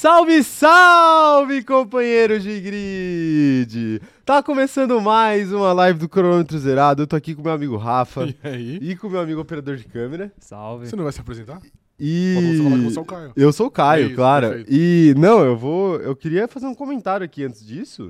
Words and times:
Salve, 0.00 0.42
salve, 0.42 1.62
companheiros 1.62 2.42
de 2.42 2.58
grid! 2.58 4.00
Tá 4.24 4.42
começando 4.42 4.98
mais 4.98 5.52
uma 5.52 5.74
live 5.74 5.98
do 5.98 6.08
Cronômetro 6.08 6.58
Zerado. 6.58 7.02
Eu 7.02 7.06
tô 7.06 7.14
aqui 7.16 7.34
com 7.34 7.42
meu 7.42 7.52
amigo 7.52 7.76
Rafa 7.76 8.24
E 8.32 8.34
aí? 8.42 8.78
e 8.80 8.96
com 8.96 9.10
meu 9.10 9.20
amigo 9.20 9.42
operador 9.42 9.76
de 9.76 9.84
câmera. 9.84 10.32
Salve. 10.38 10.86
Você 10.88 10.96
não 10.96 11.04
vai 11.04 11.12
se 11.12 11.20
apresentar? 11.20 11.60
E 11.98 12.32
Faltou 12.34 12.50
você 12.50 12.62
falar 12.62 12.76
que 12.78 12.84
você 12.84 12.98
é 12.98 13.02
o 13.02 13.04
Caio. 13.04 13.32
eu 13.36 13.52
sou 13.52 13.66
o 13.66 13.70
Caio, 13.70 14.04
É 14.04 14.06
isso, 14.06 14.14
claro. 14.16 14.48
perfeito. 14.48 14.72
E 14.72 15.14
não, 15.18 15.44
eu 15.44 15.54
vou, 15.54 15.96
eu 16.00 16.16
queria 16.16 16.48
fazer 16.48 16.66
um 16.66 16.74
comentário 16.74 17.22
aqui 17.22 17.44
antes 17.44 17.62
disso, 17.62 18.08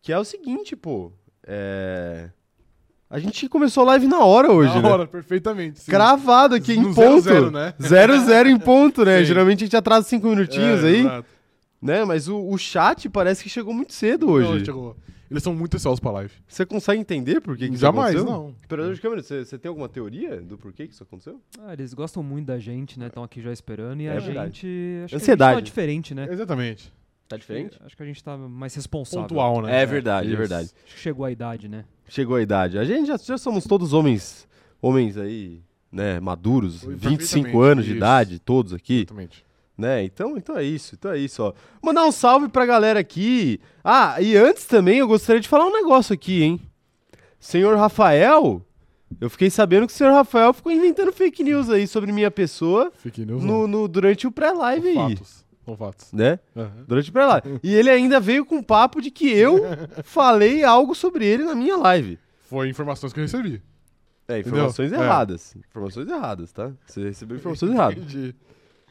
que 0.00 0.10
é 0.10 0.18
o 0.18 0.24
seguinte, 0.24 0.74
pô, 0.74 1.12
é 1.46 2.30
a 3.10 3.18
gente 3.18 3.48
começou 3.48 3.82
a 3.84 3.86
live 3.86 4.06
na 4.06 4.24
hora 4.24 4.52
hoje, 4.52 4.74
Na 4.74 4.82
né? 4.82 4.88
hora, 4.88 5.06
perfeitamente. 5.06 5.80
sim. 5.80 5.90
Cravado 5.90 6.54
aqui 6.54 6.72
em 6.74 6.82
No 6.82 6.94
ponto. 6.94 7.22
00, 7.22 7.50
né? 7.50 7.74
00 7.78 8.48
em 8.48 8.58
ponto, 8.58 9.04
né? 9.04 9.18
Sim. 9.20 9.24
Geralmente 9.26 9.64
a 9.64 9.66
gente 9.66 9.76
atrasa 9.76 10.06
cinco 10.08 10.28
minutinhos 10.28 10.84
É, 10.84 10.86
aí, 10.88 11.00
exato. 11.00 11.28
né? 11.80 12.04
Mas 12.04 12.28
o, 12.28 12.38
o 12.48 12.58
chat 12.58 13.08
parece 13.08 13.42
que 13.42 13.48
chegou 13.48 13.72
muito 13.72 13.92
cedo 13.92 14.26
Não, 14.26 14.32
hoje. 14.34 14.64
chegou. 14.64 14.96
Eles 15.30 15.42
são 15.42 15.54
muito 15.54 15.74
ansiosos 15.76 16.00
pra 16.00 16.10
live. 16.10 16.32
Você 16.46 16.64
consegue 16.64 16.98
entender 17.00 17.40
por 17.42 17.54
que, 17.54 17.68
que 17.68 17.74
isso 17.74 17.82
Jamais, 17.82 18.14
aconteceu? 18.16 18.32
não. 18.38 18.54
Operador 18.64 18.94
de 18.94 19.00
câmera, 19.00 19.22
você, 19.22 19.44
você 19.44 19.58
tem 19.58 19.68
alguma 19.68 19.86
teoria 19.86 20.40
do 20.40 20.56
porquê 20.56 20.86
que 20.86 20.94
isso 20.94 21.02
aconteceu? 21.02 21.38
Ah, 21.66 21.74
eles 21.74 21.92
gostam 21.92 22.22
muito 22.22 22.46
da 22.46 22.58
gente, 22.58 22.98
né? 22.98 23.08
Estão 23.08 23.22
aqui 23.22 23.42
já 23.42 23.52
esperando. 23.52 24.00
E 24.00 24.06
É 24.06 24.16
a 24.16 24.20
verdade. 24.20 24.54
gente. 24.60 25.02
Acho 25.04 25.16
Ansiedade. 25.16 25.50
que 25.50 25.56
a 25.56 25.58
gente 25.60 25.64
tá 25.66 25.70
diferente, 25.70 26.14
né? 26.14 26.28
Exatamente. 26.30 26.90
Tá 27.28 27.36
diferente? 27.36 27.78
Acho 27.84 27.94
que 27.94 28.02
a 28.02 28.06
gente 28.06 28.24
tá 28.24 28.38
mais 28.38 28.74
responsável. 28.74 29.28
Pontual, 29.28 29.60
né? 29.60 29.82
É 29.82 29.84
verdade, 29.84 30.28
é 30.28 30.30
Isso. 30.30 30.38
verdade. 30.38 30.70
Acho 30.86 30.94
que 30.94 31.00
chegou 31.00 31.26
a 31.26 31.30
idade, 31.30 31.68
né? 31.68 31.84
Chegou 32.08 32.36
a 32.36 32.42
idade. 32.42 32.78
A 32.78 32.84
gente 32.84 33.06
já, 33.06 33.16
já 33.16 33.36
somos 33.38 33.64
todos 33.64 33.92
homens, 33.92 34.46
homens 34.80 35.16
aí, 35.16 35.60
né, 35.92 36.18
maduros, 36.20 36.84
Oi, 36.84 36.94
25 36.94 37.16
perfeitamente, 37.44 37.70
anos 37.72 37.84
de 37.84 37.90
isso. 37.92 37.96
idade, 37.98 38.38
todos 38.38 38.72
aqui, 38.72 38.98
Exatamente. 39.00 39.44
né? 39.76 40.02
Então, 40.04 40.36
então 40.36 40.56
é 40.56 40.62
isso, 40.64 40.94
então 40.98 41.12
é 41.12 41.18
isso, 41.18 41.42
ó. 41.42 41.52
Mandar 41.82 42.04
um 42.04 42.12
salve 42.12 42.48
pra 42.48 42.64
galera 42.66 42.98
aqui. 43.00 43.60
Ah, 43.84 44.20
e 44.20 44.36
antes 44.36 44.64
também 44.66 44.98
eu 44.98 45.08
gostaria 45.08 45.40
de 45.40 45.48
falar 45.48 45.66
um 45.66 45.72
negócio 45.72 46.12
aqui, 46.14 46.42
hein? 46.42 46.60
Senhor 47.40 47.76
Rafael, 47.76 48.60
eu 49.20 49.30
fiquei 49.30 49.48
sabendo 49.48 49.86
que 49.86 49.92
o 49.92 49.96
senhor 49.96 50.12
Rafael 50.12 50.52
ficou 50.52 50.72
inventando 50.72 51.12
fake 51.12 51.42
news 51.44 51.70
aí 51.70 51.86
sobre 51.86 52.10
minha 52.12 52.30
pessoa 52.30 52.90
Fake 52.96 53.24
news. 53.24 53.42
no, 53.44 53.66
no- 53.68 53.86
durante 53.88 54.26
o 54.26 54.32
pré-live 54.32 54.88
aí, 54.88 54.94
fatos. 54.94 55.44
São 55.68 55.76
fatos. 55.76 56.12
né? 56.12 56.38
Aham. 56.56 56.70
Durante 56.86 57.10
o 57.10 57.12
pré-live. 57.12 57.60
E 57.62 57.74
ele 57.74 57.90
ainda 57.90 58.18
veio 58.18 58.44
com 58.46 58.56
um 58.56 58.62
papo 58.62 59.00
de 59.02 59.10
que 59.10 59.28
eu 59.30 59.60
falei 60.02 60.64
algo 60.64 60.94
sobre 60.94 61.26
ele 61.26 61.44
na 61.44 61.54
minha 61.54 61.76
live. 61.76 62.18
Foi 62.48 62.68
informações 62.68 63.12
que 63.12 63.20
eu 63.20 63.24
recebi. 63.24 63.60
É, 64.26 64.38
Entendeu? 64.38 64.58
informações 64.60 64.92
É. 64.92 64.96
erradas. 64.96 65.54
Informações 65.70 66.08
erradas, 66.08 66.52
tá? 66.52 66.70
Você 66.86 67.02
recebeu 67.04 67.36
informações 67.36 67.72
erradas. 67.72 67.98
Entendi. 67.98 68.34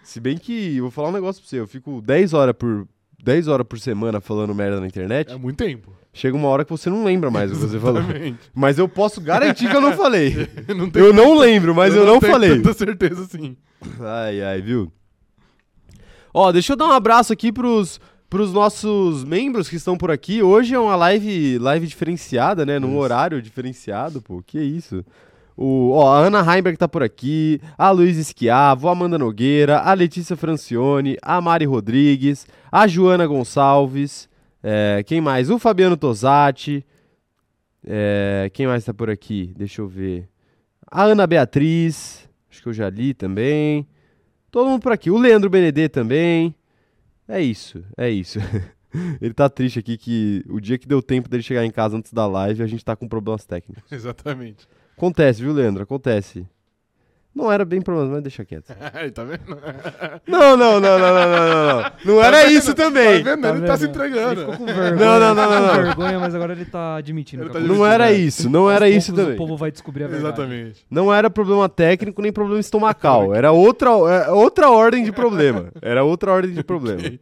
Se 0.04 0.20
bem 0.20 0.38
que, 0.38 0.78
eu 0.78 0.84
vou 0.84 0.92
falar 0.92 1.10
um 1.10 1.14
negócio 1.14 1.42
pra 1.42 1.50
você, 1.50 1.60
eu 1.60 1.68
fico 1.68 2.02
10 2.02 2.34
horas 2.34 2.54
por 2.58 2.88
10 3.24 3.48
horas 3.48 3.66
por 3.68 3.80
semana 3.80 4.22
falando 4.22 4.54
merda 4.56 4.80
na 4.80 4.86
internet, 4.88 5.32
É 5.34 5.36
muito 5.36 5.58
tempo. 5.58 5.92
chega 6.14 6.38
uma 6.38 6.48
hora 6.48 6.64
que 6.64 6.70
você 6.72 6.90
não 6.90 7.04
lembra 7.04 7.30
mais 7.32 7.52
o 7.52 7.56
que 7.56 7.60
você 7.62 7.80
falou. 7.80 8.02
Exatamente. 8.02 8.52
Mas 8.54 8.78
eu 8.78 8.88
posso 8.88 9.20
garantir 9.20 9.68
que 9.70 9.76
eu 9.76 9.82
não 9.82 9.94
falei. 9.98 10.48
não 10.76 10.90
Eu 10.94 11.12
não 11.12 11.36
lembro, 11.38 11.74
mas 11.76 11.96
eu, 11.96 12.06
não 12.06 12.20
tenho 12.20 12.32
falei. 12.32 12.56
tanta 12.62 12.74
certeza 12.74 13.24
assim. 13.24 13.58
Ai, 14.00 14.42
ai, 14.44 14.62
viu? 14.62 14.92
Ó, 16.40 16.52
deixa 16.52 16.74
eu 16.74 16.78
dar 16.78 16.86
um 16.86 16.92
abraço 16.92 17.34
aqui 17.34 17.52
pros, 17.52 18.00
pros 18.30 18.54
nossos 18.54 19.24
membros 19.24 19.68
que 19.68 19.76
estão 19.76 19.98
por 19.98 20.12
aqui. 20.12 20.44
Hoje 20.44 20.76
é 20.76 20.80
uma 20.80 20.96
live, 20.96 21.58
live 21.58 21.88
diferenciada, 21.88 22.64
né? 22.64 22.78
Num 22.78 22.90
Isso. 22.90 22.98
horário 22.98 23.42
diferenciado, 23.42 24.22
pô. 24.22 24.44
Que 24.46 24.60
isso? 24.60 25.04
O, 25.58 25.94
ó, 25.94 26.14
a 26.14 26.20
Ana 26.20 26.42
Heimberg 26.42 26.78
tá 26.78 26.88
por 26.88 27.02
aqui, 27.02 27.60
a 27.76 27.90
Luiz 27.90 28.18
Esquiavo, 28.18 28.88
a 28.88 28.92
Amanda 28.92 29.18
Nogueira, 29.18 29.80
a 29.80 29.92
Letícia 29.96 30.38
Francione, 30.38 31.18
a 31.24 31.42
Mari 31.42 31.66
Rodrigues, 31.66 32.46
a 32.72 32.86
Joana 32.86 33.26
Gonçalves, 33.26 34.30
é, 34.62 35.02
quem 35.08 35.20
mais? 35.20 35.50
O 35.50 35.58
Fabiano 35.58 35.98
Tosati, 35.98 36.86
é, 37.84 38.52
quem 38.54 38.68
mais 38.68 38.86
tá 38.86 38.94
por 38.94 39.10
aqui? 39.10 39.56
Deixa 39.58 39.82
eu 39.82 39.88
ver. 39.88 40.30
A 40.86 41.02
Ana 41.02 41.26
Beatriz, 41.26 42.30
acho 42.48 42.62
que 42.62 42.70
eu 42.70 42.74
já 42.74 42.92
li 42.92 43.16
também. 43.16 43.88
Todo 44.52 44.70
mundo 44.70 44.82
por 44.82 44.92
aqui. 44.92 45.10
O 45.12 45.18
Leandro 45.18 45.50
Benedê 45.50 45.90
também. 45.90 46.56
É 47.28 47.42
isso, 47.42 47.84
é 47.98 48.10
isso. 48.10 48.40
Ele 49.22 49.34
tá 49.34 49.50
triste 49.50 49.80
aqui 49.80 49.98
que 49.98 50.44
o 50.50 50.60
dia 50.60 50.78
que 50.78 50.88
deu 50.88 51.02
tempo 51.02 51.30
dele 51.30 51.44
chegar 51.44 51.66
em 51.66 51.72
casa 51.72 51.98
antes 51.98 52.14
da 52.14 52.26
live, 52.26 52.64
a 52.64 52.68
gente 52.68 52.84
tá 52.84 52.96
com 52.96 53.08
problemas 53.08 53.46
técnicos. 53.46 53.84
Exatamente. 53.92 54.68
Acontece, 54.96 55.42
viu, 55.42 55.54
Leandro? 55.54 55.84
Acontece. 55.84 56.48
Não 57.38 57.52
era 57.52 57.64
bem 57.64 57.80
problema, 57.84 58.14
mas 58.14 58.24
deixa 58.24 58.44
quieto. 58.44 58.74
Aí, 58.96 59.12
tá 59.12 59.24
vendo? 59.24 59.44
Não, 60.26 60.58
não, 60.58 60.80
não, 60.80 60.98
não, 60.98 61.00
não, 61.00 61.14
não, 61.14 61.30
não, 61.30 61.84
não. 61.84 61.92
Não 62.04 62.24
era 62.24 62.42
vendo? 62.42 62.52
isso 62.52 62.74
também. 62.74 63.24
Tá 63.24 63.36
vendo? 63.36 63.42
Tá 63.42 63.50
ele 63.50 63.60
tá 63.60 63.76
vendo? 63.76 63.78
se 63.78 63.86
entregando. 63.86 64.42
Ele 64.42 64.52
ficou 64.52 64.58
com 64.58 64.66
vergonha. 64.74 64.96
Não, 64.96 65.20
não, 65.20 65.36
não, 65.36 65.50
não, 65.50 65.68
não. 65.68 65.84
vergonha, 65.84 66.20
mas 66.20 66.34
agora 66.34 66.54
ele 66.54 66.66
tá 66.66 66.96
admitindo. 66.96 67.44
Ele 67.44 67.50
tá. 67.52 67.60
Não 67.60 67.86
era 67.86 68.06
né? 68.06 68.14
isso, 68.14 68.50
não 68.50 68.70
era 68.70 68.90
isso 68.90 69.14
também. 69.14 69.36
O 69.36 69.38
povo 69.38 69.56
vai 69.56 69.72
descobrir 69.72 70.06
a 70.06 70.08
verdade. 70.08 70.28
Exatamente. 70.28 70.86
Não 70.90 71.14
era 71.14 71.30
problema 71.30 71.70
técnico 71.70 72.22
nem 72.24 72.32
problema 72.32 72.60
estomacal. 72.60 73.36
Era 73.36 73.52
outra, 73.52 73.92
é, 73.92 74.32
outra 74.32 74.72
ordem 74.72 75.04
de 75.04 75.12
problema. 75.12 75.70
Era 75.80 76.04
outra 76.04 76.32
ordem 76.32 76.54
de 76.54 76.64
problema. 76.64 77.20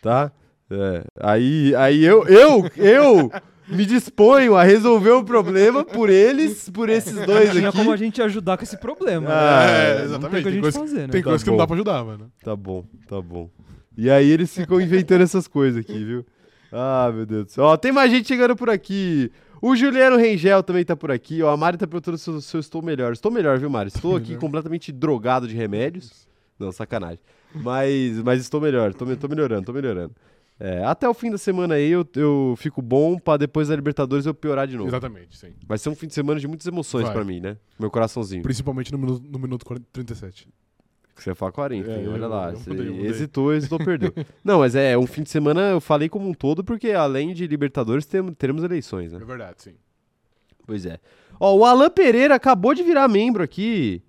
Tá? 0.00 0.32
É, 0.70 1.02
Aí, 1.20 1.74
aí 1.74 2.02
eu, 2.02 2.26
eu, 2.26 2.70
eu 2.76 3.30
me 3.70 3.86
disponho 3.86 4.56
a 4.56 4.62
resolver 4.62 5.10
o 5.10 5.24
problema 5.24 5.84
por 5.84 6.10
eles, 6.10 6.68
por 6.70 6.88
esses 6.88 7.14
dois 7.26 7.50
Tinha 7.52 7.68
aqui. 7.68 7.78
como 7.78 7.92
a 7.92 7.96
gente 7.96 8.20
ajudar 8.22 8.56
com 8.56 8.64
esse 8.64 8.76
problema. 8.76 9.28
Ah, 9.30 9.66
né? 9.66 9.72
é, 9.92 9.98
Não 9.98 10.04
exatamente. 10.04 10.30
tem 10.30 10.40
o 10.40 10.42
que 10.42 10.48
a 10.48 10.52
gente 10.52 10.62
coisa- 10.62 10.78
fazer, 10.80 10.98
né? 11.02 11.08
Tem 11.08 11.22
Tá 11.22 11.28
coisa 11.30 11.44
que 11.44 11.50
não 11.50 11.56
bom. 11.56 11.62
dá 11.62 11.66
pra 11.66 11.74
ajudar, 11.76 12.04
mano. 12.04 12.32
Tá 12.42 12.56
bom, 12.56 12.84
tá 13.08 13.20
bom. 13.20 13.48
E 13.96 14.10
aí 14.10 14.28
eles 14.30 14.54
ficam 14.54 14.80
inventando 14.80 15.22
essas 15.22 15.46
coisas 15.48 15.80
aqui, 15.80 16.04
viu? 16.04 16.24
Ah, 16.72 17.10
meu 17.14 17.26
Deus 17.26 17.44
do 17.46 17.50
céu. 17.52 17.64
Ó, 17.64 17.76
tem 17.76 17.92
mais 17.92 18.10
gente 18.10 18.28
chegando 18.28 18.54
por 18.56 18.70
aqui. 18.70 19.30
O 19.60 19.76
Juliano 19.76 20.16
Rengel 20.16 20.62
também 20.62 20.84
tá 20.84 20.96
por 20.96 21.10
aqui. 21.10 21.42
Ó, 21.42 21.50
a 21.52 21.56
Mari 21.56 21.76
tá 21.76 21.86
perguntando 21.86 22.16
se 22.16 22.30
eu, 22.30 22.40
se 22.40 22.56
eu 22.56 22.60
estou 22.60 22.80
melhor. 22.80 23.12
Estou 23.12 23.30
melhor, 23.30 23.58
viu, 23.58 23.68
Mari? 23.68 23.88
Estou 23.88 24.16
aqui 24.16 24.36
completamente 24.36 24.90
drogado 24.92 25.46
de 25.46 25.54
remédios. 25.54 26.26
Não, 26.58 26.70
sacanagem. 26.72 27.18
Mas, 27.54 28.22
mas 28.22 28.40
estou 28.40 28.60
melhor, 28.60 28.94
tô 28.94 29.04
melhorando, 29.28 29.66
tô 29.66 29.72
melhorando. 29.72 30.12
É, 30.62 30.84
até 30.84 31.08
o 31.08 31.14
fim 31.14 31.30
da 31.30 31.38
semana 31.38 31.76
aí 31.76 31.90
eu, 31.90 32.06
eu 32.16 32.54
fico 32.58 32.82
bom 32.82 33.18
pra 33.18 33.38
depois 33.38 33.68
da 33.68 33.74
Libertadores 33.76 34.26
eu 34.26 34.34
piorar 34.34 34.66
de 34.68 34.76
novo. 34.76 34.90
Exatamente, 34.90 35.34
sim. 35.38 35.54
Vai 35.66 35.78
ser 35.78 35.88
um 35.88 35.94
fim 35.94 36.06
de 36.06 36.12
semana 36.12 36.38
de 36.38 36.46
muitas 36.46 36.66
emoções 36.66 37.04
Vai. 37.04 37.14
pra 37.14 37.24
mim, 37.24 37.40
né? 37.40 37.56
Meu 37.78 37.90
coraçãozinho. 37.90 38.42
Principalmente 38.42 38.92
no 38.92 38.98
minuto, 38.98 39.24
no 39.26 39.38
minuto 39.38 39.64
40 39.64 39.86
37. 39.90 40.46
Que 41.16 41.24
você 41.24 41.34
fala 41.34 41.50
40, 41.50 41.90
É, 41.90 42.00
hein? 42.02 42.08
olha 42.08 42.22
eu- 42.24 42.28
lá. 42.28 42.52
eu 42.52 42.58
mudei, 42.58 42.88
eu 42.88 42.92
mudei. 42.94 43.06
hesitou, 43.10 43.54
hesitou, 43.54 43.78
perdeu. 43.78 44.12
Não, 44.44 44.58
mas 44.58 44.74
é 44.74 44.96
um 44.98 45.06
fim 45.06 45.22
de 45.22 45.30
semana, 45.30 45.70
eu 45.70 45.80
falei 45.80 46.08
como 46.10 46.28
um 46.28 46.34
todo, 46.34 46.62
porque 46.62 46.90
além 46.92 47.32
de 47.32 47.46
Libertadores, 47.46 48.04
tem- 48.04 48.32
teremos 48.34 48.62
eleições, 48.62 49.12
né? 49.12 49.18
É 49.20 49.24
verdade, 49.24 49.62
sim. 49.62 49.74
Pois 50.66 50.84
é. 50.86 50.98
Ó, 51.38 51.56
o 51.56 51.64
Alan 51.64 51.90
Pereira 51.90 52.34
acabou 52.34 52.74
de 52.74 52.82
virar 52.82 53.08
membro 53.08 53.42
aqui. 53.42 54.02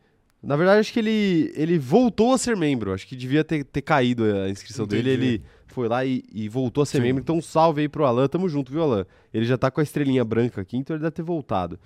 Na 0.44 0.56
verdade, 0.56 0.80
acho 0.80 0.92
que 0.92 1.00
ele, 1.00 1.52
ele 1.56 1.78
voltou 1.78 2.34
a 2.34 2.38
ser 2.38 2.58
membro. 2.58 2.92
Acho 2.94 3.08
que 3.08 3.16
devia 3.16 3.44
ter, 3.44 3.64
ter 3.64 3.82
caído 3.82 4.24
a 4.26 4.50
inscrição 4.50 4.88
dele. 4.88 5.14
Entendi. 5.14 5.28
Ele 5.36 5.44
foi 5.74 5.88
lá 5.88 6.04
e, 6.06 6.24
e 6.32 6.48
voltou 6.50 6.82
a 6.82 6.86
ser 6.86 6.98
Sim. 6.98 7.04
membro. 7.04 7.22
Então, 7.22 7.38
um 7.38 7.42
salve 7.42 7.82
aí 7.82 7.90
pro 7.90 8.06
Alan. 8.06 8.28
Tamo 8.28 8.48
junto, 8.50 8.72
viu, 8.72 8.84
Alan? 8.84 9.06
Ele 9.34 9.46
já 9.46 9.58
tá 9.58 9.72
com 9.72 9.80
a 9.80 9.84
estrelinha 9.84 10.24
branca 10.24 10.62
aqui, 10.62 10.78
então 10.78 10.96
ele 10.96 11.02
deve 11.02 11.12
ter 11.12 11.24
voltado. 11.24 11.80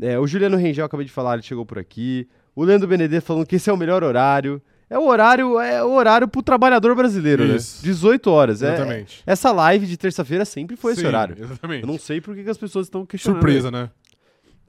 É, 0.00 0.18
o 0.18 0.26
Juliano 0.26 0.56
Rengel, 0.56 0.84
acabei 0.84 1.06
de 1.06 1.12
falar, 1.12 1.34
ele 1.34 1.42
chegou 1.42 1.66
por 1.66 1.78
aqui. 1.78 2.28
O 2.54 2.64
Leandro 2.64 2.88
Benedetto 2.88 3.26
falando 3.26 3.46
que 3.46 3.56
esse 3.56 3.68
é 3.68 3.72
o 3.72 3.76
melhor 3.76 4.02
horário. 4.02 4.60
É 4.90 4.98
o 4.98 5.06
horário, 5.06 5.60
é 5.60 5.84
o 5.84 5.90
horário 5.92 6.26
pro 6.26 6.42
trabalhador 6.42 6.94
brasileiro, 6.94 7.44
Isso. 7.44 7.82
né? 7.82 7.92
18 7.92 8.30
horas. 8.30 8.62
É, 8.62 8.74
Exatamente. 8.74 9.22
essa 9.26 9.52
live 9.52 9.86
de 9.86 9.96
terça-feira 9.96 10.44
sempre 10.44 10.76
foi 10.76 10.92
esse 10.92 11.02
Sim, 11.02 11.08
horário. 11.08 11.36
Exatamente. 11.38 11.82
Eu 11.82 11.86
não 11.86 11.98
sei 11.98 12.20
por 12.20 12.34
que 12.34 12.42
que 12.42 12.50
as 12.50 12.56
pessoas 12.56 12.86
estão 12.86 13.04
questionando. 13.04 13.40
Surpresa, 13.40 13.70
né? 13.70 13.90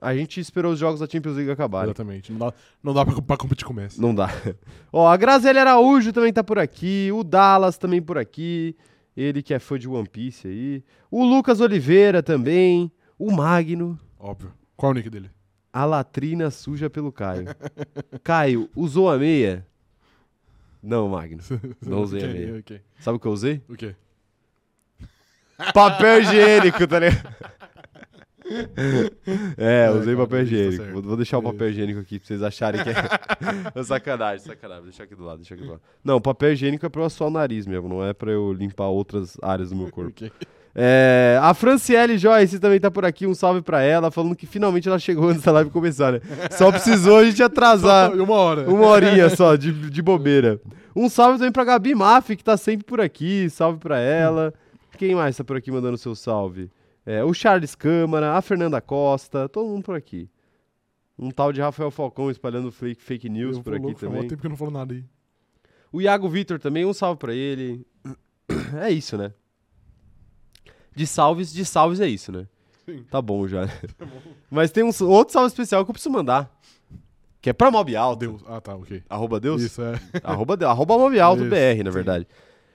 A 0.02 0.16
gente 0.16 0.40
esperou 0.40 0.72
os 0.72 0.80
jogos 0.80 1.00
da 1.00 1.08
Champions 1.08 1.36
League 1.36 1.52
acabarem. 1.52 1.90
Exatamente. 1.90 2.32
Não 2.32 2.40
dá, 2.40 2.54
não 2.84 2.94
dá 2.94 3.06
pra, 3.06 3.22
pra 3.22 3.38
competir 3.38 3.66
com 3.66 3.74
o 3.74 3.76
Messi. 3.76 4.00
Não 4.02 4.14
dá. 4.16 4.30
Ó, 4.94 5.08
a 5.08 5.18
Graziele 5.18 5.60
Araújo 5.60 6.14
também 6.14 6.32
tá 6.32 6.44
por 6.44 6.58
aqui. 6.60 7.10
O 7.14 7.24
Dallas 7.24 7.78
também 7.78 8.02
por 8.02 8.18
aqui. 8.18 8.76
Ele 9.18 9.42
que 9.44 9.54
é 9.54 9.60
fã 9.60 9.78
de 9.78 9.88
One 9.90 10.08
Piece 10.08 10.48
aí. 10.48 10.84
O 11.12 11.24
Lucas 11.26 11.60
Oliveira 11.60 12.24
também. 12.24 12.92
O 13.18 13.32
Magno. 13.32 14.00
Óbvio. 14.18 14.54
Qual 14.78 14.92
é 14.92 14.94
o 14.94 14.96
nick 14.96 15.10
dele? 15.10 15.30
A 15.74 15.84
latrina 15.86 16.50
suja 16.50 16.90
pelo 16.90 17.12
Caio. 17.12 17.46
Caio, 18.24 18.70
usou 18.76 19.12
a 19.12 19.18
meia? 19.18 19.68
Não, 20.82 21.10
Magno. 21.10 21.40
Não 21.86 22.02
usei 22.04 22.22
a 22.24 22.28
Ok, 22.28 22.34
meia. 22.40 22.60
ok. 22.60 22.82
Sabe 23.00 23.18
o 23.18 23.20
que 23.20 23.28
eu 23.28 23.32
usei? 23.34 23.62
O 23.68 23.76
quê? 23.76 23.94
Papel 25.74 26.22
higiênico, 26.22 26.88
tá 26.88 27.00
ligado? 27.00 27.36
É, 29.58 29.90
usei 29.92 30.16
cara, 30.16 30.18
papel 30.18 30.28
tá 30.40 30.44
higiênico. 30.44 30.84
certo. 30.84 31.02
Vou, 31.02 31.16
deixar 31.18 31.38
o 31.38 31.44
papel 31.44 31.70
higiênico 31.70 32.00
aqui 32.00 32.20
pra 32.20 32.28
vocês 32.28 32.42
acharem 32.44 32.84
que 32.84 32.90
é. 32.90 33.84
sacanagem, 33.84 34.46
sacanagem. 34.46 34.82
Vou 34.84 34.90
deixar 34.90 35.04
aqui 35.04 35.16
do 35.16 35.24
lado, 35.24 35.38
deixa 35.38 35.54
aqui 35.54 35.64
do 35.64 35.70
lado. 35.72 35.82
Não, 36.04 36.20
papel 36.20 36.54
higiênico 36.54 36.86
é 36.86 36.90
pra 36.90 37.02
eu 37.02 37.06
assoar 37.06 37.30
o 37.30 37.34
nariz 37.34 37.66
mesmo, 37.68 37.88
não 37.90 38.04
é 38.04 38.14
pra 38.14 38.32
eu 38.32 38.52
limpar 38.54 38.88
outras 38.88 39.38
áreas 39.42 39.70
do 39.70 39.76
meu 39.76 39.90
corpo. 39.92 40.10
Ok. 40.12 40.32
É, 40.76 41.38
a 41.42 41.54
Franciele 41.54 42.18
Joyce 42.18 42.60
também 42.60 42.80
tá 42.80 42.92
por 42.92 43.04
aqui, 43.04 43.26
um 43.26 43.34
salve 43.34 43.62
pra 43.62 43.82
ela, 43.82 44.12
falando 44.12 44.36
que 44.36 44.46
finalmente 44.46 44.88
ela 44.88 45.00
chegou 45.00 45.30
antes 45.30 45.42
da 45.44 45.52
live 45.52 45.70
começar, 45.72 46.14
né? 46.14 46.22
Só 46.52 46.72
precisou 46.72 47.18
a 47.18 47.26
gente 47.26 47.42
atrasar 47.42 48.12
Só- 48.12 48.24
uma 48.24 48.36
hora. 48.36 48.70
uma 48.70 48.86
horinha 48.88 49.30
só 49.30 49.56
de, 49.56 49.72
de 49.72 50.02
bobeira. 50.02 50.60
Um 50.96 51.10
salve 51.10 51.38
também 51.38 51.52
pra 51.52 51.64
Gabi 51.64 51.96
Maff, 51.96 52.36
que 52.36 52.44
tá 52.44 52.56
sempre 52.56 52.86
por 52.86 53.02
aqui. 53.02 53.50
Salve 53.50 53.80
pra 53.80 54.00
ela. 54.00 54.54
Quem 54.98 55.16
mais 55.16 55.36
tá 55.38 55.44
por 55.44 55.56
aqui 55.58 55.72
mandando 55.72 55.98
seu 55.98 56.14
salve? 56.14 56.70
É, 57.10 57.24
o 57.24 57.34
Charles 57.34 57.74
Câmara, 57.74 58.34
a 58.38 58.42
Fernanda 58.44 58.80
Costa, 58.80 59.50
todo 59.50 59.68
mundo 59.68 59.82
por 59.84 59.96
aqui. 59.96 60.30
Um 61.18 61.32
tal 61.32 61.52
de 61.52 61.60
Rafael 61.60 61.90
Falcão 61.90 62.30
espalhando 62.30 62.72
fake, 62.72 63.02
fake 63.02 63.28
news 63.28 63.58
Eu 63.58 63.64
por 63.64 63.74
aqui 63.74 63.84
louco, 63.84 64.00
também. 64.00 64.28
tempo 64.28 64.40
que 64.40 64.46
eu 64.46 64.50
não 64.52 64.56
falo 64.56 64.70
nada 64.70 64.94
aí. 64.94 65.04
O 65.92 66.00
Iago 66.00 66.30
Vitor 66.30 66.60
também, 66.60 66.86
um 66.86 66.94
salve 66.94 67.18
pra 67.20 67.34
ele. 67.34 67.84
É 68.80 68.92
isso, 68.92 69.18
né? 69.18 69.34
De 70.96 71.08
salves, 71.08 71.52
de 71.52 71.66
salves 71.66 72.00
é 72.00 72.08
isso, 72.08 72.32
né? 72.32 72.48
Sim. 72.86 73.04
Tá 73.10 73.20
bom 73.20 73.48
já. 73.48 73.68
Mas 74.52 74.70
tem 74.70 74.84
um 74.84 74.92
outro 75.08 75.34
salve 75.34 75.48
especial 75.48 75.84
que 75.84 75.90
eu 75.90 75.94
preciso 75.94 76.14
mandar. 76.14 76.56
Que 77.42 77.50
é 77.50 77.54
pra 77.54 77.72
Mob 77.72 77.96
Alto. 77.96 78.20
Deus. 78.20 78.44
Ah, 78.46 78.62
tá, 78.62 78.76
ok. 78.76 79.02
Arroba 79.10 79.40
Deus? 79.40 79.64
Isso, 79.64 79.82
é. 79.82 80.00
arroba, 80.24 80.56
de- 80.56 80.66
arroba 80.66 80.96
Mob 80.96 81.20
Alto 81.20 81.42
Isso, 81.42 81.50
BR, 81.50 81.84
na 81.84 81.92
sim. 81.92 82.26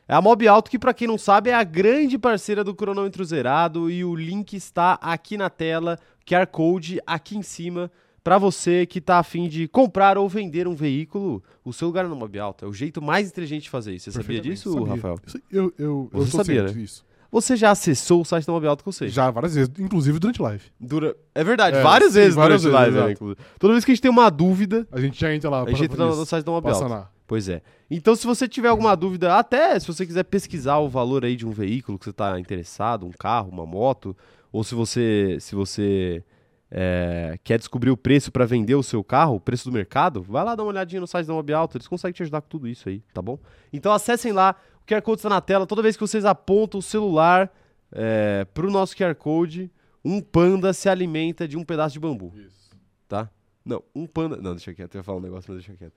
É 0.07 0.15
a 0.15 0.21
Mob 0.21 0.47
Alto 0.47 0.71
que, 0.71 0.79
pra 0.79 0.93
quem 0.93 1.09
não 1.09 1.17
sabe, 1.17 1.51
é 1.51 1.55
a 1.55 1.65
grande 1.65 2.19
parceira 2.19 2.63
do 2.63 2.75
cronômetro 2.75 3.25
zerado 3.25 3.91
e 3.91 4.05
o 4.05 4.15
link 4.15 4.55
está 4.55 4.95
aqui 5.01 5.37
na 5.37 5.49
tela, 5.49 5.99
QR 6.29 6.47
Code 6.47 7.01
aqui 7.07 7.37
em 7.39 7.43
cima, 7.43 7.91
pra 8.23 8.37
você 8.37 8.85
que 8.85 9.01
tá 9.01 9.19
afim 9.19 9.49
de 9.49 9.67
comprar 9.67 10.19
ou 10.19 10.29
vender 10.29 10.69
um 10.69 10.75
veículo. 10.75 11.43
O 11.65 11.73
seu 11.73 11.89
lugar 11.89 12.05
é 12.05 12.09
no 12.09 12.17
Mob 12.17 12.39
Alto. 12.39 12.65
É 12.67 12.69
o 12.69 12.73
jeito 12.73 13.01
mais 13.01 13.29
inteligente 13.29 13.63
de 13.65 13.71
fazer 13.71 13.95
isso. 13.95 14.11
Você 14.11 14.21
sabia 14.21 14.41
disso, 14.41 14.73
Sabia. 14.73 14.89
Rafael? 14.95 15.17
Isso- 15.27 15.39
Eu, 15.51 15.73
eu, 15.79 16.11
eu 16.13 16.21
Você 16.21 16.31
sou 16.31 16.45
sabia, 16.45 16.63
né? 16.65 16.73
disso. 16.73 17.05
Você 17.33 17.57
já 17.57 17.71
acessou 17.73 18.21
o 18.21 18.25
site 18.25 18.47
da 18.47 18.53
Mob 18.53 18.65
Alto 18.67 18.85
com 18.85 18.93
você? 18.93 19.09
Já 19.09 19.29
várias 19.31 19.55
vezes, 19.57 19.71
inclusive 19.79 20.19
durante 20.21 20.41
live. 20.41 20.63
Dura... 20.79 21.17
É 21.35 21.43
verdade, 21.43 21.79
É, 21.79 21.83
várias 21.83 22.13
sim, 22.13 22.21
vezes 22.21 22.35
várias 22.37 22.63
durante 22.63 22.85
vezes, 22.85 23.01
live, 23.01 23.25
né. 23.25 23.35
Toda 23.59 23.73
vez 23.73 23.85
que 23.85 23.91
a 23.91 23.95
gente 23.95 24.03
tem 24.03 24.11
uma 24.11 24.31
dúvida, 24.31 24.87
A 24.93 25.01
gente 25.01 25.19
já 25.21 25.35
entra 25.35 25.51
lá. 25.51 25.65
a 25.65 25.71
gente 25.71 25.83
entra 25.85 26.07
no, 26.07 26.25
site 26.27 26.45
da 26.45 26.53
Mob 26.53 26.69
Alto. 26.69 27.14
Pois 27.27 27.49
é. 27.49 27.63
Então, 27.91 28.15
se 28.15 28.27
você 28.27 28.47
tiver 28.47 28.69
alguma 28.69 28.95
dúvida, 28.95 29.37
até 29.37 29.79
se 29.79 29.87
você 29.87 30.07
quiser 30.07 30.25
pesquisar 30.25 30.79
o 30.79 30.89
valor 30.89 31.25
aí 31.25 31.37
de 31.37 31.47
um 31.47 31.51
veículo 31.51 31.99
que 31.99 32.05
você 32.05 32.11
está 32.11 32.39
interessado, 32.39 33.07
um 33.07 33.13
carro, 33.13 33.51
uma 33.51 33.65
moto, 33.65 34.17
ou 34.53 34.63
se 34.63 34.75
você, 34.75 35.39
se 35.41 35.55
você 35.55 36.23
é, 36.71 37.39
quer 37.43 37.59
descobrir 37.59 37.91
o 37.91 37.97
preço 37.97 38.31
para 38.31 38.45
vender 38.45 38.75
o 38.75 38.83
seu 38.83 39.03
carro, 39.03 39.37
o 39.37 39.41
preço 39.41 39.71
do 39.71 39.73
mercado, 39.73 40.23
vai 40.23 40.45
lá 40.45 40.55
dar 40.55 40.63
uma 40.63 40.71
olhadinha 40.71 41.01
no 41.01 41.07
site 41.07 41.27
da 41.27 41.33
Mob 41.33 41.53
Alto, 41.53 41.77
eles 41.77 41.89
conseguem 41.89 42.13
te 42.13 42.23
ajudar 42.23 42.43
com 42.43 42.49
tudo 42.49 42.69
isso 42.69 42.89
aí, 42.89 43.03
tá 43.13 43.23
bom? 43.23 43.39
Então 43.73 43.93
acessem 43.93 44.33
lá, 44.33 44.55
o 44.83 44.87
QR 44.87 45.01
Code 45.01 45.21
está 45.21 45.29
na 45.29 45.41
tela, 45.41 45.67
toda 45.67 45.83
vez 45.83 45.97
que 45.97 46.01
vocês 46.01 46.25
apontam 46.25 46.79
o 46.79 46.83
celular 46.83 47.51
é, 47.91 48.45
pro 48.53 48.71
nosso 48.71 48.97
QR 48.97 49.15
Code, 49.15 49.71
um 50.05 50.21
panda 50.21 50.73
se 50.73 50.89
alimenta 50.89 51.49
de 51.49 51.57
um 51.57 51.65
pedaço 51.65 51.95
de 51.95 52.01
bambu 52.01 52.33
Isso. 52.37 52.77
tá? 53.09 53.31
Não, 53.65 53.83
um 53.95 54.07
panda. 54.07 54.37
Não, 54.37 54.51
deixa 54.51 54.75
quieto, 54.75 54.95
eu 54.95 54.99
ia 54.99 55.03
falar 55.03 55.19
um 55.19 55.23
negócio, 55.23 55.53
mas 55.53 55.65
deixa 55.65 55.79
quieto. 55.79 55.95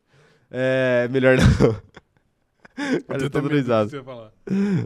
É, 0.52 1.08
melhor 1.10 1.38
não. 1.38 1.76
Cara, 3.08 3.24
eu 3.24 3.30
tô 3.30 3.42
dando 3.42 3.54
risada. 3.54 3.90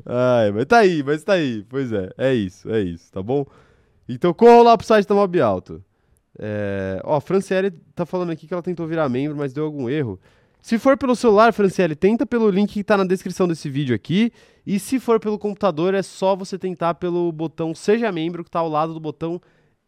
Ai, 0.05 0.51
mas 0.51 0.65
tá 0.65 0.77
aí, 0.79 1.03
mas 1.03 1.23
tá 1.23 1.33
aí. 1.33 1.65
Pois 1.67 1.91
é, 1.91 2.09
é 2.17 2.33
isso, 2.33 2.69
é 2.69 2.81
isso, 2.81 3.11
tá 3.11 3.21
bom? 3.21 3.45
Então 4.07 4.33
corram 4.33 4.63
lá 4.63 4.77
pro 4.77 4.87
site 4.87 5.07
da 5.07 5.15
Mob 5.15 5.41
Alto. 5.41 5.83
É, 6.39 7.01
ó, 7.03 7.17
a 7.17 7.21
Franciele 7.21 7.71
tá 7.93 8.05
falando 8.05 8.31
aqui 8.31 8.47
que 8.47 8.53
ela 8.53 8.63
tentou 8.63 8.87
virar 8.87 9.09
membro, 9.09 9.37
mas 9.37 9.53
deu 9.53 9.65
algum 9.65 9.89
erro. 9.89 10.19
Se 10.61 10.77
for 10.77 10.97
pelo 10.97 11.15
celular, 11.15 11.51
Franciele, 11.51 11.95
tenta 11.95 12.25
pelo 12.25 12.49
link 12.49 12.71
que 12.71 12.83
tá 12.83 12.95
na 12.95 13.03
descrição 13.03 13.47
desse 13.47 13.69
vídeo 13.69 13.95
aqui. 13.95 14.31
E 14.65 14.79
se 14.79 14.99
for 14.99 15.19
pelo 15.19 15.39
computador, 15.39 15.93
é 15.93 16.03
só 16.03 16.35
você 16.35 16.57
tentar 16.57 16.93
pelo 16.93 17.31
botão 17.31 17.73
Seja 17.73 18.11
Membro, 18.11 18.43
que 18.43 18.51
tá 18.51 18.59
ao 18.59 18.69
lado 18.69 18.93
do 18.93 18.99
botão 18.99 19.41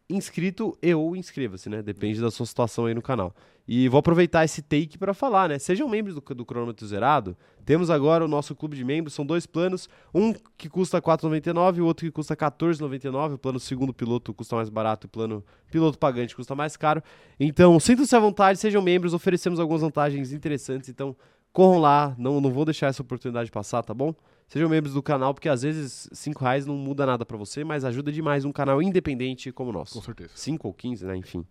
inscrito 0.08 0.76
e 0.82 0.94
ou 0.94 1.16
inscreva-se, 1.16 1.68
né? 1.68 1.82
Depende 1.82 2.20
da 2.20 2.30
sua 2.30 2.46
situação 2.46 2.86
aí 2.86 2.94
no 2.94 3.02
canal. 3.02 3.34
E 3.66 3.88
vou 3.88 3.98
aproveitar 3.98 4.44
esse 4.44 4.60
take 4.60 4.98
para 4.98 5.14
falar, 5.14 5.48
né? 5.48 5.58
Sejam 5.58 5.88
membros 5.88 6.14
do, 6.14 6.20
do 6.34 6.44
Cronômetro 6.44 6.86
Zerado. 6.86 7.34
Temos 7.64 7.88
agora 7.88 8.22
o 8.22 8.28
nosso 8.28 8.54
clube 8.54 8.76
de 8.76 8.84
membros, 8.84 9.14
são 9.14 9.24
dois 9.24 9.46
planos, 9.46 9.88
um 10.14 10.34
que 10.58 10.68
custa 10.68 10.98
R$ 10.98 11.02
4,99 11.02 11.78
e 11.78 11.80
o 11.80 11.86
outro 11.86 12.04
que 12.04 12.12
custa 12.12 12.34
R$ 12.34 12.40
14,99. 12.40 13.34
O 13.34 13.38
plano 13.38 13.58
segundo 13.58 13.94
piloto 13.94 14.34
custa 14.34 14.56
mais 14.56 14.68
barato 14.68 15.06
e 15.06 15.08
o 15.08 15.10
plano 15.10 15.42
piloto 15.70 15.98
pagante 15.98 16.36
custa 16.36 16.54
mais 16.54 16.76
caro. 16.76 17.02
Então, 17.40 17.80
sintam-se 17.80 18.14
à 18.14 18.18
vontade, 18.18 18.58
sejam 18.58 18.82
membros, 18.82 19.14
oferecemos 19.14 19.58
algumas 19.58 19.80
vantagens 19.80 20.30
interessantes, 20.30 20.90
então 20.90 21.16
corram 21.50 21.80
lá, 21.80 22.14
não, 22.18 22.40
não 22.42 22.50
vou 22.50 22.66
deixar 22.66 22.88
essa 22.88 23.00
oportunidade 23.00 23.50
passar, 23.50 23.82
tá 23.82 23.94
bom? 23.94 24.14
Sejam 24.54 24.68
membros 24.68 24.94
do 24.94 25.02
canal, 25.02 25.34
porque 25.34 25.48
às 25.48 25.62
vezes 25.62 26.08
R$ 26.24 26.32
reais 26.38 26.64
não 26.64 26.76
muda 26.76 27.04
nada 27.04 27.26
para 27.26 27.36
você, 27.36 27.64
mas 27.64 27.84
ajuda 27.84 28.12
demais 28.12 28.44
um 28.44 28.52
canal 28.52 28.80
independente 28.80 29.50
como 29.50 29.70
o 29.70 29.72
nosso. 29.72 29.94
Com 29.94 30.00
certeza. 30.00 30.30
5 30.32 30.68
ou 30.68 30.72
15, 30.72 31.04
né? 31.04 31.16
Enfim. 31.16 31.44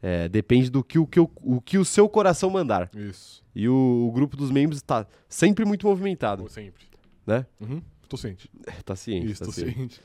É, 0.00 0.28
depende 0.28 0.70
do 0.70 0.84
que 0.84 0.96
o, 0.96 1.04
que 1.04 1.18
o, 1.18 1.28
o 1.42 1.60
que 1.60 1.78
o 1.78 1.84
seu 1.84 2.08
coração 2.08 2.48
mandar. 2.50 2.88
Isso. 2.94 3.42
E 3.56 3.68
o, 3.68 4.06
o 4.08 4.12
grupo 4.12 4.36
dos 4.36 4.52
membros 4.52 4.76
está 4.78 5.04
sempre 5.28 5.64
muito 5.64 5.84
movimentado, 5.84 6.48
sempre. 6.48 6.84
né? 7.26 7.44
Uhum. 7.60 7.82
Tô 8.08 8.16
ciente. 8.16 8.48
Tá 8.84 8.94
ciente, 8.94 9.32
Isso, 9.32 9.40
tá 9.40 9.46
tô 9.46 9.50
ciente. 9.52 9.74
ciente. 9.74 10.00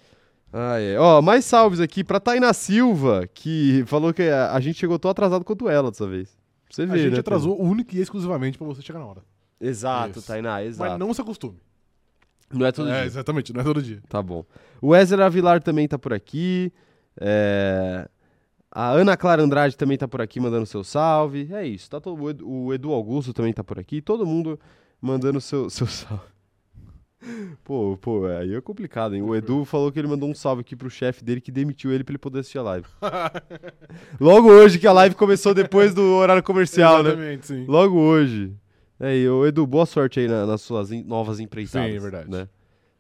Ah, 0.52 0.80
é. 0.80 0.98
Ó, 0.98 1.22
mais 1.22 1.46
salves 1.46 1.80
aqui 1.80 2.04
pra 2.04 2.20
Taina 2.20 2.52
Silva, 2.52 3.30
que 3.32 3.84
falou 3.86 4.12
que 4.12 4.24
a, 4.24 4.54
a 4.56 4.60
gente 4.60 4.80
chegou 4.80 4.98
tão 4.98 5.12
atrasado 5.12 5.46
quanto 5.46 5.70
ela 5.70 5.92
dessa 5.92 6.08
vez. 6.08 6.36
Pra 6.66 6.74
você 6.76 6.82
A 6.82 6.86
ver, 6.88 7.00
gente 7.00 7.14
né, 7.14 7.20
atrasou 7.20 7.62
única 7.62 7.96
e 7.96 8.02
exclusivamente 8.02 8.58
pra 8.58 8.66
você 8.66 8.82
chegar 8.82 8.98
na 8.98 9.06
hora. 9.06 9.22
Exato, 9.62 10.18
Isso. 10.18 10.28
Tainá, 10.28 10.64
exato. 10.64 10.90
Mas 10.90 11.00
não 11.00 11.14
se 11.14 11.22
acostume. 11.22 11.60
Não 12.52 12.66
é 12.66 12.72
todo 12.72 12.90
é, 12.90 12.94
dia. 13.00 13.06
exatamente, 13.06 13.54
não 13.54 13.62
é 13.62 13.64
todo 13.64 13.82
dia. 13.82 14.02
Tá 14.10 14.22
bom. 14.22 14.44
O 14.82 14.90
Wesley 14.90 15.22
Avilar 15.24 15.62
também 15.62 15.88
tá 15.88 15.98
por 16.00 16.14
aqui. 16.14 16.72
É, 17.20 18.08
A 18.72 18.90
Ana 18.92 19.16
Clara 19.18 19.42
Andrade 19.44 19.76
também 19.78 19.98
tá 19.98 20.08
por 20.08 20.22
aqui 20.22 20.40
mandando 20.40 20.66
seu 20.66 20.84
salve. 20.84 21.48
É 21.52 21.66
isso. 21.66 21.90
Tá 21.90 22.00
todo... 22.00 22.20
o 22.44 22.74
Edu- 22.74 22.92
Augusto 22.94 23.34
também 23.34 23.54
tá 23.54 23.64
por 23.64 23.78
aqui. 23.80 24.02
Todo 24.02 24.26
mundo 24.26 24.60
mandando 25.02 25.40
seu, 25.42 25.70
seu 25.72 25.86
salve. 25.88 26.24
Pô, 27.66 27.98
pô, 28.00 28.26
aí 28.28 28.56
é 28.56 28.62
complicado, 28.62 29.14
hein? 29.14 29.22
O 29.22 29.36
Edu 29.36 29.66
falou 29.66 29.92
que 29.92 30.00
ele 30.00 30.08
mandou 30.08 30.30
um 30.30 30.34
salve 30.34 30.62
aqui 30.62 30.74
pro 30.74 30.90
chefe 30.90 31.22
dele 31.24 31.42
que 31.42 31.52
demitiu 31.52 31.92
ele 31.92 32.02
pra 32.04 32.14
ele 32.14 32.18
poder 32.18 32.40
assistir 32.40 32.58
a 32.60 32.62
live. 32.64 32.88
Logo 34.20 34.50
hoje 34.50 34.80
que 34.80 34.88
a 34.88 34.94
live 34.94 35.16
começou 35.16 35.54
depois 35.54 35.94
do 35.94 36.02
horário 36.16 36.42
comercial, 36.42 37.04
né? 37.04 37.10
Exatamente, 37.10 37.48
sim. 37.48 37.66
Logo 37.68 37.98
hoje. 38.00 38.54
É, 39.00 39.16
e 39.18 39.30
ô 39.30 39.46
Edu, 39.46 39.66
boa 39.66 39.86
sorte 39.86 40.20
aí 40.20 40.28
na- 40.28 40.46
nas 40.46 40.62
suas 40.62 40.92
em- 40.92 41.04
novas 41.04 41.40
empreitadas. 41.40 41.90
Sim, 41.90 41.96
é 41.98 42.00
verdade. 42.00 42.30
Né? 42.30 42.48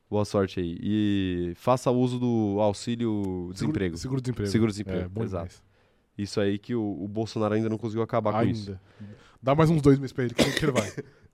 Boa 0.09 0.25
sorte 0.25 0.59
aí. 0.59 0.77
E 0.81 1.53
faça 1.55 1.91
uso 1.91 2.17
do 2.19 2.57
auxílio 2.59 3.49
desemprego. 3.53 3.97
Seguro, 3.97 4.21
desemprego. 4.21 4.49
Seguro-desemprego, 4.49 5.05
É, 5.05 5.07
bom 5.09 5.23
exato. 5.23 5.47
demais. 5.49 5.63
Isso 6.17 6.39
aí 6.41 6.57
que 6.57 6.73
o, 6.73 6.81
o 7.03 7.07
Bolsonaro 7.07 7.53
ainda 7.53 7.69
não 7.69 7.77
conseguiu 7.77 8.01
acabar 8.01 8.33
com 8.33 8.43
isso. 8.43 8.69
Ainda. 8.71 8.81
Dá 9.41 9.53
mais 9.55 9.69
uns 9.69 9.81
dois 9.81 9.99
meses 9.99 10.11
pra 10.13 10.23
ele 10.25 10.33
que 10.33 10.43
que 10.51 10.65
ele 10.65 10.71
vai. 10.71 10.89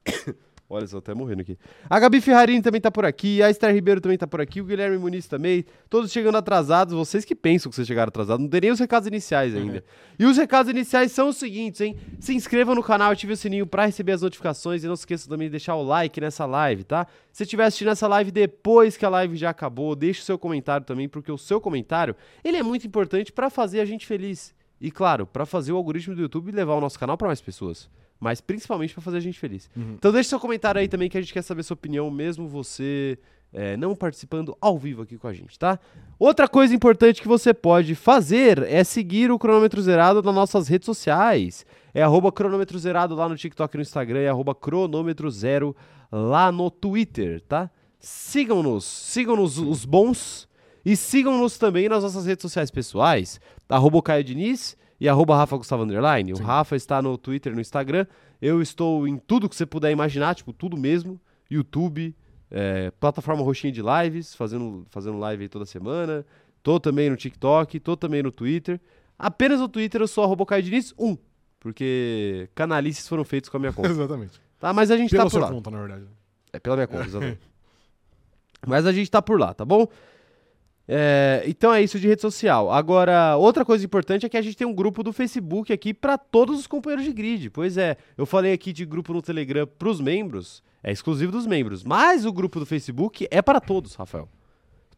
Olha 0.67 0.87
só, 0.87 0.97
até 0.97 1.13
morrendo 1.13 1.41
aqui. 1.41 1.59
A 1.87 1.99
Gabi 1.99 2.19
Ferrarini 2.19 2.59
também 2.59 2.81
tá 2.81 2.89
por 2.89 3.05
aqui, 3.05 3.41
a 3.43 3.51
Esther 3.51 3.71
Ribeiro 3.71 4.01
também 4.01 4.17
tá 4.17 4.25
por 4.25 4.41
aqui, 4.41 4.61
o 4.61 4.65
Guilherme 4.65 4.97
Muniz 4.97 5.27
também. 5.27 5.63
Todos 5.87 6.11
chegando 6.11 6.37
atrasados, 6.37 6.95
vocês 6.95 7.23
que 7.23 7.35
pensam 7.35 7.69
que 7.69 7.75
vocês 7.75 7.87
chegaram 7.87 8.09
atrasados, 8.09 8.41
não 8.41 8.49
tem 8.49 8.61
nem 8.61 8.71
os 8.71 8.79
recados 8.79 9.07
iniciais 9.07 9.55
ainda. 9.55 9.83
E 10.17 10.25
os 10.25 10.37
recados 10.37 10.71
iniciais 10.71 11.11
são 11.11 11.29
os 11.29 11.37
seguintes, 11.37 11.81
hein? 11.81 11.95
Se 12.19 12.33
inscreva 12.33 12.73
no 12.73 12.81
canal, 12.81 13.11
ative 13.11 13.33
o 13.33 13.37
sininho 13.37 13.67
pra 13.67 13.85
receber 13.85 14.13
as 14.13 14.23
notificações 14.23 14.83
e 14.83 14.87
não 14.87 14.95
se 14.95 15.01
esqueça 15.01 15.29
também 15.29 15.47
de 15.47 15.51
deixar 15.51 15.75
o 15.75 15.83
like 15.83 16.19
nessa 16.19 16.47
live, 16.47 16.83
tá? 16.83 17.05
Se 17.31 17.43
estiver 17.43 17.65
assistindo 17.65 17.91
essa 17.91 18.07
live 18.07 18.31
depois 18.31 18.97
que 18.97 19.05
a 19.05 19.09
live 19.09 19.35
já 19.35 19.51
acabou, 19.51 19.95
deixe 19.95 20.21
o 20.21 20.23
seu 20.23 20.39
comentário 20.39 20.83
também, 20.83 21.07
porque 21.07 21.31
o 21.31 21.37
seu 21.37 21.61
comentário, 21.61 22.15
ele 22.43 22.57
é 22.57 22.63
muito 22.63 22.87
importante 22.87 23.31
pra 23.31 23.51
fazer 23.51 23.81
a 23.81 23.85
gente 23.85 24.07
feliz. 24.07 24.51
E 24.81 24.89
claro, 24.89 25.27
pra 25.27 25.45
fazer 25.45 25.71
o 25.73 25.77
algoritmo 25.77 26.15
do 26.15 26.21
YouTube 26.21 26.51
levar 26.51 26.73
o 26.73 26.81
nosso 26.81 26.97
canal 26.97 27.17
pra 27.17 27.27
mais 27.27 27.39
pessoas. 27.39 27.87
Mas 28.19 28.41
principalmente 28.41 28.93
pra 28.93 29.03
fazer 29.03 29.17
a 29.17 29.21
gente 29.21 29.39
feliz. 29.39 29.69
Uhum. 29.75 29.95
Então 29.97 30.11
deixe 30.11 30.29
seu 30.29 30.39
comentário 30.39 30.79
aí 30.79 30.87
também 30.87 31.09
que 31.09 31.17
a 31.17 31.21
gente 31.21 31.33
quer 31.33 31.41
saber 31.41 31.63
sua 31.63 31.75
opinião, 31.75 32.09
mesmo 32.09 32.47
você 32.47 33.17
é, 33.53 33.77
não 33.77 33.95
participando 33.95 34.57
ao 34.59 34.77
vivo 34.77 35.01
aqui 35.01 35.17
com 35.17 35.27
a 35.27 35.33
gente, 35.33 35.57
tá? 35.57 35.79
Outra 36.19 36.47
coisa 36.47 36.75
importante 36.75 37.21
que 37.21 37.27
você 37.27 37.53
pode 37.53 37.95
fazer 37.95 38.63
é 38.63 38.83
seguir 38.83 39.31
o 39.31 39.39
Cronômetro 39.39 39.81
Zerado 39.81 40.21
nas 40.21 40.35
nossas 40.35 40.67
redes 40.67 40.85
sociais. 40.85 41.65
É 41.93 42.03
arroba 42.03 42.29
cronômetro 42.29 42.77
zerado 42.77 43.15
lá 43.15 43.29
no 43.29 43.37
TikTok 43.37 43.73
e 43.73 43.77
no 43.77 43.81
Instagram, 43.81 44.19
é 44.19 44.27
arroba 44.27 44.53
cronômetro 44.53 45.31
zero 45.31 45.73
lá 46.11 46.51
no 46.51 46.69
Twitter, 46.69 47.39
tá? 47.39 47.71
Sigam-nos, 47.97 48.83
sigam-nos 48.83 49.57
os 49.57 49.85
bons 49.85 50.45
e 50.85 50.97
sigam-nos 50.97 51.57
também 51.57 51.87
nas 51.87 52.03
nossas 52.03 52.25
redes 52.25 52.41
sociais 52.41 52.69
pessoais, 52.69 53.39
arroba 53.69 54.01
Caio 54.01 54.25
Diniz 54.25 54.75
e 54.99 55.09
arroba 55.09 55.35
Rafa 55.35 55.57
Gustavo 55.57 55.83
Underline. 55.83 56.33
O. 56.33 56.37
Rafa 56.37 56.75
está 56.75 57.01
no 57.01 57.17
Twitter 57.17 57.51
e 57.51 57.55
no 57.55 57.61
Instagram. 57.61 58.05
Eu 58.41 58.61
estou 58.61 59.07
em 59.07 59.17
tudo 59.17 59.49
que 59.49 59.55
você 59.55 59.65
puder 59.65 59.91
imaginar, 59.91 60.35
tipo, 60.35 60.53
tudo 60.53 60.77
mesmo. 60.77 61.19
YouTube, 61.49 62.15
é, 62.49 62.91
plataforma 62.91 63.43
roxinha 63.43 63.71
de 63.71 63.81
lives, 63.81 64.33
fazendo, 64.35 64.85
fazendo 64.89 65.17
live 65.17 65.43
aí 65.43 65.49
toda 65.49 65.65
semana. 65.65 66.25
Tô 66.63 66.79
também 66.79 67.09
no 67.09 67.15
TikTok, 67.15 67.79
tô 67.79 67.95
também 67.95 68.23
no 68.23 68.31
Twitter. 68.31 68.79
Apenas 69.17 69.59
no 69.59 69.67
Twitter 69.69 70.01
eu 70.01 70.07
sou 70.07 70.23
arroba 70.23 70.45
Caio 70.45 70.63
Diniz 70.63 70.93
1, 70.97 71.17
porque 71.59 72.49
canalices 72.55 73.07
foram 73.07 73.23
feitos 73.23 73.49
com 73.49 73.57
a 73.57 73.59
minha 73.59 73.71
conta. 73.73 73.89
Exatamente. 73.89 74.41
Tá? 74.59 74.73
Mas 74.73 74.89
a 74.89 74.97
gente 74.97 75.11
Pela 75.11 75.23
tá 75.23 75.29
por 75.29 75.31
sua 75.31 75.41
lá. 75.41 75.51
conta, 75.51 75.69
na 75.71 75.79
verdade. 75.79 76.05
É 76.51 76.59
pela 76.59 76.75
minha 76.75 76.87
conta, 76.87 77.05
exatamente. 77.05 77.39
Mas 78.65 78.85
a 78.87 78.91
gente 78.91 79.11
tá 79.11 79.21
por 79.21 79.39
lá, 79.39 79.53
tá 79.53 79.63
bom? 79.63 79.87
É, 80.87 81.43
então 81.47 81.73
é 81.73 81.81
isso 81.81 81.99
de 81.99 82.07
rede 82.07 82.21
social. 82.21 82.71
Agora, 82.71 83.35
outra 83.37 83.65
coisa 83.65 83.83
importante 83.83 84.25
é 84.25 84.29
que 84.29 84.37
a 84.37 84.41
gente 84.41 84.55
tem 84.55 84.67
um 84.67 84.73
grupo 84.73 85.01
do 85.03 85.11
Facebook 85.11 85.73
aqui 85.73 85.93
para 85.93 86.17
todos 86.17 86.59
os 86.59 86.67
companheiros 86.67 87.05
de 87.05 87.11
grid. 87.11 87.49
Pois 87.49 87.77
é, 87.77 87.97
eu 88.17 88.25
falei 88.25 88.53
aqui 88.53 88.71
de 88.71 88.85
grupo 88.85 89.13
no 89.13 89.21
Telegram 89.21 89.67
para 89.67 89.89
os 89.89 89.99
membros, 89.99 90.63
é 90.83 90.91
exclusivo 90.91 91.31
dos 91.31 91.47
membros, 91.47 91.83
mas 91.83 92.25
o 92.25 92.31
grupo 92.31 92.59
do 92.59 92.65
Facebook 92.65 93.27
é 93.31 93.41
para 93.41 93.59
todos, 93.59 93.95
Rafael. 93.95 94.29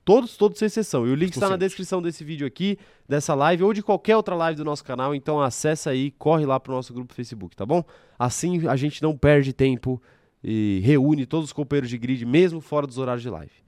Todos, 0.03 0.37
todos 0.37 0.57
sem 0.57 0.67
exceção. 0.67 1.05
E 1.05 1.11
o 1.11 1.15
link 1.15 1.33
está 1.33 1.49
na 1.49 1.57
descrição 1.57 2.01
desse 2.01 2.23
vídeo 2.23 2.47
aqui, 2.47 2.77
dessa 3.09 3.35
live 3.35 3.63
ou 3.63 3.73
de 3.73 3.83
qualquer 3.83 4.15
outra 4.15 4.35
live 4.35 4.55
do 4.55 4.63
nosso 4.63 4.81
canal. 4.81 5.13
Então 5.13 5.41
acessa 5.41 5.89
aí, 5.89 6.11
corre 6.11 6.45
lá 6.45 6.57
pro 6.61 6.73
nosso 6.73 6.93
grupo 6.93 7.13
Facebook, 7.13 7.57
tá 7.57 7.65
bom? 7.65 7.83
Assim 8.17 8.69
a 8.69 8.77
gente 8.77 9.03
não 9.03 9.17
perde 9.17 9.51
tempo 9.51 10.01
e 10.41 10.79
reúne 10.81 11.25
todos 11.25 11.47
os 11.47 11.53
companheiros 11.53 11.89
de 11.89 11.97
grid, 11.97 12.25
mesmo 12.25 12.61
fora 12.61 12.87
dos 12.87 12.97
horários 12.97 13.21
de 13.21 13.29
live. 13.29 13.66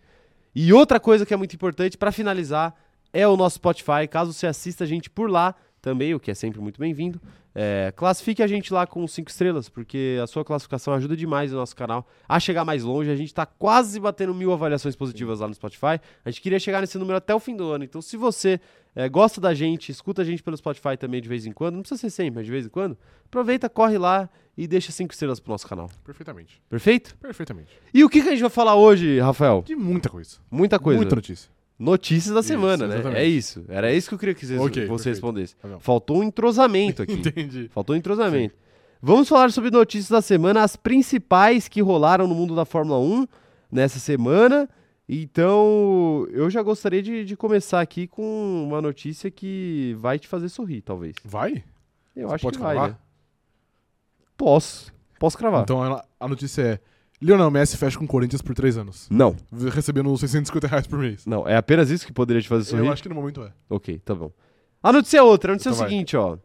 E 0.55 0.73
outra 0.73 0.99
coisa 0.99 1.25
que 1.25 1.33
é 1.33 1.37
muito 1.37 1.53
importante 1.55 1.97
para 1.97 2.11
finalizar 2.11 2.75
é 3.13 3.27
o 3.27 3.37
nosso 3.37 3.55
Spotify. 3.55 4.07
Caso 4.09 4.33
você 4.33 4.47
assista 4.47 4.83
a 4.83 4.87
gente 4.87 5.09
por 5.09 5.29
lá 5.29 5.55
também, 5.81 6.13
o 6.13 6.19
que 6.19 6.29
é 6.29 6.33
sempre 6.33 6.59
muito 6.59 6.79
bem-vindo, 6.79 7.21
é, 7.55 7.91
classifique 7.95 8.43
a 8.43 8.47
gente 8.47 8.71
lá 8.71 8.85
com 8.85 9.05
5 9.07 9.29
estrelas, 9.29 9.69
porque 9.69 10.19
a 10.21 10.27
sua 10.27 10.45
classificação 10.45 10.93
ajuda 10.93 11.15
demais 11.15 11.51
o 11.51 11.55
nosso 11.55 11.75
canal 11.75 12.07
a 12.27 12.39
chegar 12.39 12.63
mais 12.63 12.83
longe. 12.83 13.09
A 13.09 13.15
gente 13.15 13.29
está 13.29 13.45
quase 13.45 13.99
batendo 13.99 14.33
mil 14.33 14.51
avaliações 14.51 14.95
positivas 14.95 15.39
lá 15.39 15.47
no 15.47 15.53
Spotify. 15.53 15.99
A 16.23 16.29
gente 16.29 16.41
queria 16.41 16.59
chegar 16.59 16.81
nesse 16.81 16.97
número 16.97 17.17
até 17.17 17.33
o 17.33 17.39
fim 17.39 17.55
do 17.55 17.71
ano. 17.71 17.83
Então, 17.83 18.01
se 18.01 18.17
você 18.17 18.59
é, 18.95 19.09
gosta 19.09 19.41
da 19.41 19.53
gente, 19.53 19.91
escuta 19.91 20.21
a 20.21 20.25
gente 20.25 20.43
pelo 20.43 20.57
Spotify 20.57 20.95
também 20.97 21.21
de 21.21 21.29
vez 21.29 21.45
em 21.45 21.51
quando, 21.51 21.75
não 21.75 21.81
precisa 21.81 22.01
ser 22.01 22.09
sempre, 22.09 22.35
mas 22.35 22.45
de 22.45 22.51
vez 22.51 22.65
em 22.65 22.69
quando, 22.69 22.97
aproveita, 23.25 23.69
corre 23.69 23.97
lá 23.97 24.29
e 24.59 24.67
deixa 24.67 24.91
5 24.91 25.13
estrelas 25.13 25.39
pro 25.39 25.53
nosso 25.53 25.65
canal. 25.65 25.89
Perfeitamente. 26.03 26.61
Perfeito? 26.69 27.15
Perfeitamente. 27.15 27.69
E 27.93 28.03
o 28.03 28.09
que, 28.09 28.21
que 28.21 28.27
a 28.27 28.31
gente 28.31 28.41
vai 28.41 28.49
falar 28.49 28.75
hoje, 28.75 29.17
Rafael? 29.17 29.63
De 29.65 29.73
muita 29.73 30.09
coisa. 30.09 30.35
Muita 30.51 30.77
coisa. 30.77 30.97
Muita 30.97 31.15
notícia. 31.15 31.49
Notícias 31.79 32.33
da 32.33 32.41
Isso, 32.41 32.49
semana, 32.49 32.85
né? 32.85 32.95
exatamente. 32.95 33.21
É 33.21 33.25
isso. 33.25 33.63
Era 33.69 33.93
isso 33.93 34.09
que 34.09 34.15
eu 34.15 34.19
queria 34.19 34.35
que 34.35 34.45
você, 34.45 34.57
Ok, 34.57 34.85
você 34.85 35.09
respondesse. 35.11 35.55
Tá. 35.55 35.79
Faltou 35.79 36.17
um 36.17 36.23
entrosamento 36.23 37.01
aqui. 37.01 37.13
Entendi. 37.15 37.69
Faltou 37.73 37.95
um 37.95 37.97
entrosamento. 37.97 38.53
Vamos 39.01 39.29
falar 39.29 39.49
sobre 39.49 39.71
notícias 39.71 40.09
da 40.09 40.21
semana, 40.21 40.61
as 40.61 40.75
principais 40.75 41.69
que 41.69 41.81
rolaram 41.81 42.27
no 42.27 42.35
mundo 42.35 42.53
da 42.53 42.65
Fórmula 42.65 42.99
1 42.99 43.25
nessa 43.71 43.97
semana. 43.97 44.67
Então, 45.07 46.27
eu 46.31 46.49
já 46.49 46.61
gostaria 46.61 47.01
de, 47.01 47.23
de 47.23 47.37
começar 47.37 47.79
aqui 47.79 48.07
com 48.07 48.65
uma 48.67 48.81
notícia 48.81 49.31
que 49.31 49.95
vai 49.99 50.19
te 50.19 50.27
fazer 50.27 50.49
sorrir, 50.49 50.81
talvez. 50.81 51.15
Vai? 51.23 51.63
Eu 52.13 52.27
Você 52.27 52.35
acho 52.35 52.51
que 52.51 52.57
vai, 52.57 52.89
né? 52.89 52.97
Posso. 54.39 54.91
Posso 55.19 55.37
cravar. 55.37 55.61
Então 55.63 55.83
ela- 55.85 56.03
a 56.19 56.27
notícia 56.27 56.61
é: 56.61 56.79
Lionel 57.21 57.51
Messi 57.51 57.75
fecha 57.77 57.99
com 57.99 58.05
o 58.05 58.07
Corinthians 58.07 58.41
por 58.41 58.55
três 58.55 58.77
anos. 58.77 59.07
Não, 59.11 59.35
Recebendo 59.71 60.17
650 60.17 60.65
reais 60.65 60.87
por 60.87 60.97
mês. 60.97 61.25
não. 61.25 61.47
É 61.47 61.55
apenas 61.57 61.89
isso 61.91 62.07
que 62.07 62.13
poderia 62.13 62.41
te 62.41 62.47
fazer 62.47 62.63
sorrir? 62.63 62.85
Eu 62.87 62.91
acho 62.93 63.03
que 63.03 63.09
no 63.09 63.15
momento 63.15 63.43
é. 63.43 63.51
Ok, 63.69 63.99
tá 63.99 64.15
bom. 64.15 64.31
A 64.81 64.93
notícia 64.93 65.17
é 65.17 65.21
outra. 65.21 65.51
A 65.51 65.53
notícia 65.55 65.69
é 65.69 65.71
Então 65.73 65.77
o 65.77 65.81
vai. 65.83 65.89
seguinte, 65.89 66.15
ó. 66.17 66.37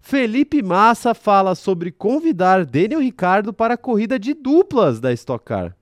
Felipe 0.00 0.62
Massa 0.62 1.12
fala 1.14 1.54
sobre 1.54 1.90
convidar 1.90 2.64
Daniel 2.64 3.00
Ricardo 3.00 3.52
para 3.52 3.74
a 3.74 3.76
corrida 3.76 4.18
de 4.18 4.32
duplas 4.32 4.98
da 5.00 5.12
Stock 5.12 5.44
Car. 5.44 5.76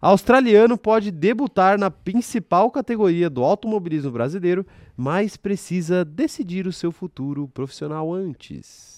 Australiano 0.00 0.76
pode 0.78 1.10
debutar 1.10 1.78
na 1.78 1.90
principal 1.90 2.70
categoria 2.70 3.28
do 3.30 3.42
automobilismo 3.42 4.10
brasileiro, 4.12 4.64
mas 4.96 5.36
precisa 5.36 6.04
decidir 6.04 6.66
o 6.66 6.72
seu 6.72 6.92
futuro 6.92 7.48
profissional 7.48 8.12
antes. 8.14 8.95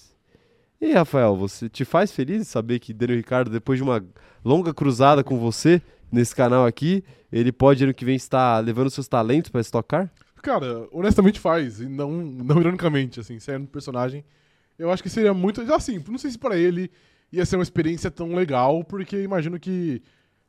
E 0.80 0.86
aí, 0.86 0.92
Rafael, 0.92 1.36
você 1.36 1.68
te 1.68 1.84
faz 1.84 2.12
feliz 2.12 2.46
saber 2.46 2.78
que 2.78 2.92
Daniel 2.94 3.16
Ricardo, 3.18 3.50
depois 3.50 3.78
de 3.78 3.82
uma 3.82 4.04
longa 4.44 4.72
cruzada 4.72 5.24
com 5.24 5.36
você 5.38 5.82
nesse 6.10 6.34
canal 6.34 6.64
aqui, 6.64 7.02
ele 7.32 7.50
pode 7.50 7.82
ano 7.82 7.92
que 7.92 8.04
vem 8.04 8.14
estar 8.14 8.58
levando 8.64 8.90
seus 8.90 9.08
talentos 9.08 9.50
para 9.50 9.82
Car? 9.82 10.10
Cara, 10.40 10.86
honestamente 10.92 11.40
faz, 11.40 11.80
e 11.80 11.88
não, 11.88 12.12
não 12.12 12.60
ironicamente, 12.60 13.18
assim, 13.18 13.40
sendo 13.40 13.66
personagem. 13.66 14.24
Eu 14.78 14.90
acho 14.92 15.02
que 15.02 15.10
seria 15.10 15.34
muito. 15.34 15.60
Assim, 15.72 16.02
não 16.08 16.18
sei 16.18 16.30
se 16.30 16.38
pra 16.38 16.56
ele 16.56 16.90
ia 17.32 17.44
ser 17.44 17.56
uma 17.56 17.62
experiência 17.64 18.10
tão 18.10 18.34
legal, 18.34 18.84
porque 18.84 19.20
imagino 19.22 19.58
que. 19.58 20.00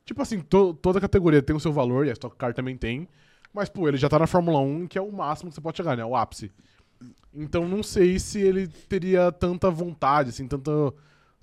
Tipo 0.06 0.22
assim, 0.22 0.40
to- 0.42 0.74
toda 0.76 1.02
categoria 1.02 1.42
tem 1.42 1.56
o 1.56 1.60
seu 1.60 1.74
valor, 1.74 2.06
e 2.06 2.10
a 2.10 2.14
Stock 2.14 2.36
Car 2.38 2.54
também 2.54 2.78
tem. 2.78 3.08
Mas, 3.54 3.68
pô, 3.68 3.88
ele 3.88 3.98
já 3.98 4.08
tá 4.08 4.20
na 4.20 4.28
Fórmula 4.28 4.60
1, 4.60 4.88
que 4.88 4.98
é 4.98 5.02
o 5.02 5.12
máximo 5.12 5.50
que 5.50 5.56
você 5.56 5.62
pode 5.62 5.78
chegar, 5.78 5.98
né? 5.98 6.06
O 6.06 6.16
ápice. 6.16 6.52
Então 7.34 7.68
não 7.68 7.84
sei 7.84 8.20
se 8.20 8.40
ele 8.40 8.68
teria 8.68 9.32
tanta 9.32 9.70
vontade, 9.70 10.30
assim, 10.30 10.48
tanto, 10.48 10.94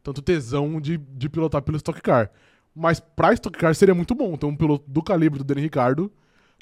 tanto 0.03 0.23
tesão 0.23 0.81
de, 0.81 0.99
de 0.99 1.29
pilotar 1.29 1.63
pelo 1.63 1.77
Stock 1.77 2.01
Car. 2.01 2.31
Mas 2.75 3.01
pra 3.01 3.33
Stock 3.33 3.57
Car 3.57 3.75
seria 3.75 3.95
muito 3.95 4.15
bom 4.15 4.37
ter 4.37 4.47
um 4.47 4.57
piloto 4.57 4.85
do 4.87 5.03
calibre 5.03 5.39
do 5.39 5.45
Daniel 5.45 5.65
Ricardo 5.65 6.13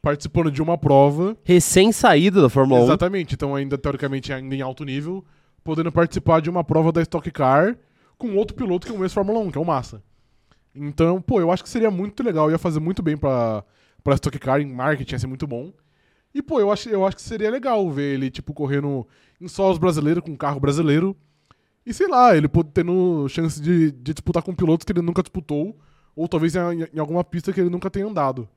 participando 0.03 0.51
de 0.51 0.61
uma 0.63 0.77
prova 0.77 1.35
Recém-saído 1.43 2.43
da 2.43 2.51
Fórmula 2.51 2.83
1. 2.83 2.85
Exatamente, 2.85 3.35
então 3.35 3.55
ainda 3.55 3.79
teoricamente 3.79 4.33
ainda 4.33 4.55
em 4.55 4.61
alto 4.61 4.85
nível, 4.85 5.25
podendo 5.65 5.91
participar 5.91 6.41
de 6.41 6.51
uma 6.51 6.63
prova 6.63 6.93
da 6.93 7.01
Stock 7.01 7.29
Car 7.31 7.77
com 8.19 8.37
outro 8.37 8.55
piloto 8.55 8.87
que 8.87 8.93
é 8.93 8.97
o 8.97 8.99
mesmo 8.99 9.15
Fórmula 9.15 9.41
1, 9.41 9.51
que 9.51 9.59
é 9.59 9.61
o 9.61 9.65
Massa. 9.65 10.03
Então, 10.75 11.23
pô, 11.23 11.41
eu 11.41 11.51
acho 11.51 11.63
que 11.63 11.69
seria 11.69 11.91
muito 11.91 12.23
legal, 12.23 12.51
ia 12.51 12.59
fazer 12.59 12.81
muito 12.81 13.03
bem 13.03 13.17
pra, 13.17 13.65
pra 14.03 14.15
Stock 14.15 14.39
Car, 14.39 14.61
em 14.61 14.67
marketing 14.67 15.15
ia 15.15 15.19
ser 15.19 15.27
muito 15.27 15.47
bom. 15.47 15.73
E, 16.35 16.43
pô, 16.43 16.59
eu 16.61 16.73
acho, 16.73 16.89
eu 16.89 17.07
acho 17.07 17.17
que 17.17 17.23
seria 17.23 17.51
legal 17.51 17.89
ver 17.91 18.15
ele, 18.15 18.31
tipo, 18.31 18.53
correndo 18.53 19.07
em 19.41 19.47
solos 19.47 19.79
brasileiros, 19.79 20.23
com 20.25 20.33
um 20.33 20.37
carro 20.37 20.59
brasileiro. 20.59 21.17
E 21.87 21.93
sei 21.95 22.09
lá, 22.09 22.37
ele 22.37 22.49
pode 22.49 22.71
tendo 22.73 23.29
chance 23.29 23.61
de, 23.61 23.93
de 23.93 24.13
disputar 24.15 24.43
com 24.43 24.55
pilotos 24.55 24.85
que 24.85 24.93
ele 24.93 25.03
nunca 25.03 25.23
disputou, 25.23 25.79
ou 26.17 26.27
talvez 26.27 26.57
em, 26.57 26.61
em 26.93 26.99
alguma 26.99 27.23
pista 27.23 27.53
que 27.53 27.61
ele 27.61 27.71
nunca 27.71 27.91
tenha 27.91 28.07
andado. 28.07 28.49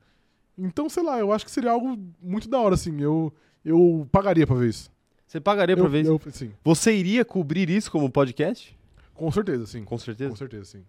Então, 0.57 0.89
sei 0.89 1.03
lá, 1.03 1.19
eu 1.19 1.31
acho 1.31 1.46
que 1.46 1.51
seria 1.51 1.69
algo 1.72 1.98
muito 2.22 2.50
da 2.50 2.60
hora, 2.60 2.74
assim. 2.74 3.00
Eu, 3.00 3.31
eu 3.63 4.07
pagaria 4.12 4.48
pra 4.48 4.55
ver 4.55 4.69
isso. 4.69 4.89
Você 5.27 5.39
pagaria 5.39 5.75
pra 5.75 5.86
eu, 5.86 5.89
ver 5.89 6.01
isso? 6.01 6.19
eu- 6.25 6.31
sim, 6.31 6.51
Você 6.63 6.96
iria 6.96 7.24
cobrir 7.25 7.69
isso 7.69 7.91
como 7.91 8.10
podcast? 8.10 8.75
com 9.13 9.29
certeza, 9.31 9.65
sim. 9.65 9.84
Com 9.84 9.98
certeza. 9.98 10.29
Com 10.29 10.36
certeza, 10.36 10.65
sim. 10.65 10.84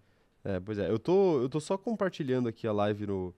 É, 0.44 0.60
pois 0.60 0.78
é. 0.78 0.88
Eu 0.90 0.98
tô, 0.98 1.40
eu 1.42 1.48
tô 1.48 1.58
só 1.60 1.76
compartilhando 1.76 2.48
aqui 2.48 2.66
a 2.66 2.72
live 2.72 3.06
no, 3.06 3.34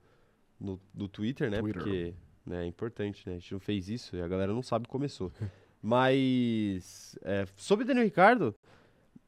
no, 0.59 0.79
no 0.93 1.07
Twitter, 1.07 1.49
né? 1.49 1.59
Twitter. 1.59 1.81
Porque 1.81 2.13
né, 2.45 2.63
é 2.63 2.67
importante, 2.67 3.23
né? 3.25 3.35
A 3.35 3.39
gente 3.39 3.53
não 3.53 3.59
fez 3.59 3.89
isso 3.89 4.15
e 4.15 4.21
a 4.21 4.27
galera 4.27 4.53
não 4.53 4.63
sabe 4.63 4.85
que 4.85 4.91
começou. 4.91 5.31
Mas 5.81 7.17
é, 7.23 7.45
sobre 7.55 7.85
Daniel 7.85 8.05
Ricardo, 8.05 8.55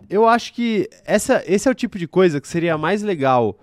eu 0.10 0.28
acho 0.28 0.54
que 0.54 0.88
essa, 1.04 1.44
esse 1.48 1.68
é 1.68 1.72
o 1.72 1.76
tipo 1.76 1.98
de 1.98 2.08
coisa 2.08 2.40
que 2.40 2.48
seria 2.48 2.78
mais 2.78 3.02
legal 3.02 3.58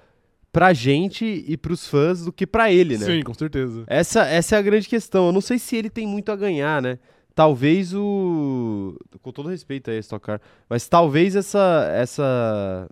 pra 0.53 0.73
gente 0.73 1.25
e 1.47 1.57
pros 1.57 1.87
fãs 1.87 2.25
do 2.25 2.33
que 2.33 2.47
pra 2.47 2.73
ele, 2.73 2.99
né? 2.99 3.07
Sim, 3.07 3.23
com 3.23 3.35
certeza. 3.35 3.85
Essa, 3.87 4.27
essa 4.27 4.57
é 4.57 4.59
a 4.59 4.63
grande 4.63 4.89
questão. 4.89 5.27
Eu 5.27 5.33
não 5.33 5.41
sei 5.41 5.59
se 5.59 5.77
ele 5.77 5.89
tem 5.89 6.07
muito 6.07 6.33
a 6.33 6.37
ganhar, 6.37 6.83
né? 6.83 6.99
Talvez 7.35 7.95
o. 7.95 8.99
Com 9.23 9.33
todo 9.33 9.49
respeito 9.49 9.91
aí, 9.91 9.97
a 9.97 10.01
Stock 10.01 10.25
Car, 10.25 10.41
mas 10.69 10.89
talvez 10.89 11.37
essa, 11.37 11.89
essa, 11.95 12.89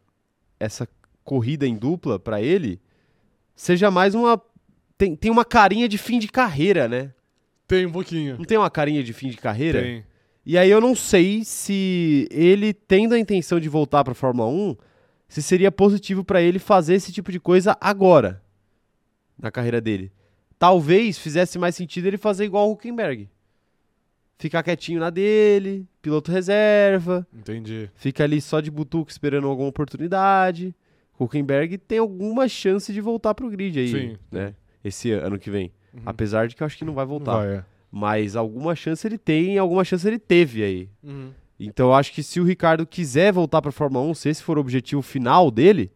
essa 0.61 0.89
corrida 1.25 1.67
em 1.67 1.77
dupla 1.77 2.19
pra 2.19 2.41
ele 2.41 2.81
seja 3.55 3.91
mais 3.91 4.15
uma. 4.15 4.41
Tem, 4.99 5.15
tem 5.15 5.31
uma 5.31 5.45
carinha 5.45 5.89
de 5.89 5.97
fim 5.97 6.19
de 6.19 6.27
carreira, 6.29 6.89
né? 6.89 7.15
Tem 7.69 7.87
um 7.87 7.93
pouquinho. 7.93 8.37
Não 8.37 8.45
tem 8.45 8.59
uma 8.59 8.69
carinha 8.71 9.03
de 9.03 9.13
fim 9.13 9.29
de 9.31 9.37
carreira? 9.37 9.81
Tem. 9.81 10.05
E 10.45 10.59
aí 10.59 10.69
eu 10.71 10.81
não 10.81 10.95
sei 10.95 11.45
se 11.45 12.27
ele, 12.31 12.73
tendo 12.75 13.15
a 13.15 13.19
intenção 13.19 13.61
de 13.61 13.69
voltar 13.69 14.03
pra 14.03 14.15
Fórmula 14.15 14.49
1, 14.49 14.77
se 15.29 15.43
seria 15.43 15.71
positivo 15.71 16.25
pra 16.25 16.41
ele 16.43 16.59
fazer 16.59 16.95
esse 16.95 17.13
tipo 17.13 17.31
de 17.31 17.39
coisa 17.39 17.77
agora, 17.81 18.43
na 19.39 19.51
carreira 19.51 19.81
dele. 19.81 20.11
Talvez 20.59 21.19
fizesse 21.19 21.59
mais 21.59 21.77
sentido 21.77 22.07
ele 22.07 22.17
fazer 22.17 22.45
igual 22.47 22.69
o 22.69 22.73
Huckenberg. 22.73 23.29
Ficar 24.39 24.63
quietinho 24.63 25.01
na 25.01 25.11
dele, 25.11 25.87
piloto 26.01 26.33
reserva, 26.33 27.27
Entendi. 27.33 27.91
fica 27.95 28.25
ali 28.25 28.41
só 28.41 28.61
de 28.61 28.71
butuco 28.71 29.11
esperando 29.11 29.47
alguma 29.47 29.69
oportunidade. 29.69 30.75
Huckenberg 31.21 31.77
tem 31.77 31.99
alguma 31.99 32.49
chance 32.49 32.93
de 32.93 33.01
voltar 33.01 33.35
pro 33.35 33.51
grid 33.51 33.79
aí, 33.79 33.89
Sim. 33.89 34.17
né? 34.33 34.55
Esse 34.85 35.11
ano 35.13 35.39
que 35.39 35.51
vem. 35.51 35.73
Uhum. 35.95 36.03
Apesar 36.07 36.49
de 36.49 36.55
que 36.57 36.63
eu 36.63 36.67
acho 36.67 36.77
que 36.79 36.85
não 36.85 36.95
vai 36.95 37.05
voltar. 37.07 37.37
Vai, 37.37 37.55
é. 37.57 37.65
Mas 37.91 38.37
alguma 38.37 38.75
chance 38.77 39.07
ele 39.07 39.17
tem 39.19 39.55
e 39.55 39.59
alguma 39.59 39.85
chance 39.85 40.07
ele 40.07 40.19
teve 40.19 40.63
aí. 40.63 40.89
Uhum. 41.03 41.31
Então 41.59 41.87
eu 41.89 41.95
acho 41.95 42.13
que 42.13 42.23
se 42.23 42.39
o 42.41 42.45
Ricardo 42.45 42.87
quiser 42.87 43.33
voltar 43.33 43.61
para 43.63 43.73
Fórmula 43.73 44.05
1, 44.07 44.15
se 44.15 44.29
esse 44.29 44.43
for 44.43 44.59
o 44.59 44.61
objetivo 44.61 45.03
final 45.03 45.51
dele, 45.51 45.91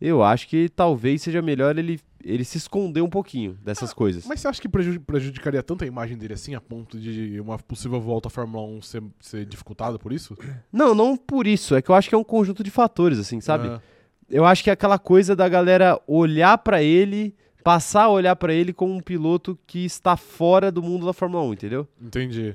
eu 0.00 0.22
acho 0.22 0.48
que 0.48 0.68
talvez 0.68 1.22
seja 1.22 1.42
melhor 1.42 1.76
ele, 1.78 1.98
ele 2.24 2.44
se 2.44 2.56
esconder 2.58 3.00
um 3.02 3.08
pouquinho 3.10 3.58
dessas 3.62 3.92
coisas. 3.92 4.24
Mas 4.26 4.40
você 4.40 4.48
acha 4.48 4.60
que 4.62 4.68
preju- 4.68 5.00
prejudicaria 5.00 5.62
tanto 5.62 5.84
a 5.84 5.86
imagem 5.86 6.16
dele 6.16 6.34
assim, 6.34 6.54
a 6.54 6.60
ponto 6.60 6.98
de 6.98 7.38
uma 7.40 7.58
possível 7.58 8.00
volta 8.00 8.28
à 8.28 8.30
Fórmula 8.30 8.64
1 8.66 8.82
ser, 8.82 9.02
ser 9.20 9.44
dificultada 9.44 9.98
por 9.98 10.12
isso? 10.12 10.36
Não, 10.72 10.94
não 10.94 11.16
por 11.16 11.46
isso. 11.46 11.74
É 11.74 11.82
que 11.82 11.90
eu 11.90 11.94
acho 11.94 12.08
que 12.08 12.14
é 12.14 12.18
um 12.18 12.24
conjunto 12.24 12.62
de 12.62 12.70
fatores, 12.70 13.18
assim, 13.18 13.40
sabe? 13.40 13.68
Ah, 13.68 13.80
Eu 14.30 14.44
acho 14.44 14.62
que 14.64 14.70
é 14.70 14.72
aquela 14.72 14.98
coisa 14.98 15.34
da 15.36 15.48
galera 15.48 16.00
olhar 16.06 16.56
para 16.58 16.82
ele, 16.82 17.34
passar 17.66 18.04
a 18.04 18.08
olhar 18.10 18.36
para 18.36 18.54
ele 18.54 18.72
como 18.72 18.94
um 18.94 19.00
piloto 19.00 19.58
que 19.66 19.84
está 19.84 20.16
fora 20.16 20.70
do 20.70 20.80
mundo 20.80 21.04
da 21.04 21.12
Fórmula 21.12 21.42
1, 21.42 21.52
entendeu? 21.54 21.88
entendi. 22.00 22.54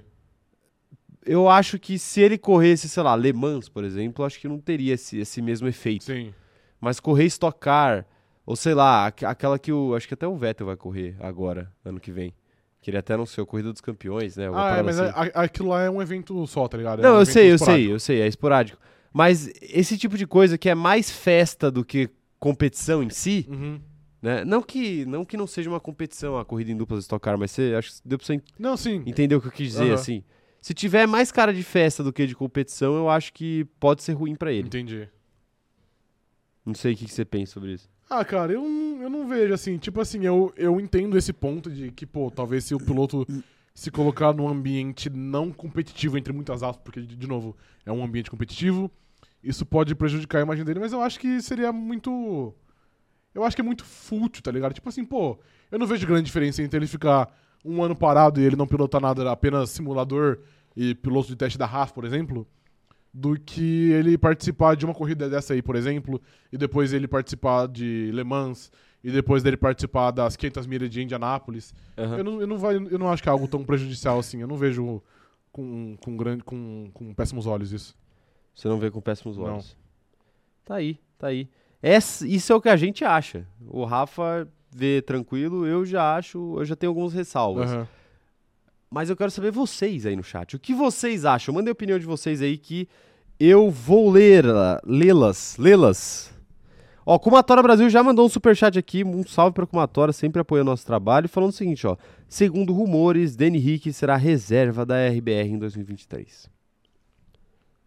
Eu 1.26 1.50
acho 1.50 1.78
que 1.78 2.00
se 2.00 2.22
ele 2.22 2.38
corresse, 2.38 2.88
sei 2.88 3.04
lá, 3.04 3.14
Le 3.14 3.34
Mans, 3.34 3.68
por 3.68 3.84
exemplo, 3.84 4.24
acho 4.24 4.40
que 4.40 4.48
não 4.48 4.58
teria 4.58 4.94
esse, 4.94 5.20
esse 5.20 5.42
mesmo 5.42 5.68
efeito. 5.68 6.06
Sim. 6.06 6.34
Mas 6.80 7.00
correr 7.02 7.26
Stock 7.26 7.60
Car, 7.60 8.06
ou 8.46 8.56
sei 8.56 8.74
lá, 8.74 9.06
aqu- 9.08 9.26
aquela 9.26 9.60
que 9.60 9.72
o. 9.72 9.94
Acho 9.96 10.08
que 10.08 10.14
até 10.14 10.26
o 10.26 10.36
Vettel 10.38 10.66
vai 10.66 10.78
correr 10.78 11.16
agora, 11.20 11.70
ano 11.86 12.00
que 12.00 12.12
vem. 12.12 12.34
Que 12.82 12.90
ele 12.90 12.98
até 12.98 13.14
anunciou 13.14 13.46
Corrida 13.46 13.72
dos 13.72 13.82
Campeões, 13.82 14.38
né? 14.38 14.48
alguma 14.48 14.66
Ah, 14.66 14.78
é, 14.78 14.82
mas 14.82 14.98
assim. 14.98 15.14
a- 15.36 15.42
aquilo 15.44 15.70
lá 15.70 15.82
é 15.84 15.90
um 15.90 16.02
evento 16.02 16.48
só, 16.48 16.68
tá 16.70 16.78
ligado? 16.78 17.00
É 17.02 17.04
Não, 17.04 17.18
um 17.18 17.20
eu 17.20 17.26
sei, 17.26 17.52
eu 17.52 17.56
esporádico. 17.56 17.86
sei, 17.86 17.94
eu 17.96 18.00
sei, 18.00 18.22
é 18.22 18.28
esporádico. 18.28 18.80
Mas 19.14 19.52
esse 19.62 19.98
tipo 19.98 20.18
de 20.18 20.26
coisa 20.26 20.58
que 20.58 20.70
é 20.70 20.74
mais 20.74 21.12
festa 21.12 21.70
do 21.70 21.84
que 21.86 22.10
competição 22.40 23.04
em 23.04 23.10
si, 23.12 23.46
Uhum. 23.48 23.80
Né? 24.22 24.46
Não 24.46 24.62
que 24.62 25.06
não 25.06 25.26
que 25.26 25.36
não 25.38 25.48
seja 25.48 25.70
uma 25.70 25.80
competição 25.80 26.38
a 26.38 26.46
corrida 26.46 26.72
em 26.72 26.78
duplas 26.78 27.04
Stock 27.04 27.24
Car, 27.24 27.38
mas 27.38 27.52
você 27.52 27.74
acho 27.78 27.92
que 27.94 28.08
deu 28.08 28.18
pra 28.18 28.26
você 28.28 28.42
Não, 28.60 28.78
sim. 28.78 29.02
entender 29.06 29.36
o 29.36 29.42
que 29.42 29.48
eu 29.48 29.52
quis 29.52 29.70
dizer 29.72 29.86
Aham. 29.86 29.94
assim. 29.94 30.24
Se 30.62 30.74
tiver 30.76 31.08
mais 31.08 31.32
cara 31.32 31.52
de 31.54 31.64
festa 31.64 32.04
do 32.04 32.14
que 32.14 32.28
de 32.28 32.36
competição, 32.36 32.96
eu 32.96 33.10
acho 33.10 33.34
que 33.34 33.66
pode 33.80 34.04
ser 34.04 34.14
ruim 34.14 34.36
pra 34.36 34.52
ele. 34.52 34.68
Entendi. 34.68 35.10
Não 36.66 36.74
sei 36.76 36.94
o 36.94 36.96
que 36.98 37.06
que 37.06 37.12
você 37.12 37.26
pensa 37.26 37.54
sobre 37.54 37.74
isso. 37.74 37.90
Ah, 38.10 38.24
cara, 38.24 38.54
eu, 38.54 38.62
não- 38.62 39.02
eu 39.02 39.10
não 39.10 39.28
vejo 39.28 39.54
assim. 39.54 39.78
Tipo 39.78 40.02
assim, 40.02 40.24
eu, 40.26 40.54
eu 40.56 40.80
entendo 40.80 41.18
esse 41.18 41.34
ponto 41.34 41.72
de 41.72 41.92
que, 41.92 42.06
pô, 42.06 42.30
talvez 42.30 42.66
se 42.66 42.76
o 42.76 42.80
piloto 42.80 43.26
se 43.74 43.90
colocar 43.90 44.34
num 44.34 44.48
ambiente 44.48 45.10
não 45.10 45.50
competitivo, 45.52 46.18
entre 46.18 46.32
muitas 46.34 46.62
aspas, 46.62 46.84
porque, 46.84 47.02
de 47.02 47.16
de 47.16 47.28
novo, 47.28 47.56
é 47.86 47.92
um 47.92 48.04
ambiente 48.04 48.30
competitivo, 48.30 48.92
isso 49.44 49.66
pode 49.66 49.96
prejudicar 49.96 50.40
a 50.40 50.42
imagem 50.44 50.64
dele, 50.66 50.80
mas 50.80 50.92
eu 50.94 51.02
acho 51.02 51.20
que 51.20 51.42
seria 51.42 51.72
muito. 51.72 52.54
Eu 53.34 53.44
acho 53.44 53.56
que 53.56 53.62
é 53.62 53.66
muito 53.66 53.86
fútil, 53.86 54.44
tá 54.44 54.52
ligado? 54.52 54.74
Tipo 54.74 54.90
assim, 54.90 55.06
pô, 55.06 55.40
eu 55.72 55.80
não 55.80 55.88
vejo 55.88 56.06
grande 56.06 56.24
diferença 56.24 56.62
entre 56.62 56.78
ele 56.80 56.88
ficar 56.88 57.34
um 57.64 57.82
ano 57.84 57.96
parado 57.96 58.42
e 58.42 58.44
ele 58.44 58.56
não 58.56 58.68
pilotar 58.68 59.00
nada, 59.02 59.32
apenas 59.32 59.70
simulador 59.70 60.40
e 60.76 60.96
piloto 60.96 61.28
de 61.30 61.36
teste 61.36 61.58
da 61.58 61.66
Haas, 61.66 61.92
por 61.92 62.06
exemplo, 62.06 62.48
do 63.14 63.40
que 63.40 63.92
ele 63.92 64.18
participar 64.18 64.76
de 64.76 64.86
uma 64.86 64.94
corrida 64.94 65.30
dessa 65.30 65.54
aí, 65.54 65.62
por 65.62 65.76
exemplo, 65.76 66.22
e 66.52 66.58
depois 66.58 66.94
ele 66.94 67.08
participar 67.08 67.68
de 67.68 68.10
Le 68.14 68.24
Mans, 68.24 68.72
e 69.04 69.12
depois 69.12 69.42
dele 69.42 69.58
participar 69.58 70.12
das 70.12 70.36
500 70.36 70.68
milhas 70.68 70.90
de 70.90 71.02
Indianápolis. 71.02 71.74
Aham. 71.98 72.18
Eu, 72.18 72.24
não, 72.24 72.42
eu, 72.42 72.48
não 72.48 72.58
vai, 72.58 72.76
eu 72.76 73.00
não 73.00 73.10
acho 73.12 73.22
que 73.24 73.30
é 73.30 73.32
algo 73.32 73.48
tão 73.48 73.64
prejudicial 73.64 74.20
assim. 74.20 74.42
Eu 74.42 74.48
não 74.48 74.58
vejo 74.58 75.02
com, 75.52 75.98
com, 76.00 76.16
grande, 76.16 76.44
com, 76.44 76.90
com 76.94 77.14
péssimos 77.14 77.48
olhos 77.48 77.72
isso. 77.72 77.96
Você 78.54 78.68
não 78.68 78.78
vê 78.78 78.92
com 78.92 79.02
péssimos 79.02 79.38
Não. 79.38 79.46
olhos. 79.46 79.78
Tá 80.64 80.76
aí, 80.76 81.00
tá 81.18 81.28
aí. 81.28 81.50
Essa- 81.82 82.28
isso 82.28 82.52
é 82.54 82.56
o 82.56 82.62
que 82.62 82.70
a 82.70 82.76
gente 82.76 83.04
acha. 83.04 83.46
O 83.68 83.84
Rafa 83.86 84.48
vê 84.74 85.02
tranquilo, 85.02 85.66
eu 85.66 85.86
já 85.86 86.16
acho, 86.16 86.56
eu 86.60 86.66
já 86.66 86.76
tenho 86.76 86.92
alguns 86.92 87.14
ressalvas. 87.14 87.72
Aham. 87.72 87.88
Mas 88.90 89.10
eu 89.10 89.16
quero 89.16 89.32
saber 89.32 89.52
vocês 89.52 90.06
aí 90.06 90.16
no 90.16 90.24
chat. 90.24 90.56
O 90.56 90.60
que 90.60 90.74
vocês 90.74 91.24
acham? 91.26 91.54
Mandem 91.56 91.70
a 91.70 91.74
opinião 91.74 91.98
de 91.98 92.06
vocês 92.06 92.42
aí 92.42 92.58
que 92.58 92.88
eu 93.40 93.70
vou 93.72 94.12
ler, 94.12 94.44
lê-las, 94.86 95.56
lê-las. 95.58 96.32
Ó, 97.06 97.18
Kumatora 97.18 97.64
Brasil 97.64 97.90
já 97.90 98.04
mandou 98.04 98.26
um 98.26 98.30
superchat 98.30 98.78
aqui, 98.78 99.04
um 99.04 99.26
salve 99.26 99.54
pra 99.56 99.66
Kumatora, 99.66 100.12
sempre 100.14 100.42
apoia 100.42 100.62
o 100.62 100.66
nosso 100.66 100.86
trabalho, 100.86 101.28
falando 101.28 101.50
o 101.50 101.54
seguinte, 101.54 101.88
ó. 101.88 101.98
Segundo 102.28 102.74
rumores, 102.74 103.36
Danny 103.36 103.58
Rick 103.58 103.92
será 103.94 104.16
reserva 104.18 104.86
da 104.86 104.96
RBR 105.08 105.50
em 105.50 105.58
2023. 105.58 106.48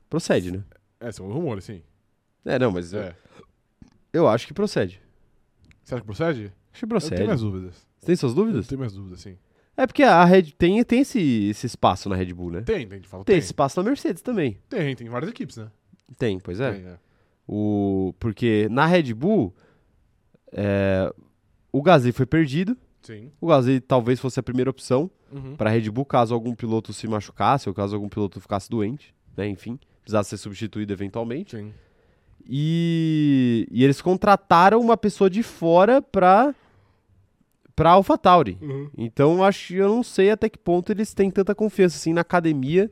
Procede, 0.09 0.51
né? 0.53 0.63
É, 1.01 1.13
são 1.13 1.31
rumores, 1.31 1.65
sim. 1.65 1.83
É, 2.45 2.59
não, 2.59 2.73
mas 2.73 2.93
É. 2.93 3.11
eu 3.11 3.15
acho 4.29 4.47
que 4.47 4.55
procede. 4.55 5.01
Você 5.83 5.95
acha 5.95 6.01
que 6.03 6.07
procede? 6.07 6.53
Acho 6.73 6.79
que 6.81 6.85
Eu 6.85 6.89
procede. 6.89 7.15
tenho 7.17 7.27
minhas 7.27 7.41
dúvidas. 7.41 7.87
Você 7.99 8.07
tem 8.07 8.17
suas 8.17 8.33
Eu 8.33 8.37
dúvidas? 8.37 8.67
tenho 8.67 8.79
minhas 8.79 8.93
dúvidas, 8.95 9.21
sim. 9.21 9.37
É 9.77 9.87
porque 9.87 10.03
a 10.05 10.25
Red 10.25 10.53
tem, 10.57 10.83
tem 10.85 11.01
esse, 11.01 11.49
esse 11.49 11.67
espaço 11.67 12.09
na 12.09 12.15
Red 12.15 12.33
Bull, 12.33 12.51
né? 12.53 12.61
Tem, 12.63 12.87
tem, 12.87 13.01
de 13.01 13.09
fato. 13.09 13.25
Tem 13.25 13.35
Tem, 13.35 13.39
esse 13.39 13.47
espaço 13.49 13.81
na 13.83 13.89
Mercedes 13.89 14.23
também. 14.23 14.57
tem, 14.69 14.95
tem 14.95 15.09
várias 15.09 15.31
equipes, 15.31 15.57
né? 15.57 15.69
Tem, 16.17 16.39
pois 16.39 16.61
é. 16.61 16.73
Tem, 16.73 16.87
é. 16.87 16.99
O, 17.47 18.15
porque 18.21 18.69
na 18.71 18.87
Red 18.87 19.13
Bull, 19.15 19.53
é, 20.53 21.13
o 21.73 21.83
Gasly 21.83 22.13
foi 22.13 22.27
perdido. 22.27 22.77
Sim. 23.03 23.31
O 23.41 23.49
Gasly 23.49 23.81
talvez 23.81 24.21
fosse 24.21 24.39
a 24.39 24.43
primeira 24.43 24.71
opção 24.71 25.11
Uhum. 25.33 25.57
para 25.57 25.69
a 25.69 25.73
Red 25.73 25.91
Bull 25.91 26.05
caso 26.05 26.33
algum 26.33 26.55
piloto 26.55 26.93
se 26.93 27.09
machucasse 27.09 27.69
ou 27.69 27.75
caso 27.75 27.97
algum 27.97 28.09
piloto 28.09 28.41
ficasse 28.41 28.71
doente, 28.71 29.13
né? 29.37 29.49
Enfim, 29.49 29.81
precisasse 30.03 30.31
ser 30.31 30.37
substituído 30.37 30.93
eventualmente. 30.93 31.57
Sim. 31.57 31.73
E, 32.49 33.67
e 33.71 33.83
eles 33.85 34.01
contrataram 34.01 34.81
uma 34.81 34.97
pessoa 34.97 35.31
de 35.31 35.43
fora 35.43 36.01
para 36.03 36.55
para 37.77 37.91
AlphaTauri. 37.91 38.57
Uhum. 38.63 38.89
Então 38.97 39.43
acho 39.43 39.75
eu 39.75 39.89
não 39.89 40.03
sei 40.03 40.31
até 40.31 40.49
que 40.49 40.59
ponto 40.59 40.93
eles 40.93 41.13
têm 41.13 41.29
tanta 41.31 41.55
confiança 41.55 41.97
assim 41.97 42.13
na 42.13 42.21
academia 42.21 42.89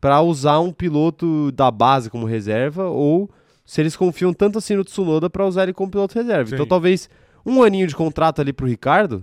para 0.00 0.20
usar 0.22 0.60
um 0.60 0.72
piloto 0.72 1.52
da 1.52 1.70
base 1.70 2.08
como 2.08 2.24
reserva 2.24 2.84
ou 2.88 3.28
se 3.66 3.82
eles 3.82 3.96
confiam 3.96 4.32
tanto 4.32 4.58
assim 4.58 4.76
no 4.76 4.84
Tsunoda 4.84 5.28
para 5.28 5.46
usar 5.46 5.64
ele 5.64 5.74
como 5.74 5.90
piloto 5.90 6.14
reserva. 6.14 6.48
Sim. 6.48 6.54
Então 6.54 6.66
talvez 6.66 7.08
um 7.44 7.62
aninho 7.62 7.86
de 7.86 7.94
contrato 7.94 8.40
ali 8.40 8.50
pro 8.52 8.66
Ricardo, 8.66 9.22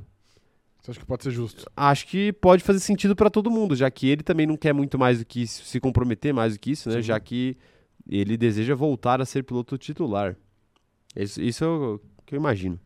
Você 0.80 0.92
acha 0.92 1.00
que 1.00 1.06
pode 1.06 1.24
ser 1.24 1.32
justo? 1.32 1.66
acho 1.76 2.06
que 2.06 2.32
pode 2.34 2.64
fazer 2.64 2.80
sentido 2.80 3.16
para 3.16 3.30
todo 3.30 3.50
mundo, 3.50 3.76
já 3.76 3.90
que 3.90 4.08
ele 4.08 4.22
também 4.22 4.46
não 4.46 4.56
quer 4.58 4.74
muito 4.74 5.00
mais 5.00 5.18
do 5.18 5.26
que 5.26 5.42
isso, 5.42 5.64
se 5.66 5.80
comprometer 5.80 6.32
mais 6.32 6.54
do 6.54 6.60
que 6.60 6.72
isso, 6.72 6.90
né? 6.90 6.98
Sim. 6.98 7.02
Já 7.02 7.20
que 7.20 7.58
ele 8.08 8.38
deseja 8.38 8.76
voltar 8.76 9.22
a 9.22 9.26
ser 9.26 9.44
piloto 9.44 9.78
titular. 9.78 10.36
Isso, 11.16 11.42
isso 11.42 11.64
é 11.64 11.68
o 11.68 12.00
que 12.26 12.36
eu 12.36 12.40
imagino. 12.40 12.80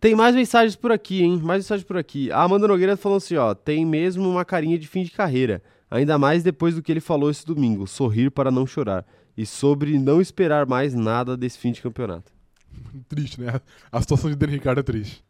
Tem 0.00 0.14
mais 0.14 0.34
mensagens 0.34 0.76
por 0.76 0.92
aqui, 0.92 1.22
hein? 1.22 1.40
Mais 1.42 1.64
mensagens 1.64 1.84
por 1.84 1.96
aqui. 1.96 2.30
A 2.30 2.42
Amanda 2.42 2.68
Nogueira 2.68 2.96
falou 2.96 3.18
assim, 3.18 3.36
ó, 3.36 3.54
tem 3.54 3.84
mesmo 3.84 4.28
uma 4.28 4.44
carinha 4.44 4.78
de 4.78 4.86
fim 4.86 5.02
de 5.02 5.10
carreira. 5.10 5.62
Ainda 5.90 6.18
mais 6.18 6.42
depois 6.42 6.74
do 6.74 6.82
que 6.82 6.92
ele 6.92 7.00
falou 7.00 7.30
esse 7.30 7.44
domingo, 7.44 7.86
sorrir 7.86 8.30
para 8.30 8.50
não 8.50 8.66
chorar. 8.66 9.04
E 9.36 9.46
sobre 9.46 9.98
não 9.98 10.20
esperar 10.20 10.66
mais 10.66 10.94
nada 10.94 11.36
desse 11.36 11.58
fim 11.58 11.72
de 11.72 11.80
campeonato. 11.80 12.32
Triste, 13.08 13.40
né? 13.40 13.60
A 13.90 14.00
situação 14.00 14.30
de 14.30 14.36
Dan 14.36 14.46
Ricardo 14.46 14.80
é 14.80 14.82
triste. 14.82 15.24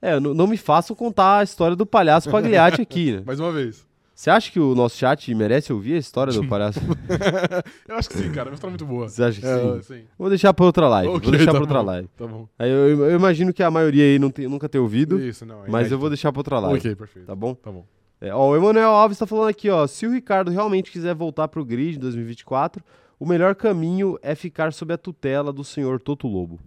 É, 0.00 0.18
não, 0.18 0.34
não 0.34 0.46
me 0.48 0.56
façam 0.56 0.96
contar 0.96 1.38
a 1.38 1.44
história 1.44 1.76
do 1.76 1.86
palhaço 1.86 2.28
Pagliatti 2.28 2.82
aqui, 2.82 3.12
né? 3.12 3.22
Mais 3.26 3.38
uma 3.38 3.52
vez. 3.52 3.86
Você 4.14 4.30
acha 4.30 4.52
que 4.52 4.60
o 4.60 4.74
nosso 4.74 4.96
chat 4.98 5.34
merece 5.34 5.72
ouvir 5.72 5.94
a 5.94 5.98
história 5.98 6.32
do 6.32 6.46
palhaço? 6.48 6.78
Eu 7.88 7.96
acho 7.96 8.08
que 8.10 8.18
sim, 8.18 8.30
cara. 8.30 8.48
É 8.48 8.50
uma 8.50 8.54
história 8.54 8.70
muito 8.70 8.86
boa. 8.86 9.08
Você 9.08 9.22
acha 9.22 9.40
que 9.40 9.46
É, 9.46 9.58
sim? 9.58 9.82
sim. 9.82 10.04
Vou 10.18 10.28
deixar 10.28 10.52
pra 10.54 10.64
outra 10.66 10.86
live. 10.88 11.08
Ok, 11.08 11.22
vou 11.22 11.30
deixar 11.30 11.46
tá 11.46 11.52
pra 11.52 11.60
outra 11.60 11.78
bom. 11.80 11.84
live. 11.86 12.08
Tá 12.16 12.26
bom. 12.26 12.48
Aí 12.58 12.70
eu, 12.70 13.04
eu 13.10 13.16
imagino 13.16 13.52
que 13.52 13.62
a 13.62 13.70
maioria 13.70 14.04
aí 14.04 14.18
não 14.18 14.30
tem- 14.30 14.46
nunca 14.48 14.68
ter 14.68 14.78
ouvido, 14.78 15.18
Isso, 15.20 15.44
não. 15.46 15.64
é 15.64 15.68
mas 15.70 15.90
eu 15.90 15.98
vou 15.98 16.08
deixar 16.10 16.30
pra 16.30 16.40
outra 16.40 16.58
live. 16.58 16.78
Ok, 16.78 16.94
perfeito. 16.94 17.26
Tá 17.26 17.34
bom? 17.34 17.54
Tá 17.54 17.70
bom. 17.72 17.84
É, 18.20 18.32
ó, 18.32 18.50
o 18.50 18.56
Emanuel 18.56 18.90
Alves 18.90 19.18
tá 19.18 19.26
falando 19.26 19.48
aqui, 19.48 19.68
ó. 19.70 19.86
Se 19.86 20.06
o 20.06 20.12
Ricardo 20.12 20.50
realmente 20.50 20.90
quiser 20.92 21.14
voltar 21.14 21.48
pro 21.48 21.64
grid 21.64 21.96
em 21.96 22.00
2024, 22.00 22.84
o 23.18 23.26
melhor 23.26 23.54
caminho 23.56 24.16
é 24.22 24.34
ficar 24.34 24.72
sob 24.72 24.92
a 24.94 24.98
tutela 24.98 25.52
do 25.52 25.64
senhor 25.64 25.98
Toto 26.00 26.28
Lobo. 26.28 26.60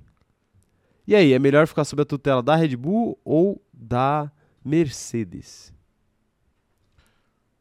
E 1.07 1.15
aí, 1.15 1.31
é 1.33 1.39
melhor 1.39 1.67
ficar 1.67 1.85
sob 1.85 2.01
a 2.01 2.05
tutela 2.05 2.41
da 2.41 2.55
Red 2.55 2.75
Bull 2.75 3.17
ou 3.23 3.61
da 3.71 4.29
Mercedes? 4.65 5.71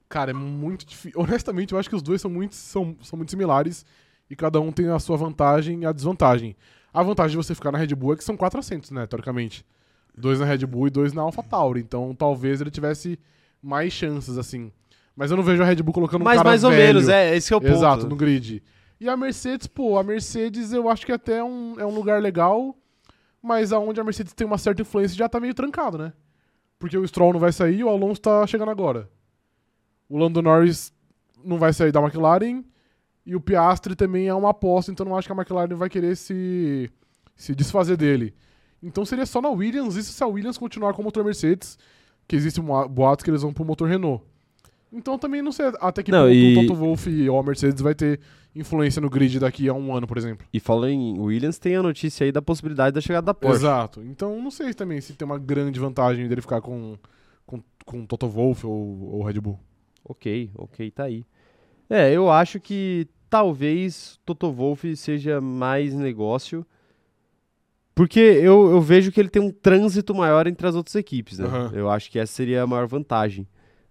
Cara, 0.08 0.30
é 0.30 0.34
muito 0.34 0.84
difícil. 0.86 1.18
Honestamente, 1.20 1.72
eu 1.72 1.78
acho 1.78 1.88
que 1.88 1.96
os 1.96 2.02
dois 2.02 2.20
são 2.20 2.30
muito, 2.30 2.54
são, 2.54 2.96
são 3.02 3.16
muito 3.16 3.30
similares 3.30 3.84
e 4.28 4.36
cada 4.36 4.60
um 4.60 4.72
tem 4.72 4.88
a 4.88 4.98
sua 4.98 5.16
vantagem 5.16 5.82
e 5.82 5.86
a 5.86 5.92
desvantagem. 5.92 6.56
A 6.92 7.02
vantagem 7.02 7.32
de 7.32 7.36
você 7.44 7.54
ficar 7.54 7.72
na 7.72 7.78
Red 7.78 7.94
Bull 7.94 8.12
é 8.14 8.16
que 8.16 8.24
são 8.24 8.36
quatro 8.36 8.60
assentos, 8.60 8.90
né, 8.90 9.06
teoricamente. 9.06 9.64
Dois 10.16 10.38
na 10.38 10.46
Red 10.46 10.64
Bull 10.66 10.86
e 10.86 10.90
dois 10.90 11.12
na 11.12 11.22
AlphaTauri. 11.22 11.80
Então, 11.80 12.14
talvez 12.14 12.60
ele 12.60 12.70
tivesse 12.70 13.18
mais 13.60 13.92
chances, 13.92 14.38
assim. 14.38 14.70
Mas 15.16 15.30
eu 15.30 15.36
não 15.36 15.44
vejo 15.44 15.62
a 15.62 15.66
Red 15.66 15.82
Bull 15.82 15.94
colocando 15.94 16.22
um 16.22 16.24
Mas 16.24 16.36
cara 16.36 16.48
mais 16.48 16.62
ou 16.62 16.70
velho. 16.70 16.86
menos, 16.86 17.08
é, 17.08 17.36
esse 17.36 17.48
que 17.48 17.54
é 17.54 17.56
o 17.56 17.60
ponto. 17.60 17.72
Exato, 17.72 18.08
no 18.08 18.14
grid. 18.16 18.62
E 19.00 19.08
a 19.08 19.16
Mercedes, 19.16 19.66
pô, 19.66 19.98
a 19.98 20.02
Mercedes 20.02 20.72
eu 20.72 20.88
acho 20.88 21.04
que 21.04 21.12
até 21.12 21.38
é 21.38 21.44
um, 21.44 21.74
é 21.78 21.84
um 21.84 21.94
lugar 21.94 22.22
legal, 22.22 22.76
mas 23.42 23.72
aonde 23.72 24.00
a 24.00 24.04
Mercedes 24.04 24.32
tem 24.32 24.46
uma 24.46 24.58
certa 24.58 24.82
influência 24.82 25.16
já 25.16 25.28
tá 25.28 25.40
meio 25.40 25.54
trancado, 25.54 25.98
né? 25.98 26.12
Porque 26.78 26.96
o 26.96 27.06
Stroll 27.06 27.32
não 27.32 27.40
vai 27.40 27.52
sair 27.52 27.78
e 27.78 27.84
o 27.84 27.88
Alonso 27.88 28.20
tá 28.20 28.46
chegando 28.46 28.70
agora. 28.70 29.08
O 30.08 30.18
Lando 30.18 30.42
Norris 30.42 30.92
não 31.44 31.58
vai 31.58 31.72
sair 31.72 31.92
da 31.92 32.00
McLaren 32.00 32.62
e 33.26 33.34
o 33.34 33.40
Piastri 33.40 33.94
também 33.96 34.26
é 34.28 34.34
uma 34.34 34.50
aposta, 34.50 34.90
então 34.92 35.04
não 35.06 35.16
acho 35.16 35.26
que 35.28 35.32
a 35.32 35.36
McLaren 35.36 35.74
vai 35.74 35.88
querer 35.88 36.16
se, 36.16 36.90
se 37.34 37.54
desfazer 37.54 37.96
dele. 37.96 38.34
Então 38.82 39.04
seria 39.04 39.24
só 39.26 39.40
na 39.40 39.48
Williams, 39.48 39.96
isso 39.96 40.12
se 40.12 40.22
a 40.22 40.26
Williams 40.26 40.58
continuar 40.58 40.92
com 40.92 41.00
o 41.02 41.04
motor 41.04 41.24
Mercedes, 41.24 41.78
que 42.28 42.36
existe 42.36 42.60
um 42.60 42.88
boato 42.88 43.24
que 43.24 43.30
eles 43.30 43.42
vão 43.42 43.52
pro 43.52 43.64
motor 43.64 43.88
Renault. 43.88 44.22
Então 44.92 45.18
também 45.18 45.42
não 45.42 45.50
sei 45.50 45.66
até 45.80 46.02
que 46.02 46.12
Não, 46.12 46.24
ponto 46.26 46.32
e- 46.34 46.56
o 46.56 46.60
Toto 46.66 46.74
Wolff 46.78 47.28
ou 47.28 47.38
a 47.38 47.42
Mercedes 47.42 47.82
vai 47.82 47.94
ter 47.94 48.20
influência 48.54 49.00
no 49.02 49.10
grid 49.10 49.40
daqui 49.40 49.68
a 49.68 49.74
um 49.74 49.92
ano, 49.94 50.06
por 50.06 50.16
exemplo. 50.16 50.46
E 50.52 50.60
falando 50.60 50.90
em 50.90 51.18
Williams, 51.18 51.58
tem 51.58 51.74
a 51.74 51.82
notícia 51.82 52.24
aí 52.24 52.30
da 52.30 52.40
possibilidade 52.40 52.94
da 52.94 53.00
chegada 53.00 53.24
da 53.26 53.34
Porsche. 53.34 53.56
Exato. 53.56 54.02
Então 54.02 54.40
não 54.40 54.50
sei 54.52 54.72
também 54.72 55.00
se 55.00 55.14
tem 55.14 55.26
uma 55.26 55.38
grande 55.38 55.80
vantagem 55.80 56.28
dele 56.28 56.40
ficar 56.40 56.60
com, 56.60 56.96
com, 57.44 57.60
com 57.84 58.06
Toto 58.06 58.28
Wolff 58.28 58.64
ou, 58.64 59.14
ou 59.16 59.22
Red 59.24 59.40
Bull. 59.40 59.58
Ok, 60.04 60.50
ok, 60.54 60.90
tá 60.90 61.04
aí. 61.04 61.24
É, 61.88 62.12
eu 62.12 62.30
acho 62.30 62.60
que 62.60 63.08
talvez 63.30 64.18
Toto 64.24 64.52
Wolff 64.52 64.96
seja 64.96 65.40
mais 65.40 65.94
negócio. 65.94 66.66
Porque 67.94 68.18
eu, 68.18 68.70
eu 68.70 68.80
vejo 68.80 69.12
que 69.12 69.20
ele 69.20 69.28
tem 69.28 69.40
um 69.40 69.50
trânsito 69.50 70.14
maior 70.14 70.46
entre 70.46 70.66
as 70.66 70.74
outras 70.74 70.96
equipes, 70.96 71.38
né? 71.38 71.46
Aham. 71.46 71.70
Eu 71.72 71.88
acho 71.88 72.10
que 72.10 72.18
essa 72.18 72.32
seria 72.32 72.62
a 72.62 72.66
maior 72.66 72.86
vantagem 72.86 73.46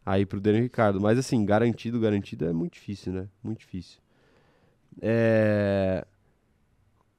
aí 0.06 0.26
pro 0.26 0.42
Daniel 0.42 0.64
Ricardo. 0.64 1.00
Mas 1.00 1.18
assim, 1.18 1.46
garantido, 1.46 2.00
garantido 2.00 2.46
é 2.46 2.54
muito 2.54 2.74
difícil, 2.74 3.14
né? 3.14 3.28
Muito 3.42 3.60
difícil. 3.60 4.00
É... 5.02 6.06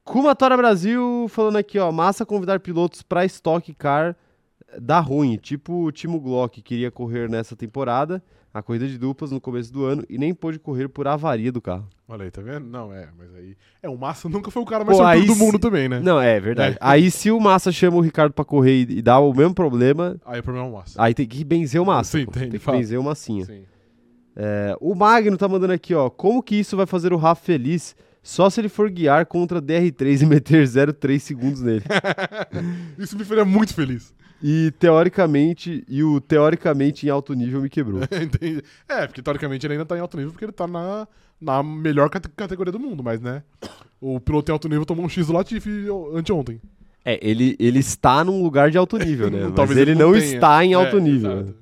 Kumatora 0.05 0.57
Brasil 0.57 1.27
falando 1.31 1.57
aqui, 1.57 1.79
ó. 1.79 1.91
Massa 1.91 2.27
convidar 2.27 2.61
pilotos 2.61 3.03
pra 3.03 3.25
Stock 3.25 3.73
Car 3.75 4.15
dá 4.79 5.01
ruim. 5.01 5.37
Tipo 5.37 5.85
o 5.85 5.93
Timo 5.93 6.21
Glock 6.21 6.61
queria 6.63 6.91
correr 6.91 7.29
nessa 7.29 7.57
temporada, 7.57 8.23
a 8.55 8.63
corrida 8.63 8.87
de 8.87 8.97
duplas 8.97 9.33
no 9.33 9.41
começo 9.41 9.73
do 9.73 9.85
ano, 9.85 10.05
e 10.09 10.17
nem 10.17 10.33
pôde 10.33 10.61
correr 10.61 10.87
por 10.87 11.09
avaria 11.09 11.51
do 11.51 11.61
carro. 11.61 11.89
Olha 12.07 12.23
aí, 12.23 12.31
tá 12.31 12.41
vendo? 12.41 12.65
Não, 12.67 12.95
é, 12.95 13.09
mas 13.19 13.35
aí. 13.35 13.57
É, 13.83 13.89
o 13.89 13.99
Massa 13.99 14.29
nunca 14.31 14.49
foi 14.49 14.63
o 14.63 14.67
cara 14.67 14.85
mais 14.85 14.97
Pô, 14.97 15.05
aí 15.05 15.27
do 15.27 15.35
mundo 15.35 15.59
também, 15.59 15.89
né? 15.89 15.99
Não, 15.99 16.21
é 16.21 16.39
verdade. 16.39 16.77
É. 16.77 16.79
Aí 16.81 17.11
se 17.11 17.33
o 17.33 17.41
Massa 17.41 17.73
chama 17.73 17.97
o 17.97 18.01
Ricardo 18.01 18.33
pra 18.33 18.45
correr 18.45 18.85
e, 18.85 18.99
e 18.99 19.03
dá 19.03 19.19
o 19.19 19.35
mesmo 19.35 19.53
problema, 19.55 20.17
Aí 20.25 20.39
o 20.39 20.43
problema 20.43 20.69
é 20.69 20.71
o 20.71 20.75
Massa. 20.75 21.03
aí 21.03 21.13
tem 21.13 21.27
que 21.27 21.43
benzer 21.43 21.83
o 21.83 21.85
Massa. 21.85 22.17
Sim, 22.17 22.27
pô. 22.27 22.31
tem, 22.31 22.43
tem 22.43 22.51
que 22.53 22.59
fato. 22.61 22.77
benzer 22.77 22.99
o 22.99 23.03
Massinha. 23.03 23.45
Sim. 23.45 23.65
É, 24.37 24.77
o 24.81 24.95
Magno 24.95 25.37
tá 25.37 25.49
mandando 25.49 25.73
aqui, 25.73 25.93
ó. 25.93 26.09
Como 26.09 26.43
que 26.43 26.55
isso 26.55 26.77
vai 26.77 26.87
fazer 26.87 27.13
o 27.13 27.17
Rafa 27.17 27.43
feliz? 27.43 27.97
Só 28.25 28.49
se 28.49 28.59
ele 28.61 28.71
for 28.71 28.89
guiar 28.91 29.27
contra 29.27 29.61
DR3 29.61 30.23
e 30.23 30.27
meter 30.27 30.65
0,3 30.67 31.19
segundos 31.19 31.61
nele. 31.61 31.83
Isso 32.99 33.17
me 33.19 33.25
faria 33.25 33.45
muito 33.45 33.75
feliz. 33.75 34.15
E 34.43 34.73
teoricamente, 34.79 35.85
e 35.89 36.03
o 36.03 36.21
teoricamente 36.21 37.07
em 37.07 37.11
alto 37.11 37.35
nível 37.35 37.61
me 37.61 37.69
quebrou. 37.69 38.01
Entendi. 38.11 38.63
É, 38.89 39.07
porque 39.07 39.21
teoricamente 39.23 39.67
ele 39.67 39.75
ainda 39.75 39.85
tá 39.85 39.97
em 39.97 40.01
alto 40.01 40.17
nível 40.17 40.33
porque 40.33 40.45
ele 40.47 40.53
tá 40.53 40.67
na, 40.67 41.07
na 41.41 41.63
melhor 41.63 42.09
cate- 42.09 42.29
categoria 42.35 42.73
do 42.73 42.81
mundo, 42.81 43.03
mas 43.05 43.21
né? 43.21 43.43
O 44.01 44.19
piloto 44.19 44.51
em 44.51 44.55
alto 44.55 44.69
nível 44.71 44.87
tomou 44.87 45.05
um 45.05 45.09
X 45.09 45.27
do 45.27 45.35
Latifi 45.35 45.87
anteontem. 46.15 46.61
É, 47.05 47.19
ele, 47.23 47.55
ele 47.59 47.79
está 47.81 48.25
num 48.25 48.43
lugar 48.43 48.71
de 48.71 48.79
alto 48.79 48.97
nível, 48.97 49.31
né? 49.31 49.45
Mas 49.53 49.55
Talvez 49.55 49.79
ele, 49.79 49.91
ele 49.91 50.01
não 50.01 50.13
não 50.13 50.19
tenha. 50.19 50.35
está 50.35 50.65
em 50.65 50.73
alto 50.73 50.97
É, 50.97 51.01
nível. 51.01 51.37
né? 51.45 51.53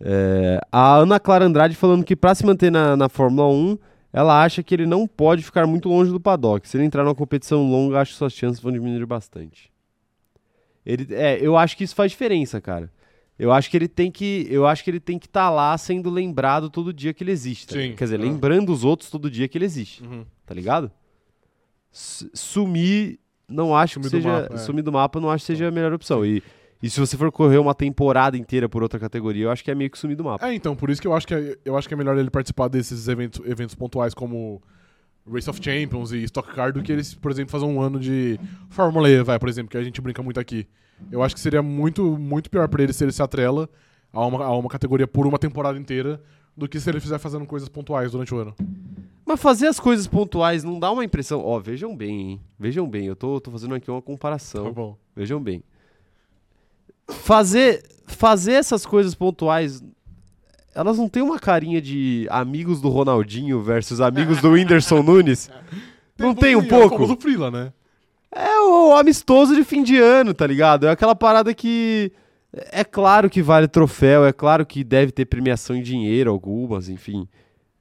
É, 0.00 0.60
a 0.72 0.96
Ana 0.96 1.20
Clara 1.20 1.44
Andrade 1.44 1.76
falando 1.76 2.04
que 2.04 2.16
pra 2.16 2.34
se 2.34 2.44
manter 2.46 2.70
na, 2.72 2.96
na 2.96 3.08
Fórmula 3.10 3.46
1, 3.48 3.78
ela 4.14 4.42
acha 4.44 4.62
que 4.62 4.72
ele 4.72 4.86
não 4.86 5.06
pode 5.06 5.42
ficar 5.42 5.66
muito 5.66 5.88
longe 5.88 6.10
do 6.10 6.20
paddock. 6.20 6.66
Se 6.68 6.76
ele 6.76 6.84
entrar 6.84 7.02
numa 7.04 7.14
competição 7.14 7.68
longa, 7.68 8.00
acho 8.00 8.12
que 8.12 8.18
suas 8.18 8.32
chances 8.32 8.62
vão 8.62 8.70
diminuir 8.72 9.04
bastante. 9.04 9.70
Ele, 10.86 11.12
é, 11.14 11.38
eu 11.44 11.56
acho 11.56 11.76
que 11.76 11.82
isso 11.84 11.94
faz 11.94 12.12
diferença, 12.12 12.60
cara. 12.60 12.90
Eu 13.38 13.50
acho 13.52 13.68
que 13.68 13.76
ele 13.76 13.88
tem 13.88 14.10
que, 14.12 14.46
eu 14.48 14.64
acho 14.66 14.84
que 14.84 14.90
ele 14.90 15.00
tem 15.00 15.18
que 15.18 15.26
estar 15.26 15.50
lá 15.50 15.76
sendo 15.76 16.08
lembrado 16.08 16.70
todo 16.70 16.92
dia 16.92 17.12
que 17.12 17.24
ele 17.24 17.32
existe. 17.32 17.66
tá? 17.66 17.74
Quer 17.74 18.04
dizer, 18.04 18.20
ah. 18.20 18.22
lembrando 18.22 18.72
os 18.72 18.84
outros 18.84 19.10
todo 19.10 19.28
dia 19.30 19.48
que 19.48 19.58
ele 19.58 19.64
existe, 19.64 20.04
Uhum. 20.04 20.24
tá 20.46 20.54
ligado? 20.54 20.88
S- 21.92 22.30
Sumir, 22.32 23.18
não 23.48 23.74
acho 23.74 23.94
Sumir 23.94 24.10
que 24.10 24.16
do 24.16 24.22
seja, 24.22 24.28
mapa, 24.42 24.54
é. 24.54 24.58
sumir 24.58 24.82
do 24.82 24.92
mapa, 24.92 25.20
não 25.20 25.30
acho 25.30 25.42
que 25.42 25.46
seja 25.46 25.66
a 25.68 25.70
melhor 25.72 25.92
opção. 25.92 26.24
E, 26.24 26.40
e 26.84 26.90
se 26.90 27.00
você 27.00 27.16
for 27.16 27.32
correr 27.32 27.56
uma 27.56 27.74
temporada 27.74 28.36
inteira 28.36 28.68
por 28.68 28.82
outra 28.82 29.00
categoria, 29.00 29.44
eu 29.44 29.50
acho 29.50 29.64
que 29.64 29.70
é 29.70 29.74
meio 29.74 29.88
que 29.88 29.98
sumir 29.98 30.16
do 30.16 30.22
mapa. 30.22 30.46
É, 30.46 30.52
então, 30.52 30.76
por 30.76 30.90
isso 30.90 31.00
que 31.00 31.08
eu 31.08 31.14
acho 31.14 31.26
que 31.26 31.32
é, 31.32 31.56
eu 31.64 31.78
acho 31.78 31.88
que 31.88 31.94
é 31.94 31.96
melhor 31.96 32.14
ele 32.18 32.28
participar 32.28 32.68
desses 32.68 33.08
eventos, 33.08 33.40
eventos 33.46 33.74
pontuais 33.74 34.12
como 34.12 34.60
Race 35.26 35.48
of 35.48 35.58
Champions 35.64 36.12
e 36.12 36.22
Stock 36.24 36.52
Car 36.54 36.74
do 36.74 36.82
que 36.82 36.92
eles, 36.92 37.14
por 37.14 37.30
exemplo, 37.30 37.50
fazer 37.50 37.64
um 37.64 37.80
ano 37.80 37.98
de 37.98 38.38
Fórmula 38.68 39.08
E, 39.08 39.22
vai, 39.22 39.38
por 39.38 39.48
exemplo, 39.48 39.70
que 39.70 39.78
a 39.78 39.82
gente 39.82 39.98
brinca 39.98 40.22
muito 40.22 40.38
aqui. 40.38 40.66
Eu 41.10 41.22
acho 41.22 41.34
que 41.34 41.40
seria 41.40 41.62
muito, 41.62 42.18
muito 42.18 42.50
pior 42.50 42.68
pra 42.68 42.82
ele 42.82 42.92
se 42.92 43.02
ele 43.02 43.12
se 43.12 43.22
atrela 43.22 43.66
a 44.12 44.26
uma, 44.26 44.44
a 44.44 44.54
uma 44.54 44.68
categoria 44.68 45.06
por 45.06 45.26
uma 45.26 45.38
temporada 45.38 45.78
inteira 45.78 46.20
do 46.54 46.68
que 46.68 46.78
se 46.78 46.90
ele 46.90 47.00
fizer 47.00 47.18
fazendo 47.18 47.46
coisas 47.46 47.66
pontuais 47.66 48.12
durante 48.12 48.34
o 48.34 48.36
ano. 48.36 48.54
Mas 49.24 49.40
fazer 49.40 49.68
as 49.68 49.80
coisas 49.80 50.06
pontuais 50.06 50.62
não 50.62 50.78
dá 50.78 50.92
uma 50.92 51.02
impressão. 51.02 51.42
Ó, 51.42 51.58
vejam 51.58 51.96
bem, 51.96 52.32
hein? 52.32 52.40
Vejam 52.58 52.86
bem, 52.86 53.06
eu 53.06 53.16
tô, 53.16 53.40
tô 53.40 53.50
fazendo 53.50 53.74
aqui 53.74 53.90
uma 53.90 54.02
comparação. 54.02 54.64
Tá 54.66 54.70
bom. 54.70 54.98
Vejam 55.16 55.42
bem. 55.42 55.64
Fazer, 57.08 57.82
fazer 58.06 58.52
essas 58.52 58.86
coisas 58.86 59.14
pontuais, 59.14 59.82
elas 60.74 60.96
não 60.98 61.08
têm 61.08 61.22
uma 61.22 61.38
carinha 61.38 61.80
de 61.80 62.26
amigos 62.30 62.80
do 62.80 62.88
Ronaldinho 62.88 63.62
versus 63.62 64.00
amigos 64.00 64.40
do 64.40 64.50
Whindersson 64.50 65.02
Nunes? 65.04 65.50
Não 66.18 66.34
tem 66.34 66.56
um 66.56 66.60
pouquinho, 66.60 66.82
é 66.82 66.86
o 66.86 66.88
pouco? 66.98 67.20
Freela, 67.20 67.50
né? 67.50 67.72
É 68.32 68.60
o 68.60 68.96
amistoso 68.96 69.54
de 69.54 69.62
fim 69.64 69.82
de 69.82 69.96
ano, 69.98 70.32
tá 70.34 70.46
ligado? 70.46 70.86
É 70.86 70.90
aquela 70.90 71.14
parada 71.14 71.52
que. 71.54 72.10
É 72.72 72.84
claro 72.84 73.28
que 73.28 73.42
vale 73.42 73.66
troféu, 73.68 74.24
é 74.24 74.32
claro 74.32 74.64
que 74.64 74.82
deve 74.84 75.10
ter 75.12 75.24
premiação 75.24 75.74
em 75.76 75.82
dinheiro, 75.82 76.30
algumas, 76.30 76.88
enfim. 76.88 77.28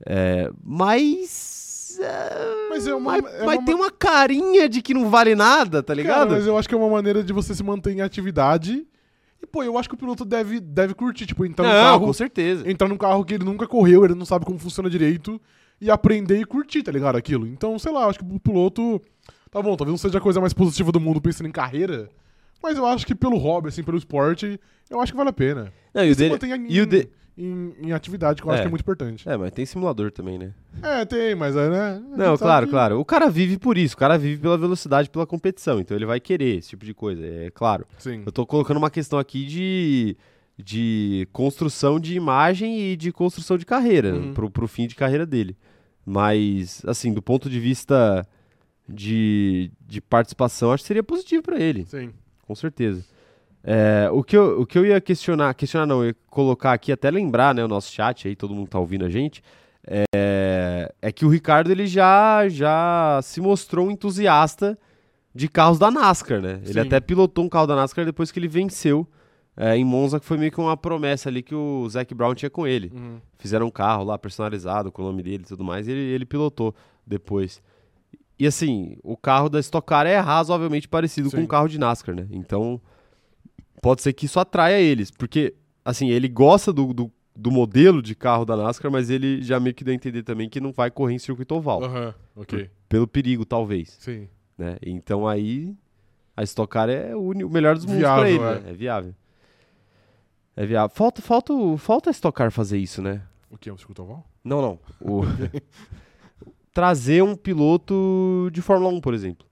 É, 0.06 0.50
mas. 0.64 1.98
é, 2.02 2.70
Mas 2.70 2.88
é 2.88 2.94
uma- 2.96 3.12
mas 3.22 3.34
é 3.36 3.46
mas 3.46 3.58
uma- 3.58 3.66
tem 3.66 3.76
uma 3.76 3.92
carinha 3.92 4.68
de 4.68 4.82
que 4.82 4.94
não 4.94 5.10
vale 5.10 5.36
nada, 5.36 5.82
tá 5.84 5.94
Cara, 5.96 6.02
ligado? 6.02 6.32
mas 6.32 6.46
eu 6.48 6.58
acho 6.58 6.68
que 6.68 6.74
é 6.76 6.78
uma 6.78 6.90
maneira 6.90 7.24
de 7.24 7.32
você 7.32 7.54
se 7.56 7.64
manter 7.64 7.94
em 7.96 8.02
atividade. 8.02 8.86
E, 9.44 9.46
pô, 9.46 9.62
eu 9.62 9.78
acho 9.78 9.90
que 9.90 9.96
o 9.96 9.98
piloto 9.98 10.24
deve, 10.24 10.62
deve 10.62 10.94
curtir, 10.94 11.26
tipo, 11.26 11.46
entrar 11.46 11.66
não, 11.68 11.72
carro, 11.74 12.06
com 12.06 12.14
certeza. 12.14 12.70
entrar 12.70 12.88
num 12.88 12.96
carro 12.96 13.26
que 13.26 13.34
ele 13.34 13.44
nunca 13.44 13.68
correu, 13.68 14.06
ele 14.06 14.16
não 14.16 14.26
sabe 14.26 14.46
como 14.46 14.58
funciona 14.58 14.90
direito, 14.90 15.40
e 15.82 15.92
aprender 15.92 16.40
e 16.40 16.46
curtir, 16.46 16.82
tá 16.82 16.94
ligado? 16.94 17.18
Aquilo. 17.18 17.46
Então, 17.46 17.78
sei 17.78 17.92
lá, 17.92 18.06
acho 18.06 18.20
que 18.20 18.26
o 18.26 18.40
piloto. 18.40 19.02
Tá 19.52 19.62
bom, 19.62 19.76
talvez 19.76 19.90
não 19.92 19.98
seja 19.98 20.18
a 20.18 20.22
coisa 20.22 20.40
mais 20.40 20.54
positiva 20.54 20.94
do 20.94 21.00
mundo 21.00 21.20
pensando 21.22 21.48
em 21.48 21.52
carreira, 21.52 22.10
mas 22.62 22.78
eu 22.78 22.86
acho 22.86 23.06
que 23.06 23.14
pelo 23.14 23.36
hobby, 23.38 23.68
assim, 23.68 23.84
pelo 23.84 23.98
esporte, 23.98 24.58
eu 24.90 25.00
acho 25.02 25.12
que 25.12 25.18
vale 25.18 25.30
a 25.30 25.34
pena. 25.34 25.74
Não, 25.94 26.06
e 26.06 26.12
o 26.12 26.16
dele. 26.16 26.36
em, 26.42 26.72
e 26.72 26.82
o 26.82 26.86
de- 26.88 27.10
em, 27.38 27.74
em 27.82 27.91
atividade, 27.91 28.41
que 28.41 28.48
eu 28.48 28.52
É. 28.52 28.54
acho 28.56 28.63
que 28.63 28.67
é 28.67 28.69
muito 28.69 28.82
importante. 28.82 29.28
É, 29.28 29.36
mas 29.36 29.52
tem 29.52 29.65
simulador 29.65 30.12
também, 30.12 30.38
né? 30.38 30.54
É, 30.82 31.04
tem, 31.06 31.34
mas 31.36 31.56
é, 31.56 31.69
né? 31.69 32.04
Não, 32.15 32.38
claro, 32.38 32.65
que- 32.67 32.72
claro. 32.72 33.00
O 33.00 33.06
cara 33.06 33.30
vive 33.30 33.58
por 33.58 33.78
isso, 33.78 33.96
o 33.96 33.98
cara 33.98 34.17
vive 34.17 34.41
pela 34.41 34.58
velocidade, 34.58 35.10
pela 35.10 35.26
competição, 35.26 35.80
então 35.80 35.98
ele 35.98 36.06
vai 36.06 36.19
querer 36.19 36.58
esse 36.60 36.69
tipo 36.69 36.86
de 36.86 36.93
coisa, 36.93 37.26
é 37.26 37.50
claro. 37.52 37.86
Sim. 37.98 38.22
Eu 38.26 38.32
tô 38.32 38.46
colocando 38.46 38.78
uma 38.78 38.89
questão 38.91 39.17
aqui 39.17 39.46
de, 39.46 40.15
de 40.58 41.28
construção 41.34 42.00
de 42.00 42.15
imagem 42.15 42.80
e 42.91 42.96
de 42.96 43.12
construção 43.12 43.58
de 43.58 43.65
carreira, 43.65 44.13
Uhum. 44.15 44.34
pro, 44.34 44.50
pro 44.52 44.67
fim 44.67 44.86
de 44.88 44.96
carreira 44.96 45.26
dele. 45.26 45.58
Mas, 46.06 46.84
assim, 46.86 47.13
do 47.13 47.22
ponto 47.22 47.50
de 47.50 47.60
vista 47.60 48.28
de, 48.88 49.72
de 49.88 50.02
participação, 50.02 50.72
acho 50.72 50.84
que 50.84 50.88
seria 50.88 51.04
positivo 51.04 51.41
pra 51.41 51.58
ele, 51.60 51.86
Sim. 51.86 52.12
com 52.46 52.54
certeza. 52.54 53.04
É, 53.63 54.10
o, 54.12 54.21
que 54.23 54.36
eu, 54.36 54.62
o 54.62 54.65
que 54.65 54.78
eu 54.78 54.86
ia 54.86 54.99
questionar, 54.99 55.54
questionar 55.54 55.86
não, 55.86 56.06
ia 56.06 56.15
colocar 56.30 56.73
aqui, 56.73 56.91
até 56.91 57.10
lembrar, 57.10 57.56
né, 57.56 57.63
o 57.63 57.67
nosso 57.67 57.91
chat 57.91 58.28
aí, 58.28 58.36
todo 58.36 58.54
mundo 58.54 58.67
tá 58.67 58.78
ouvindo 58.78 59.06
a 59.06 59.10
gente, 59.10 59.41
é, 59.88 60.93
é 61.02 61.12
que 61.12 61.26
o 61.26 61.30
Ricardo, 61.30 61.71
ele 61.71 61.88
já, 61.88 62.47
já 62.49 63.19
se 63.23 63.39
mostrou 63.39 63.88
um 63.88 63.91
entusiasta 63.91 64.78
de 65.34 65.47
carros 65.47 65.80
da 65.80 65.89
NASCAR, 65.89 66.41
né? 66.41 66.60
Ele 66.63 66.73
Sim. 66.73 66.80
até 66.80 66.99
pilotou 66.99 67.43
um 67.43 67.49
carro 67.49 67.67
da 67.67 67.76
NASCAR 67.76 68.06
depois 68.06 68.32
que 68.32 68.39
ele 68.39 68.47
venceu 68.47 69.08
é, 69.58 69.76
em 69.76 69.84
Monza, 69.84 70.19
que 70.19 70.26
foi 70.26 70.38
meio 70.38 70.52
que 70.52 70.60
uma 70.60 70.78
promessa 70.78 71.30
ali 71.30 71.41
que 71.41 71.56
o 71.56 71.88
Zac 71.89 72.13
Brown 72.13 72.36
tinha 72.36 72.49
com 72.49 72.67
ele. 72.67 72.91
Uhum. 72.93 73.19
Fizeram 73.38 73.67
um 73.67 73.71
carro 73.71 74.04
lá 74.04 74.17
personalizado 74.17 74.91
com 74.91 75.02
o 75.02 75.06
nome 75.06 75.23
dele 75.23 75.43
e 75.43 75.47
tudo 75.47 75.63
mais, 75.63 75.88
e 75.88 75.91
ele, 75.91 76.02
ele 76.02 76.26
pilotou 76.26 76.73
depois. 77.06 77.62
E 78.38 78.47
assim, 78.47 78.97
o 79.04 79.17
carro 79.17 79.49
da 79.49 79.60
Stock 79.60 79.86
Car 79.86 80.06
é 80.06 80.17
razoavelmente 80.17 80.88
parecido 80.88 81.30
com 81.30 81.38
Sim. 81.38 81.43
um 81.43 81.47
carro 81.47 81.67
de 81.67 81.78
NASCAR, 81.78 82.15
né? 82.15 82.28
Então, 82.32 82.80
pode 83.82 84.02
ser 84.02 84.14
que 84.14 84.26
isso 84.26 84.40
atraia 84.40 84.80
eles, 84.80 85.12
porque, 85.12 85.54
assim, 85.84 86.10
ele 86.10 86.28
gosta 86.28 86.72
do, 86.74 86.94
do, 86.94 87.12
do 87.36 87.52
modelo 87.52 88.02
de 88.02 88.16
carro 88.16 88.46
da 88.46 88.56
NASCAR, 88.56 88.92
mas 88.92 89.10
ele 89.10 89.42
já 89.42 89.60
meio 89.60 89.74
que 89.76 89.84
deu 89.84 89.92
a 89.92 89.96
entender 89.96 90.24
também 90.24 90.50
que 90.50 90.60
não 90.62 90.72
vai 90.72 90.90
correr 90.92 91.14
em 91.16 91.20
circuito 91.20 91.56
oval, 91.56 91.84
Aham, 91.84 92.14
ok. 92.36 92.70
pelo 92.88 93.08
perigo, 93.08 93.46
talvez, 93.46 93.98
Sim. 94.00 94.28
né? 94.58 94.78
Então 94.82 95.28
aí, 95.28 95.76
a 96.36 96.44
Stock 96.44 96.72
Car 96.72 96.90
é 96.90 97.16
o, 97.16 97.32
o 97.32 97.50
melhor 97.50 97.76
dos 97.76 97.86
mundos 97.86 98.04
pra 98.04 98.30
ele, 98.30 98.44
é. 98.44 98.60
né? 98.60 98.70
É 98.70 98.74
viável. 98.74 99.14
É 100.56 100.66
viável. 100.66 100.96
Falta, 100.96 101.22
falta, 101.22 101.54
falta 101.78 102.10
a 102.10 102.12
Stock 102.12 102.36
Car 102.38 102.52
fazer 102.52 102.78
isso, 102.78 103.02
né? 103.02 103.22
O 103.50 103.58
que? 103.58 103.70
O 103.72 103.78
circuito 103.78 104.04
oval? 104.04 104.24
Não, 104.44 104.62
não. 104.62 104.80
O- 105.02 105.22
Trazer 106.74 107.24
um 107.24 107.36
piloto 107.36 108.50
de 108.52 108.62
Fórmula 108.62 108.92
1, 108.94 109.00
por 109.02 109.14
exemplo. 109.14 109.46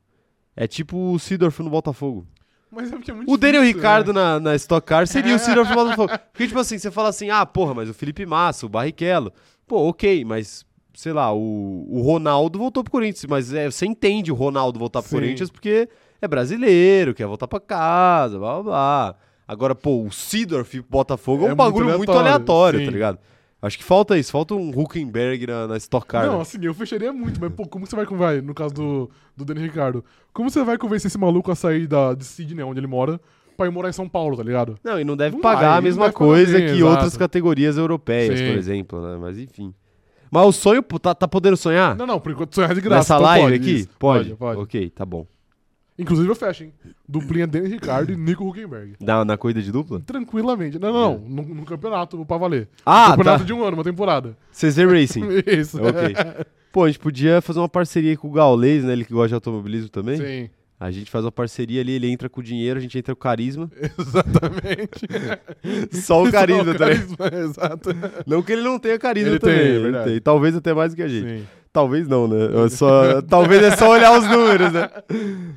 É 0.56 0.68
tipo 0.68 0.98
o 1.14 1.20
Sidorf 1.20 1.62
no 1.62 1.70
Botafogo. 1.70 2.26
Mas 2.72 2.92
é 2.92 2.96
porque 2.96 3.12
é 3.12 3.14
muito 3.14 3.32
O 3.32 3.38
Daniel 3.38 3.62
difícil, 3.62 3.80
Ricardo 3.82 4.14
né? 4.14 4.22
na, 4.22 4.40
na 4.40 4.56
Stock 4.56 4.86
Car 4.88 5.06
seria 5.06 5.36
o 5.36 5.40
Sidorf 5.40 5.70
no 5.70 5.76
Botafogo. 5.76 6.14
Porque, 6.32 6.48
tipo 6.48 6.60
assim, 6.60 6.78
você 6.78 6.90
fala 6.90 7.10
assim, 7.10 7.30
ah, 7.30 7.46
porra, 7.46 7.74
mas 7.74 7.90
o 7.90 7.94
Felipe 7.94 8.26
Massa, 8.26 8.66
o 8.66 8.70
Barrichello. 8.70 9.34
Pô, 9.68 9.90
ok, 9.90 10.24
mas, 10.24 10.66
sei 10.94 11.12
lá, 11.12 11.34
o, 11.34 11.86
o 11.90 12.02
Ronaldo 12.02 12.58
voltou 12.58 12.84
pro 12.84 12.92
Corinthians. 12.92 13.26
Mas 13.26 13.54
é, 13.54 13.70
você 13.70 13.86
entende 13.86 14.32
o 14.32 14.36
Ronaldo 14.36 14.80
voltar 14.80 15.02
pro 15.02 15.10
Sim. 15.10 15.18
Corinthians 15.18 15.50
porque 15.50 15.90
é 16.22 16.28
brasileiro, 16.28 17.14
quer 17.14 17.26
voltar 17.28 17.48
pra 17.48 17.60
casa, 17.60 18.40
blá 18.40 18.54
blá 18.56 18.64
blá. 18.64 19.16
Agora, 19.48 19.76
pô, 19.76 20.04
o 20.04 20.12
Sidorf 20.12 20.82
Botafogo 20.90 21.46
é, 21.46 21.50
É 21.50 21.54
um 21.54 21.56
bagulho 21.56 21.86
muito 21.88 21.98
muito 21.98 22.12
aleatório, 22.12 22.36
aleatório, 22.36 22.80
sim. 22.80 22.86
tá 22.86 22.92
ligado? 22.92 23.20
Acho 23.62 23.78
que 23.78 23.84
falta 23.84 24.18
isso, 24.18 24.32
falta 24.32 24.56
um 24.56 24.70
Huckenberg 24.70 25.46
na, 25.46 25.68
na 25.68 25.78
Stock 25.78 26.08
Car. 26.08 26.26
Não, 26.26 26.38
né? 26.38 26.42
assim, 26.42 26.58
eu 26.64 26.74
fecharia 26.74 27.14
muito, 27.14 27.40
mas 27.40 27.54
pô, 27.54 27.68
como 27.68 27.86
você 27.86 27.96
vai, 27.96 28.06
vai 28.06 28.42
no 28.42 28.56
caso 28.56 28.74
do, 28.74 29.12
do 29.38 29.46
Daniel 29.46 29.68
Ricardo, 29.68 30.04
como 30.34 30.50
você 30.50 30.64
vai 30.64 30.80
convencer 30.80 31.10
esse 31.10 31.18
maluco 31.18 31.52
a 31.52 31.56
sair 31.56 31.86
da, 31.86 32.16
de 32.16 32.26
Sydney, 32.26 32.64
onde 32.64 32.80
ele 32.80 32.88
mora, 32.88 33.22
pra 33.56 33.68
ir 33.68 33.70
morar 33.70 33.90
em 33.90 33.94
São 33.94 34.10
Paulo, 34.10 34.36
tá 34.36 34.42
ligado? 34.42 34.80
Não, 34.84 35.00
e 35.00 35.04
não 35.04 35.16
deve 35.16 35.36
Não 35.36 35.42
pagar 35.42 35.70
vai, 35.70 35.78
a 35.78 35.82
mesma 35.82 36.12
coisa 36.12 36.58
bem, 36.58 36.68
que 36.68 36.74
exato. 36.74 36.88
outras 36.88 37.16
categorias 37.16 37.78
europeias, 37.78 38.40
Sim. 38.40 38.48
por 38.48 38.58
exemplo, 38.58 39.02
né? 39.02 39.18
Mas 39.22 39.38
enfim. 39.38 39.72
Mas 40.32 40.46
o 40.48 40.52
sonho, 40.52 40.82
pô, 40.82 40.98
tá, 40.98 41.14
tá 41.14 41.28
podendo 41.28 41.58
sonhar? 41.58 41.96
Não, 41.96 42.08
não, 42.08 42.20
por 42.20 42.32
enquanto 42.32 42.56
sonhar 42.56 42.74
de 42.74 42.82
graça. 42.82 42.98
Nessa 43.00 43.16
então 43.16 43.26
live 43.26 43.46
pode, 43.46 43.56
aqui? 43.56 43.72
isso. 43.76 43.90
Pode. 44.00 44.30
Pode, 44.30 44.40
pode. 44.40 44.62
Ok, 44.62 44.90
tá 44.90 45.06
bom. 45.06 45.28
Inclusive 46.02 46.28
eu 46.28 46.36
fecho, 46.36 46.64
hein? 46.64 46.74
Duplinha 47.08 47.46
Daniel 47.46 47.72
Ricardo 47.72 48.12
e 48.12 48.18
Nico 48.18 48.48
Huckenberg. 48.48 48.96
Na, 49.00 49.24
na 49.24 49.38
corrida 49.38 49.62
de 49.62 49.72
dupla? 49.72 50.00
Tranquilamente. 50.00 50.80
Não, 50.80 50.92
não, 50.92 51.02
não. 51.02 51.30
No, 51.30 51.56
no 51.56 51.66
campeonato, 51.66 52.26
pra 52.26 52.38
valer. 52.38 52.68
Ah, 52.86 53.12
campeonato 53.12 53.40
tá. 53.40 53.46
de 53.46 53.54
um 53.54 53.64
ano, 53.64 53.78
uma 53.78 53.84
temporada. 53.84 54.36
CZ 54.52 54.78
Racing. 54.78 55.24
Isso. 55.46 55.78
ok. 55.82 56.16
Pô, 56.72 56.86
a 56.86 56.88
gente 56.88 57.00
podia 57.00 57.42
fazer 57.42 57.60
uma 57.60 57.70
parceria 57.70 58.18
com 58.18 58.30
o 58.30 58.32
Gaules, 58.32 58.84
né? 58.84 58.94
Ele 58.94 59.06
que 59.06 59.14
gosta 59.14 59.28
de 59.30 59.34
automobilismo 59.36 59.90
também. 59.90 60.18
Sim. 60.18 60.50
A 60.80 60.90
gente 60.90 61.12
faz 61.12 61.24
uma 61.24 61.32
parceria 61.32 61.80
ali, 61.80 61.92
ele 61.92 62.10
entra 62.10 62.28
com 62.28 62.40
o 62.40 62.44
dinheiro, 62.44 62.80
a 62.80 62.82
gente 62.82 62.98
entra 62.98 63.14
com 63.14 63.20
o 63.20 63.22
carisma. 63.22 63.70
Exatamente. 64.00 65.06
Só 66.02 66.24
o 66.24 66.32
carisma, 66.32 66.64
Só 66.64 66.72
o 66.72 66.78
tá 66.78 66.86
ligado? 66.88 67.18
carisma, 67.18 67.40
Exato. 67.46 67.90
Não 68.26 68.42
que 68.42 68.52
ele 68.52 68.64
não 68.64 68.80
tenha 68.80 68.98
carisma 68.98 69.30
Ele 69.30 69.40
também. 69.40 69.58
tem, 69.60 69.66
é 69.68 69.76
ele 69.76 70.04
tem. 70.06 70.22
Talvez 70.22 70.56
até 70.56 70.74
mais 70.74 70.94
do 70.94 70.96
que 70.96 71.04
a 71.04 71.08
gente. 71.08 71.42
Sim. 71.42 71.48
Talvez 71.74 72.06
não, 72.08 72.28
né? 72.28 72.38
Eu 72.52 72.70
só, 72.70 73.22
talvez 73.22 73.64
é 73.64 73.76
só 73.78 73.90
olhar 73.92 74.18
os 74.20 74.28
números, 74.28 74.74
né? 74.74 74.90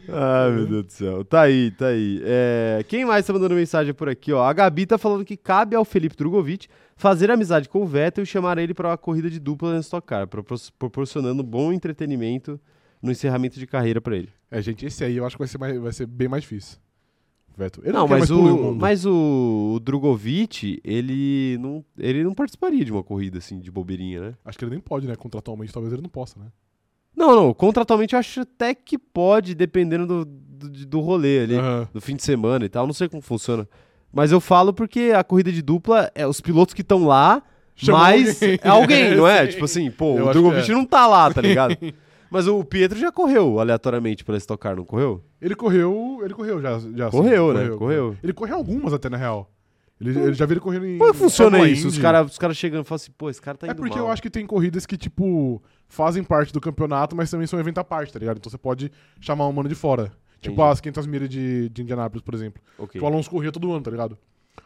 Ai, 0.08 0.50
meu 0.52 0.66
Deus 0.66 0.86
do 0.86 0.92
céu. 0.92 1.24
Tá 1.24 1.40
aí, 1.42 1.72
tá 1.72 1.88
aí. 1.88 2.20
É, 2.24 2.84
quem 2.86 3.04
mais 3.04 3.26
tá 3.26 3.32
mandando 3.32 3.54
mensagem 3.56 3.92
por 3.92 4.08
aqui, 4.08 4.32
ó? 4.32 4.44
A 4.44 4.52
Gabi 4.52 4.86
tá 4.86 4.96
falando 4.96 5.24
que 5.24 5.36
cabe 5.36 5.74
ao 5.74 5.84
Felipe 5.84 6.14
Drogovic 6.16 6.68
fazer 6.96 7.30
amizade 7.32 7.68
com 7.68 7.82
o 7.82 7.86
Vettel 7.86 8.22
e 8.22 8.26
chamar 8.26 8.58
ele 8.58 8.72
para 8.72 8.90
uma 8.90 8.96
corrida 8.96 9.28
de 9.28 9.40
dupla 9.40 9.72
na 9.74 9.80
Stock 9.80 10.06
Car, 10.06 10.28
propor- 10.28 10.58
proporcionando 10.78 11.42
bom 11.42 11.72
entretenimento 11.72 12.60
no 13.02 13.10
encerramento 13.10 13.58
de 13.58 13.66
carreira 13.66 14.00
pra 14.00 14.16
ele. 14.16 14.28
É, 14.50 14.62
gente, 14.62 14.86
esse 14.86 15.02
aí 15.04 15.16
eu 15.16 15.26
acho 15.26 15.34
que 15.36 15.40
vai 15.40 15.48
ser, 15.48 15.58
mais, 15.58 15.78
vai 15.80 15.92
ser 15.92 16.06
bem 16.06 16.28
mais 16.28 16.44
difícil. 16.44 16.78
Vettel. 17.56 17.84
Ele 17.84 17.92
não, 17.92 18.06
quer 18.08 18.18
mas 18.18 18.30
o, 18.30 18.42
mundo. 18.42 18.78
mas 18.80 19.06
o, 19.06 19.74
o 19.76 19.80
Drogovic, 19.80 20.80
ele 20.84 21.58
não, 21.60 21.84
ele 21.98 22.24
não 22.24 22.34
participaria 22.34 22.84
de 22.84 22.92
uma 22.92 23.02
corrida 23.02 23.38
assim, 23.38 23.60
de 23.60 23.70
bobeirinha, 23.70 24.20
né? 24.20 24.34
Acho 24.44 24.58
que 24.58 24.64
ele 24.64 24.72
nem 24.72 24.80
pode, 24.80 25.06
né? 25.06 25.14
Contratualmente, 25.16 25.72
talvez 25.72 25.92
ele 25.92 26.02
não 26.02 26.10
possa, 26.10 26.38
né? 26.38 26.46
Não, 27.16 27.34
não, 27.36 27.54
contratualmente 27.54 28.14
eu 28.14 28.18
acho 28.18 28.40
até 28.40 28.74
que 28.74 28.98
pode, 28.98 29.54
dependendo 29.54 30.06
do, 30.06 30.24
do, 30.24 30.86
do 30.86 31.00
rolê 31.00 31.40
ali. 31.40 31.54
Aham. 31.56 31.88
do 31.92 32.00
fim 32.00 32.16
de 32.16 32.22
semana 32.24 32.64
e 32.64 32.68
tal. 32.68 32.86
Não 32.86 32.94
sei 32.94 33.08
como 33.08 33.22
funciona. 33.22 33.68
Mas 34.12 34.32
eu 34.32 34.40
falo 34.40 34.72
porque 34.72 35.12
a 35.14 35.22
corrida 35.24 35.50
de 35.52 35.62
dupla 35.62 36.10
é 36.14 36.26
os 36.26 36.40
pilotos 36.40 36.74
que 36.74 36.82
estão 36.82 37.04
lá, 37.04 37.42
Chamou 37.76 38.00
mas 38.00 38.40
alguém. 38.42 38.58
é 38.62 38.68
alguém, 38.68 39.16
não 39.16 39.26
é? 39.26 39.46
Tipo 39.48 39.64
assim, 39.64 39.90
pô, 39.90 40.18
Eu 40.18 40.26
o 40.28 40.30
Drogovic 40.30 40.70
é. 40.70 40.74
não 40.74 40.84
tá 40.84 41.06
lá, 41.06 41.32
tá 41.32 41.40
ligado? 41.40 41.76
mas 42.34 42.48
o 42.48 42.64
Pietro 42.64 42.98
já 42.98 43.12
correu 43.12 43.60
aleatoriamente 43.60 44.24
pela 44.24 44.36
Stock 44.38 44.60
Car, 44.60 44.74
não 44.74 44.84
correu? 44.84 45.22
Ele 45.40 45.54
correu. 45.54 46.18
Ele 46.20 46.34
correu 46.34 46.60
já. 46.60 46.80
já 46.80 47.08
sim. 47.08 47.16
Correu, 47.16 47.54
né? 47.54 47.68
Correu. 47.76 48.16
Ele 48.20 48.32
correu 48.32 48.56
algumas 48.56 48.92
até, 48.92 49.08
na 49.08 49.16
real. 49.16 49.48
Ele, 50.00 50.18
ele 50.18 50.34
já 50.34 50.44
viu 50.44 50.54
ele 50.54 50.60
correndo 50.60 50.84
em. 50.84 50.98
Como 50.98 51.10
é 51.10 51.12
que 51.12 51.18
funciona 51.18 51.50
Fórmula 51.58 51.70
isso? 51.70 51.86
Os 51.86 51.94
Indy. 51.94 52.02
caras 52.02 52.32
os 52.32 52.36
cara 52.36 52.52
chegam 52.52 52.80
e 52.80 52.84
falam 52.84 52.96
assim, 52.96 53.12
pô, 53.16 53.30
esse 53.30 53.40
cara 53.40 53.56
tá 53.56 53.68
indo 53.68 53.70
É 53.70 53.74
porque 53.76 53.94
mal. 53.96 54.06
eu 54.08 54.12
acho 54.12 54.20
que 54.20 54.28
tem 54.28 54.44
corridas 54.44 54.84
que, 54.84 54.96
tipo, 54.96 55.62
fazem 55.86 56.24
parte 56.24 56.52
do 56.52 56.60
campeonato, 56.60 57.14
mas 57.14 57.30
também 57.30 57.46
são 57.46 57.60
evento 57.60 57.78
à 57.78 57.84
parte, 57.84 58.12
tá 58.12 58.18
ligado? 58.18 58.38
Então 58.38 58.50
você 58.50 58.58
pode 58.58 58.90
chamar 59.20 59.46
um 59.46 59.52
mano 59.52 59.68
de 59.68 59.76
fora. 59.76 60.10
Tipo 60.40 60.54
Entendi. 60.54 60.72
as 60.72 60.80
500 60.80 61.06
milhas 61.06 61.28
de, 61.28 61.68
de 61.68 61.82
Indianápolis, 61.82 62.24
por 62.24 62.34
exemplo. 62.34 62.60
Ok. 62.76 62.98
Que 62.98 63.04
o 63.04 63.06
Alonso 63.06 63.30
corria 63.30 63.52
todo 63.52 63.70
ano, 63.70 63.80
tá 63.84 63.92
ligado? 63.92 64.18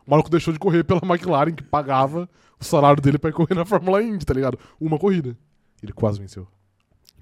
O 0.07 0.11
maluco 0.11 0.31
deixou 0.31 0.55
de 0.55 0.59
correr 0.59 0.85
pela 0.85 1.01
McLaren, 1.05 1.53
que 1.53 1.63
pagava 1.63 2.27
o 2.59 2.65
salário 2.65 3.03
dele 3.03 3.19
pra 3.19 3.29
ir 3.29 3.35
correr 3.35 3.55
na 3.55 3.67
Fórmula 3.67 4.03
Indy, 4.03 4.25
tá 4.25 4.33
ligado? 4.33 4.59
Uma 4.81 4.99
corrida. 4.99 5.37
Ele 5.83 5.93
quase 5.93 6.19
venceu. 6.19 6.49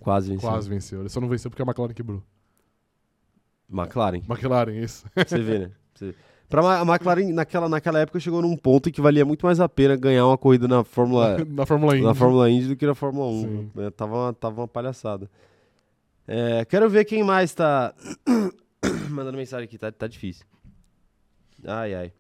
Quase 0.07 0.31
venceu. 0.31 0.49
Quase 0.49 0.69
venceu. 0.69 1.01
Ele 1.01 1.09
só 1.09 1.21
não 1.21 1.29
venceu 1.29 1.51
porque 1.51 1.63
a 1.63 1.65
McLaren 1.65 1.93
quebrou. 1.93 2.23
McLaren. 3.69 4.23
McLaren, 4.29 4.71
isso. 4.81 5.05
Você 5.17 5.39
vê, 5.41 5.59
né? 5.59 5.71
Você... 5.93 6.15
Pra 6.49 6.81
a 6.81 6.83
McLaren, 6.83 7.33
naquela, 7.33 7.69
naquela 7.69 7.99
época, 7.99 8.21
chegou 8.21 8.41
num 8.41 8.57
ponto 8.57 8.89
em 8.89 8.93
que 8.93 9.01
valia 9.01 9.25
muito 9.25 9.45
mais 9.45 9.59
a 9.59 9.69
pena 9.69 9.97
ganhar 9.97 10.25
uma 10.25 10.39
corrida 10.39 10.69
na 10.69 10.85
Fórmula 10.85 11.39
na 11.51 11.67
Fórmula 11.67 11.97
Indy. 11.97 12.07
na 12.07 12.15
Fórmula 12.15 12.49
Indy 12.49 12.69
do 12.69 12.77
que 12.77 12.87
na 12.87 12.95
Fórmula 12.95 13.27
1. 13.27 13.41
Sim. 13.43 13.71
né? 13.75 13.91
Tava, 13.91 14.15
uma, 14.15 14.33
tava 14.33 14.61
uma 14.61 14.69
palhaçada. 14.69 15.29
É, 16.25 16.65
quero 16.65 16.89
ver 16.89 17.05
quem 17.05 17.25
mais 17.25 17.53
tá 17.53 17.93
mandando 19.11 19.37
mensagem 19.37 19.65
aqui, 19.65 19.77
tá, 19.77 19.91
tá 19.91 20.07
difícil. 20.07 20.47
Ai, 21.67 21.95
ai. 21.97 22.13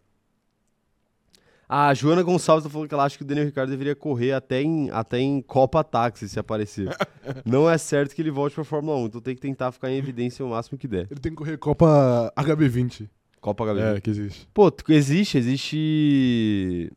A 1.69 1.93
Joana 1.95 2.23
Gonçalves 2.23 2.63
tá 2.65 2.71
falando 2.71 2.87
que 2.89 2.95
ela 2.95 3.05
acha 3.05 3.17
que 3.17 3.25
o 3.25 3.27
Daniel 3.27 3.47
Ricciardo 3.47 3.71
deveria 3.71 3.97
correr 3.97 4.33
até 4.33 4.63
em, 4.63 4.89
até 4.91 5.19
em 5.19 5.43
Copa 5.43 5.83
Táxi, 5.83 6.29
se 6.29 6.39
aparecer. 6.39 6.89
Não 7.45 7.69
é 7.69 7.77
certo 7.77 8.15
que 8.15 8.23
ele 8.23 8.31
volte 8.31 8.55
pra 8.55 8.63
Fórmula 8.63 8.97
1, 8.99 9.07
então 9.07 9.21
tem 9.21 9.35
que 9.35 9.41
tentar 9.41 9.73
ficar 9.73 9.91
em 9.91 9.97
evidência 9.97 10.45
o 10.45 10.51
máximo 10.51 10.79
que 10.79 10.87
der. 10.87 11.09
Ele 11.11 11.19
tem 11.19 11.33
que 11.33 11.37
correr 11.37 11.57
Copa 11.57 12.33
HB20. 12.37 13.09
Copa 13.41 13.65
HB. 13.65 13.81
É, 13.81 14.01
que 14.01 14.11
existe. 14.11 14.49
Pô, 14.55 14.73
existe, 14.89 15.39
existe. 15.39 16.93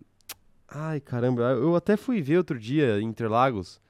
Ai, 0.67 0.99
caramba, 0.99 1.41
eu 1.53 1.75
até 1.75 1.97
fui 1.97 2.21
ver 2.21 2.37
outro 2.37 2.59
dia 2.59 2.99
em 2.99 3.05
Interlagos. 3.05 3.81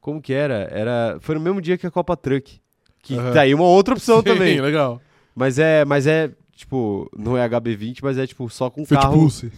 Como 0.00 0.20
que 0.20 0.32
era? 0.32 0.68
Era, 0.72 1.18
foi 1.20 1.36
no 1.36 1.40
mesmo 1.40 1.60
dia 1.60 1.78
que 1.78 1.86
a 1.86 1.90
Copa 1.90 2.16
Truck. 2.16 2.60
Que 3.02 3.16
Aham. 3.16 3.32
tá 3.32 3.40
aí 3.42 3.54
uma 3.54 3.64
outra 3.64 3.94
opção 3.94 4.18
Sim, 4.18 4.24
também. 4.24 4.60
legal. 4.60 5.00
Mas 5.34 5.58
é, 5.58 5.84
mas 5.84 6.06
é 6.06 6.32
tipo, 6.52 7.08
não 7.16 7.38
é 7.38 7.48
HB20, 7.48 8.00
mas 8.02 8.18
é 8.18 8.26
tipo 8.26 8.48
só 8.50 8.68
com 8.68 8.84
Fit 8.84 9.00
carro. 9.00 9.14
Pulse. 9.14 9.52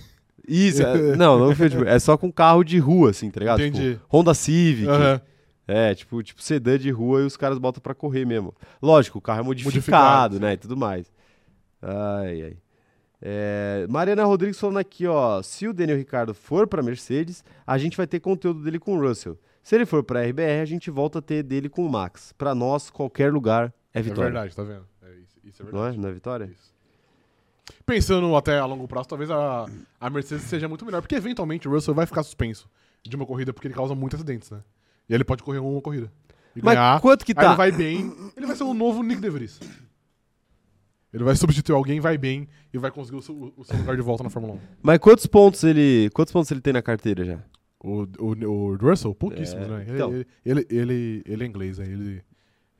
Isso, 0.46 0.82
é- 0.82 1.14
não, 1.16 1.38
não 1.38 1.54
Fiat 1.54 1.76
Pulse, 1.76 1.90
é 1.90 1.98
só 1.98 2.16
com 2.16 2.30
carro 2.32 2.64
de 2.64 2.78
rua 2.78 3.10
assim, 3.10 3.30
tá 3.30 3.40
ligado? 3.40 3.60
Entendi. 3.60 3.94
Tipo, 3.94 4.04
Honda 4.16 4.34
Civic. 4.34 4.88
Aham. 4.88 5.20
É, 5.68 5.94
tipo, 5.94 6.20
tipo 6.22 6.42
sedã 6.42 6.76
de 6.76 6.90
rua 6.90 7.20
e 7.22 7.24
os 7.24 7.36
caras 7.36 7.56
botam 7.58 7.80
pra 7.80 7.94
correr 7.94 8.24
mesmo. 8.26 8.52
Lógico, 8.82 9.18
o 9.18 9.20
carro 9.22 9.40
é 9.40 9.42
modificado, 9.44 9.74
Modificado, 9.76 10.40
né, 10.40 10.52
e 10.54 10.56
tudo 10.56 10.76
mais. 10.76 11.10
Ai, 11.80 12.42
ai. 12.42 12.56
É, 13.24 13.86
Mariana 13.88 14.24
Rodrigues 14.24 14.58
falando 14.58 14.78
aqui, 14.78 15.06
ó, 15.06 15.40
se 15.42 15.68
o 15.68 15.72
Daniel 15.72 15.96
Ricardo 15.96 16.34
for 16.34 16.66
pra 16.66 16.82
Mercedes, 16.82 17.44
a 17.64 17.78
gente 17.78 17.96
vai 17.96 18.06
ter 18.06 18.18
conteúdo 18.18 18.62
dele 18.64 18.80
com 18.80 18.96
o 18.96 19.00
Russell. 19.00 19.38
Se 19.62 19.76
ele 19.76 19.86
for 19.86 20.02
pra 20.02 20.22
RBR, 20.26 20.60
a 20.60 20.64
gente 20.64 20.90
volta 20.90 21.20
a 21.20 21.22
ter 21.22 21.44
dele 21.44 21.68
com 21.68 21.86
o 21.86 21.88
Max. 21.88 22.32
Pra 22.36 22.52
nós, 22.52 22.90
qualquer 22.90 23.32
lugar 23.32 23.72
é 23.94 24.00
É 24.00 24.02
vitória. 24.02 24.24
verdade, 24.24 24.56
tá 24.56 24.64
vendo? 24.64 24.84
É 25.02 25.14
isso, 25.20 25.38
isso 25.44 25.62
é 25.62 25.66
não 25.66 25.78
é? 25.78 25.82
verdade. 25.82 25.98
Não 26.00 26.08
é 26.08 26.12
vitória? 26.12 26.44
Isso. 26.46 26.71
Pensando 27.86 28.34
até 28.36 28.58
a 28.58 28.64
longo 28.66 28.88
prazo, 28.88 29.08
talvez 29.08 29.30
a, 29.30 29.66
a 30.00 30.10
Mercedes 30.10 30.44
seja 30.44 30.68
muito 30.68 30.84
melhor, 30.84 31.00
porque 31.00 31.14
eventualmente 31.14 31.68
o 31.68 31.70
Russell 31.70 31.94
vai 31.94 32.06
ficar 32.06 32.22
suspenso 32.22 32.68
de 33.04 33.14
uma 33.16 33.26
corrida 33.26 33.52
porque 33.52 33.66
ele 33.68 33.74
causa 33.74 33.94
muitos 33.94 34.16
acidentes, 34.18 34.50
né? 34.50 34.62
E 35.08 35.14
ele 35.14 35.24
pode 35.24 35.42
correr 35.42 35.58
uma 35.58 35.80
corrida. 35.80 36.12
E 36.54 36.60
Mas 36.62 36.74
ganhar, 36.74 37.00
quanto 37.00 37.24
que 37.24 37.34
tá? 37.34 37.46
ele 37.46 37.54
vai 37.56 37.72
bem, 37.72 38.12
ele 38.36 38.46
vai 38.46 38.54
ser 38.56 38.64
o 38.64 38.74
novo 38.74 39.02
Nick 39.02 39.20
DeVries. 39.20 39.58
Ele 41.12 41.24
vai 41.24 41.36
substituir 41.36 41.74
alguém, 41.74 42.00
vai 42.00 42.16
bem 42.16 42.48
e 42.72 42.78
vai 42.78 42.90
conseguir 42.90 43.18
o 43.18 43.22
seu, 43.22 43.52
o 43.56 43.64
seu 43.64 43.76
lugar 43.76 43.96
de 43.96 44.02
volta 44.02 44.22
na 44.22 44.30
Fórmula 44.30 44.54
1. 44.54 44.58
Mas 44.82 44.98
quantos 44.98 45.26
pontos 45.26 45.62
ele, 45.62 46.08
quantos 46.14 46.32
pontos 46.32 46.50
ele 46.50 46.60
tem 46.60 46.72
na 46.72 46.80
carteira 46.82 47.24
já? 47.24 47.38
O, 47.84 48.06
o, 48.18 48.46
o 48.46 48.76
Russell, 48.76 49.14
pouquíssimos, 49.14 49.66
É, 49.66 49.68
né? 49.68 49.84
Ele, 49.86 49.94
então. 49.94 50.12
ele, 50.12 50.26
ele, 50.44 50.66
ele, 50.70 51.22
ele 51.26 51.44
é 51.44 51.46
inglês, 51.46 51.78
né? 51.78 51.84
Ele, 51.84 52.22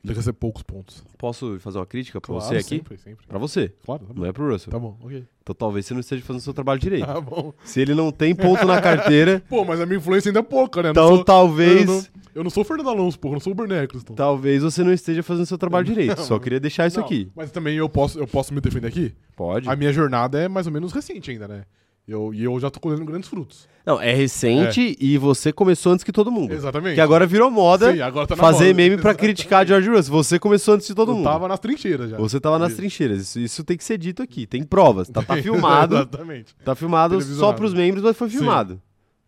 ele 0.03 0.13
recebe 0.13 0.37
poucos 0.37 0.63
pontos. 0.63 1.03
Posso 1.17 1.57
fazer 1.59 1.77
uma 1.77 1.85
crítica 1.85 2.19
pra 2.19 2.27
Claro, 2.27 2.43
você 2.45 2.55
aqui? 2.57 2.75
Sempre, 2.77 2.97
sempre. 2.97 3.25
Pra 3.25 3.37
você, 3.39 3.71
Claro, 3.85 4.05
tá 4.05 4.13
não 4.13 4.25
é 4.25 4.31
pro 4.33 4.51
Russell. 4.51 4.71
Tá 4.71 4.77
bom, 4.79 4.97
ok. 5.01 5.23
Então 5.41 5.55
talvez 5.55 5.85
você 5.85 5.93
não 5.93 6.01
esteja 6.01 6.21
fazendo 6.23 6.39
o 6.41 6.43
seu 6.43 6.53
trabalho 6.53 6.79
direito. 6.79 7.05
Tá 7.05 7.19
bom. 7.21 7.53
Se 7.63 7.79
ele 7.81 7.93
não 7.93 8.11
tem 8.11 8.33
ponto 8.35 8.65
na 8.65 8.81
carteira, 8.81 9.41
Pô, 9.49 9.63
mas 9.63 9.79
a 9.79 9.85
minha 9.85 9.97
influência 9.97 10.29
ainda 10.29 10.39
é 10.39 10.43
pouca, 10.43 10.83
né? 10.83 10.89
Então 10.89 11.07
sou, 11.15 11.23
talvez, 11.23 11.81
eu, 11.81 11.85
não, 11.95 12.03
eu 12.35 12.43
não 12.43 12.49
sou 12.49 12.63
o 12.63 12.65
Fernando 12.65 12.89
Alonso, 12.89 13.17
porra, 13.19 13.33
eu 13.33 13.35
não 13.35 13.39
sou 13.41 13.53
o 13.53 13.55
Bernie 13.55 13.77
Eccleston. 13.77 14.13
talvez 14.13 14.63
você 14.63 14.83
não 14.83 14.91
esteja 14.93 15.23
fazendo 15.23 15.43
o 15.43 15.47
seu 15.47 15.57
trabalho 15.57 15.85
direito. 15.87 16.17
Não, 16.17 16.23
Só 16.25 16.39
queria 16.39 16.59
deixar 16.59 16.87
isso 16.87 16.99
Não, 16.99 17.05
aqui. 17.05 17.29
Mas 17.35 17.51
também 17.51 17.77
eu 17.77 17.87
posso, 17.87 18.19
eu 18.19 18.27
posso 18.27 18.53
me 18.53 18.59
defender 18.61 18.87
aqui? 18.87 19.13
Pode. 19.35 19.69
A 19.69 19.75
minha 19.75 19.91
jornada 19.93 20.39
é 20.39 20.47
mais 20.47 20.67
ou 20.67 20.73
menos 20.73 20.91
recente 20.91 21.31
ainda, 21.31 21.47
né? 21.47 21.63
Eu, 22.07 22.33
e 22.33 22.43
eu 22.43 22.59
já 22.59 22.69
tô 22.69 22.79
colhendo 22.81 23.05
grandes 23.05 23.29
frutos. 23.29 23.67
Não, 23.85 23.99
é 24.01 24.13
recente 24.13 24.95
e 24.99 25.17
você 25.17 25.53
começou 25.53 25.93
antes 25.93 26.03
que 26.03 26.11
todo 26.11 26.31
mundo. 26.31 26.53
Exatamente. 26.53 26.95
Que 26.95 27.01
agora 27.01 27.25
virou 27.25 27.49
moda 27.49 27.93
Sim, 27.93 28.01
agora 28.01 28.27
tá 28.27 28.35
fazer 28.35 28.65
moda. 28.67 28.73
meme 28.75 28.97
pra 28.97 29.11
Exatamente. 29.11 29.19
criticar 29.35 29.65
George 29.67 29.89
Russell. 29.89 30.13
Você 30.13 30.39
começou 30.39 30.73
antes 30.73 30.87
de 30.87 30.93
todo 30.95 31.11
eu 31.11 31.15
mundo. 31.15 31.23
tava 31.23 31.47
nas 31.47 31.59
trincheiras 31.59 32.09
já. 32.09 32.17
Você 32.17 32.39
tava 32.39 32.59
nas 32.59 32.73
trincheiras. 32.73 33.21
Isso, 33.21 33.39
isso 33.39 33.63
tem 33.63 33.77
que 33.77 33.83
ser 33.83 33.97
dito 33.97 34.21
aqui. 34.21 34.45
Tem 34.45 34.63
provas. 34.63 35.09
Tá, 35.09 35.21
tá 35.21 35.35
filmado. 35.41 35.95
Exatamente. 35.95 36.55
Tá 36.63 36.75
filmado 36.75 37.21
só 37.21 37.53
pros 37.53 37.73
membros, 37.73 38.03
mas 38.03 38.17
foi 38.17 38.29
Sim. 38.29 38.37
filmado. 38.37 38.81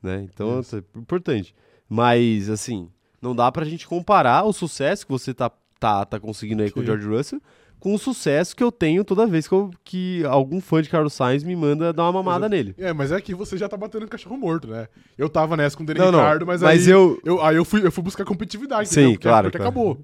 Né? 0.03 0.27
Então, 0.33 0.59
Isso. 0.59 0.75
é 0.77 0.83
importante. 0.99 1.55
Mas, 1.89 2.49
assim, 2.49 2.89
não 3.21 3.35
dá 3.35 3.51
pra 3.51 3.65
gente 3.65 3.87
comparar 3.87 4.43
o 4.43 4.51
sucesso 4.53 5.05
que 5.05 5.11
você 5.11 5.33
tá, 5.33 5.49
tá, 5.79 6.05
tá 6.05 6.19
conseguindo 6.19 6.61
aí 6.63 6.71
com 6.71 6.79
o 6.79 6.83
Sim. 6.83 6.87
George 6.87 7.07
Russell 7.07 7.41
com 7.85 7.93
o 7.93 7.99
sucesso 7.99 8.55
que 8.55 8.63
eu 8.63 8.71
tenho 8.71 9.03
toda 9.03 9.27
vez 9.27 9.47
que, 9.47 9.53
eu- 9.53 9.69
que 9.83 10.25
algum 10.25 10.59
fã 10.59 10.81
de 10.81 10.89
Carlos 10.89 11.13
Sainz 11.13 11.43
me 11.43 11.55
manda 11.55 11.93
dar 11.93 12.01
uma 12.05 12.13
mamada 12.13 12.49
nele. 12.49 12.73
É, 12.79 12.91
mas 12.91 13.11
é 13.11 13.21
que 13.21 13.35
você 13.35 13.55
já 13.59 13.69
tá 13.69 13.77
batendo 13.77 14.05
em 14.05 14.07
cachorro 14.07 14.35
morto, 14.35 14.67
né? 14.67 14.87
Eu 15.15 15.29
tava 15.29 15.55
nessa 15.55 15.77
com 15.77 15.83
o 15.83 15.85
Dani 15.85 15.99
Não, 15.99 16.11
não, 16.11 16.17
Ricardo, 16.17 16.47
mas, 16.47 16.63
mas 16.63 16.87
aí, 16.87 16.91
eu- 16.91 17.21
Aí 17.43 17.55
eu 17.57 17.63
fui, 17.63 17.85
eu 17.85 17.91
fui 17.91 18.03
buscar 18.03 18.25
competitividade, 18.25 18.89
Sim, 18.89 18.93
entendeu? 19.01 19.11
Porque, 19.11 19.27
claro, 19.27 19.45
Porque 19.51 19.57
claro. 19.59 19.69
acabou. 19.69 19.99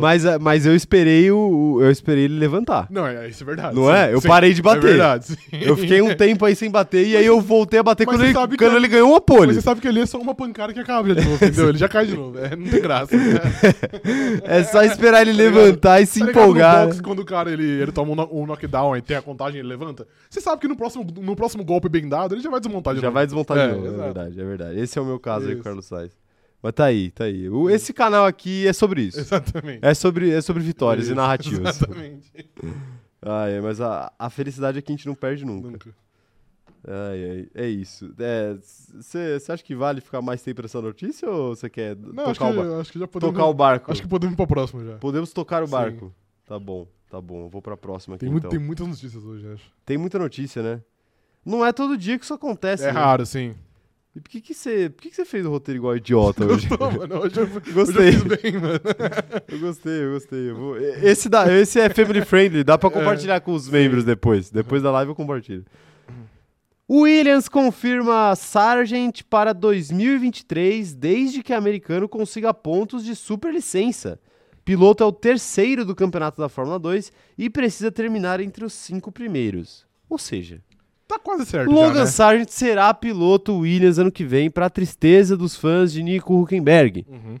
Mas, 0.00 0.26
ah, 0.26 0.38
mas 0.38 0.66
eu 0.66 0.74
esperei 0.74 1.30
o, 1.30 1.78
eu 1.80 1.90
esperei 1.90 2.24
ele 2.24 2.38
levantar. 2.38 2.86
Não, 2.90 3.06
é, 3.06 3.28
isso 3.28 3.42
é 3.42 3.46
verdade. 3.46 3.74
Não 3.74 3.84
sim, 3.86 3.92
é? 3.92 4.12
Eu 4.12 4.20
sim. 4.20 4.28
parei 4.28 4.52
de 4.52 4.60
bater. 4.62 4.84
É 4.84 4.88
verdade, 4.90 5.24
sim. 5.26 5.36
Eu 5.52 5.76
fiquei 5.76 6.02
um 6.02 6.14
tempo 6.14 6.44
aí 6.44 6.54
sem 6.54 6.70
bater 6.70 7.06
e 7.06 7.16
aí 7.16 7.24
eu 7.24 7.40
voltei 7.40 7.80
a 7.80 7.82
bater 7.82 8.06
Mas 8.06 8.16
quando, 8.16 8.24
ele, 8.24 8.34
quando 8.34 8.72
é- 8.74 8.76
ele 8.76 8.88
ganhou 8.88 9.08
uma 9.08 9.16
Mas 9.16 9.24
pole. 9.38 9.54
você 9.54 9.60
sabe 9.60 9.80
que 9.80 9.88
ali 9.88 10.00
é 10.00 10.06
só 10.06 10.18
uma 10.18 10.34
pancada 10.34 10.72
que 10.72 10.80
acaba 10.80 11.08
já 11.08 11.14
de 11.14 11.24
novo, 11.28 11.44
entendeu? 11.44 11.68
Ele 11.70 11.78
já 11.78 11.88
cai 11.88 12.06
de 12.06 12.14
novo. 12.16 12.38
É, 12.38 12.54
não 12.56 12.66
tem 12.68 12.80
graça. 12.80 13.10
É 14.44 14.62
só 14.64 14.82
esperar 14.82 15.22
ele 15.26 15.32
Tá 15.32 15.38
levantar 15.42 16.00
e 16.00 16.06
se 16.06 16.20
Tá 16.20 16.30
empolgar. 16.30 16.80
No 16.80 16.86
box, 16.88 17.00
quando 17.00 17.18
o 17.20 17.24
cara 17.24 17.50
ele, 17.50 17.64
ele 17.64 17.92
toma 17.92 18.12
um, 18.12 18.42
um 18.42 18.46
knockdown 18.46 18.96
e 18.96 19.02
tem 19.02 19.16
a 19.16 19.22
contagem 19.22 19.60
ele 19.60 19.68
levanta, 19.68 20.06
você 20.28 20.40
sabe 20.40 20.60
que 20.60 20.68
no 20.68 20.76
próximo, 20.76 21.06
no 21.20 21.34
próximo 21.36 21.64
golpe 21.64 21.88
bem 21.88 22.08
dado 22.08 22.34
ele 22.34 22.42
já 22.42 22.50
vai 22.50 22.60
desmontar 22.60 22.94
de 22.94 23.00
Já 23.00 23.06
novo. 23.06 23.14
vai 23.14 23.26
desmontar 23.26 23.58
É, 23.58 23.68
de 23.68 23.74
novo, 23.74 23.86
é 23.86 24.04
verdade, 24.04 24.40
é 24.40 24.44
verdade. 24.44 24.80
Esse 24.80 24.98
é 24.98 25.02
o 25.02 25.04
meu 25.04 25.18
caso 25.18 25.46
aí 25.46 25.52
com 25.52 25.56
o 25.56 25.60
Isso. 25.60 25.64
Carlos 25.64 25.84
Sainz. 25.86 26.12
Mas 26.62 26.72
tá 26.74 26.84
aí, 26.84 27.10
tá 27.10 27.24
aí. 27.24 27.48
O- 27.48 27.70
esse 27.70 27.92
canal 27.92 28.26
aqui 28.26 28.66
é 28.66 28.72
sobre 28.72 29.02
isso. 29.02 29.18
Exatamente. 29.20 29.78
É 29.82 29.94
sobre, 29.94 30.30
é 30.30 30.40
sobre 30.40 30.62
vitórias 30.62 31.06
e 31.06 31.10
Isso, 31.10 31.16
narrativas. 31.16 31.76
Exatamente. 31.76 32.30
Ah, 33.22 33.48
é, 33.48 33.60
mas 33.60 33.80
a, 33.80 34.12
a 34.18 34.28
felicidade 34.30 34.78
é 34.78 34.82
que 34.82 34.92
a 34.92 34.96
gente 34.96 35.06
não 35.06 35.14
perde 35.14 35.44
nunca. 35.44 35.70
Nunca. 35.70 35.90
Ai, 36.86 37.30
ai, 37.30 37.48
é 37.54 37.68
isso. 37.68 38.14
Você 38.94 39.52
acha 39.52 39.62
que 39.62 39.74
vale 39.74 40.00
ficar 40.00 40.22
mais 40.22 40.42
tempo 40.42 40.62
nessa 40.62 40.80
notícia 40.80 41.28
ou 41.28 41.54
você 41.54 41.68
quer 41.68 41.94
Não, 41.96 42.24
acho 42.26 42.40
que, 42.40 42.46
tocar, 42.46 42.58
o, 42.66 42.80
acho 42.80 42.92
que 42.92 42.98
já 42.98 43.06
podemos. 43.08 43.34
tocar 43.34 43.46
o 43.46 43.54
barco? 43.54 43.90
Acho 43.92 44.00
que 44.02 44.08
podemos 44.08 44.32
ir 44.32 44.36
pra 44.36 44.46
próxima 44.46 44.84
já. 44.84 44.96
Podemos 44.96 45.32
tocar 45.32 45.62
o 45.62 45.66
Sim. 45.66 45.72
barco. 45.72 46.14
Tá 46.46 46.58
bom. 46.58 46.86
Tá 47.10 47.20
bom, 47.20 47.44
eu 47.44 47.48
vou 47.48 47.60
pra 47.60 47.76
próxima 47.76 48.14
aqui 48.14 48.24
Tem, 48.24 48.30
muito, 48.30 48.46
então. 48.46 48.50
tem 48.56 48.64
muitas 48.66 48.86
notícias 48.86 49.24
hoje, 49.24 49.46
acho. 49.52 49.64
Tem 49.84 49.98
muita 49.98 50.18
notícia, 50.18 50.62
né? 50.62 50.80
Não 51.44 51.64
é 51.66 51.72
todo 51.72 51.96
dia 51.98 52.16
que 52.18 52.24
isso 52.24 52.32
acontece. 52.34 52.84
É 52.84 52.92
né? 52.92 52.92
raro, 52.92 53.26
sim. 53.26 53.54
E 54.14 54.20
por 54.20 54.28
que 54.28 54.40
que 54.40 54.52
você, 54.54 54.90
por 54.90 55.02
que 55.02 55.10
que 55.10 55.16
você 55.16 55.24
fez 55.24 55.46
o 55.46 55.50
roteiro 55.50 55.78
igual 55.78 55.96
idiota 55.96 56.44
hoje? 56.44 56.66
Gostou, 56.68 56.90
mano? 56.90 57.20
Hoje 57.20 57.36
eu, 57.40 57.44
hoje 57.46 57.68
eu 57.68 57.74
Gostei. 57.74 58.12
bem, 58.12 58.60
mano. 58.60 58.80
Eu 59.48 59.58
gostei, 59.60 60.04
eu 60.04 60.12
gostei. 60.14 60.50
Eu 60.50 60.56
vou- 60.56 60.76
Esse, 60.78 61.28
dá, 61.28 61.52
esse 61.52 61.78
é 61.80 61.88
family 61.88 62.24
friendly, 62.24 62.64
dá 62.64 62.76
pra 62.76 62.90
compartilhar 62.90 63.40
com 63.40 63.52
os 63.52 63.68
membros 63.68 64.04
depois. 64.04 64.50
Depois 64.50 64.82
da 64.82 64.90
live 64.90 65.10
eu 65.10 65.14
compartilho. 65.14 65.64
Williams 66.88 67.48
confirma 67.48 68.34
Sargent 68.34 69.22
para 69.30 69.52
2023, 69.52 70.92
desde 70.94 71.42
que 71.42 71.52
americano 71.52 72.08
consiga 72.08 72.52
pontos 72.52 73.04
de 73.04 73.14
superlicença. 73.14 74.18
Piloto 74.64 75.02
é 75.02 75.06
o 75.06 75.12
terceiro 75.12 75.84
do 75.84 75.94
campeonato 75.94 76.40
da 76.40 76.48
Fórmula 76.48 76.78
2 76.78 77.12
e 77.38 77.48
precisa 77.48 77.90
terminar 77.92 78.40
entre 78.40 78.64
os 78.64 78.72
cinco 78.72 79.10
primeiros. 79.12 79.86
Ou 80.08 80.18
seja, 80.18 80.60
Tá 81.10 81.18
quase 81.18 81.44
certo 81.44 81.72
Logan 81.72 81.92
já, 81.92 82.00
né? 82.00 82.06
Sargent 82.06 82.48
será 82.50 82.94
piloto 82.94 83.58
Williams 83.58 83.98
ano 83.98 84.12
que 84.12 84.24
vem, 84.24 84.48
para 84.48 84.70
tristeza 84.70 85.36
dos 85.36 85.56
fãs 85.56 85.92
de 85.92 86.04
Nico 86.04 86.40
Huckenberg. 86.40 87.04
Uhum. 87.08 87.36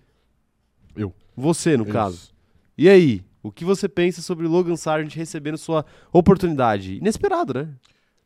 Você, 1.36 1.76
no 1.76 1.86
caso. 1.86 2.34
E 2.76 2.88
aí, 2.88 3.24
o 3.42 3.52
que 3.52 3.64
você 3.64 3.88
pensa 3.88 4.20
sobre 4.20 4.48
Logan 4.48 4.74
Sargent 4.74 5.14
recebendo 5.14 5.56
sua 5.56 5.86
oportunidade? 6.12 6.96
Inesperado, 6.96 7.54
né? 7.54 7.68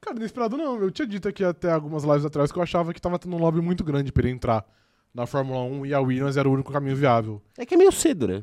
Cara, 0.01 0.17
inesperado 0.17 0.57
não. 0.57 0.81
Eu 0.81 0.91
tinha 0.91 1.07
dito 1.07 1.29
aqui 1.29 1.45
até 1.45 1.71
algumas 1.71 2.05
lives 2.05 2.25
atrás 2.25 2.51
que 2.51 2.59
eu 2.59 2.63
achava 2.63 2.95
que 2.95 3.01
tava 3.01 3.19
tendo 3.19 3.37
um 3.37 3.39
lobby 3.39 3.61
muito 3.61 3.85
grande 3.85 4.11
pra 4.11 4.25
ele 4.25 4.35
entrar 4.35 4.67
na 5.13 5.27
Fórmula 5.27 5.63
1 5.63 5.87
e 5.87 5.95
a 5.95 6.01
Williams 6.01 6.39
era 6.39 6.49
o 6.49 6.53
único 6.53 6.73
caminho 6.73 6.97
viável. 6.97 7.41
É 7.59 7.67
que 7.67 7.75
é 7.75 7.77
meio 7.77 7.93
cedo, 7.93 8.27
né? 8.27 8.43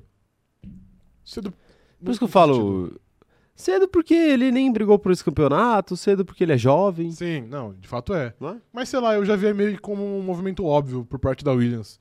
Cedo... 1.26 1.52
Por 2.00 2.12
isso 2.12 2.20
que 2.20 2.24
eu 2.24 2.30
falo. 2.30 2.94
Cedo 3.56 3.88
porque 3.88 4.14
ele 4.14 4.52
nem 4.52 4.72
brigou 4.72 4.98
por 4.98 5.12
esse 5.12 5.24
campeonato, 5.24 5.96
cedo 5.96 6.26
porque 6.26 6.44
ele 6.44 6.54
é 6.54 6.58
jovem. 6.58 7.12
Sim, 7.12 7.42
não, 7.42 7.74
de 7.74 7.88
fato 7.88 8.14
é. 8.14 8.34
É? 8.42 8.56
Mas 8.74 8.90
sei 8.90 9.00
lá, 9.00 9.14
eu 9.14 9.26
já 9.26 9.36
via 9.36 9.54
meio 9.54 9.80
como 9.80 10.04
um 10.04 10.22
movimento 10.22 10.66
óbvio 10.66 11.06
por 11.06 11.20
parte 11.20 11.44
da 11.44 11.52
Williams. 11.52 12.00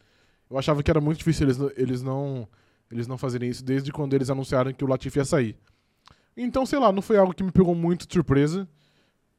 Eu 0.50 0.58
achava 0.58 0.82
que 0.82 0.90
era 0.90 1.00
muito 1.00 1.18
difícil 1.18 1.46
eles, 1.46 1.58
eles 1.76 2.02
não 2.02 2.48
eles 2.90 3.06
não 3.06 3.16
fazerem 3.16 3.48
isso 3.48 3.64
desde 3.64 3.92
quando 3.92 4.14
eles 4.14 4.30
anunciaram 4.30 4.72
que 4.72 4.84
o 4.84 4.88
Latifi 4.88 5.18
ia 5.18 5.24
sair. 5.24 5.56
Então, 6.36 6.66
sei 6.66 6.78
lá, 6.78 6.90
não 6.90 7.02
foi 7.02 7.18
algo 7.18 7.32
que 7.32 7.42
me 7.42 7.52
pegou 7.52 7.74
muito 7.74 8.06
de 8.06 8.12
surpresa. 8.14 8.68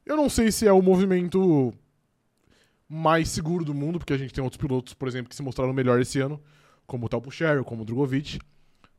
Eu 0.06 0.16
não 0.16 0.28
sei 0.28 0.50
se 0.50 0.66
é 0.66 0.72
o 0.72 0.80
movimento 0.80 1.72
mais 2.88 3.28
seguro 3.28 3.64
do 3.64 3.74
mundo, 3.74 3.98
porque 3.98 4.12
a 4.12 4.18
gente 4.18 4.32
tem 4.32 4.42
outros 4.42 4.60
pilotos, 4.60 4.94
por 4.94 5.08
exemplo, 5.08 5.28
que 5.28 5.34
se 5.34 5.42
mostraram 5.42 5.72
melhor 5.72 6.00
esse 6.00 6.20
ano, 6.20 6.40
como 6.86 7.06
o 7.06 7.08
Tal 7.08 7.20
Pucher, 7.20 7.62
como 7.64 7.82
o 7.82 7.84
Drogovic. 7.84 8.38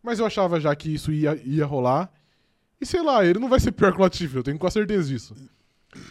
Mas 0.02 0.20
eu 0.20 0.26
achava 0.26 0.60
já 0.60 0.76
que 0.76 0.94
isso 0.94 1.12
ia, 1.12 1.36
ia 1.44 1.66
rolar. 1.66 2.12
E 2.84 2.86
sei 2.86 3.02
lá, 3.02 3.26
ele 3.26 3.40
não 3.40 3.48
vai 3.48 3.62
ser 3.62 3.72
pior 3.72 3.94
que 3.94 3.98
o 3.98 4.02
Latifi, 4.02 4.36
eu 4.36 4.44
tenho 4.44 4.60
quase 4.60 4.74
certeza 4.74 5.08
disso. 5.08 5.34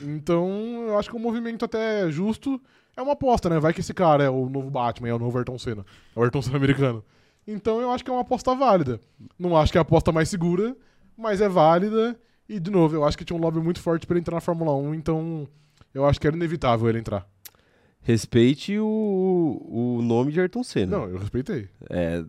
Então, 0.00 0.86
eu 0.88 0.98
acho 0.98 1.10
que 1.10 1.14
é 1.14 1.18
um 1.18 1.22
movimento 1.22 1.66
até 1.66 2.10
justo. 2.10 2.58
É 2.96 3.02
uma 3.02 3.12
aposta, 3.12 3.50
né? 3.50 3.60
Vai 3.60 3.74
que 3.74 3.80
esse 3.80 3.92
cara 3.92 4.24
é 4.24 4.30
o 4.30 4.48
novo 4.48 4.70
Batman, 4.70 5.10
é 5.10 5.12
o 5.14 5.18
novo 5.18 5.36
Ayrton 5.36 5.58
Senna. 5.58 5.84
É 6.16 6.18
o 6.18 6.22
Ayrton 6.22 6.40
Senna 6.40 6.56
americano. 6.56 7.04
Então, 7.46 7.78
eu 7.78 7.90
acho 7.90 8.02
que 8.02 8.08
é 8.08 8.12
uma 8.14 8.22
aposta 8.22 8.54
válida. 8.54 8.98
Não 9.38 9.54
acho 9.54 9.70
que 9.70 9.76
é 9.76 9.80
a 9.80 9.82
aposta 9.82 10.10
mais 10.10 10.30
segura, 10.30 10.74
mas 11.14 11.42
é 11.42 11.48
válida. 11.48 12.18
E, 12.48 12.58
de 12.58 12.70
novo, 12.70 12.96
eu 12.96 13.04
acho 13.04 13.18
que 13.18 13.24
tinha 13.24 13.38
um 13.38 13.42
lobby 13.42 13.60
muito 13.60 13.78
forte 13.78 14.06
pra 14.06 14.14
ele 14.14 14.20
entrar 14.20 14.36
na 14.36 14.40
Fórmula 14.40 14.74
1, 14.74 14.94
então 14.94 15.46
eu 15.92 16.06
acho 16.06 16.18
que 16.18 16.26
era 16.26 16.34
inevitável 16.34 16.88
ele 16.88 17.00
entrar. 17.00 17.28
Respeite 18.00 18.78
o, 18.78 19.66
o 19.68 20.00
nome 20.00 20.32
de 20.32 20.40
Ayrton 20.40 20.62
Senna. 20.62 20.96
Não, 20.96 21.04
eu 21.06 21.18
respeitei. 21.18 21.68
É, 21.90 22.24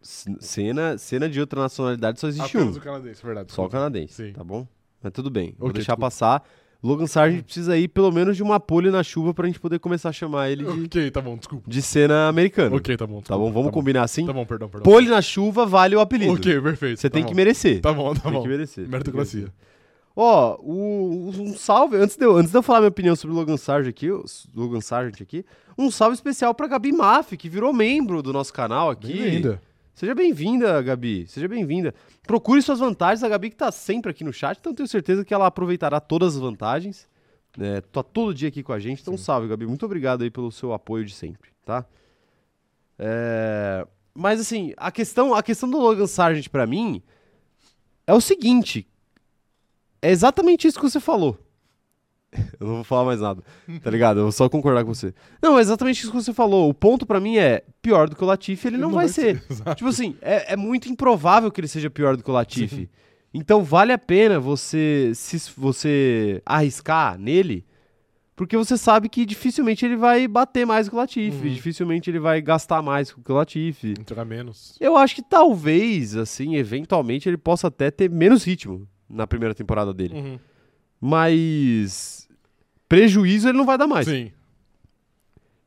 n- 0.00 0.36
C- 0.40 0.46
Senna, 0.46 0.98
Senna 0.98 1.28
de 1.28 1.40
outra 1.40 1.60
nacionalidade 1.62 2.20
só 2.20 2.28
existe 2.28 2.56
Apenas 2.56 2.76
um. 2.76 2.78
o 2.78 2.82
canadense, 2.82 3.22
verdade. 3.24 3.52
Só 3.52 3.64
o 3.66 3.68
canadense, 3.68 4.14
Sim. 4.14 4.32
tá 4.32 4.42
bom? 4.44 4.66
Mas 5.02 5.12
tudo 5.12 5.30
bem, 5.30 5.54
vou 5.58 5.72
deixar 5.72 5.92
desculpa. 5.92 6.06
passar. 6.06 6.44
Logan 6.80 7.08
Sargent 7.08 7.42
precisa 7.44 7.76
ir 7.76 7.88
pelo 7.88 8.12
menos 8.12 8.36
de 8.36 8.42
uma 8.42 8.60
pole 8.60 8.88
na 8.88 9.02
chuva 9.02 9.34
pra 9.34 9.46
gente 9.48 9.58
poder 9.58 9.80
começar 9.80 10.10
a 10.10 10.12
chamar 10.12 10.48
ele 10.48 10.62
de, 10.64 10.84
Ok, 10.84 11.10
tá 11.10 11.20
bom, 11.20 11.36
desculpa. 11.36 11.68
de 11.68 11.82
cena 11.82 12.28
americano. 12.28 12.76
Ok, 12.76 12.96
tá 12.96 13.04
bom. 13.04 13.14
Tá 13.16 13.20
desculpa, 13.22 13.44
bom? 13.46 13.52
Vamos 13.52 13.72
combinar 13.72 14.04
assim? 14.04 14.24
Tá 14.24 14.32
bom, 14.32 14.46
perdão, 14.46 14.68
perdão. 14.68 14.84
Pole 14.92 15.08
na 15.08 15.20
chuva 15.20 15.66
vale 15.66 15.96
o 15.96 16.00
apelido. 16.00 16.34
Ok, 16.34 16.60
perfeito. 16.60 17.00
Você 17.00 17.10
tá 17.10 17.14
tem 17.14 17.24
bom. 17.24 17.30
que 17.30 17.34
merecer. 17.34 17.80
Tá 17.80 17.92
bom, 17.92 18.14
tá 18.14 18.20
tem 18.20 18.32
bom. 18.32 18.42
que 18.42 18.48
merecer. 18.48 18.88
Meritocracia. 18.88 19.48
Ó, 20.14 20.56
o- 20.60 21.30
um 21.36 21.56
salve, 21.56 21.96
antes 21.96 22.16
de, 22.16 22.24
eu, 22.24 22.36
antes 22.36 22.50
de 22.50 22.56
eu 22.58 22.62
falar 22.62 22.80
minha 22.80 22.88
opinião 22.88 23.14
sobre 23.16 23.34
o 23.34 23.38
Logan 23.38 23.56
Sargent 23.56 23.90
aqui, 23.90 24.08
Logan 24.54 24.80
Sargent 24.80 25.20
aqui, 25.20 25.44
um 25.76 25.90
salve 25.92 26.14
especial 26.14 26.54
pra 26.54 26.66
Gabi 26.68 26.90
Maff, 26.92 27.36
que 27.36 27.48
virou 27.48 27.72
membro 27.72 28.20
do 28.22 28.32
nosso 28.32 28.52
canal 28.52 28.90
aqui. 28.90 29.12
Bem-vinda. 29.14 29.62
Seja 29.98 30.14
bem-vinda, 30.14 30.80
Gabi. 30.80 31.26
Seja 31.26 31.48
bem-vinda. 31.48 31.92
Procure 32.22 32.62
suas 32.62 32.78
vantagens. 32.78 33.24
A 33.24 33.28
Gabi 33.28 33.50
que 33.50 33.56
tá 33.56 33.72
sempre 33.72 34.12
aqui 34.12 34.22
no 34.22 34.32
chat, 34.32 34.56
então 34.56 34.72
tenho 34.72 34.86
certeza 34.86 35.24
que 35.24 35.34
ela 35.34 35.48
aproveitará 35.48 35.98
todas 35.98 36.36
as 36.36 36.40
vantagens. 36.40 37.08
É, 37.58 37.80
tá 37.80 38.00
todo 38.00 38.32
dia 38.32 38.48
aqui 38.48 38.62
com 38.62 38.72
a 38.72 38.78
gente. 38.78 39.02
Então, 39.02 39.16
Sim. 39.16 39.24
salve, 39.24 39.48
Gabi. 39.48 39.66
Muito 39.66 39.84
obrigado 39.84 40.22
aí 40.22 40.30
pelo 40.30 40.52
seu 40.52 40.72
apoio 40.72 41.04
de 41.04 41.12
sempre, 41.12 41.50
tá? 41.64 41.84
É, 42.96 43.84
Mas 44.14 44.40
assim, 44.40 44.72
a 44.76 44.92
questão, 44.92 45.34
a 45.34 45.42
questão 45.42 45.68
do 45.68 45.80
Logan 45.80 46.06
Sargent 46.06 46.46
pra 46.48 46.64
mim 46.64 47.02
é 48.06 48.14
o 48.14 48.20
seguinte. 48.20 48.86
É 50.00 50.12
exatamente 50.12 50.68
isso 50.68 50.78
que 50.78 50.88
você 50.88 51.00
falou. 51.00 51.36
Eu 52.60 52.66
não 52.66 52.74
vou 52.76 52.84
falar 52.84 53.04
mais 53.04 53.20
nada, 53.20 53.42
tá 53.82 53.90
ligado? 53.90 54.18
Eu 54.18 54.24
vou 54.24 54.32
só 54.32 54.48
concordar 54.48 54.84
com 54.84 54.92
você. 54.94 55.14
Não, 55.42 55.56
é 55.58 55.60
exatamente 55.62 56.02
isso 56.02 56.10
que 56.10 56.16
você 56.22 56.32
falou. 56.34 56.68
O 56.68 56.74
ponto 56.74 57.06
pra 57.06 57.18
mim 57.20 57.38
é 57.38 57.62
pior 57.80 58.08
do 58.08 58.14
que 58.16 58.22
o 58.22 58.26
Latifi, 58.26 58.66
ele 58.68 58.76
não, 58.76 58.90
vai, 58.90 59.08
ser. 59.08 59.42
Exato. 59.48 59.74
Tipo 59.76 59.88
assim, 59.88 60.16
é, 60.20 60.52
é 60.52 60.56
muito 60.56 60.88
improvável 60.88 61.50
que 61.50 61.60
ele 61.60 61.68
seja 61.68 61.88
pior 61.88 62.16
do 62.16 62.22
que 62.22 62.30
o 62.30 62.34
Latifi. 62.34 62.90
Então 63.32 63.62
vale 63.62 63.92
a 63.92 63.98
pena 63.98 64.38
você 64.40 65.12
se 65.14 65.38
você 65.56 66.42
arriscar 66.46 67.18
nele, 67.18 67.64
porque 68.36 68.56
você 68.56 68.76
sabe 68.78 69.08
que 69.08 69.26
dificilmente 69.26 69.84
ele 69.84 69.96
vai 69.96 70.26
bater 70.28 70.66
mais 70.66 70.88
que 70.88 70.94
o 70.94 70.98
Latifi, 70.98 71.46
Uhum. 71.48 71.52
dificilmente 71.54 72.08
ele 72.10 72.18
vai 72.20 72.40
gastar 72.40 72.80
mais 72.82 73.12
que 73.12 73.32
o 73.32 73.34
Latifi. 73.34 73.92
Entregar 73.98 74.24
menos. 74.24 74.76
Eu 74.80 74.96
acho 74.96 75.14
que 75.14 75.22
talvez, 75.22 76.14
assim, 76.16 76.56
eventualmente 76.56 77.28
ele 77.28 77.36
possa 77.38 77.68
até 77.68 77.90
ter 77.90 78.10
menos 78.10 78.44
ritmo 78.44 78.86
na 79.08 79.26
primeira 79.26 79.54
temporada 79.54 79.92
dele. 79.92 80.14
Uhum. 80.14 80.38
Mas 81.00 82.17
prejuízo 82.88 83.48
ele 83.48 83.58
não 83.58 83.66
vai 83.66 83.76
dar 83.78 83.86
mais. 83.86 84.06
Sim. 84.06 84.32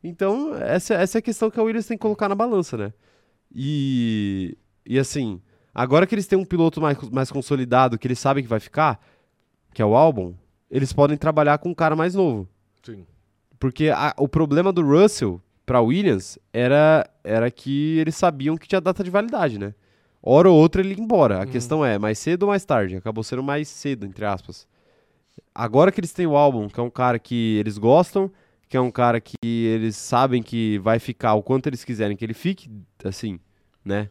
Então, 0.04 0.56
essa, 0.56 0.96
essa 0.96 1.18
é 1.18 1.20
a 1.20 1.22
questão 1.22 1.52
que 1.52 1.60
a 1.60 1.64
Williams 1.64 1.86
tem 1.86 1.98
que 1.98 2.02
colocar 2.02 2.28
na 2.28 2.36
balança, 2.36 2.76
né? 2.76 2.94
E, 3.54 4.58
e 4.86 4.98
assim, 4.98 5.40
agora 5.74 6.08
que 6.08 6.16
eles 6.16 6.26
têm 6.26 6.40
um 6.40 6.46
piloto 6.46 6.82
mais, 6.82 6.98
mais 7.10 7.32
consolidado, 7.32 7.98
que 8.00 8.08
eles 8.08 8.18
sabem 8.18 8.44
que 8.44 8.50
vai 8.50 8.60
ficar, 8.60 9.00
que 9.74 9.82
é 9.82 9.86
o 9.86 9.96
Albon, 9.96 10.34
eles 10.70 10.92
podem 10.92 11.18
trabalhar 11.18 11.58
com 11.60 11.70
um 11.70 11.74
cara 11.74 11.96
mais 11.96 12.16
novo. 12.16 12.48
Sim. 12.84 13.06
Porque 13.60 13.90
a- 13.90 14.16
o 14.18 14.28
problema 14.28 14.72
do 14.72 14.82
Russell 14.82 15.40
pra 15.66 15.82
Williams 15.82 16.40
era, 16.52 17.08
era 17.24 17.52
que 17.52 18.00
eles 18.00 18.16
sabiam 18.16 18.58
que 18.58 18.68
tinha 18.68 18.82
data 18.82 19.04
de 19.04 19.10
validade, 19.12 19.60
né? 19.60 19.76
Hora 20.24 20.50
ou 20.50 20.58
outra 20.60 20.82
ele 20.82 20.96
ia 20.96 21.00
embora. 21.02 21.38
A 21.38 21.46
Uhum. 21.46 21.52
questão 21.52 21.86
é, 21.86 22.00
mais 22.00 22.18
cedo 22.18 22.44
ou 22.44 22.50
mais 22.50 22.66
tarde? 22.66 22.96
Acabou 22.96 23.24
sendo 23.24 23.44
mais 23.44 23.68
cedo, 23.68 24.06
entre 24.06 24.26
aspas. 24.26 24.68
Agora 25.54 25.92
que 25.92 26.00
eles 26.00 26.14
têm 26.14 26.26
o 26.28 26.36
álbum, 26.36 26.68
que 26.68 26.80
é 26.80 26.84
um 26.84 26.90
cara 26.90 27.20
que 27.20 27.58
eles 27.58 27.78
gostam, 27.78 28.32
que 28.70 28.78
é 28.78 28.82
um 28.82 28.92
cara 28.92 29.20
que 29.20 29.36
eles 29.44 29.96
sabem 29.98 30.42
que 30.42 30.78
vai 30.80 30.98
ficar 31.00 31.34
o 31.34 31.44
quanto 31.44 31.68
eles 31.68 31.84
quiserem 31.84 32.16
que 32.16 32.24
ele 32.24 32.34
fique, 32.34 32.70
assim, 33.04 33.40
né? 33.84 34.10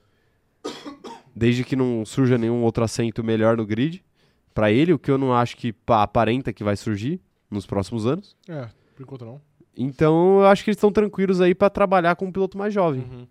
Desde 1.34 1.64
que 1.64 1.76
não 1.76 2.04
surja 2.04 2.36
nenhum 2.36 2.62
outro 2.62 2.84
assento 2.84 3.22
melhor 3.24 3.56
no 3.56 3.64
grid 3.64 4.04
pra 4.52 4.70
ele, 4.70 4.92
o 4.92 4.98
que 4.98 5.10
eu 5.10 5.16
não 5.16 5.32
acho 5.32 5.56
que 5.56 5.72
pa- 5.72 6.02
aparenta 6.02 6.52
que 6.52 6.64
vai 6.64 6.76
surgir 6.76 7.20
nos 7.50 7.64
próximos 7.66 8.04
anos. 8.06 8.36
É, 8.48 8.68
por 8.94 9.02
enquanto 9.02 9.24
não. 9.24 9.40
Então 9.76 10.40
eu 10.40 10.46
acho 10.46 10.62
que 10.64 10.70
eles 10.70 10.76
estão 10.76 10.92
tranquilos 10.92 11.40
aí 11.40 11.54
pra 11.54 11.70
trabalhar 11.70 12.16
com 12.16 12.26
um 12.26 12.32
piloto 12.32 12.58
mais 12.58 12.74
jovem. 12.74 13.00
Uhum. 13.02 13.26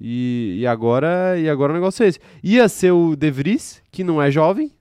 E, 0.00 0.58
e 0.60 0.66
agora 0.66 1.38
e 1.38 1.48
agora 1.48 1.72
o 1.72 1.74
negócio 1.74 2.04
é 2.04 2.08
esse. 2.08 2.20
Ia 2.42 2.68
ser 2.68 2.90
o 2.92 3.16
De 3.16 3.30
Vries, 3.30 3.82
que 3.90 4.04
não 4.04 4.20
é 4.20 4.30
jovem, 4.30 4.72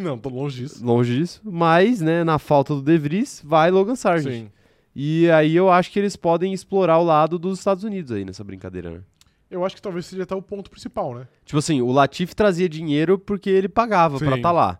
Não, 0.04 0.18
tô 0.18 0.28
longe 0.28 0.62
disso. 0.62 0.84
longe 0.84 1.16
disso, 1.18 1.40
mas, 1.44 2.00
né, 2.00 2.24
na 2.24 2.38
falta 2.38 2.74
do 2.74 2.82
De 2.82 2.96
Vries, 2.98 3.42
vai 3.44 3.70
Logan 3.70 3.94
Sargent. 3.96 4.32
Sim. 4.46 4.50
E 4.94 5.30
aí 5.30 5.54
eu 5.54 5.70
acho 5.70 5.90
que 5.92 5.98
eles 5.98 6.16
podem 6.16 6.52
explorar 6.52 6.98
o 6.98 7.04
lado 7.04 7.38
dos 7.38 7.58
Estados 7.58 7.84
Unidos 7.84 8.10
aí 8.10 8.24
nessa 8.24 8.42
brincadeira, 8.42 8.90
né? 8.90 9.00
Eu 9.50 9.64
acho 9.64 9.74
que 9.76 9.82
talvez 9.82 10.06
seja 10.06 10.22
até 10.24 10.34
o 10.34 10.42
ponto 10.42 10.70
principal, 10.70 11.14
né? 11.14 11.26
Tipo 11.44 11.58
assim, 11.58 11.80
o 11.80 11.90
Latifi 11.90 12.34
trazia 12.34 12.68
dinheiro 12.68 13.18
porque 13.18 13.50
ele 13.50 13.68
pagava 13.68 14.18
pra 14.18 14.30
Sim. 14.32 14.36
estar 14.36 14.52
lá. 14.52 14.78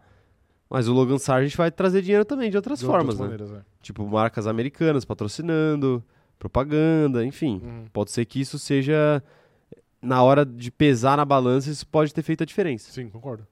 Mas 0.68 0.86
o 0.86 0.92
Logan 0.92 1.18
Sargent 1.18 1.56
vai 1.56 1.70
trazer 1.70 2.02
dinheiro 2.02 2.24
também 2.24 2.50
de 2.50 2.56
outras 2.56 2.78
De 2.78 2.86
formas, 2.86 3.18
outras 3.18 3.30
né? 3.30 3.36
maneiras, 3.38 3.50
é. 3.52 3.64
Tipo, 3.82 4.06
marcas 4.06 4.46
americanas 4.46 5.04
patrocinando, 5.04 6.02
propaganda, 6.38 7.24
enfim. 7.24 7.60
Uhum. 7.64 7.84
Pode 7.92 8.10
ser 8.12 8.24
que 8.24 8.40
isso 8.40 8.58
seja. 8.58 9.22
Na 10.02 10.22
hora 10.22 10.46
de 10.46 10.70
pesar 10.70 11.16
na 11.16 11.24
balança, 11.24 11.68
isso 11.70 11.86
pode 11.86 12.14
ter 12.14 12.22
feito 12.22 12.42
a 12.42 12.46
diferença. 12.46 12.90
Sim, 12.90 13.08
concordo. 13.10 13.46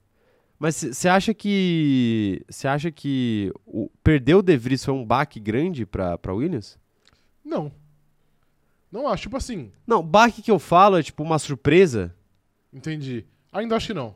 Mas 0.58 0.74
você 0.76 1.08
acha 1.08 1.32
que. 1.32 2.42
Você 2.48 2.66
acha 2.66 2.90
que 2.90 3.52
o, 3.64 3.88
perder 4.02 4.34
o 4.34 4.42
De 4.42 4.56
Vries 4.56 4.84
foi 4.84 4.92
um 4.92 5.04
baque 5.04 5.38
grande 5.38 5.86
pra, 5.86 6.18
pra 6.18 6.34
Williams? 6.34 6.78
Não. 7.44 7.72
Não 8.90 9.06
acho, 9.06 9.24
tipo 9.24 9.36
assim, 9.36 9.70
Não, 9.86 10.02
baque 10.02 10.40
que 10.40 10.50
eu 10.50 10.58
falo 10.58 10.98
é 10.98 11.02
tipo 11.02 11.22
uma 11.22 11.38
surpresa. 11.38 12.14
entendi. 12.72 13.24
Ainda 13.52 13.76
acho 13.76 13.88
que 13.88 13.94
não. 13.94 14.14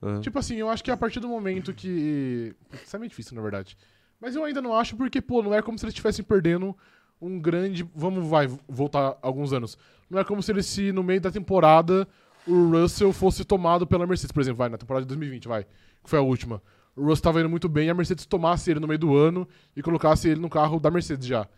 Ah. 0.00 0.20
Tipo 0.20 0.38
assim, 0.38 0.56
eu 0.56 0.68
acho 0.68 0.84
que 0.84 0.90
a 0.90 0.96
partir 0.96 1.20
do 1.20 1.28
momento 1.28 1.72
que. 1.72 2.54
Isso 2.84 2.94
é 2.94 2.98
meio 2.98 3.08
difícil, 3.08 3.34
na 3.34 3.42
verdade. 3.42 3.76
Mas 4.20 4.36
eu 4.36 4.44
ainda 4.44 4.62
não 4.62 4.74
acho 4.74 4.96
porque, 4.96 5.20
pô, 5.20 5.42
não 5.42 5.54
é 5.54 5.60
como 5.62 5.78
se 5.78 5.84
eles 5.84 5.92
estivessem 5.92 6.24
perdendo 6.24 6.76
um 7.20 7.40
grande. 7.40 7.88
Vamos, 7.94 8.28
vai, 8.28 8.46
voltar 8.68 9.18
alguns 9.22 9.52
anos. 9.52 9.76
Não 10.08 10.18
é 10.18 10.24
como 10.24 10.42
se 10.42 10.52
eles, 10.52 10.66
se 10.66 10.92
no 10.92 11.02
meio 11.02 11.20
da 11.20 11.30
temporada, 11.30 12.06
o 12.46 12.70
Russell 12.70 13.12
fosse 13.12 13.44
tomado 13.44 13.86
pela 13.86 14.06
Mercedes, 14.06 14.32
por 14.32 14.40
exemplo, 14.40 14.58
vai, 14.58 14.68
na 14.68 14.78
temporada 14.78 15.04
de 15.04 15.08
2020, 15.08 15.48
vai, 15.48 15.64
que 15.64 16.10
foi 16.10 16.18
a 16.18 16.22
última. 16.22 16.62
O 16.96 17.02
Russell 17.04 17.22
tava 17.22 17.40
indo 17.40 17.48
muito 17.50 17.68
bem 17.68 17.86
e 17.86 17.90
a 17.90 17.94
Mercedes 17.94 18.26
tomasse 18.26 18.70
ele 18.70 18.80
no 18.80 18.86
meio 18.86 18.98
do 18.98 19.16
ano 19.16 19.48
e 19.74 19.82
colocasse 19.82 20.28
ele 20.28 20.40
no 20.40 20.48
carro 20.48 20.78
da 20.78 20.90
Mercedes 20.90 21.26
já. 21.26 21.48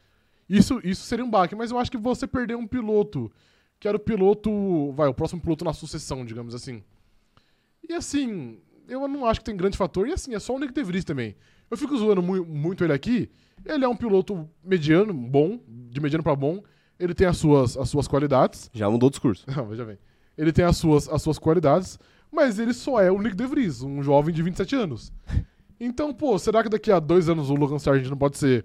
Isso, 0.49 0.81
isso 0.85 1.03
seria 1.03 1.25
um 1.25 1.31
baque, 1.31 1.55
mas 1.55 1.71
eu 1.71 1.79
acho 1.79 1.91
que 1.91 1.97
você 1.99 2.27
perder 2.27 2.57
um 2.57 2.67
piloto, 2.67 3.31
que 3.81 3.89
era 3.89 3.97
o 3.97 4.01
piloto. 4.01 4.93
Vai, 4.93 5.09
o 5.09 5.15
próximo 5.15 5.41
piloto 5.41 5.65
na 5.65 5.73
sucessão, 5.73 6.25
digamos 6.25 6.55
assim. 6.55 6.83
E 7.89 7.93
assim, 7.93 8.59
eu 8.89 9.07
não 9.09 9.27
acho 9.27 9.41
que 9.41 9.47
tem 9.47 9.57
grande 9.57 9.77
fator. 9.77 10.09
E 10.09 10.13
assim, 10.13 10.35
é 10.35 10.39
só 10.39 10.55
o 10.55 10.59
Nick 10.59 10.73
De 10.73 10.83
Vries 10.83 11.05
também. 11.05 11.35
Eu 11.71 11.77
fico 11.77 11.97
zoando 11.99 12.23
mu- 12.23 12.45
muito 12.45 12.85
ele 12.85 12.93
aqui. 12.93 13.29
Ele 13.65 13.85
é 13.85 13.89
um 13.89 13.97
piloto 13.97 14.49
mediano, 14.63 15.13
bom, 15.13 15.61
de 15.69 16.01
mediano 16.01 16.23
pra 16.23 16.37
bom. 16.37 16.63
Ele 16.99 17.13
tem 17.13 17.27
as 17.27 17.37
suas, 17.37 17.77
as 17.77 17.89
suas 17.91 18.07
qualidades. 18.09 18.71
Já 18.73 18.89
mudou 18.89 19.09
o 19.09 19.11
discurso. 19.11 19.45
Não, 19.55 19.67
veja 19.67 19.85
bem. 19.85 19.99
Ele 20.37 20.53
tem 20.53 20.65
as 20.65 20.77
suas, 20.77 21.09
as 21.09 21.23
suas 21.23 21.39
qualidades, 21.39 21.99
mas 22.33 22.59
ele 22.59 22.73
só 22.75 23.01
é 23.01 23.11
o 23.11 23.21
Nick 23.21 23.35
De 23.37 23.47
Vries, 23.47 23.83
um 23.83 24.03
jovem 24.03 24.35
de 24.35 24.43
27 24.43 24.75
anos. 24.77 25.13
Então, 25.79 26.11
pô, 26.15 26.39
será 26.39 26.63
que 26.63 26.71
daqui 26.71 26.91
a 26.91 26.99
dois 26.99 27.29
anos 27.29 27.51
o 27.51 27.55
Logan 27.55 27.79
Sargent 27.79 28.09
não 28.09 28.17
pode 28.17 28.39
ser 28.39 28.65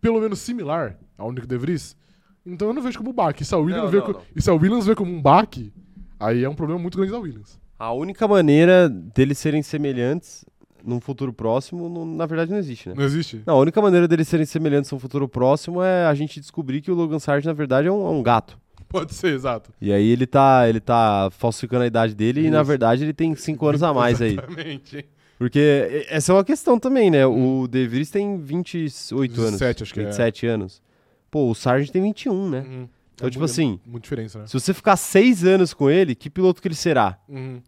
pelo 0.00 0.20
menos 0.20 0.40
similar 0.40 0.98
ao 1.16 1.30
Nick 1.30 1.46
De 1.46 1.56
Vries? 1.56 1.96
Então 2.44 2.66
eu 2.66 2.74
não 2.74 2.82
vejo 2.82 2.98
como 2.98 3.12
baque. 3.12 3.44
E 3.44 3.46
se 3.46 3.54
a 3.54 3.58
Williams, 3.58 3.84
Não, 3.84 3.90
vê, 3.92 3.98
não, 3.98 4.04
co- 4.06 4.12
não. 4.14 4.22
E 4.34 4.42
se 4.42 4.50
a 4.50 4.54
Williams 4.54 4.84
vê 4.86 4.96
como 4.96 5.12
um 5.12 5.22
baque, 5.22 5.72
aí 6.18 6.42
é 6.42 6.48
um 6.48 6.56
problema 6.56 6.80
muito 6.82 6.96
grande 6.98 7.12
da 7.12 7.18
Williams. 7.20 7.60
A 7.78 7.92
única 7.92 8.26
maneira 8.26 8.88
deles 8.88 9.38
serem 9.38 9.62
semelhantes 9.62 10.44
num 10.84 11.00
futuro 11.00 11.32
próximo, 11.32 11.88
não- 11.88 12.04
na 12.04 12.26
verdade, 12.26 12.50
não 12.50 12.58
existe, 12.58 12.88
né? 12.88 12.96
Não 12.98 13.04
existe? 13.04 13.40
Não, 13.46 13.54
a 13.54 13.60
única 13.60 13.80
maneira 13.80 14.08
deles 14.08 14.26
serem 14.26 14.44
semelhantes 14.44 14.90
num 14.90 14.98
futuro 14.98 15.28
próximo 15.28 15.80
é 15.80 16.06
a 16.06 16.14
gente 16.14 16.40
descobrir 16.40 16.80
que 16.80 16.90
o 16.90 16.94
Logan 16.96 17.20
Sargent, 17.20 17.46
na 17.46 17.52
verdade, 17.52 17.86
é 17.86 17.92
um, 17.92 18.04
é 18.04 18.10
um 18.10 18.20
gato. 18.22 18.58
Pode 18.88 19.14
ser, 19.14 19.34
exato. 19.34 19.70
E 19.80 19.92
aí 19.92 20.08
ele 20.10 20.26
tá, 20.26 20.68
ele 20.68 20.80
tá 20.80 21.28
falsificando 21.32 21.84
a 21.84 21.86
idade 21.86 22.14
dele 22.14 22.46
e, 22.46 22.50
na 22.50 22.58
Isso. 22.62 22.64
verdade, 22.68 23.04
ele 23.04 23.12
tem 23.12 23.34
5 23.34 23.66
anos 23.66 23.82
a 23.82 23.92
mais 23.92 24.20
aí. 24.22 24.32
Exatamente. 24.32 25.06
Porque 25.38 26.06
essa 26.08 26.32
é 26.32 26.34
uma 26.34 26.44
questão 26.44 26.78
também, 26.80 27.10
né? 27.10 27.24
O 27.26 27.68
De 27.68 27.86
Vries 27.86 28.10
tem 28.10 28.38
28 28.40 29.40
anos. 29.40 29.50
27, 29.52 29.82
acho 29.82 29.94
que 29.94 30.00
é. 30.00 30.04
27 30.06 30.46
anos. 30.46 30.82
Pô, 31.30 31.50
o 31.50 31.54
Sargent 31.54 31.90
tem 31.90 32.02
21, 32.02 32.48
né? 32.48 32.60
Uhum. 32.60 32.88
Então, 33.14 33.28
É 33.28 33.30
tipo 33.30 33.40
mu- 33.40 33.44
assim, 33.44 33.78
Muita 33.86 34.04
diferença, 34.04 34.38
né? 34.40 34.46
se 34.46 34.52
você 34.54 34.72
ficar 34.72 34.96
6 34.96 35.44
anos 35.44 35.74
com 35.74 35.90
ele, 35.90 36.14
que 36.14 36.30
piloto 36.30 36.60
que 36.62 36.68
ele 36.68 36.74
será? 36.74 37.18
Uhum. 37.28 37.60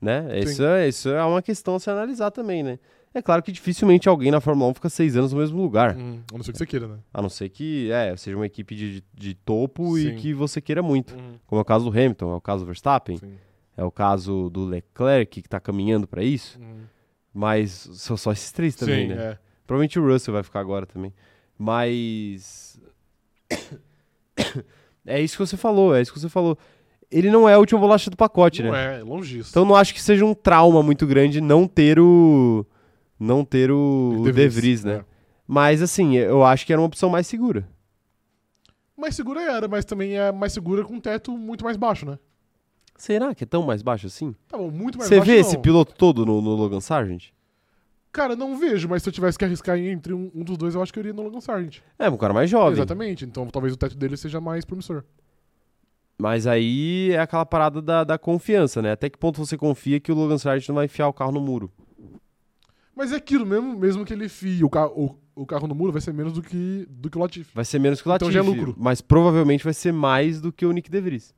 Né? 0.00 0.40
Isso 0.40 0.64
é, 0.64 0.88
isso 0.88 1.08
é 1.10 1.22
uma 1.24 1.42
questão 1.42 1.76
a 1.76 1.80
se 1.80 1.88
analisar 1.90 2.30
também, 2.32 2.62
né? 2.62 2.78
É 3.14 3.20
claro 3.20 3.42
que 3.42 3.52
dificilmente 3.52 4.08
alguém 4.08 4.30
na 4.30 4.40
Fórmula 4.40 4.70
1 4.70 4.74
fica 4.74 4.88
6 4.88 5.16
anos 5.16 5.32
no 5.32 5.38
mesmo 5.38 5.60
lugar. 5.60 5.96
Uhum. 5.96 6.20
A 6.32 6.36
não 6.38 6.42
ser 6.42 6.52
que 6.52 6.58
você 6.58 6.66
queira, 6.66 6.88
né? 6.88 6.98
A 7.12 7.20
não 7.20 7.28
ser 7.28 7.48
que 7.50 7.90
é, 7.92 8.16
seja 8.16 8.36
uma 8.36 8.46
equipe 8.46 8.74
de, 8.74 9.04
de 9.12 9.34
topo 9.34 9.98
e 9.98 10.10
Sim. 10.10 10.16
que 10.16 10.32
você 10.32 10.60
queira 10.60 10.82
muito. 10.82 11.14
Uhum. 11.14 11.34
Como 11.46 11.58
é 11.58 11.62
o 11.62 11.64
caso 11.64 11.84
do 11.84 11.90
Hamilton, 11.90 12.32
é 12.32 12.36
o 12.36 12.40
caso 12.40 12.64
do 12.64 12.66
Verstappen, 12.66 13.18
Sim. 13.18 13.34
é 13.76 13.84
o 13.84 13.90
caso 13.90 14.48
do 14.48 14.64
Leclerc, 14.64 15.42
que 15.42 15.48
tá 15.48 15.60
caminhando 15.60 16.06
pra 16.06 16.22
isso. 16.22 16.58
Uhum. 16.58 16.84
Mas 17.34 17.88
são 17.92 18.16
só 18.16 18.32
esses 18.32 18.50
três 18.50 18.74
também, 18.74 19.08
Sim, 19.08 19.14
né? 19.14 19.22
é. 19.22 19.38
Provavelmente 19.66 19.98
o 19.98 20.06
Russell 20.06 20.34
vai 20.34 20.42
ficar 20.42 20.60
agora 20.60 20.86
também. 20.86 21.12
Mas. 21.58 22.80
é 25.06 25.20
isso 25.20 25.36
que 25.36 25.46
você 25.46 25.56
falou, 25.56 25.94
é 25.94 26.00
isso 26.00 26.12
que 26.12 26.18
você 26.20 26.28
falou. 26.28 26.58
Ele 27.10 27.30
não 27.30 27.46
é 27.46 27.54
a 27.54 27.58
última 27.58 27.78
bolacha 27.78 28.10
do 28.10 28.16
pacote, 28.16 28.62
Não 28.62 28.72
né? 28.72 29.00
é, 29.00 29.02
longe 29.02 29.36
disso. 29.36 29.50
Então 29.50 29.66
não 29.66 29.76
acho 29.76 29.92
que 29.92 30.00
seja 30.00 30.24
um 30.24 30.32
trauma 30.32 30.82
muito 30.82 31.06
grande 31.06 31.40
não 31.42 31.66
ter 31.68 32.00
o. 32.00 32.66
Não 33.22 33.44
ter 33.44 33.70
o, 33.70 34.16
o 34.18 34.32
De 34.32 34.48
Vries, 34.48 34.82
né? 34.82 34.94
é. 34.94 35.04
Mas 35.46 35.80
assim, 35.80 36.16
eu 36.16 36.44
acho 36.44 36.66
que 36.66 36.72
era 36.72 36.80
uma 36.80 36.86
opção 36.86 37.08
mais 37.08 37.26
segura. 37.26 37.68
Mais 38.96 39.14
segura 39.14 39.40
era, 39.40 39.68
mas 39.68 39.84
também 39.84 40.18
é 40.18 40.32
mais 40.32 40.52
segura 40.52 40.84
com 40.84 40.94
um 40.94 41.00
teto 41.00 41.36
muito 41.38 41.64
mais 41.64 41.76
baixo, 41.76 42.04
né? 42.04 42.18
Será 42.96 43.32
que 43.32 43.44
é 43.44 43.46
tão 43.46 43.62
mais 43.62 43.80
baixo 43.80 44.08
assim? 44.08 44.34
Tá 44.48 44.58
bom, 44.58 44.70
muito 44.70 44.98
mais 44.98 45.08
Você 45.08 45.16
baixo 45.16 45.30
vê 45.30 45.34
não. 45.34 45.40
esse 45.40 45.58
piloto 45.58 45.94
todo 45.94 46.26
no, 46.26 46.40
no 46.42 46.54
Logan 46.54 46.80
Sargent? 46.80 47.30
Cara, 48.12 48.34
não 48.34 48.58
vejo, 48.58 48.88
mas 48.88 49.04
se 49.04 49.08
eu 49.08 49.12
tivesse 49.12 49.38
que 49.38 49.44
arriscar 49.44 49.78
entre 49.78 50.12
um, 50.12 50.30
um 50.34 50.42
dos 50.42 50.56
dois, 50.58 50.74
eu 50.74 50.82
acho 50.82 50.92
que 50.92 50.98
eu 50.98 51.02
iria 51.02 51.12
no 51.14 51.22
Logan 51.22 51.40
Sargent. 51.40 51.78
É, 51.98 52.10
um 52.10 52.16
cara 52.16 52.34
mais 52.34 52.50
jovem. 52.50 52.72
Exatamente, 52.72 53.24
então 53.24 53.46
talvez 53.46 53.72
o 53.72 53.76
teto 53.76 53.96
dele 53.96 54.16
seja 54.16 54.40
mais 54.40 54.64
promissor. 54.64 55.04
Mas 56.18 56.46
aí 56.46 57.12
é 57.12 57.20
aquela 57.20 57.46
parada 57.46 57.80
da, 57.80 58.02
da 58.02 58.18
confiança, 58.18 58.82
né? 58.82 58.92
Até 58.92 59.08
que 59.08 59.18
ponto 59.18 59.44
você 59.44 59.56
confia 59.56 60.00
que 60.00 60.10
o 60.10 60.14
Logan 60.14 60.38
Sargent 60.38 60.68
não 60.68 60.74
vai 60.74 60.86
enfiar 60.86 61.06
o 61.08 61.12
carro 61.12 61.32
no 61.32 61.40
muro? 61.40 61.70
Mas 62.94 63.12
é 63.12 63.16
aquilo 63.16 63.46
mesmo, 63.46 63.76
mesmo 63.76 64.04
que 64.04 64.12
ele 64.12 64.28
fie 64.28 64.62
o, 64.62 64.68
ca 64.70 64.86
o, 64.88 65.16
o 65.34 65.46
carro 65.46 65.66
no 65.66 65.74
muro, 65.74 65.92
vai 65.92 66.00
ser 66.02 66.12
menos 66.12 66.32
do 66.34 66.42
que, 66.42 66.86
do 66.90 67.08
que 67.08 67.16
o 67.16 67.20
Latifi. 67.20 67.50
Vai 67.54 67.64
ser 67.64 67.78
menos 67.78 68.00
que 68.02 68.08
o 68.08 68.14
Então 68.14 68.28
Latifi, 68.28 68.32
já 68.32 68.40
é 68.40 68.42
lucro. 68.42 68.74
mas 68.78 69.00
provavelmente 69.00 69.64
vai 69.64 69.72
ser 69.72 69.92
mais 69.92 70.40
do 70.40 70.52
que 70.52 70.66
o 70.66 70.72
Nick 70.72 70.90
De 70.90 71.00
Vries. 71.00 71.34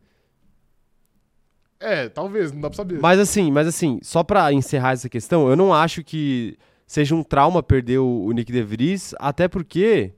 É, 1.80 2.08
talvez, 2.08 2.50
não 2.50 2.60
dá 2.60 2.70
pra 2.70 2.76
saber. 2.76 2.98
Mas 3.00 3.18
assim, 3.18 3.50
mas 3.50 3.66
assim, 3.66 3.98
só 4.02 4.22
pra 4.22 4.52
encerrar 4.52 4.92
essa 4.92 5.08
questão, 5.08 5.48
eu 5.48 5.56
não 5.56 5.72
acho 5.74 6.02
que 6.02 6.56
seja 6.86 7.14
um 7.14 7.22
trauma 7.22 7.62
perder 7.62 7.98
o, 7.98 8.24
o 8.24 8.32
Nick 8.32 8.50
De 8.50 8.62
Vries, 8.62 9.14
até 9.18 9.48
porque, 9.48 10.12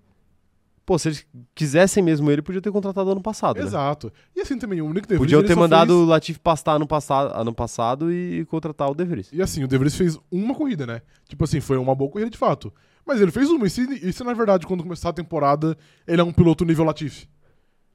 pô, 0.87 0.97
se 0.99 1.09
eles 1.09 1.27
quisessem 1.55 2.03
mesmo 2.03 2.31
ele, 2.31 2.41
podia 2.41 2.63
ter 2.63 2.71
contratado 2.71 3.11
ano 3.11 3.21
passado, 3.21 3.59
né? 3.59 3.65
Exato. 3.65 4.13
E 4.35 4.41
assim 4.41 4.57
também, 4.57 4.81
o 4.81 4.87
Nick 4.93 5.03
De 5.09 5.15
Vries, 5.17 5.19
Podiam 5.19 5.43
ter 5.43 5.57
mandado 5.57 5.89
fez- 5.93 6.01
o 6.01 6.05
Latifi 6.07 6.39
pastar 6.39 6.77
ano 6.77 6.87
passado, 6.87 7.35
ano 7.39 7.53
passado 7.53 8.13
e 8.13 8.45
contratar 8.47 8.89
o 8.89 8.95
De 8.95 9.05
Vries. 9.05 9.29
E 9.33 9.43
assim, 9.43 9.65
o 9.65 9.69
De 9.69 9.77
Vries 9.77 9.97
fez 9.97 10.17
uma 10.31 10.55
corrida, 10.55 10.87
né? 10.87 11.03
Tipo 11.29 11.43
assim, 11.45 11.61
foi 11.61 11.77
uma 11.77 11.95
boa 11.95 12.11
corrida 12.11 12.31
de 12.31 12.39
fato. 12.39 12.73
Mas 13.05 13.21
ele 13.21 13.31
fez 13.33 13.51
uma. 13.51 13.67
E 13.67 13.71
se, 13.71 13.83
e 14.09 14.13
se 14.13 14.25
na 14.25 14.33
verdade, 14.33 14.67
quando 14.67 14.83
começar 14.83 15.09
a 15.11 15.13
temporada, 15.13 15.77
ele 16.07 16.21
é 16.21 16.25
um 16.25 16.33
piloto 16.33 16.65
nível 16.65 16.85
Latifi? 16.85 17.29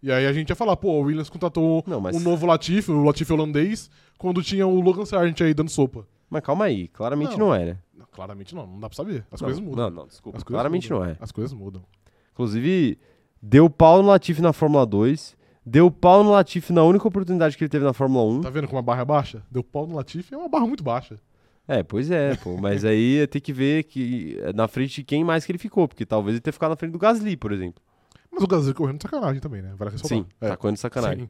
E 0.04 0.12
aí 0.12 0.26
a 0.26 0.34
gente 0.34 0.50
ia 0.50 0.56
falar, 0.56 0.76
pô, 0.78 0.90
o 0.94 1.02
Williams 1.02 1.30
contratou 1.30 1.84
Não, 1.88 2.02
mas- 2.02 2.16
um 2.16 2.20
novo 2.20 2.46
Latifi, 2.46 2.92
o 2.92 3.04
Latifi 3.04 3.32
holandês, 3.32 3.90
quando 4.18 4.42
tinha 4.44 4.66
o 4.68 4.82
Logan 4.82 5.06
Sargent 5.06 5.40
aí 5.42 5.54
dando 5.54 5.70
sopa. 5.70 6.06
Mas 6.30 6.42
calma 6.44 6.66
aí, 6.66 6.88
claramente 6.88 7.32
Não. 7.38 7.48
não, 7.48 7.54
era. 7.56 7.82
Não, 7.96 8.06
claramente 8.12 8.56
não, 8.56 8.66
não 8.66 8.80
dá 8.80 8.90
pra 8.90 8.96
saber. 8.96 9.26
As 9.32 9.40
não, 9.42 9.48
coisas 9.48 9.64
mudam. 9.64 9.90
Não, 9.90 9.96
não, 10.02 10.08
desculpa, 10.08 10.42
claramente 10.44 10.90
mudam. 10.92 11.06
não 11.06 11.12
é. 11.14 11.18
As 11.20 11.32
coisas 11.32 11.54
mudam. 11.54 11.84
Inclusive, 12.42 12.98
deu 13.40 13.70
pau 13.70 14.02
no 14.02 14.08
Latifi 14.08 14.42
na 14.42 14.52
Fórmula 14.52 14.84
2, 14.84 15.38
deu 15.64 15.92
pau 15.92 16.24
no 16.24 16.32
Latifi 16.32 16.74
na 16.74 16.84
única 16.84 17.08
oportunidade 17.08 17.56
que 17.56 17.64
ele 17.64 17.70
teve 17.70 17.86
na 17.86 17.94
Fórmula 17.94 18.26
1. 18.38 18.42
Tá 18.42 18.50
vendo 18.50 18.68
como 18.68 18.80
a 18.80 18.82
barra 18.82 19.04
é 19.04 19.06
baixa? 19.06 19.44
Deu 19.52 19.64
pau 19.64 19.86
no 19.86 19.96
Latifi, 19.96 20.34
é 20.34 20.38
uma 20.38 20.50
barra 20.50 20.66
muito 20.66 20.84
baixa. 20.84 21.20
É, 21.68 21.84
pois 21.84 22.10
é, 22.10 22.36
pô. 22.38 22.58
Mas 22.58 22.84
aí 22.84 23.28
tem 23.28 23.40
que 23.40 23.54
ver 23.54 23.84
que 23.84 24.40
na 24.56 24.68
frente 24.68 24.96
de 24.96 25.04
quem 25.04 25.24
mais 25.24 25.46
que 25.46 25.52
ele 25.52 25.60
ficou, 25.60 25.88
porque 25.88 26.04
talvez 26.04 26.34
ele 26.34 26.42
tenha 26.42 26.52
ficado 26.52 26.72
na 26.72 26.76
frente 26.76 26.94
do 26.94 26.98
Gasly, 26.98 27.38
por 27.38 27.52
exemplo. 27.52 27.80
Mas 28.32 28.42
o 28.42 28.48
Gasly 28.48 28.74
correndo 28.74 28.98
de 28.98 29.04
sacanagem 29.04 29.40
também, 29.40 29.62
né? 29.62 29.72
Vale 29.78 29.92
ressaltar. 29.92 30.18
Sim, 30.18 30.26
tá 30.40 30.58
correndo 30.58 30.76
de 30.76 30.82
sacanagem. 30.82 31.26
Sim. 31.26 31.30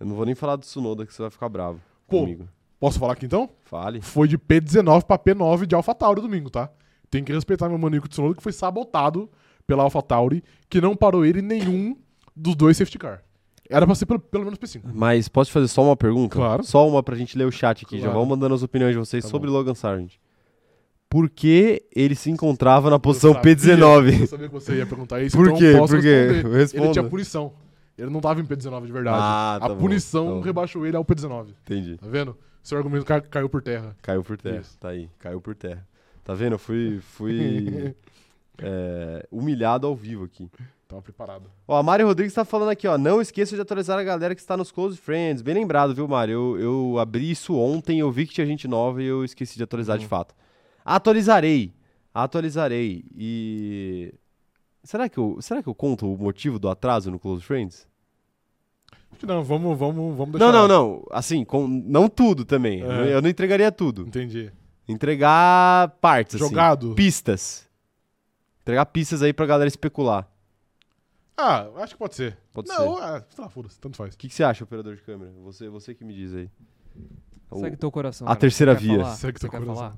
Eu 0.00 0.06
não 0.06 0.16
vou 0.16 0.24
nem 0.24 0.34
falar 0.34 0.56
do 0.56 0.62
Tsunoda, 0.62 1.04
que 1.04 1.12
você 1.12 1.20
vai 1.20 1.30
ficar 1.30 1.50
bravo 1.50 1.78
Pô. 2.08 2.20
comigo. 2.20 2.48
Posso 2.80 2.98
falar 2.98 3.12
aqui 3.12 3.26
então? 3.26 3.50
Fale. 3.64 4.00
Foi 4.00 4.26
de 4.26 4.38
P19 4.38 5.04
pra 5.04 5.18
P9 5.18 5.66
de 5.66 5.74
AlphaTauri 5.74 6.22
domingo, 6.22 6.48
tá? 6.48 6.70
Tem 7.10 7.22
que 7.22 7.32
respeitar 7.32 7.68
meu 7.68 7.78
manico 7.78 8.08
Tsunoda 8.08 8.34
que 8.34 8.42
foi 8.42 8.52
sabotado 8.52 9.30
pela 9.66 9.82
AlphaTauri, 9.82 10.42
que 10.68 10.80
não 10.80 10.94
parou 10.96 11.24
ele 11.24 11.40
em 11.40 11.42
nenhum 11.42 11.96
dos 12.34 12.54
dois 12.54 12.76
safety 12.76 12.98
car. 12.98 13.22
Era 13.68 13.84
pra 13.84 13.94
ser 13.96 14.06
pelo, 14.06 14.20
pelo 14.20 14.44
menos 14.44 14.58
P5. 14.58 14.82
Mas 14.94 15.26
posso 15.28 15.50
te 15.50 15.54
fazer 15.54 15.66
só 15.68 15.82
uma 15.82 15.96
pergunta? 15.96 16.36
Claro. 16.36 16.62
Só 16.62 16.88
uma 16.88 17.02
pra 17.02 17.16
gente 17.16 17.36
ler 17.36 17.46
o 17.46 17.50
chat 17.50 17.84
aqui. 17.84 17.96
Já 17.96 18.04
Claro. 18.04 18.18
vão 18.20 18.26
mandando 18.26 18.54
as 18.54 18.62
opiniões 18.62 18.92
de 18.92 18.98
vocês 18.98 19.24
Tá 19.24 19.30
sobre 19.30 19.48
bom. 19.48 19.54
Logan 19.56 19.74
Sargent. 19.74 20.12
Por 21.08 21.28
que 21.28 21.82
ele 21.94 22.14
se 22.14 22.30
encontrava 22.30 22.90
na 22.90 22.98
posição 22.98 23.30
Eu 23.30 23.34
sabia- 23.34 23.52
Eu 23.52 23.56
P19? 23.56 24.26
sabia 24.28 24.48
que 24.48 24.54
você 24.54 24.76
ia 24.76 24.86
perguntar 24.86 25.20
isso, 25.22 25.36
Por 25.36 25.46
então 25.46 25.58
quê? 25.58 25.72
Por 25.78 26.00
quê? 26.00 26.76
Ele 26.76 26.90
tinha 26.92 27.04
punição. 27.04 27.52
Ele 27.98 28.10
não 28.10 28.20
tava 28.20 28.40
em 28.40 28.44
P19 28.44 28.86
de 28.86 28.92
verdade. 28.92 29.18
Ah, 29.20 29.56
tá 29.58 29.66
a 29.66 29.68
bom, 29.70 29.76
punição 29.76 30.40
tá 30.40 30.46
rebaixou 30.46 30.86
ele 30.86 30.96
ao 30.96 31.04
P19. 31.04 31.48
Entendi. 31.64 31.96
Tá 31.96 32.06
vendo? 32.08 32.36
Seu 32.62 32.76
argumento 32.78 33.04
ca- 33.04 33.20
caiu 33.20 33.48
por 33.48 33.62
terra. 33.62 33.96
Caiu 34.02 34.22
por 34.22 34.36
terra. 34.36 34.58
Isso. 34.60 34.76
Tá 34.78 34.88
aí, 34.90 35.08
caiu 35.18 35.40
por 35.40 35.54
terra. 35.54 35.86
Tá 36.22 36.34
vendo? 36.34 36.52
Eu 36.54 36.58
fui, 36.58 36.98
fui 37.00 37.94
é, 38.62 39.26
humilhado 39.30 39.86
ao 39.86 39.94
vivo 39.94 40.24
aqui. 40.24 40.48
Tava 40.88 41.02
preparado. 41.02 41.50
Ó, 41.66 41.76
a 41.76 41.82
Mari 41.82 42.04
Rodrigues 42.04 42.32
tá 42.32 42.44
falando 42.44 42.68
aqui, 42.70 42.86
ó. 42.86 42.96
Não 42.96 43.20
esqueça 43.20 43.56
de 43.56 43.60
atualizar 43.60 43.98
a 43.98 44.04
galera 44.04 44.34
que 44.36 44.40
está 44.40 44.56
nos 44.56 44.70
Close 44.70 44.96
Friends. 44.96 45.42
Bem 45.42 45.54
lembrado, 45.54 45.92
viu, 45.94 46.06
Mari? 46.06 46.30
Eu, 46.32 46.56
eu 46.60 46.98
abri 47.00 47.28
isso 47.28 47.56
ontem, 47.56 47.98
eu 47.98 48.10
vi 48.12 48.24
que 48.26 48.34
tinha 48.34 48.46
gente 48.46 48.68
nova 48.68 49.02
e 49.02 49.06
eu 49.06 49.24
esqueci 49.24 49.56
de 49.56 49.64
atualizar 49.64 49.98
de 49.98 50.04
Uhum. 50.04 50.08
fato. 50.08 50.34
Atualizarei. 50.84 51.74
Atualizarei. 52.14 53.04
E. 53.16 54.14
Será 54.84 55.08
que, 55.08 55.18
eu, 55.18 55.38
será 55.40 55.60
que 55.60 55.68
eu 55.68 55.74
conto 55.74 56.10
o 56.12 56.16
motivo 56.16 56.60
do 56.60 56.68
atraso 56.68 57.10
no 57.10 57.18
Close 57.18 57.42
Friends? 57.42 57.88
Acho 59.10 59.18
que 59.20 59.26
não, 59.26 59.42
vamos, 59.42 59.76
vamos, 59.76 60.16
vamos 60.16 60.38
deixar. 60.38 60.52
Não, 60.52 60.68
não, 60.68 60.68
não. 60.68 61.06
Assim, 61.10 61.44
com, 61.44 61.66
não 61.66 62.08
tudo 62.08 62.44
também. 62.44 62.82
É. 62.82 63.14
Eu 63.14 63.20
não 63.20 63.28
entregaria 63.28 63.72
tudo. 63.72 64.02
Entendi. 64.02 64.52
Entregar 64.88 65.88
partes, 66.00 66.36
assim. 66.36 66.44
Jogado. 66.48 66.94
Pistas. 66.94 67.65
Entregar 68.66 68.84
pistas 68.86 69.22
aí 69.22 69.32
pra 69.32 69.46
galera 69.46 69.68
especular. 69.68 70.28
Ah, 71.36 71.68
acho 71.76 71.92
que 71.92 71.98
pode 72.00 72.16
ser. 72.16 72.36
Pode 72.52 72.66
não, 72.66 72.96
ser. 72.96 73.02
ah, 73.04 73.20
tá, 73.20 73.48
foda-se, 73.48 73.78
tanto 73.78 73.96
faz. 73.96 74.12
O 74.12 74.18
que, 74.18 74.26
que 74.26 74.34
você 74.34 74.42
acha, 74.42 74.64
operador 74.64 74.96
de 74.96 75.02
câmera? 75.02 75.30
Você, 75.44 75.68
você 75.68 75.94
que 75.94 76.02
me 76.04 76.12
diz 76.12 76.34
aí. 76.34 76.50
O- 77.48 77.60
Segue 77.60 77.76
teu 77.76 77.92
coração. 77.92 78.26
a 78.26 78.30
cara. 78.30 78.40
terceira 78.40 78.74
Você 78.74 78.80
quer 78.80 78.86
via. 78.88 78.98
falar? 79.04 79.14
Segue 79.14 79.38
Você 79.38 79.40
teu 79.42 79.50
quer 79.52 79.58
coração. 79.60 79.76
falar? 79.76 79.96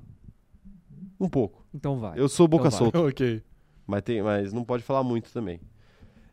Um 1.19 1.29
pouco. 1.31 1.65
Então 1.73 1.99
vai. 1.99 2.21
Eu 2.21 2.29
sou 2.29 2.47
boca 2.47 2.67
Então 2.69 2.79
solta, 2.79 3.01
ok. 3.09 3.43
mas, 3.87 4.03
tem, 4.03 4.21
mas 4.23 4.53
não 4.53 4.63
pode 4.65 4.83
falar 4.83 5.03
muito 5.03 5.33
também. 5.33 5.61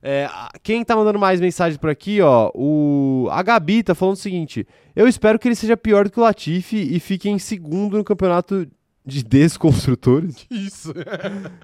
É, 0.02 0.28
quem 0.62 0.84
tá 0.84 0.94
mandando 0.94 1.18
mais 1.18 1.40
mensagens 1.40 1.78
por 1.78 1.90
aqui, 1.90 2.20
ó, 2.20 2.52
o 2.54 3.30
a 3.32 3.42
Gabi 3.44 3.82
tá 3.82 3.96
falando 3.96 4.16
o 4.16 4.20
seguinte: 4.20 4.68
Eu 4.94 5.08
espero 5.08 5.40
que 5.40 5.48
ele 5.48 5.56
seja 5.56 5.78
pior 5.78 6.04
do 6.04 6.12
que 6.12 6.20
o 6.20 6.24
Latifi 6.24 6.76
e 6.94 7.00
fique 7.00 7.30
em 7.30 7.40
segundo 7.40 7.96
no 7.98 8.04
campeonato 8.04 8.68
de 9.06 9.24
desconstrutores. 9.24 10.46
Isso? 10.50 10.94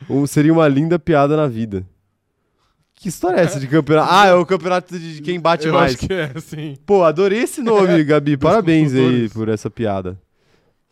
Ou 0.08 0.28
seria 0.28 0.54
uma 0.54 0.68
linda 0.68 1.00
piada 1.00 1.36
na 1.36 1.48
vida. 1.48 1.86
Que 2.96 3.10
história 3.10 3.38
é 3.38 3.44
essa 3.44 3.60
de 3.60 3.68
campeonato? 3.68 4.10
Ah, 4.14 4.28
é 4.28 4.34
o 4.34 4.46
campeonato 4.46 4.98
de 4.98 5.22
quem 5.24 5.40
bate 5.40 5.66
Eu 5.66 5.74
mais. 5.74 5.96
acho 5.96 6.08
que 6.08 6.14
é, 6.14 6.40
sim. 6.40 6.78
Pô, 6.86 7.04
adorei 7.04 7.40
esse 7.40 7.60
nome, 7.62 8.04
Gabi. 8.06 8.38
Parabéns 8.38 8.94
aí 8.94 9.28
por 9.30 9.50
essa 9.50 9.72
piada. 9.72 10.22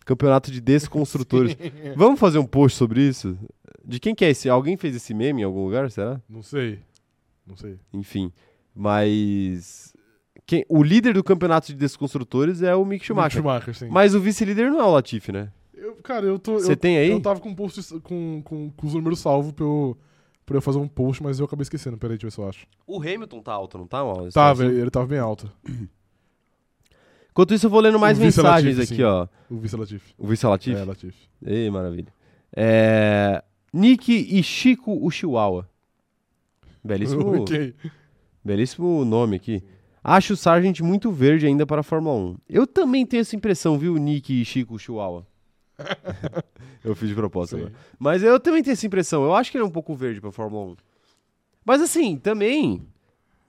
Campeonato 0.04 0.52
de 0.52 0.60
desconstrutores. 0.60 1.56
Vamos 1.96 2.20
fazer 2.20 2.40
um 2.40 2.48
post 2.48 2.76
sobre 2.76 3.02
isso? 3.02 3.38
De 3.86 4.00
quem 4.00 4.16
que 4.16 4.26
é 4.26 4.32
esse? 4.32 4.50
Alguém 4.50 4.76
fez 4.76 4.96
esse 4.96 5.14
meme 5.14 5.42
em 5.42 5.46
algum 5.46 5.64
lugar, 5.64 5.92
será? 5.92 6.20
Não 6.28 6.42
sei. 6.42 6.80
Não 7.46 7.56
sei. 7.56 7.78
Enfim. 7.94 8.32
Mas. 8.76 9.94
Quem... 10.48 10.66
O 10.68 10.82
líder 10.82 11.14
do 11.14 11.24
campeonato 11.24 11.68
de 11.68 11.76
desconstrutores 11.76 12.64
é 12.64 12.74
o 12.74 12.84
Mick 12.84 13.06
Schumacher. 13.06 13.40
Schumacher, 13.40 13.76
sim. 13.76 13.88
Mas 13.88 14.16
o 14.16 14.20
vice-líder 14.20 14.72
não 14.72 14.80
é 14.80 14.84
o 14.84 14.92
Latifi, 14.92 15.32
né? 15.32 15.50
Eu, 15.90 15.96
cara, 16.04 16.26
eu 16.26 16.38
tô. 16.38 16.60
Você 16.60 16.74
eu, 16.74 16.78
tem 16.78 16.98
aí? 16.98 17.10
eu 17.10 17.20
tava 17.20 17.40
com 17.40 17.50
um 17.50 17.56
post 17.56 18.00
com, 18.02 18.42
com, 18.44 18.70
com 18.70 18.88
os 18.88 18.94
números 18.94 19.20
salvos 19.20 19.52
pra 19.52 19.66
eu, 19.66 19.98
pra 20.46 20.58
eu 20.58 20.62
fazer 20.62 20.78
um 20.78 20.88
post, 20.88 21.24
mas 21.24 21.40
eu 21.40 21.46
acabei 21.46 21.64
esquecendo. 21.64 21.98
Peraí, 21.98 22.18
deixa 22.18 22.28
eu 22.28 22.30
ver 22.30 22.36
se 22.36 22.42
eu 22.42 22.48
acho. 22.48 22.68
O 22.86 23.02
Hamilton 23.02 23.42
tá 23.42 23.54
alto, 23.54 23.78
não 23.78 23.88
tá? 23.88 24.04
Uma 24.04 24.30
Tava, 24.30 24.66
assim? 24.66 24.76
ele 24.76 24.90
tava 24.92 25.08
bem 25.08 25.20
alto. 25.20 25.52
Enquanto 27.32 27.54
isso, 27.54 27.66
eu 27.66 27.70
vou 27.70 27.80
lendo 27.80 28.00
mais 28.00 28.20
mensagens 28.20 28.78
Latifi, 28.78 28.94
aqui, 28.94 29.02
sim. 29.02 29.04
ó. 29.04 29.28
O 29.50 29.58
vice 29.58 29.76
Latif. 29.76 30.14
O 30.18 30.28
vice 30.28 30.46
é 30.46 30.50
Latifi? 30.50 30.80
É, 30.80 30.84
Latif. 30.84 31.16
Ei, 31.46 31.70
maravilha. 31.70 32.14
É... 32.56 33.44
Nick 33.74 34.12
e 34.12 34.44
Chico 34.44 35.04
o 35.04 35.10
Chihuahua. 35.10 35.70
Belíssimo, 36.84 37.42
ok. 37.42 37.74
belíssimo 38.44 39.06
nome 39.06 39.38
aqui. 39.38 39.64
Acho 40.04 40.34
o 40.34 40.38
Sargent 40.38 40.82
muito 40.82 41.12
verde 41.12 41.46
ainda 41.46 41.66
para 41.66 41.82
a 41.82 41.84
Fórmula 41.84 42.16
1. 42.16 42.38
Eu 42.50 42.68
também 42.68 43.06
tenho 43.06 43.22
essa 43.22 43.36
impressão, 43.36 43.78
viu, 43.78 43.96
Nick 43.98 44.42
e 44.42 44.44
Chico 44.44 44.78
Chihuahua? 44.78 45.26
eu 46.84 46.96
fiz 46.96 47.10
de 47.10 47.16
propósito 47.16 47.58
agora. 47.58 47.74
Mas 47.98 48.24
eu 48.24 48.40
também 48.40 48.62
tenho 48.64 48.74
essa 48.74 48.86
impressão. 48.88 49.24
Eu 49.24 49.34
acho 49.36 49.52
que 49.52 49.58
ele 49.58 49.64
é 49.64 49.68
um 49.68 49.72
pouco 49.72 49.94
verde 49.96 50.20
para 50.22 50.30
a 50.30 50.34
Fórmula 50.34 50.72
1. 50.72 50.76
Mas 51.66 51.82
assim, 51.82 52.18
também... 52.18 52.86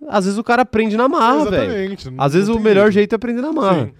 Às 0.09 0.25
vezes 0.25 0.39
o 0.39 0.45
cara 0.45 0.63
aprende 0.63 0.97
na 0.97 1.09
marra, 1.09 1.51
velho. 1.51 1.97
Às 2.17 2.33
vezes 2.33 2.49
o 2.49 2.59
melhor 2.59 2.85
jeito. 2.85 2.95
jeito 2.95 3.13
é 3.13 3.17
aprender 3.17 3.43
na 3.43 3.53
marra. 3.53 3.87
Sim. 3.87 3.93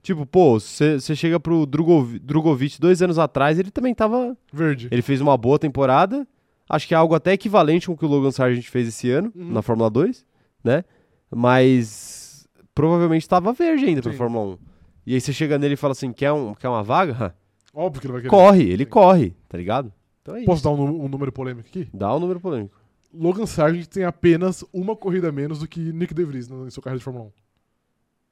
Tipo, 0.00 0.24
pô, 0.24 0.58
você 0.60 1.00
chega 1.16 1.40
pro 1.40 1.66
Drugov- 1.66 2.18
Drogovic 2.20 2.80
dois 2.80 3.02
anos 3.02 3.18
atrás, 3.18 3.58
ele 3.58 3.70
também 3.72 3.92
tava. 3.92 4.36
Verde. 4.52 4.86
Ele 4.90 5.02
fez 5.02 5.20
uma 5.20 5.36
boa 5.36 5.58
temporada. 5.58 6.24
Acho 6.70 6.86
que 6.86 6.94
é 6.94 6.96
algo 6.96 7.12
até 7.14 7.32
equivalente 7.32 7.88
com 7.88 7.94
o 7.94 7.96
que 7.96 8.04
o 8.04 8.08
Logan 8.08 8.30
Sargent 8.30 8.66
fez 8.68 8.86
esse 8.86 9.10
ano, 9.10 9.32
Uhum. 9.34 9.50
na 9.52 9.60
Fórmula 9.60 9.90
2, 9.90 10.24
né? 10.62 10.84
Mas 11.28 12.46
provavelmente 12.74 13.28
tava 13.28 13.52
verde 13.52 13.84
ainda 13.86 14.02
pra 14.02 14.12
Sim. 14.12 14.18
Fórmula 14.18 14.54
1. 14.54 14.58
E 15.06 15.14
aí 15.14 15.20
você 15.20 15.32
chega 15.32 15.58
nele 15.58 15.74
e 15.74 15.76
fala 15.76 15.92
assim: 15.92 16.12
quer, 16.12 16.30
um, 16.32 16.54
quer 16.54 16.68
uma 16.68 16.82
vaga? 16.84 17.34
Óbvio 17.80 18.00
que 18.00 18.06
ele 18.06 18.12
vai 18.12 18.20
querer. 18.22 18.30
Corre, 18.30 18.62
ele 18.70 18.84
corre, 18.84 19.34
tá 19.48 19.56
ligado? 19.56 19.92
Então 20.22 20.34
é 20.34 20.38
isso. 20.40 20.46
Posso 20.46 20.64
dar 20.64 20.70
um, 20.70 21.04
um 21.04 21.08
número 21.08 21.30
polêmico 21.30 21.68
aqui? 21.68 21.88
Dá 21.94 22.12
o 22.12 22.18
número 22.18 22.40
polêmico. 22.40 22.74
Logan 23.14 23.46
Sargent 23.46 23.86
tem 23.86 24.04
apenas 24.04 24.64
uma 24.72 24.96
corrida 24.96 25.28
a 25.28 25.32
menos 25.32 25.60
do 25.60 25.68
que 25.68 25.80
Nick 25.92 26.12
DeVries 26.12 26.48
no- 26.48 26.66
em 26.66 26.70
sua 26.70 26.82
carreira 26.82 26.98
de 26.98 27.04
Fórmula 27.04 27.26
1. 27.26 27.30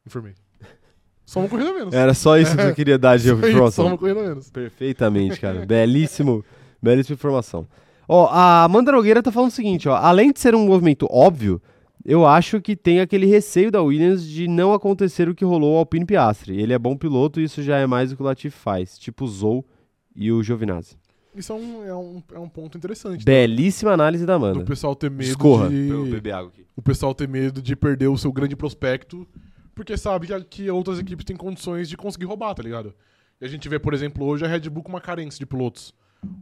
Informei. 0.06 0.34
Só 1.24 1.40
uma 1.40 1.48
corrida 1.48 1.70
a 1.70 1.74
menos. 1.74 1.94
Era 1.94 2.12
só 2.14 2.36
isso 2.38 2.56
que 2.56 2.62
eu 2.62 2.74
queria 2.74 2.98
dar 2.98 3.16
de 3.18 3.28
isso, 3.32 3.70
Só 3.72 3.86
uma 3.86 3.96
corrida 3.98 4.20
a 4.20 4.22
menos. 4.24 4.50
Perfeitamente, 4.50 5.40
cara. 5.40 5.64
Belíssimo, 5.66 6.44
belíssima 6.80 7.14
informação. 7.14 7.66
Ó, 8.08 8.26
a 8.30 8.62
Amanda 8.64 8.92
Nogueira 8.92 9.22
tá 9.22 9.32
falando 9.32 9.50
o 9.50 9.54
seguinte, 9.54 9.88
ó. 9.88 9.96
Além 9.96 10.32
de 10.32 10.38
ser 10.38 10.54
um 10.54 10.64
movimento 10.66 11.08
óbvio, 11.10 11.60
eu 12.08 12.24
acho 12.24 12.60
que 12.60 12.76
tem 12.76 13.00
aquele 13.00 13.26
receio 13.26 13.68
da 13.68 13.82
Williams 13.82 14.24
de 14.24 14.46
não 14.46 14.72
acontecer 14.72 15.28
o 15.28 15.34
que 15.34 15.44
rolou 15.44 15.72
ao 15.72 15.78
Alpine 15.78 16.06
Piastri. 16.06 16.60
Ele 16.60 16.72
é 16.72 16.78
bom 16.78 16.96
piloto 16.96 17.40
e 17.40 17.44
isso 17.44 17.64
já 17.64 17.78
é 17.78 17.86
mais 17.86 18.10
do 18.10 18.16
que 18.16 18.22
o 18.22 18.24
Latifi 18.24 18.56
faz, 18.56 18.96
tipo 18.96 19.24
o 19.24 19.28
Zou 19.28 19.66
e 20.14 20.30
o 20.30 20.40
Giovinazzi. 20.40 20.96
Isso 21.34 21.52
é 21.52 21.56
um, 21.56 21.84
é 21.84 21.94
um, 21.94 22.22
é 22.34 22.38
um 22.38 22.48
ponto 22.48 22.78
interessante. 22.78 23.24
tá? 23.24 23.30
Belíssima 23.30 23.90
análise 23.92 24.24
da 24.24 24.38
Do 24.38 24.46
Amanda. 24.46 24.64
pessoal 24.64 24.94
ter 24.94 25.10
medo 25.10 25.28
Escorra 25.28 25.68
de... 25.68 25.88
pra 25.88 25.96
eu 25.96 26.06
beber 26.06 26.32
água 26.32 26.48
aqui. 26.48 26.64
o 26.76 26.80
pessoal 26.80 27.12
ter 27.12 27.28
medo 27.28 27.60
de 27.60 27.74
perder 27.74 28.06
o 28.06 28.16
seu 28.16 28.32
grande 28.32 28.54
prospecto, 28.54 29.26
porque 29.74 29.96
sabe 29.96 30.28
que, 30.28 30.44
que 30.44 30.70
outras 30.70 31.00
equipes 31.00 31.24
têm 31.24 31.36
condições 31.36 31.88
de 31.88 31.96
conseguir 31.96 32.26
roubar, 32.26 32.54
tá 32.54 32.62
ligado? 32.62 32.94
E 33.40 33.44
a 33.44 33.48
gente 33.48 33.68
vê, 33.68 33.80
por 33.80 33.92
exemplo, 33.92 34.24
hoje 34.24 34.44
a 34.44 34.48
Red 34.48 34.70
Bull 34.70 34.84
com 34.84 34.90
uma 34.90 35.00
carência 35.00 35.40
de 35.40 35.44
pilotos. 35.44 35.92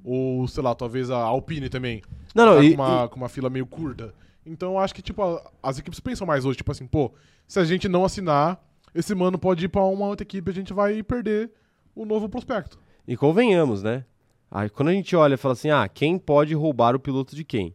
Ou, 0.04 0.46
sei 0.46 0.62
lá, 0.62 0.74
talvez 0.74 1.10
a 1.10 1.16
Alpine 1.16 1.68
também. 1.68 2.02
Não, 2.34 2.46
não, 2.46 2.56
tá 2.56 2.64
e, 2.64 2.76
com, 2.76 2.82
uma, 2.82 3.08
com 3.08 3.16
uma 3.16 3.28
fila 3.28 3.50
meio 3.50 3.66
curta. 3.66 4.14
Então 4.46 4.72
eu 4.72 4.78
acho 4.78 4.94
que, 4.94 5.02
tipo, 5.02 5.22
a- 5.22 5.50
as 5.62 5.78
equipes 5.78 6.00
pensam 6.00 6.26
mais 6.26 6.44
hoje, 6.44 6.58
tipo 6.58 6.70
assim, 6.70 6.86
pô, 6.86 7.12
se 7.46 7.58
a 7.58 7.64
gente 7.64 7.88
não 7.88 8.04
assinar, 8.04 8.62
esse 8.94 9.14
mano 9.14 9.38
pode 9.38 9.64
ir 9.64 9.68
pra 9.68 9.82
uma 9.84 10.06
outra 10.06 10.24
equipe 10.24 10.50
a 10.50 10.54
gente 10.54 10.72
vai 10.72 11.02
perder 11.02 11.50
o 11.94 12.04
novo 12.04 12.28
prospecto. 12.28 12.78
e 13.06 13.16
convenhamos, 13.16 13.82
né? 13.82 14.04
Aí 14.50 14.68
quando 14.70 14.88
a 14.88 14.92
gente 14.92 15.14
olha 15.16 15.34
e 15.34 15.36
fala 15.38 15.52
assim, 15.52 15.70
ah, 15.70 15.88
quem 15.88 16.18
pode 16.18 16.54
roubar 16.54 16.94
o 16.94 17.00
piloto 17.00 17.34
de 17.36 17.44
quem? 17.44 17.74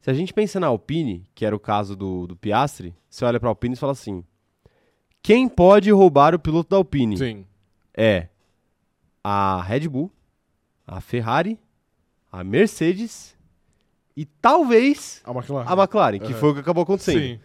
Se 0.00 0.10
a 0.10 0.14
gente 0.14 0.32
pensa 0.34 0.58
na 0.60 0.66
Alpine, 0.68 1.24
que 1.34 1.44
era 1.44 1.54
o 1.56 1.60
caso 1.60 1.94
do, 1.96 2.26
do 2.26 2.36
Piastri, 2.36 2.94
você 3.08 3.24
olha 3.24 3.40
pra 3.40 3.48
Alpine 3.48 3.74
e 3.74 3.78
fala 3.78 3.92
assim, 3.92 4.22
quem 5.22 5.48
pode 5.48 5.90
roubar 5.90 6.34
o 6.34 6.38
piloto 6.38 6.70
da 6.70 6.76
Alpine? 6.76 7.16
Sim. 7.16 7.46
é 7.96 8.28
a 9.24 9.60
Red 9.62 9.88
Bull, 9.88 10.10
a 10.86 11.00
Ferrari, 11.00 11.58
a 12.30 12.44
Mercedes 12.44 13.35
e 14.16 14.24
talvez 14.24 15.20
A 15.24 15.30
McLaren. 15.32 15.66
a 15.68 15.72
McLaren, 15.82 16.18
que 16.20 16.32
foi 16.34 16.50
o 16.50 16.54
que 16.54 16.60
acabou 16.60 16.82
acontecendo. 16.84 17.18
Sim. 17.20 17.40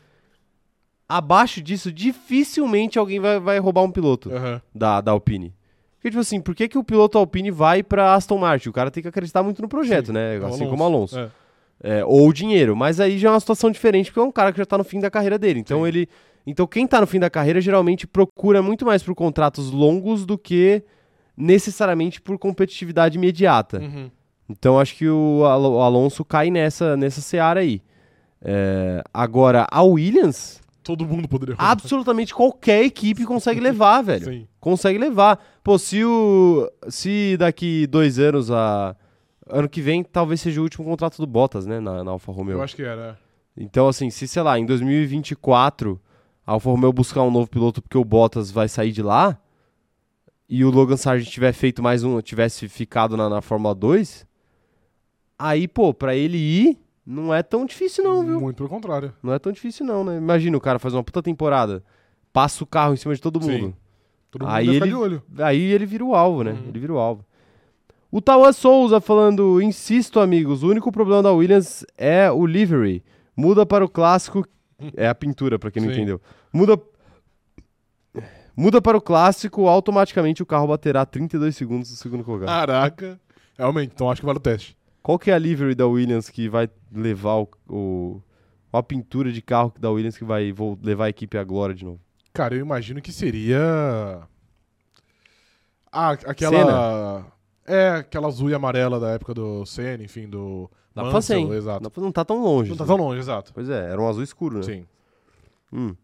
Abaixo 1.08 1.62
disso, 1.62 1.92
dificilmente 1.92 2.98
alguém 2.98 3.20
vai, 3.20 3.40
vai 3.40 3.60
roubar 3.60 3.84
um 3.84 3.92
piloto 3.92 4.34
Aham. 4.34 4.62
da, 4.74 5.02
da 5.02 5.12
Alpine. 5.12 5.54
Porque, 5.98 6.10
tipo 6.10 6.22
assim, 6.22 6.40
por 6.40 6.56
que, 6.56 6.68
que 6.70 6.78
o 6.78 6.84
piloto 6.84 7.18
Alpine 7.18 7.52
vai 7.52 7.84
pra 7.84 8.14
Aston 8.16 8.38
Martin? 8.38 8.70
O 8.70 8.74
cara 8.74 8.90
tem 8.90 9.04
que 9.04 9.10
acreditar 9.10 9.44
muito 9.44 9.62
no 9.62 9.68
projeto, 9.68 10.08
Sim. 10.08 10.14
né? 10.14 10.38
É 10.38 10.40
o 10.40 10.46
Assim 10.48 10.68
como 10.70 10.82
o 10.82 10.86
Alonso. 10.86 11.20
É. 11.20 11.30
É, 11.84 12.06
ou 12.06 12.28
o 12.30 12.34
dinheiro. 12.34 12.76
Mas 12.76 13.00
aí 13.00 13.18
já 13.18 13.28
é 13.30 13.32
uma 13.34 13.40
situação 13.40 13.70
diferente, 13.70 14.06
porque 14.10 14.20
é 14.20 14.24
um 14.24 14.32
cara 14.32 14.52
que 14.52 14.58
já 14.58 14.66
tá 14.66 14.78
no 14.78 14.84
fim 14.84 15.00
da 15.00 15.12
carreira 15.12 15.38
dele. 15.38 15.60
Então 15.60 15.82
Sim. 15.82 15.88
ele. 15.88 16.10
Então 16.48 16.66
quem 16.66 16.88
tá 16.88 17.02
no 17.02 17.06
fim 17.08 17.20
da 17.20 17.30
carreira 17.30 17.60
geralmente 17.60 18.08
procura 18.08 18.62
muito 18.62 18.86
mais 18.86 19.04
por 19.04 19.14
contratos 19.14 19.70
longos 19.72 20.26
do 20.26 20.38
que 20.38 20.82
necessariamente 21.36 22.22
por 22.22 22.38
competitividade 22.40 23.18
imediata. 23.18 23.80
Uhum. 23.80 24.10
Então 24.52 24.80
acho 24.80 24.96
que 24.96 25.08
o, 25.10 25.44
Al- 25.46 25.74
o 25.74 25.82
Alonso 25.82 26.24
cai 26.26 26.50
nessa, 26.52 26.96
nessa 26.98 27.22
seara 27.22 27.62
aí. 27.62 27.82
É, 28.44 29.04
agora, 29.14 29.68
a 29.72 29.82
Williams, 29.84 30.60
Todo 30.84 31.06
mundo 31.06 31.28
poderia 31.28 31.54
roubar. 31.56 31.72
absolutamente 31.72 32.34
qualquer 32.34 32.84
equipe 32.84 33.24
consegue 33.26 33.60
levar, 33.60 34.02
velho. 34.04 34.26
Sim. 34.26 34.48
Consegue 34.60 34.98
levar. 34.98 35.40
Pô, 35.64 35.78
se, 35.78 36.04
o, 36.04 36.70
se 36.90 37.36
daqui 37.38 37.86
dois 37.88 38.18
anos, 38.20 38.50
a, 38.52 38.96
ano 39.48 39.70
que 39.70 39.80
vem, 39.82 40.04
talvez 40.04 40.42
seja 40.42 40.60
o 40.60 40.64
último 40.64 40.84
contrato 40.86 41.18
do 41.18 41.28
Bottas, 41.28 41.66
né, 41.68 41.80
na, 41.80 42.04
na 42.04 42.12
Alfa 42.12 42.32
Romeo. 42.32 42.58
Eu 42.58 42.64
acho 42.64 42.76
que 42.76 42.82
era. 42.84 43.18
Então, 43.56 43.88
assim, 43.88 44.10
se, 44.10 44.28
sei 44.28 44.42
lá, 44.42 44.58
em 44.58 44.66
2024 44.66 46.00
a 46.48 46.54
Alfa 46.54 46.70
Romeo 46.70 46.92
buscar 46.92 47.22
um 47.22 47.30
novo 47.32 47.48
piloto 47.48 47.82
porque 47.82 47.98
o 47.98 48.04
Bottas 48.04 48.50
vai 48.50 48.68
sair 48.68 48.92
de 48.92 49.04
lá 49.04 49.38
e 50.50 50.66
o 50.66 50.72
Logan 50.72 50.98
Sargent 50.98 51.30
tiver 51.32 51.54
feito 51.54 51.84
mais 51.84 52.04
um, 52.04 52.20
tivesse 52.22 52.68
ficado 52.68 53.16
na, 53.16 53.30
na 53.30 53.42
Fórmula 53.42 53.76
2, 53.76 54.26
aí, 55.48 55.68
pô, 55.68 55.94
pra 55.94 56.16
ele 56.16 56.38
ir, 56.38 56.78
não 57.06 57.34
é 57.34 57.42
tão 57.44 57.66
difícil 57.66 58.04
não, 58.04 58.24
viu? 58.26 58.40
Muito 58.40 58.58
pelo 58.58 58.70
contrário. 58.70 59.14
Não 59.24 59.34
é 59.34 59.40
tão 59.40 59.52
difícil 59.52 59.86
não, 59.86 60.04
né? 60.04 60.18
Imagina 60.18 60.56
o 60.58 60.62
cara 60.62 60.80
fazer 60.80 60.96
uma 60.98 61.04
puta 61.04 61.22
temporada, 61.22 61.84
passa 62.32 62.64
o 62.64 62.68
carro 62.68 62.94
em 62.94 62.98
cima 62.98 63.14
de 63.16 63.22
todo 63.22 63.42
Sim. 63.44 63.52
mundo. 63.62 63.78
Todo 64.30 64.44
mundo 64.46 64.54
Aí 64.54 64.70
ele- 64.70 64.88
de 64.88 64.94
olho. 64.94 65.24
Aí 65.40 65.62
ele 65.62 65.86
vira 65.86 66.06
o 66.06 66.16
alvo, 66.16 66.44
né? 66.44 66.52
Uhum. 66.52 66.70
Ele 66.70 66.80
vira 66.80 66.94
o 66.94 66.98
alvo. 66.98 67.26
O 68.10 68.22
Tauan 68.22 68.52
Souza 68.52 69.00
falando, 69.02 69.62
insisto, 69.62 70.20
amigos, 70.20 70.64
o 70.64 70.68
único 70.70 70.92
problema 70.92 71.24
da 71.24 71.32
Williams 71.32 71.86
é 71.98 72.30
o 72.32 72.46
livery. 72.46 73.04
Muda 73.36 73.66
para 73.66 73.84
o 73.86 73.90
clássico. 73.90 74.46
É 74.98 75.08
a 75.08 75.14
pintura, 75.14 75.60
pra 75.60 75.70
quem 75.70 75.80
não 75.80 75.90
Sim. 75.90 75.96
entendeu. 75.98 76.20
Muda. 76.52 76.76
Muda 78.58 78.82
para 78.82 78.98
o 78.98 79.02
clássico, 79.02 79.68
automaticamente 79.68 80.42
o 80.42 80.46
carro 80.46 80.68
baterá 80.68 81.06
32 81.06 81.56
segundos 81.56 81.90
no 81.92 81.98
segundo 81.98 82.30
lugar. 82.30 82.48
Caraca. 82.48 83.20
Realmente, 83.58 83.92
então 83.94 84.10
acho 84.10 84.22
que 84.22 84.26
vale 84.26 84.38
o 84.40 84.42
teste. 84.42 84.76
Qual 85.04 85.18
que 85.18 85.32
é 85.32 85.34
a 85.34 85.38
livery 85.40 85.74
da 85.76 85.88
Williams 85.88 86.30
que 86.30 86.48
vai 86.50 86.70
levar 86.92 87.38
o. 87.38 87.50
o 87.68 88.22
qual 88.70 88.80
a 88.80 88.84
pintura 88.84 89.32
de 89.32 89.42
carro 89.42 89.74
da 89.80 89.90
Williams 89.90 90.18
que 90.18 90.24
vai 90.24 90.52
vo- 90.52 90.78
levar 90.82 91.06
a 91.06 91.10
equipe 91.10 91.38
à 91.38 91.44
glória 91.44 91.74
de 91.76 91.84
novo? 91.84 92.00
Cara, 92.34 92.56
eu 92.56 92.60
imagino 92.62 93.02
que 93.02 93.12
seria. 93.12 93.60
Ah, 95.92 96.12
aquela. 96.12 97.26
É, 97.66 97.90
aquela 97.90 98.28
azul 98.28 98.50
e 98.50 98.54
amarela 98.54 99.00
da 99.00 99.10
época 99.12 99.34
do 99.34 99.66
Senna, 99.66 100.04
enfim, 100.04 100.28
do. 100.30 100.70
Dá 100.96 101.04
pra 101.04 101.12
Mansell, 101.14 101.40
fazer, 101.42 101.52
hein? 101.54 101.58
Exato. 101.58 101.84
Dá 101.84 101.90
pra- 101.90 102.04
Não 102.04 102.12
tá 102.12 102.24
tão 102.26 102.42
longe. 102.42 102.70
Não 102.70 102.78
tá 102.78 102.84
assim. 102.84 102.96
tão 102.96 103.04
longe, 103.06 103.20
exato. 103.20 103.54
Pois 103.54 103.70
é, 103.70 103.92
era 103.92 104.02
um 104.02 104.08
azul 104.08 104.24
escuro, 104.24 104.58
né? 104.58 104.64
Sim. 104.64 104.86
Hum. 105.72 105.96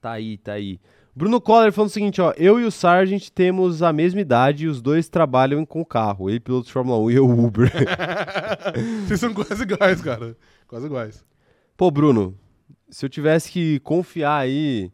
Tá 0.00 0.12
aí, 0.12 0.38
tá 0.38 0.52
aí. 0.52 0.80
Bruno 1.20 1.38
Coller 1.38 1.70
falando 1.70 1.90
o 1.90 1.92
seguinte, 1.92 2.18
ó. 2.18 2.32
Eu 2.34 2.58
e 2.58 2.64
o 2.64 2.70
Sargent 2.70 3.28
temos 3.28 3.82
a 3.82 3.92
mesma 3.92 4.22
idade 4.22 4.64
e 4.64 4.68
os 4.68 4.80
dois 4.80 5.06
trabalham 5.06 5.66
com 5.66 5.84
carro. 5.84 6.30
Ele 6.30 6.40
piloto 6.40 6.68
de 6.68 6.72
Fórmula 6.72 6.98
1 6.98 7.10
e 7.10 7.14
eu 7.14 7.28
Uber. 7.28 7.70
Vocês 9.06 9.20
são 9.20 9.34
quase 9.34 9.62
iguais, 9.64 10.00
cara. 10.00 10.34
Quase 10.66 10.86
iguais. 10.86 11.22
Pô, 11.76 11.90
Bruno, 11.90 12.34
se 12.88 13.04
eu 13.04 13.10
tivesse 13.10 13.50
que 13.50 13.80
confiar 13.80 14.38
aí 14.38 14.90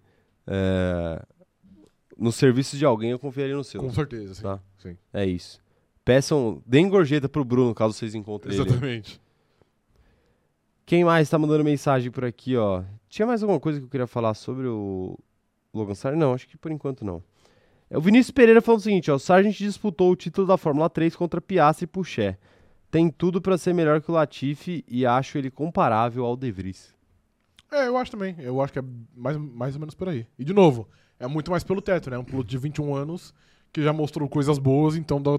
é, 0.48 1.24
no 2.18 2.32
serviço 2.32 2.76
de 2.76 2.84
alguém, 2.84 3.12
eu 3.12 3.20
confiaria 3.20 3.54
no 3.54 3.62
seu. 3.62 3.80
Com 3.80 3.92
certeza, 3.92 4.34
sim. 4.34 4.42
Tá. 4.42 4.58
sim. 4.78 4.96
É 5.12 5.24
isso. 5.24 5.60
Peçam, 6.04 6.60
deem 6.66 6.88
gorjeta 6.88 7.28
pro 7.28 7.44
Bruno, 7.44 7.72
caso 7.72 7.94
vocês 7.94 8.16
encontrem 8.16 8.52
ele. 8.52 8.62
Exatamente. 8.64 9.20
Quem 10.84 11.04
mais 11.04 11.30
tá 11.30 11.38
mandando 11.38 11.62
mensagem 11.62 12.10
por 12.10 12.24
aqui, 12.24 12.56
ó? 12.56 12.82
Tinha 13.08 13.26
mais 13.26 13.44
alguma 13.44 13.60
coisa 13.60 13.78
que 13.78 13.84
eu 13.84 13.90
queria 13.90 14.08
falar 14.08 14.34
sobre 14.34 14.66
o 14.66 15.16
Logan 15.76 15.94
Sargent? 15.94 16.20
Não, 16.20 16.32
acho 16.34 16.48
que 16.48 16.56
por 16.56 16.70
enquanto 16.72 17.04
não. 17.04 17.22
É, 17.90 17.96
O 17.96 18.00
Vinícius 18.00 18.30
Pereira 18.32 18.60
falou 18.60 18.78
o 18.78 18.82
seguinte, 18.82 19.10
ó. 19.10 19.14
O 19.14 19.18
Sargent 19.18 19.56
disputou 19.56 20.10
o 20.10 20.16
título 20.16 20.46
da 20.46 20.56
Fórmula 20.56 20.88
3 20.90 21.14
contra 21.16 21.40
Piastri 21.40 21.84
e 21.84 21.86
Puché. 21.86 22.36
Tem 22.90 23.10
tudo 23.10 23.40
pra 23.40 23.58
ser 23.58 23.74
melhor 23.74 24.00
que 24.00 24.10
o 24.10 24.14
Latifi 24.14 24.84
e 24.88 25.04
acho 25.04 25.36
ele 25.38 25.50
comparável 25.50 26.24
ao 26.24 26.36
De 26.36 26.50
Vries. 26.50 26.94
É, 27.70 27.88
eu 27.88 27.96
acho 27.96 28.10
também. 28.12 28.34
Eu 28.38 28.60
acho 28.60 28.72
que 28.72 28.78
é 28.78 28.84
mais, 29.14 29.36
mais 29.36 29.74
ou 29.74 29.80
menos 29.80 29.94
por 29.94 30.08
aí. 30.08 30.26
E 30.38 30.44
de 30.44 30.52
novo, 30.52 30.88
é 31.18 31.26
muito 31.26 31.50
mais 31.50 31.64
pelo 31.64 31.82
teto, 31.82 32.08
né? 32.10 32.16
Um 32.18 32.24
piloto 32.24 32.48
de 32.48 32.56
21 32.56 32.94
anos 32.94 33.34
que 33.72 33.82
já 33.82 33.92
mostrou 33.92 34.28
coisas 34.28 34.58
boas, 34.58 34.96
então 34.96 35.20
da- 35.20 35.38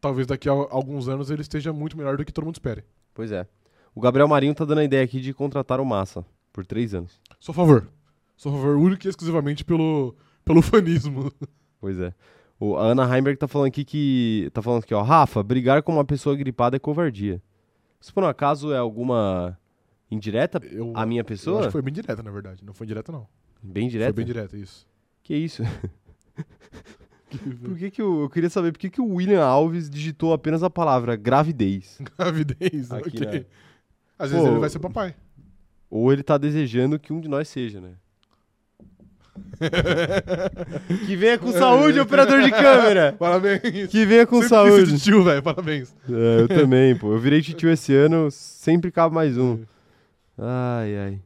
talvez 0.00 0.26
daqui 0.26 0.48
a 0.48 0.52
alguns 0.52 1.08
anos 1.08 1.30
ele 1.30 1.40
esteja 1.40 1.72
muito 1.72 1.96
melhor 1.96 2.16
do 2.16 2.24
que 2.24 2.32
todo 2.32 2.44
mundo 2.44 2.56
espere. 2.56 2.84
Pois 3.14 3.30
é. 3.32 3.46
O 3.94 4.00
Gabriel 4.00 4.28
Marinho 4.28 4.54
tá 4.54 4.64
dando 4.64 4.78
a 4.80 4.84
ideia 4.84 5.02
aqui 5.04 5.20
de 5.20 5.32
contratar 5.32 5.80
o 5.80 5.86
Massa 5.86 6.24
por 6.52 6.66
três 6.66 6.94
anos. 6.94 7.18
A 7.48 7.52
favor. 7.52 7.88
Sou 8.38 8.52
a 8.52 8.56
favor 8.56 8.76
único 8.76 9.06
e 9.06 9.10
exclusivamente 9.10 9.64
pelo, 9.64 10.14
pelo 10.44 10.62
fanismo. 10.62 11.30
Pois 11.80 11.98
é. 11.98 12.14
O, 12.58 12.76
a 12.76 12.86
Ana 12.86 13.04
Heimberg 13.04 13.36
tá 13.38 13.46
falando 13.46 13.68
aqui 13.68 13.84
que. 13.84 14.48
Tá 14.54 14.62
falando 14.62 14.82
aqui, 14.84 14.94
ó. 14.94 15.02
Rafa, 15.02 15.42
brigar 15.42 15.82
com 15.82 15.92
uma 15.92 16.04
pessoa 16.04 16.34
gripada 16.34 16.76
é 16.76 16.78
covardia. 16.78 17.42
Se 18.00 18.12
por 18.12 18.22
um 18.22 18.26
acaso 18.28 18.72
é 18.72 18.78
alguma 18.78 19.58
indireta 20.10 20.60
Eu, 20.64 20.92
a 20.94 21.04
minha 21.04 21.20
eu 21.20 21.24
pessoa? 21.24 21.58
acho 21.58 21.68
que 21.68 21.72
foi 21.72 21.82
bem 21.82 21.92
direta, 21.92 22.22
na 22.22 22.30
verdade. 22.30 22.64
Não 22.64 22.72
foi 22.72 22.86
direta, 22.86 23.10
não. 23.12 23.26
Bem 23.62 23.88
direta? 23.88 24.14
Foi 24.14 24.24
bem 24.24 24.26
direta, 24.26 24.56
isso. 24.56 24.86
Que 25.22 25.34
isso? 25.36 25.62
Por 27.62 27.76
que 27.76 27.90
que 27.90 28.02
o, 28.02 28.22
eu 28.22 28.30
queria 28.30 28.48
saber 28.48 28.72
por 28.72 28.78
que, 28.78 28.88
que 28.88 29.02
o 29.02 29.14
William 29.16 29.44
Alves 29.44 29.90
digitou 29.90 30.32
apenas 30.32 30.62
a 30.62 30.70
palavra 30.70 31.14
gravidez? 31.14 31.98
Gravidez, 32.16 32.90
Aqui, 32.90 33.18
ok. 33.18 33.40
né? 33.40 33.46
Às 34.18 34.30
vezes 34.30 34.46
Pô, 34.46 34.50
ele 34.52 34.60
vai 34.60 34.70
ser 34.70 34.78
papai. 34.78 35.14
Ou 35.90 36.10
ele 36.10 36.22
tá 36.22 36.38
desejando 36.38 36.98
que 36.98 37.12
um 37.12 37.20
de 37.20 37.28
nós 37.28 37.46
seja, 37.48 37.82
né? 37.82 37.96
que 41.06 41.16
venha 41.16 41.38
com 41.38 41.52
saúde, 41.52 42.00
operador 42.00 42.42
de 42.42 42.50
câmera! 42.50 43.14
Parabéns. 43.18 43.88
Que 43.90 44.04
venha 44.04 44.26
com 44.26 44.36
Sempre 44.36 44.48
saúde! 44.48 44.98
ser 44.98 45.04
tio, 45.04 45.24
velho. 45.24 45.42
Parabéns. 45.42 45.94
É, 46.08 46.40
eu 46.42 46.48
também, 46.48 46.96
pô. 46.96 47.12
Eu 47.12 47.18
virei 47.18 47.42
titio 47.42 47.70
esse 47.70 47.94
ano, 47.94 48.30
sempre 48.30 48.90
cabe 48.90 49.14
mais 49.14 49.36
um. 49.36 49.58
Ai, 50.38 50.96
ai. 50.96 51.20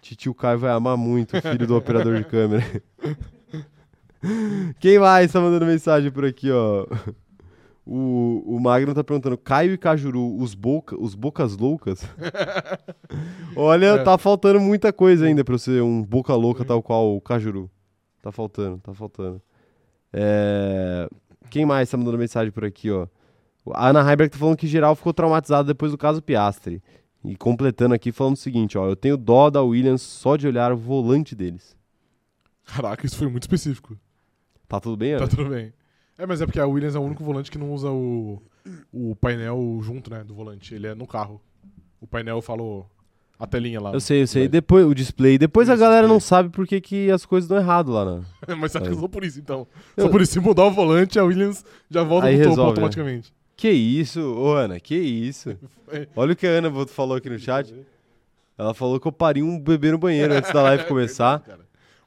Titio 0.00 0.34
Caio 0.34 0.58
vai 0.58 0.70
amar 0.70 0.96
muito 0.96 1.36
o 1.36 1.40
filho 1.40 1.66
do 1.66 1.76
operador 1.76 2.16
de 2.16 2.24
câmera. 2.24 2.64
Quem 4.78 4.98
mais 4.98 5.32
tá 5.32 5.40
mandando 5.40 5.66
mensagem 5.66 6.10
por 6.10 6.24
aqui, 6.24 6.50
ó? 6.50 6.86
O, 7.86 8.42
o 8.56 8.58
Magno 8.60 8.94
tá 8.94 9.04
perguntando, 9.04 9.36
Caio 9.36 9.74
e 9.74 9.78
Cajuru, 9.78 10.36
os, 10.40 10.54
boca, 10.54 10.96
os 10.98 11.14
bocas 11.14 11.54
loucas? 11.56 12.02
Olha, 13.56 13.86
É. 13.86 14.02
tá 14.02 14.16
faltando 14.16 14.58
muita 14.60 14.92
coisa 14.92 15.26
ainda 15.26 15.44
pra 15.44 15.58
ser 15.58 15.82
um 15.82 16.02
boca 16.02 16.34
louca 16.34 16.64
tal 16.64 16.82
qual 16.82 17.14
o 17.14 17.20
Cajuru. 17.20 17.70
Tá 18.22 18.32
faltando, 18.32 18.78
tá 18.78 18.94
faltando. 18.94 19.40
É... 20.12 21.08
Quem 21.50 21.66
mais 21.66 21.90
tá 21.90 21.96
mandando 21.98 22.16
mensagem 22.16 22.50
por 22.50 22.64
aqui, 22.64 22.90
ó? 22.90 23.06
A 23.72 23.88
Ana 23.90 24.00
Heiberg 24.00 24.30
tá 24.32 24.38
falando 24.38 24.56
que 24.56 24.66
geral 24.66 24.94
ficou 24.96 25.12
traumatizado 25.12 25.68
depois 25.68 25.92
do 25.92 25.98
caso 25.98 26.22
Piastri. 26.22 26.82
E 27.22 27.36
completando 27.36 27.94
aqui, 27.94 28.12
falando 28.12 28.34
o 28.34 28.38
seguinte, 28.38 28.76
ó. 28.78 28.86
Eu 28.88 28.96
tenho 28.96 29.16
dó 29.16 29.50
da 29.50 29.62
Williams 29.62 30.02
só 30.02 30.36
de 30.36 30.46
olhar 30.46 30.72
o 30.72 30.76
volante 30.76 31.34
deles. 31.34 31.76
Caraca, 32.64 33.04
isso 33.04 33.16
foi 33.16 33.28
muito 33.28 33.42
específico. 33.44 33.98
Tá 34.66 34.80
tudo 34.80 34.96
bem, 34.96 35.12
Ana? 35.12 35.26
Tá 35.28 35.36
tudo 35.36 35.50
bem. 35.50 35.72
É, 36.18 36.26
mas 36.26 36.40
é 36.40 36.46
porque 36.46 36.60
a 36.60 36.66
Williams 36.66 36.94
é 36.94 36.98
o 36.98 37.02
único 37.02 37.24
volante 37.24 37.50
que 37.50 37.58
não 37.58 37.72
usa 37.72 37.90
o, 37.90 38.40
o 38.92 39.16
painel 39.16 39.80
junto, 39.82 40.10
né, 40.10 40.22
do 40.22 40.34
volante. 40.34 40.74
Ele 40.74 40.86
é 40.86 40.94
no 40.94 41.06
carro. 41.06 41.40
O 42.00 42.06
painel 42.06 42.40
falou 42.40 42.88
a 43.38 43.46
telinha 43.46 43.80
lá. 43.80 43.92
Eu 43.92 44.00
sei, 44.00 44.22
eu 44.22 44.26
sei. 44.26 44.42
Mas- 44.42 44.50
Depois, 44.52 44.86
o 44.86 44.94
display. 44.94 45.36
Depois 45.38 45.68
a 45.68 45.74
Isso, 45.74 45.80
galera 45.82 46.06
não 46.06 46.20
sabe 46.20 46.50
por 46.50 46.66
que, 46.66 46.80
que 46.80 47.10
as 47.10 47.26
coisas 47.26 47.48
dão 47.48 47.58
errado 47.58 47.90
lá, 47.90 48.04
né? 48.04 48.24
mas 48.56 48.70
você 48.72 48.80
que 48.80 48.94
só 48.94 49.08
por 49.08 49.24
isso, 49.24 49.40
então? 49.40 49.66
Eu- 49.96 50.04
Só 50.04 50.10
por 50.10 50.20
isso, 50.20 50.32
se 50.34 50.40
mudar 50.40 50.64
o 50.66 50.70
volante, 50.70 51.18
a 51.18 51.24
Williams 51.24 51.64
já 51.90 52.02
volta 52.04 52.28
Aí 52.28 52.36
no 52.36 52.42
topo 52.44 52.50
resolve, 52.50 52.62
né? 52.62 52.68
automaticamente. 52.86 53.34
Que 53.56 53.70
isso, 53.70 54.20
ô 54.20 54.52
Ana, 54.52 54.78
que 54.80 54.96
isso. 54.96 55.56
Olha 56.16 56.32
o 56.32 56.36
que 56.36 56.46
a 56.46 56.50
Ana 56.50 56.86
falou 56.86 57.16
aqui 57.16 57.30
no 57.30 57.38
chat. 57.38 57.72
Ela 58.58 58.74
falou 58.74 58.98
que 59.00 59.06
eu 59.06 59.12
parei 59.12 59.42
um 59.42 59.58
bebê 59.58 59.90
no 59.92 59.98
banheiro 59.98 60.34
antes 60.34 60.52
da 60.52 60.62
live 60.62 60.84
começar. 60.88 61.42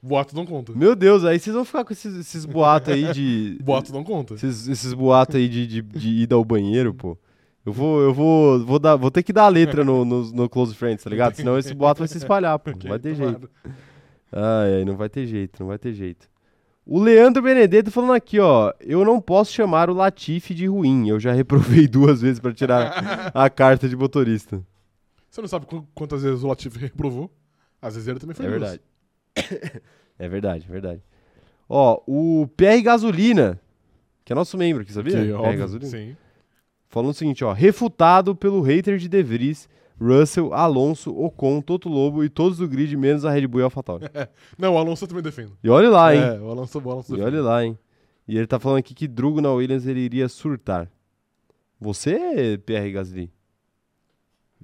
Boato 0.02 0.36
não 0.36 0.46
conta. 0.46 0.74
Meu 0.74 0.96
Deus, 0.96 1.26
aí 1.26 1.40
vocês 1.40 1.56
vão 1.56 1.66
ficar 1.66 1.84
com 1.84 1.92
esses, 1.94 2.16
esses 2.16 2.46
boatos 2.46 2.94
aí 2.94 3.12
de. 3.14 3.58
Boato 3.64 3.92
não 3.92 4.04
conta. 4.04 4.36
Esses, 4.36 4.68
esses 4.68 4.94
boatos 4.94 5.36
aí 5.36 5.50
de, 5.50 5.66
de, 5.68 5.82
de 5.82 6.10
ida 6.22 6.36
ao 6.36 6.46
banheiro, 6.46 6.94
pô. 6.94 7.18
Eu 7.66 7.74
vou, 7.74 8.00
eu 8.02 8.14
vou, 8.14 8.64
vou, 8.66 8.80
dar, 8.80 8.96
vou 8.96 9.12
ter 9.12 9.24
que 9.24 9.34
dar 9.34 9.44
a 9.44 9.50
letra 9.50 9.84
no, 9.84 10.06
no, 10.06 10.32
no 10.32 10.48
Close 10.50 10.74
Friends, 10.74 11.04
tá 11.04 11.10
ligado? 11.10 11.36
Senão 11.36 11.58
esse 11.58 11.74
boato 11.74 12.00
vai 12.00 12.08
se 12.08 12.18
espalhar, 12.18 12.58
pô. 12.60 12.72
Não 12.72 12.90
vai 12.90 13.00
ter 13.00 13.14
jeito. 13.16 13.50
Ai, 14.32 14.76
ai, 14.78 14.86
não 14.86 14.96
vai 14.96 15.10
ter 15.10 15.26
jeito, 15.26 15.60
não 15.60 15.68
vai 15.68 15.78
ter 15.78 15.94
jeito. 15.94 16.30
O 16.86 17.00
Leandro 17.02 17.42
Benedetto 17.44 17.92
falando 17.92 18.14
aqui, 18.14 18.40
ó. 18.40 18.72
Eu 18.80 19.04
não 19.04 19.20
posso 19.20 19.52
chamar 19.52 19.90
o 19.90 19.94
Latifi 19.94 20.54
de 20.54 20.68
ruim. 20.68 21.10
Eu 21.10 21.20
já 21.20 21.34
reprovei 21.34 21.86
duas 21.90 22.22
vezes 22.22 22.40
pra 22.40 22.54
tirar 22.54 23.32
a 23.34 23.50
carta 23.50 23.90
de 23.90 23.96
motorista. 23.98 24.62
Você 25.30 25.42
não 25.42 25.48
sabe 25.50 25.66
qu- 25.66 25.86
quantas 25.94 26.24
vezes 26.24 26.44
o 26.44 26.48
Latifi 26.48 26.80
reprovou? 26.80 27.30
Às 27.82 27.96
vezes 27.96 28.08
ele 28.08 28.20
também 28.20 28.34
foi 28.36 28.46
É 28.46 28.50
duas. 28.50 28.62
verdade. 28.62 28.82
é 30.18 30.28
verdade, 30.30 30.66
é 30.68 30.72
verdade. 30.72 31.02
Ó, 31.70 32.02
o 32.08 32.48
PR 32.56 32.82
Gasolina, 32.84 33.60
que 34.24 34.32
é 34.32 34.36
nosso 34.36 34.58
membro 34.58 34.84
aqui, 34.84 34.92
sabia? 34.94 35.14
Que, 35.26 35.32
PR 35.32 35.40
óbvio, 35.40 35.60
Gasolina. 35.60 35.90
sim. 35.92 36.16
Falando 36.90 37.12
o 37.12 37.14
seguinte, 37.14 37.44
ó. 37.44 37.52
Refutado 37.52 38.34
pelo 38.36 38.62
hater 38.62 38.98
de 38.98 39.10
De 39.10 39.22
Vries, 39.22 39.68
Russell, 40.00 40.54
Alonso, 40.54 41.12
Ocon, 41.18 41.60
Toto 41.62 41.90
Lobo 41.90 42.24
e 42.24 42.30
todos 42.30 42.60
do 42.60 42.68
grid, 42.68 42.96
menos 42.96 43.26
a 43.26 43.32
Red 43.32 43.46
Bull 43.48 43.62
e 43.62 43.64
AlphaTauri. 43.64 44.06
Não, 44.58 44.76
o 44.76 44.78
Alonso 44.78 45.04
eu 45.04 45.08
também 45.10 45.24
defendo. 45.24 45.58
E 45.64 45.70
olha 45.70 45.90
lá, 45.90 46.16
hein? 46.16 46.22
É, 46.22 46.40
o 46.40 46.50
Alonso, 46.50 46.80
o 46.80 46.92
Alonso 46.92 47.14
E 47.14 47.18
defende. 47.18 47.36
olha 47.36 47.44
lá, 47.44 47.66
hein? 47.66 47.78
E 48.28 48.38
ele 48.38 48.48
tá 48.48 48.60
falando 48.60 48.80
aqui 48.80 48.94
que 48.94 49.08
Drugo 49.08 49.42
na 49.42 49.52
Williams 49.52 49.86
ele 49.86 50.00
iria 50.00 50.30
surtar. 50.30 50.90
Você, 51.80 52.58
PR 52.66 52.90
Gasly? 52.94 53.32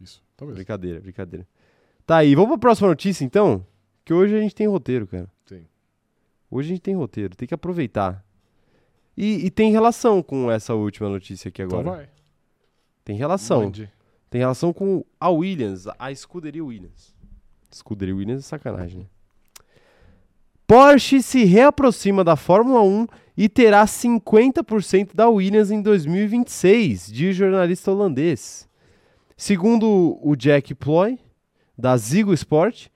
Isso, 0.02 0.24
talvez. 0.36 0.56
Brincadeira, 0.56 1.00
brincadeira. 1.00 1.48
Tá 2.06 2.18
aí, 2.18 2.36
vamos 2.36 2.50
pra 2.52 2.58
próxima 2.58 2.90
notícia 2.90 3.24
então? 3.24 3.66
Que 4.06 4.14
hoje 4.14 4.36
a 4.36 4.40
gente 4.42 4.56
tem 4.56 4.68
roteiro, 4.68 5.08
cara. 5.08 5.30
Sim. 5.46 5.66
Hoje 6.52 6.68
a 6.68 6.72
gente 6.76 6.82
tem 6.82 6.96
roteiro, 6.96 7.36
tem 7.36 7.48
que 7.48 7.54
aproveitar. 7.54 8.24
E, 9.16 9.46
e 9.46 9.52
tem 9.52 9.72
relação 9.72 10.22
com 10.24 10.52
essa 10.52 10.74
última 10.74 11.08
notícia 11.10 11.50
aqui 11.50 11.62
Então 11.62 11.80
agora. 11.80 11.98
vai. 11.98 12.10
Tem 13.06 13.16
relação. 13.16 13.64
Mande. 13.64 13.92
Tem 14.30 14.40
relação 14.40 14.74
com 14.74 15.06
a 15.20 15.30
Williams, 15.30 15.86
a 16.00 16.12
escuderia 16.12 16.64
Williams. 16.66 17.14
Escuderia 17.72 18.16
Williams 18.16 18.44
é 18.44 18.48
sacanagem, 18.48 19.00
né? 19.02 19.06
Porsche 20.66 21.22
se 21.22 21.44
reaproxima 21.44 22.24
da 22.24 22.36
Fórmula 22.36 22.82
1 22.82 23.08
e 23.38 23.48
terá 23.50 23.86
50% 23.86 25.14
da 25.14 25.30
Williams 25.30 25.70
em 25.70 25.82
2026, 25.82 27.12
diz 27.12 27.36
jornalista 27.36 27.92
holandês. 27.92 28.68
Segundo 29.36 30.18
o 30.22 30.36
Jack 30.36 30.74
Ploy, 30.74 31.20
da 31.78 31.96
Zigo 31.98 32.34
Sport, 32.34 32.88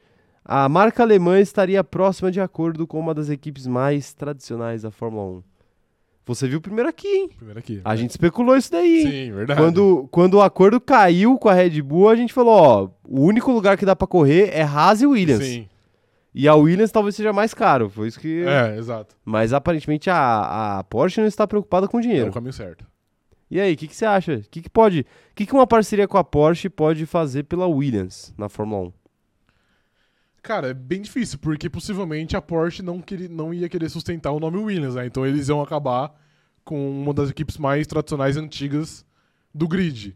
a 0.48 0.70
marca 0.70 1.04
alemã 1.04 1.40
estaria 1.40 1.84
próxima 1.84 2.32
de 2.32 2.40
acordo 2.40 2.88
com 2.88 2.98
uma 3.00 3.14
das 3.14 3.30
equipes 3.30 3.68
mais 3.68 4.14
tradicionais 4.14 4.84
da 4.84 4.92
Fórmula 4.92 5.40
1. 5.40 5.44
Você 6.26 6.48
viu 6.48 6.60
primeiro 6.62 6.90
aqui, 6.90 7.08
hein? 7.08 7.30
Primeiro 7.36 7.60
aqui. 7.60 7.82
A 7.86 7.96
gente 7.96 8.10
especulou 8.12 8.56
isso 8.58 8.72
daí? 8.72 9.02
Sim, 9.04 9.32
verdade. 9.34 9.60
Quando, 9.62 10.08
quando 10.12 10.34
o 10.36 10.42
acordo 10.42 10.80
caiu 10.82 11.38
com 11.38 11.48
a 11.50 11.54
Red 11.54 11.82
Bull, 11.82 12.10
a 12.10 12.16
gente 12.16 12.34
falou, 12.34 12.54
ó, 12.54 12.90
o 13.08 13.22
único 13.22 13.52
lugar 13.52 13.78
que 13.78 13.86
dá 13.86 13.96
pra 13.96 14.08
correr 14.08 14.50
é 14.54 14.62
Haas 14.62 15.02
e 15.02 15.08
Williams. 15.08 15.44
Sim. 15.46 15.68
E 16.36 16.48
a 16.48 16.54
Williams 16.56 16.92
talvez 16.92 17.16
seja 17.16 17.32
mais 17.34 17.54
caro, 17.54 17.90
foi 17.90 18.10
isso 18.10 18.20
que... 18.20 18.44
É, 18.46 18.78
exato. 18.78 19.16
Mas 19.26 19.54
aparentemente 19.54 20.10
a, 20.10 20.80
a 20.80 20.84
Porsche 20.84 21.20
não 21.22 21.28
está 21.28 21.48
preocupada 21.48 21.88
com 21.88 21.98
É 22.00 22.02
dinheiro. 22.02 22.30
o 22.30 22.34
caminho 22.34 22.54
certo. 22.54 22.86
E 23.50 23.60
aí, 23.62 23.74
o 23.74 23.78
que, 23.78 23.88
que 23.88 23.96
você 23.96 24.06
acha? 24.06 24.36
O 24.36 24.42
que, 24.52 24.62
que 24.62 24.70
pode... 24.70 25.00
O 25.32 25.36
que, 25.36 25.46
que 25.46 25.54
uma 25.54 25.66
parceria 25.66 26.08
com 26.10 26.18
a 26.18 26.24
Porsche 26.24 26.70
pode 26.70 27.06
fazer 27.06 27.44
pela 27.44 27.66
Williams 27.66 28.34
na 28.38 28.50
Fórmula 28.50 28.90
1? 28.90 28.94
Cara, 30.48 30.70
é 30.70 30.74
bem 30.74 31.02
difícil, 31.02 31.38
porque 31.40 31.70
possivelmente 31.70 32.38
a 32.38 32.42
Porsche 32.42 32.82
não, 32.82 33.02
queria, 33.02 33.28
não 33.28 33.54
ia 33.54 33.68
querer 33.68 33.90
sustentar 33.90 34.32
o 34.32 34.40
nome 34.40 34.58
Williams, 34.58 34.96
né? 34.96 35.06
Então 35.06 35.26
eles 35.26 35.50
iam 35.50 35.62
acabar 35.62 36.16
com 36.64 36.90
uma 36.90 37.14
das 37.14 37.30
equipes 37.30 37.58
mais 37.58 37.86
tradicionais 37.86 38.38
e 38.38 38.40
antigas 38.40 39.06
do 39.54 39.68
grid. 39.68 40.16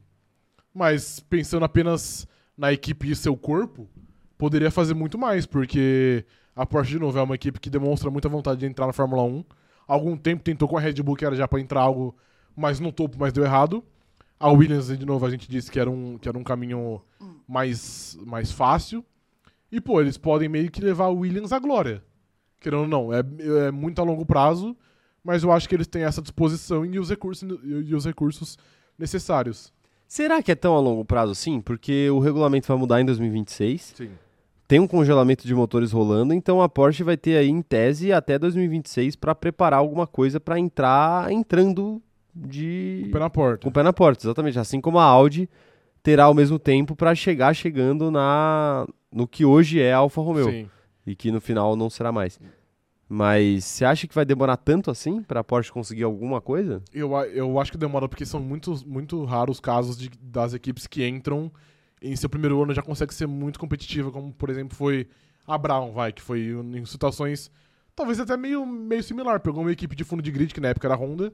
Mas 0.73 1.19
pensando 1.19 1.65
apenas 1.65 2.25
na 2.57 2.71
equipe 2.71 3.11
e 3.11 3.13
seu 3.13 3.35
corpo, 3.35 3.89
poderia 4.37 4.71
fazer 4.71 4.93
muito 4.93 5.17
mais, 5.17 5.45
porque 5.45 6.25
A 6.55 6.65
Porsche, 6.65 6.91
de 6.91 6.99
novo, 6.99 7.19
é 7.19 7.21
uma 7.21 7.35
equipe 7.35 7.59
que 7.59 7.69
demonstra 7.69 8.09
muita 8.09 8.29
vontade 8.29 8.61
de 8.61 8.65
entrar 8.65 8.87
na 8.87 8.93
Fórmula 8.93 9.23
1. 9.23 9.43
Há 9.85 9.93
algum 9.93 10.15
tempo 10.15 10.43
tentou 10.43 10.65
com 10.65 10.77
a 10.77 10.79
Red 10.79 10.93
Bull, 11.03 11.17
que 11.17 11.25
era 11.25 11.35
já 11.35 11.45
pra 11.45 11.59
entrar 11.59 11.81
algo 11.81 12.15
mais 12.55 12.79
no 12.79 12.93
topo, 12.93 13.17
mas 13.19 13.33
deu 13.33 13.43
errado. 13.43 13.83
A 14.39 14.49
Williams, 14.49 14.97
de 14.97 15.05
novo, 15.05 15.25
a 15.25 15.29
gente 15.29 15.51
disse 15.51 15.69
que 15.69 15.77
era 15.77 15.91
um, 15.91 16.17
que 16.17 16.29
era 16.29 16.37
um 16.37 16.43
caminho 16.43 17.01
mais, 17.45 18.17
mais 18.25 18.49
fácil. 18.49 19.05
E, 19.71 19.79
pô, 19.79 20.01
eles 20.01 20.17
podem 20.17 20.49
meio 20.49 20.69
que 20.69 20.81
levar 20.81 21.05
a 21.05 21.09
Williams 21.09 21.51
à 21.53 21.59
glória. 21.59 22.03
Querendo 22.59 22.81
ou 22.81 22.87
não, 22.87 23.13
é, 23.13 23.23
é 23.67 23.71
muito 23.71 23.99
a 24.01 24.03
longo 24.03 24.25
prazo, 24.25 24.75
mas 25.23 25.43
eu 25.43 25.51
acho 25.51 25.67
que 25.67 25.75
eles 25.75 25.87
têm 25.87 26.03
essa 26.03 26.21
disposição 26.21 26.85
e 26.85 26.99
os 26.99 27.09
recursos, 27.09 27.47
e 27.63 27.95
os 27.95 28.05
recursos 28.05 28.57
necessários. 28.97 29.73
Será 30.07 30.43
que 30.43 30.51
é 30.51 30.55
tão 30.55 30.75
a 30.75 30.79
longo 30.79 31.05
prazo 31.05 31.31
assim? 31.31 31.61
Porque 31.61 32.09
o 32.09 32.19
regulamento 32.19 32.67
vai 32.67 32.77
mudar 32.77 33.01
em 33.01 33.05
2026. 33.05 33.93
Sim. 33.95 34.09
Tem 34.67 34.79
um 34.79 34.87
congelamento 34.87 35.47
de 35.47 35.55
motores 35.55 35.91
rolando, 35.91 36.33
então 36.33 36.61
a 36.61 36.69
Porsche 36.69 37.03
vai 37.03 37.17
ter 37.17 37.37
aí 37.37 37.49
em 37.49 37.61
tese 37.61 38.13
até 38.13 38.37
2026 38.39 39.15
para 39.15 39.33
preparar 39.35 39.79
alguma 39.79 40.07
coisa 40.07 40.39
para 40.39 40.59
entrar 40.59 41.31
entrando 41.31 42.01
de 42.33 43.09
Pé 43.11 43.19
na 43.19 43.29
porta. 43.29 43.63
com 43.63 43.69
o 43.69 43.71
pé 43.71 43.83
na 43.83 43.91
porta, 43.91 44.25
exatamente. 44.25 44.57
Assim 44.57 44.79
como 44.79 44.97
a 44.97 45.03
Audi 45.03 45.49
terá 46.01 46.25
ao 46.25 46.33
mesmo 46.33 46.57
tempo 46.57 46.95
para 46.95 47.13
chegar 47.13 47.53
chegando 47.53 48.09
na 48.09 48.87
no 49.11 49.27
que 49.27 49.43
hoje 49.45 49.79
é 49.81 49.93
a 49.93 49.97
Alfa 49.97 50.21
Romeo 50.21 50.49
Sim. 50.49 50.69
e 51.05 51.15
que 51.15 51.31
no 51.31 51.41
final 51.41 51.75
não 51.75 51.89
será 51.89 52.11
mais. 52.11 52.39
Mas 53.09 53.65
você 53.65 53.83
acha 53.83 54.07
que 54.07 54.15
vai 54.15 54.23
demorar 54.23 54.55
tanto 54.55 54.89
assim 54.89 55.21
para 55.21 55.41
a 55.41 55.43
Porsche 55.43 55.71
conseguir 55.71 56.03
alguma 56.03 56.39
coisa? 56.39 56.81
Eu, 56.93 57.11
eu 57.25 57.59
acho 57.59 57.71
que 57.71 57.77
demora 57.77 58.07
porque 58.07 58.25
são 58.25 58.39
muito, 58.39 58.73
muito 58.87 59.23
raros 59.25 59.57
os 59.57 59.59
casos 59.59 59.97
de- 59.97 60.09
das 60.21 60.53
equipes 60.53 60.87
que 60.87 61.05
entram 61.05 61.51
em 62.01 62.15
seu 62.15 62.29
primeiro 62.29 62.61
ano 62.63 62.73
já 62.73 62.81
consegue 62.81 63.13
ser 63.13 63.27
muito 63.27 63.59
competitiva, 63.59 64.11
como 64.11 64.31
por 64.33 64.49
exemplo 64.49 64.75
foi 64.77 65.07
a 65.45 65.57
Brown, 65.57 65.91
vai, 65.91 66.13
que 66.13 66.21
foi 66.21 66.51
em 66.73 66.85
situações 66.85 67.51
talvez 67.93 68.17
até 68.19 68.37
meio, 68.37 68.65
meio 68.65 69.03
similar. 69.03 69.41
Pegou 69.41 69.61
uma 69.61 69.71
equipe 69.73 69.93
de 69.95 70.05
fundo 70.05 70.21
de 70.23 70.31
grid, 70.31 70.53
que 70.53 70.61
na 70.61 70.69
época 70.69 70.87
era 70.87 70.95
a 70.95 70.97
Honda, 70.97 71.33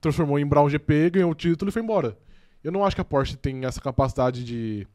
transformou 0.00 0.38
em 0.38 0.46
Brown 0.46 0.68
GP, 0.68 1.10
ganhou 1.10 1.32
o 1.32 1.34
título 1.34 1.70
e 1.70 1.72
foi 1.72 1.82
embora. 1.82 2.16
Eu 2.62 2.70
não 2.70 2.84
acho 2.84 2.94
que 2.94 3.02
a 3.02 3.04
Porsche 3.04 3.36
tem 3.36 3.64
essa 3.64 3.80
capacidade 3.80 4.44
de. 4.44 4.86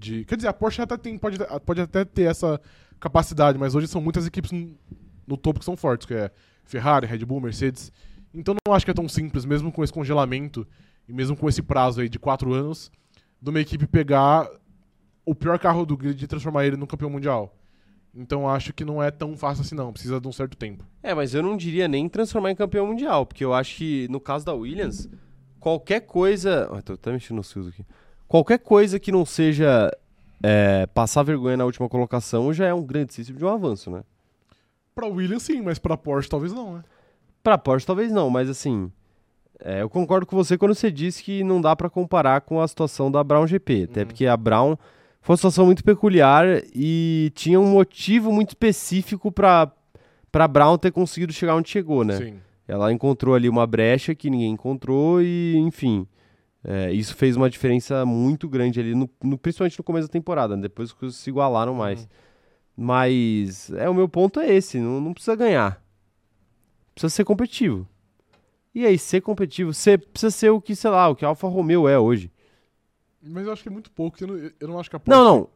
De 0.00 0.24
quer 0.24 0.36
dizer, 0.36 0.48
a 0.48 0.52
Porsche 0.52 0.80
até 0.80 0.96
tem, 0.96 1.18
pode, 1.18 1.38
pode 1.64 1.80
até 1.80 2.04
ter 2.04 2.22
essa 2.22 2.60
capacidade, 2.98 3.58
mas 3.58 3.74
hoje 3.74 3.86
são 3.86 4.00
muitas 4.00 4.26
equipes 4.26 4.50
no, 4.50 4.74
no 5.26 5.36
topo 5.36 5.58
que 5.60 5.64
são 5.64 5.76
fortes, 5.76 6.06
que 6.06 6.14
é 6.14 6.30
Ferrari, 6.64 7.06
Red 7.06 7.24
Bull, 7.24 7.40
Mercedes. 7.40 7.92
Então 8.32 8.54
não 8.66 8.74
acho 8.74 8.84
que 8.84 8.90
é 8.90 8.94
tão 8.94 9.08
simples, 9.08 9.44
mesmo 9.44 9.70
com 9.70 9.84
esse 9.84 9.92
congelamento 9.92 10.66
e 11.08 11.12
mesmo 11.12 11.36
com 11.36 11.48
esse 11.48 11.62
prazo 11.62 12.00
aí 12.00 12.08
de 12.08 12.18
quatro 12.18 12.52
anos, 12.52 12.90
de 13.40 13.50
uma 13.50 13.60
equipe 13.60 13.86
pegar 13.86 14.48
o 15.24 15.34
pior 15.34 15.58
carro 15.58 15.84
do 15.84 15.96
grid 15.96 16.22
e 16.22 16.26
transformar 16.26 16.64
ele 16.64 16.76
no 16.76 16.86
campeão 16.86 17.10
mundial. 17.10 17.54
Então 18.14 18.48
acho 18.48 18.72
que 18.72 18.84
não 18.84 19.02
é 19.02 19.10
tão 19.10 19.36
fácil 19.36 19.62
assim 19.62 19.74
não, 19.74 19.92
precisa 19.92 20.20
de 20.20 20.26
um 20.26 20.32
certo 20.32 20.56
tempo. 20.56 20.84
É, 21.02 21.14
mas 21.14 21.34
eu 21.34 21.42
não 21.42 21.56
diria 21.56 21.86
nem 21.86 22.08
transformar 22.08 22.50
em 22.50 22.56
campeão 22.56 22.86
mundial, 22.86 23.26
porque 23.26 23.44
eu 23.44 23.54
acho 23.54 23.76
que 23.76 24.08
no 24.08 24.20
caso 24.20 24.44
da 24.44 24.54
Williams, 24.54 25.08
qualquer 25.60 26.00
coisa. 26.00 26.68
Ah, 26.72 26.82
tô 26.82 26.94
até 26.94 27.12
mexendo 27.12 27.36
nos 27.36 27.52
fios 27.52 27.68
aqui. 27.68 27.84
Qualquer 28.30 28.58
coisa 28.60 29.00
que 29.00 29.10
não 29.10 29.26
seja 29.26 29.90
é, 30.40 30.86
passar 30.94 31.24
vergonha 31.24 31.56
na 31.56 31.64
última 31.64 31.88
colocação 31.88 32.52
já 32.52 32.64
é 32.66 32.72
um 32.72 32.84
grandíssimo 32.84 33.36
de 33.36 33.44
um 33.44 33.48
avanço, 33.48 33.90
né? 33.90 34.02
Pra 34.94 35.08
Williams 35.08 35.42
sim, 35.42 35.60
mas 35.60 35.80
pra 35.80 35.96
Porsche 35.96 36.28
talvez 36.28 36.52
não, 36.52 36.74
né? 36.74 36.84
Pra 37.42 37.58
Porsche 37.58 37.84
talvez 37.84 38.12
não, 38.12 38.30
mas 38.30 38.48
assim. 38.48 38.88
é, 39.64 39.82
eu 39.82 39.90
concordo 39.90 40.26
com 40.26 40.36
você 40.36 40.56
quando 40.56 40.76
você 40.76 40.92
disse 40.92 41.24
que 41.24 41.42
não 41.42 41.60
dá 41.60 41.74
pra 41.74 41.90
comparar 41.90 42.40
com 42.42 42.60
a 42.60 42.68
situação 42.68 43.10
da 43.10 43.24
Brown 43.24 43.48
GP. 43.48 43.88
Até 43.90 44.02
Uhum. 44.02 44.06
porque 44.06 44.26
a 44.26 44.36
Brown 44.36 44.76
foi 45.20 45.32
uma 45.32 45.36
situação 45.36 45.66
muito 45.66 45.82
peculiar 45.82 46.46
e 46.72 47.32
tinha 47.34 47.58
um 47.58 47.66
motivo 47.72 48.30
muito 48.32 48.50
específico 48.50 49.32
pra, 49.32 49.72
pra 50.30 50.46
Brown 50.46 50.78
ter 50.78 50.92
conseguido 50.92 51.32
chegar 51.32 51.56
onde 51.56 51.68
chegou, 51.68 52.04
né? 52.04 52.16
Sim. 52.16 52.34
Ela 52.68 52.92
encontrou 52.92 53.34
ali 53.34 53.48
uma 53.48 53.66
brecha 53.66 54.14
que 54.14 54.30
ninguém 54.30 54.52
encontrou 54.52 55.20
e, 55.20 55.56
enfim, 55.58 56.06
é, 56.64 56.92
isso 56.92 57.14
fez 57.14 57.36
uma 57.36 57.48
diferença 57.48 58.04
muito 58.04 58.48
grande 58.48 58.80
ali, 58.80 58.94
no, 58.94 59.08
no- 59.22 59.38
principalmente 59.38 59.78
no 59.78 59.84
começo 59.84 60.08
da 60.08 60.12
temporada. 60.12 60.56
né? 60.56 60.62
Depois 60.62 60.90
as 60.90 60.92
coisas 60.94 61.18
se 61.18 61.30
igualaram 61.30 61.74
mais. 61.74 62.00
Uhum. 62.02 62.08
Mas 62.76 63.70
é 63.72 63.88
o 63.88 63.94
meu 63.94 64.08
ponto 64.08 64.40
é 64.40 64.52
esse, 64.54 64.78
não, 64.78 65.00
não 65.00 65.12
precisa 65.12 65.34
ganhar. 65.36 65.82
Precisa 66.94 67.10
ser 67.10 67.24
competitivo. 67.24 67.86
E 68.74 68.86
aí, 68.86 68.98
ser 68.98 69.20
competitivo, 69.20 69.74
você 69.74 69.98
precisa 69.98 70.30
ser 70.30 70.50
o 70.50 70.60
que, 70.60 70.74
sei 70.76 70.90
lá, 70.90 71.08
o 71.08 71.16
que 71.16 71.24
a 71.24 71.28
Alfa 71.28 71.48
Romeo 71.48 71.88
é 71.88 71.98
hoje. 71.98 72.30
Mas 73.22 73.44
eu 73.46 73.52
acho 73.52 73.62
que 73.62 73.68
é 73.68 73.72
muito 73.72 73.90
pouco, 73.90 74.16
eu 74.22 74.28
não, 74.28 74.50
eu 74.60 74.68
não 74.68 74.78
acho 74.78 74.88
que 74.88 74.96
a 74.96 75.00
Porsche... 75.00 75.18
Não, 75.20 75.24
não. 75.38 75.48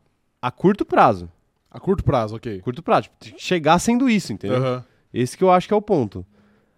A 0.42 0.50
curto 0.50 0.84
prazo. 0.84 1.30
A 1.70 1.80
curto 1.80 2.04
prazo, 2.04 2.36
ok. 2.36 2.60
Curto 2.60 2.82
prazo. 2.82 3.08
Tipo, 3.20 3.40
chegar 3.40 3.78
sendo 3.78 4.08
isso, 4.08 4.32
entendeu? 4.32 4.58
Aham. 4.58 4.84
Esse 5.12 5.36
que 5.38 5.44
eu 5.44 5.50
acho 5.50 5.66
que 5.68 5.72
é 5.72 5.76
o 5.76 5.80
ponto. 5.82 6.26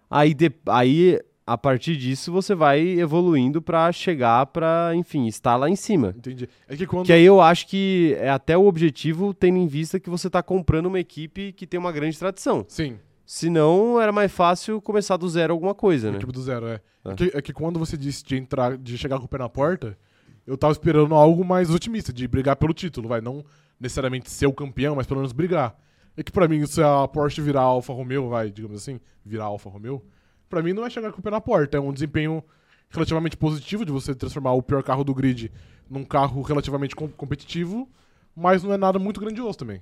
Aí, 0.09 0.33
de- 0.33 0.53
aí 0.67 1.19
a 1.47 1.57
partir 1.57 1.95
disso, 1.95 2.29
você 2.29 2.53
vai 2.53 2.81
evoluindo 2.99 3.61
pra 3.61 3.89
chegar 3.93 4.45
pra, 4.47 4.91
enfim, 4.93 5.27
estar 5.27 5.55
lá 5.55 5.69
em 5.69 5.77
cima. 5.77 6.13
Entendi. 6.17 6.49
É 6.67 6.75
que 6.75 6.85
quando... 6.85 7.05
Que 7.05 7.13
aí 7.13 7.23
eu 7.23 7.39
acho 7.39 7.67
que 7.67 8.17
é 8.19 8.29
até 8.29 8.57
o 8.57 8.67
objetivo, 8.67 9.33
tendo 9.33 9.57
em 9.57 9.65
vista 9.65 9.97
que 9.97 10.09
você 10.09 10.29
tá 10.29 10.43
comprando 10.43 10.87
uma 10.87 10.99
equipe 10.99 11.53
que 11.53 11.65
tem 11.65 11.79
uma 11.79 11.93
grande 11.93 12.19
tradição. 12.19 12.65
Sim, 12.67 12.99
Senão, 13.25 13.99
era 13.99 14.11
mais 14.11 14.31
fácil 14.31 14.81
começar 14.81 15.17
do 15.17 15.27
zero 15.27 15.53
alguma 15.53 15.75
coisa, 15.75 16.09
né? 16.09 16.17
equipe 16.17 16.31
do 16.31 16.41
zero, 16.41 16.65
é. 16.65 16.79
Tá. 17.03 17.11
É, 17.11 17.15
que, 17.15 17.31
é 17.33 17.41
que 17.41 17.51
quando 17.51 17.77
você 17.77 17.97
disse 17.97 18.23
de 18.23 18.37
entrar, 18.37 18.77
de 18.77 18.97
chegar 18.97 19.19
com 19.19 19.25
o 19.25 19.27
pé 19.27 19.37
na 19.37 19.49
porta, 19.49 19.97
eu 20.45 20.57
tava 20.57 20.71
esperando 20.71 21.13
algo 21.13 21.43
mais 21.43 21.69
otimista, 21.69 22.13
de 22.13 22.25
brigar 22.25 22.55
pelo 22.55 22.73
título, 22.73 23.09
vai. 23.09 23.19
Não 23.19 23.43
necessariamente 23.77 24.31
ser 24.31 24.47
o 24.47 24.53
campeão, 24.53 24.95
mas 24.95 25.05
pelo 25.05 25.19
menos 25.19 25.33
brigar. 25.33 25.77
É 26.15 26.23
que 26.23 26.31
pra 26.31 26.47
mim, 26.47 26.65
se 26.65 26.81
a 26.81 27.05
Porsche 27.05 27.41
virar 27.41 27.61
Alfa 27.61 27.91
Romeo, 27.91 28.29
vai, 28.29 28.49
digamos 28.49 28.77
assim, 28.77 28.97
virar 29.25 29.45
Alfa 29.45 29.69
Romeo, 29.69 30.01
pra 30.49 30.61
mim 30.61 30.73
não 30.73 30.85
é 30.85 30.89
chegar 30.89 31.11
com 31.11 31.19
o 31.19 31.23
pé 31.23 31.29
na 31.31 31.41
porta. 31.41 31.77
É 31.77 31.79
um 31.79 31.93
desempenho 31.93 32.43
relativamente 32.89 33.35
positivo 33.37 33.83
de 33.85 33.91
você 33.91 34.15
transformar 34.15 34.53
o 34.53 34.61
pior 34.63 34.81
carro 34.83 35.03
do 35.03 35.13
grid 35.13 35.51
num 35.89 36.03
carro 36.03 36.41
relativamente 36.41 36.95
com- 36.95 37.07
competitivo, 37.09 37.87
mas 38.35 38.63
não 38.63 38.73
é 38.73 38.77
nada 38.77 38.97
muito 38.99 39.19
grandioso 39.19 39.57
também. 39.57 39.81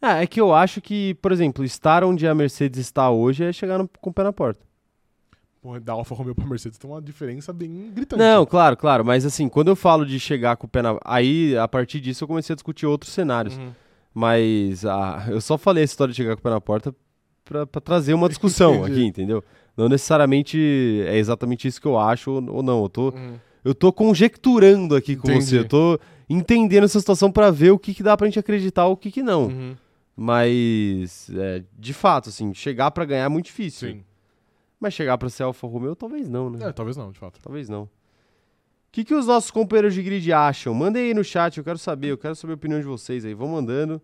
Ah, 0.00 0.22
é 0.22 0.26
que 0.26 0.40
eu 0.40 0.52
acho 0.52 0.80
que, 0.80 1.14
por 1.14 1.30
exemplo, 1.30 1.64
estar 1.64 2.02
onde 2.02 2.26
a 2.26 2.34
Mercedes 2.34 2.80
está 2.80 3.08
hoje 3.10 3.44
é 3.44 3.52
chegar 3.52 3.78
no- 3.78 3.88
com 4.00 4.10
o 4.10 4.12
pé 4.12 4.22
na 4.24 4.32
porta. 4.32 4.60
Porra, 5.60 5.78
da 5.78 5.92
Alfa 5.92 6.12
Romeo 6.14 6.34
pra 6.34 6.44
Mercedes 6.44 6.76
tem 6.76 6.90
uma 6.90 7.00
diferença 7.00 7.52
bem 7.52 7.92
gritante. 7.94 8.18
Não, 8.18 8.44
claro, 8.44 8.76
claro, 8.76 9.04
mas 9.04 9.24
assim, 9.24 9.48
quando 9.48 9.68
eu 9.68 9.76
falo 9.76 10.04
de 10.04 10.18
chegar 10.18 10.56
com 10.56 10.66
o 10.66 10.68
pé 10.68 10.82
na... 10.82 10.98
Aí, 11.04 11.56
a 11.56 11.68
partir 11.68 12.00
disso, 12.00 12.24
eu 12.24 12.28
comecei 12.28 12.52
a 12.52 12.56
discutir 12.56 12.84
outros 12.84 13.12
cenários. 13.12 13.56
Uhum. 13.56 13.70
Mas 14.12 14.84
ah, 14.84 15.24
eu 15.28 15.40
só 15.40 15.56
falei 15.56 15.84
essa 15.84 15.92
história 15.92 16.12
de 16.12 16.16
chegar 16.16 16.34
com 16.34 16.40
o 16.40 16.42
pé 16.42 16.50
na 16.50 16.60
porta 16.60 16.92
pra, 17.44 17.64
pra 17.64 17.80
trazer 17.80 18.12
uma 18.12 18.28
discussão 18.28 18.84
aqui, 18.84 19.04
entendeu? 19.04 19.42
Não 19.76 19.88
necessariamente 19.88 20.58
é 21.06 21.16
exatamente 21.16 21.66
isso 21.66 21.80
que 21.80 21.86
eu 21.86 21.98
acho 21.98 22.30
ou, 22.30 22.62
não. 22.62 22.82
Eu 22.82 22.88
tô, 22.88 23.08
Uhum. 23.10 23.34
eu 23.64 23.74
tô 23.74 23.92
conjecturando 23.92 24.94
aqui 24.94 25.16
com 25.16 25.28
Entendi. 25.30 25.44
você. 25.46 25.58
Eu 25.58 25.64
tô 25.68 25.98
entendendo 26.28 26.84
essa 26.84 26.98
situação 27.00 27.30
pra 27.32 27.50
ver 27.50 27.70
o 27.70 27.78
que, 27.78 27.94
que 27.94 28.02
dá 28.02 28.16
pra 28.16 28.26
gente 28.26 28.38
acreditar 28.38 28.86
ou 28.86 28.92
o 28.92 28.96
que, 28.96 29.10
que 29.10 29.22
não. 29.22 29.44
Uhum. 29.46 29.74
Mas, 30.14 31.30
é, 31.34 31.62
de 31.78 31.92
fato, 31.92 32.28
assim, 32.28 32.52
chegar 32.54 32.90
pra 32.90 33.04
ganhar 33.04 33.24
é 33.24 33.28
muito 33.28 33.46
difícil. 33.46 33.88
Sim. 33.90 34.04
Mas 34.78 34.94
chegar 34.94 35.16
pra 35.18 35.28
ser 35.28 35.42
Alfa 35.44 35.66
Romeo, 35.66 35.94
talvez 35.96 36.28
não, 36.28 36.50
né? 36.50 36.68
É, 36.68 36.72
talvez 36.72 36.96
não, 36.96 37.10
de 37.12 37.18
fato. 37.18 37.40
Talvez 37.42 37.68
não. 37.68 37.82
O 37.84 37.88
que, 38.92 39.04
que 39.04 39.14
os 39.14 39.26
nossos 39.26 39.50
companheiros 39.50 39.94
de 39.94 40.02
grid 40.02 40.30
acham? 40.32 40.74
Mandem 40.74 41.04
aí 41.04 41.14
no 41.14 41.24
chat, 41.24 41.56
eu 41.56 41.64
quero 41.64 41.78
saber, 41.78 42.08
eu 42.08 42.18
quero 42.18 42.34
saber 42.34 42.52
a 42.52 42.56
opinião 42.56 42.78
de 42.80 42.86
vocês 42.86 43.24
aí. 43.24 43.32
Vão 43.32 43.48
mandando. 43.48 44.02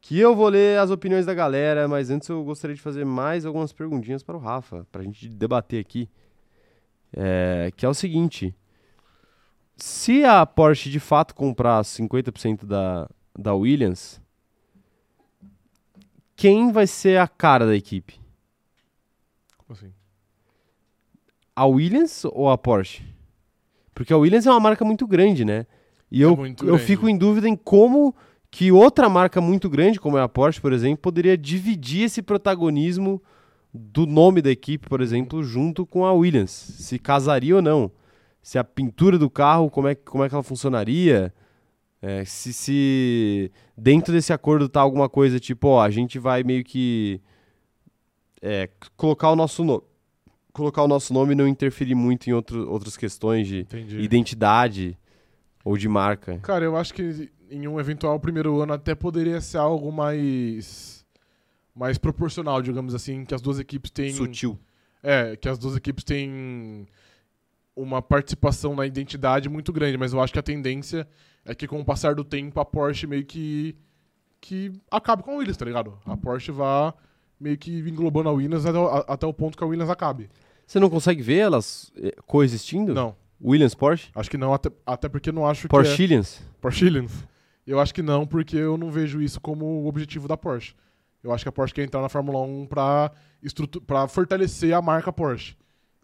Que 0.00 0.18
eu 0.18 0.34
vou 0.34 0.48
ler 0.48 0.78
as 0.78 0.90
opiniões 0.90 1.26
da 1.26 1.34
galera, 1.34 1.86
mas 1.86 2.10
antes 2.10 2.28
eu 2.28 2.42
gostaria 2.42 2.74
de 2.74 2.82
fazer 2.82 3.04
mais 3.04 3.44
algumas 3.44 3.72
perguntinhas 3.72 4.22
para 4.22 4.36
o 4.36 4.40
Rafa, 4.40 4.86
pra 4.90 5.02
gente 5.02 5.28
debater 5.28 5.80
aqui. 5.80 6.08
É, 7.12 7.70
que 7.76 7.84
é 7.84 7.88
o 7.88 7.94
seguinte: 7.94 8.54
se 9.76 10.24
a 10.24 10.46
Porsche 10.46 10.90
de 10.90 11.00
fato 11.00 11.34
comprar 11.34 11.82
50% 11.82 12.64
da, 12.64 13.08
da 13.38 13.54
Williams, 13.54 14.20
quem 16.36 16.72
vai 16.72 16.86
ser 16.86 17.18
a 17.18 17.28
cara 17.28 17.66
da 17.66 17.76
equipe? 17.76 18.18
Como 19.58 19.76
assim? 19.76 19.92
A 21.54 21.66
Williams 21.66 22.24
ou 22.24 22.48
a 22.48 22.56
Porsche? 22.56 23.04
Porque 23.92 24.12
a 24.12 24.16
Williams 24.16 24.46
é 24.46 24.50
uma 24.50 24.60
marca 24.60 24.84
muito 24.84 25.06
grande, 25.06 25.44
né? 25.44 25.66
E 26.10 26.22
eu, 26.22 26.34
muito 26.36 26.64
eu 26.64 26.68
grande. 26.68 26.84
fico 26.84 27.08
em 27.08 27.18
dúvida 27.18 27.46
em 27.48 27.54
como 27.54 28.14
que 28.50 28.72
outra 28.72 29.08
marca 29.08 29.40
muito 29.40 29.70
grande, 29.70 30.00
como 30.00 30.18
é 30.18 30.22
a 30.22 30.28
Porsche, 30.28 30.60
por 30.60 30.72
exemplo, 30.72 30.98
poderia 30.98 31.38
dividir 31.38 32.04
esse 32.04 32.20
protagonismo 32.20 33.22
do 33.72 34.06
nome 34.06 34.42
da 34.42 34.50
equipe, 34.50 34.88
por 34.88 35.00
exemplo, 35.00 35.42
junto 35.42 35.86
com 35.86 36.04
a 36.04 36.12
Williams. 36.12 36.50
Se 36.50 36.98
casaria 36.98 37.54
ou 37.54 37.62
não. 37.62 37.90
Se 38.42 38.58
a 38.58 38.64
pintura 38.64 39.16
do 39.18 39.30
carro, 39.30 39.70
como 39.70 39.86
é, 39.86 39.94
como 39.94 40.24
é 40.24 40.28
que 40.28 40.34
ela 40.34 40.42
funcionaria. 40.42 41.32
É, 42.02 42.24
se, 42.24 42.52
se 42.52 43.52
dentro 43.76 44.12
desse 44.12 44.32
acordo 44.32 44.68
tá 44.68 44.80
alguma 44.80 45.08
coisa 45.08 45.38
tipo, 45.38 45.68
ó, 45.68 45.82
a 45.82 45.90
gente 45.90 46.18
vai 46.18 46.42
meio 46.42 46.64
que 46.64 47.20
é, 48.42 48.68
colocar 48.96 49.30
o 49.30 49.36
nosso 49.36 49.62
nome. 49.62 49.82
Colocar 50.52 50.82
o 50.82 50.88
nosso 50.88 51.14
nome 51.14 51.32
e 51.32 51.36
não 51.36 51.46
interferir 51.46 51.94
muito 51.94 52.28
em 52.28 52.32
outro, 52.32 52.68
outras 52.68 52.96
questões 52.96 53.46
de 53.46 53.60
Entendi. 53.60 54.00
identidade 54.00 54.98
ou 55.64 55.76
de 55.76 55.88
marca. 55.88 56.38
Cara, 56.40 56.64
eu 56.64 56.76
acho 56.76 56.92
que 56.94 57.30
em 57.50 57.66
um 57.68 57.78
eventual 57.80 58.18
primeiro 58.20 58.60
ano 58.60 58.72
até 58.72 58.94
poderia 58.94 59.40
ser 59.40 59.58
algo 59.58 59.90
mais. 59.92 61.04
mais 61.74 61.98
proporcional, 61.98 62.60
digamos 62.62 62.94
assim, 62.94 63.24
que 63.24 63.34
as 63.34 63.40
duas 63.42 63.58
equipes 63.58 63.90
têm. 63.90 64.12
Sutil. 64.12 64.58
É, 65.02 65.34
que 65.36 65.48
as 65.48 65.58
duas 65.58 65.76
equipes 65.76 66.04
têm 66.04 66.86
uma 67.74 68.02
participação 68.02 68.74
na 68.76 68.86
identidade 68.86 69.48
muito 69.48 69.72
grande, 69.72 69.96
mas 69.96 70.12
eu 70.12 70.20
acho 70.20 70.32
que 70.32 70.38
a 70.38 70.42
tendência 70.42 71.08
é 71.44 71.54
que 71.54 71.66
com 71.66 71.80
o 71.80 71.84
passar 71.84 72.14
do 72.14 72.22
tempo 72.24 72.60
a 72.60 72.64
Porsche 72.64 73.06
meio 73.06 73.24
que 73.24 73.74
que 74.42 74.72
acabe 74.90 75.22
com 75.22 75.32
a 75.32 75.36
Williams, 75.36 75.56
tá 75.58 75.64
ligado? 75.66 75.98
A 76.06 76.16
Porsche 76.16 76.50
vá 76.50 76.94
meio 77.38 77.56
que 77.58 77.78
englobando 77.80 78.28
a 78.28 78.32
Williams 78.32 78.64
até, 78.66 78.78
o- 78.78 78.88
a- 78.88 79.04
até 79.08 79.26
o 79.26 79.32
ponto 79.34 79.56
que 79.56 79.62
a 79.64 79.66
Williams 79.66 79.90
acabe. 79.90 80.30
Você 80.66 80.78
não 80.80 80.88
consegue 80.90 81.22
ver 81.22 81.36
elas 81.38 81.90
eh, 81.96 82.14
coexistindo? 82.26 82.94
Não, 82.94 83.14
Williams 83.42 83.74
Porsche? 83.74 84.10
acho 84.14 84.30
que 84.30 84.36
não, 84.36 84.52
até, 84.52 84.70
até 84.84 85.08
porque 85.08 85.30
eu 85.30 85.34
não 85.34 85.46
acho 85.46 85.66
Porsche 85.68 85.96
que 85.96 86.02
é... 86.02 86.04
Williams? 86.04 86.42
Porsche 86.60 86.84
Williams. 86.84 87.24
Eu 87.66 87.78
acho 87.80 87.94
que 87.94 88.02
não, 88.02 88.26
porque 88.26 88.56
eu 88.56 88.76
não 88.76 88.90
vejo 88.90 89.20
isso 89.22 89.40
como 89.40 89.64
o 89.64 89.86
objetivo 89.86 90.26
da 90.28 90.36
Porsche. 90.36 90.74
Eu 91.22 91.32
acho 91.32 91.44
que 91.44 91.48
a 91.48 91.52
Porsche 91.52 91.74
quer 91.74 91.84
entrar 91.84 92.00
na 92.00 92.08
Fórmula 92.08 92.40
1 92.40 92.66
pra, 92.66 93.12
estrutu- 93.42 93.82
fortalecer 94.08 94.74
a 94.74 94.82
marca 94.82 95.12
Porsche. 95.12 95.54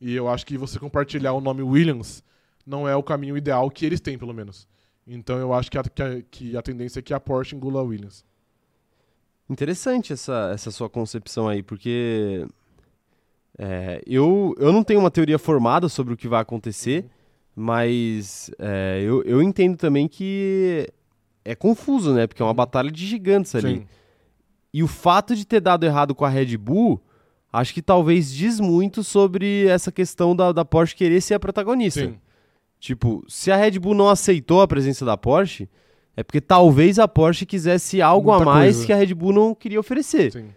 E 0.00 0.14
eu 0.14 0.28
acho 0.28 0.44
que 0.46 0.58
você 0.58 0.78
compartilhar 0.78 1.32
o 1.32 1.40
nome 1.40 1.62
Williams 1.62 2.22
não 2.66 2.86
é 2.86 2.94
o 2.94 3.02
caminho 3.02 3.36
ideal 3.36 3.70
que 3.70 3.86
eles 3.86 4.00
têm, 4.00 4.18
pelo 4.18 4.34
menos. 4.34 4.68
Então 5.06 5.38
eu 5.38 5.52
acho 5.54 5.70
que 5.70 5.78
a, 5.78 5.82
que 5.82 6.02
a, 6.02 6.22
que 6.30 6.56
a 6.56 6.62
tendência 6.62 6.98
é 6.98 7.02
que 7.02 7.14
a 7.14 7.20
Porsche 7.20 7.56
engula 7.56 7.80
a 7.80 7.82
Williams. 7.82 8.24
Interessante 9.48 10.12
essa, 10.12 10.50
essa 10.52 10.70
sua 10.70 10.90
concepção 10.90 11.48
aí, 11.48 11.62
porque 11.62 12.44
é, 13.58 14.02
eu, 14.06 14.54
eu 14.58 14.72
não 14.72 14.82
tenho 14.82 15.00
uma 15.00 15.10
teoria 15.10 15.38
formada 15.38 15.88
sobre 15.88 16.12
o 16.12 16.16
que 16.16 16.26
vai 16.28 16.42
acontecer, 16.42 17.08
mas 17.58 18.50
é, 18.58 19.00
eu, 19.02 19.22
eu 19.22 19.42
entendo 19.42 19.78
também 19.78 20.06
que 20.06 20.86
é 21.42 21.54
confuso, 21.54 22.12
né? 22.12 22.26
Porque 22.26 22.42
é 22.42 22.44
uma 22.44 22.52
batalha 22.52 22.90
de 22.90 23.06
gigantes 23.06 23.54
ali. 23.54 23.78
Sim. 23.78 23.86
E 24.74 24.82
o 24.82 24.86
fato 24.86 25.34
de 25.34 25.46
ter 25.46 25.60
dado 25.60 25.86
errado 25.86 26.14
com 26.14 26.26
a 26.26 26.28
Red 26.28 26.54
Bull, 26.58 27.00
acho 27.50 27.72
que 27.72 27.80
talvez 27.80 28.30
diz 28.30 28.60
muito 28.60 29.02
sobre 29.02 29.66
essa 29.68 29.90
questão 29.90 30.36
da, 30.36 30.52
da 30.52 30.66
Porsche 30.66 30.94
querer 30.94 31.22
ser 31.22 31.32
a 31.32 31.40
protagonista. 31.40 32.04
Sim. 32.04 32.18
Tipo, 32.78 33.24
se 33.26 33.50
a 33.50 33.56
Red 33.56 33.78
Bull 33.78 33.94
não 33.94 34.10
aceitou 34.10 34.60
a 34.60 34.68
presença 34.68 35.02
da 35.06 35.16
Porsche, 35.16 35.66
é 36.14 36.22
porque 36.22 36.42
talvez 36.42 36.98
a 36.98 37.08
Porsche 37.08 37.46
quisesse 37.46 38.02
algo 38.02 38.30
Muita 38.30 38.50
a 38.50 38.54
mais 38.54 38.76
coisa. 38.76 38.86
que 38.86 38.92
a 38.92 38.96
Red 38.96 39.14
Bull 39.14 39.32
não 39.32 39.54
queria 39.54 39.80
oferecer. 39.80 40.30
Sim. 40.30 40.48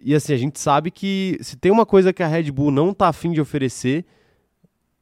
E 0.00 0.14
assim, 0.14 0.32
a 0.34 0.36
gente 0.36 0.60
sabe 0.60 0.92
que 0.92 1.36
se 1.40 1.56
tem 1.56 1.72
uma 1.72 1.84
coisa 1.84 2.12
que 2.12 2.22
a 2.22 2.28
Red 2.28 2.52
Bull 2.52 2.70
não 2.70 2.94
tá 2.94 3.08
afim 3.08 3.32
de 3.32 3.40
oferecer, 3.40 4.04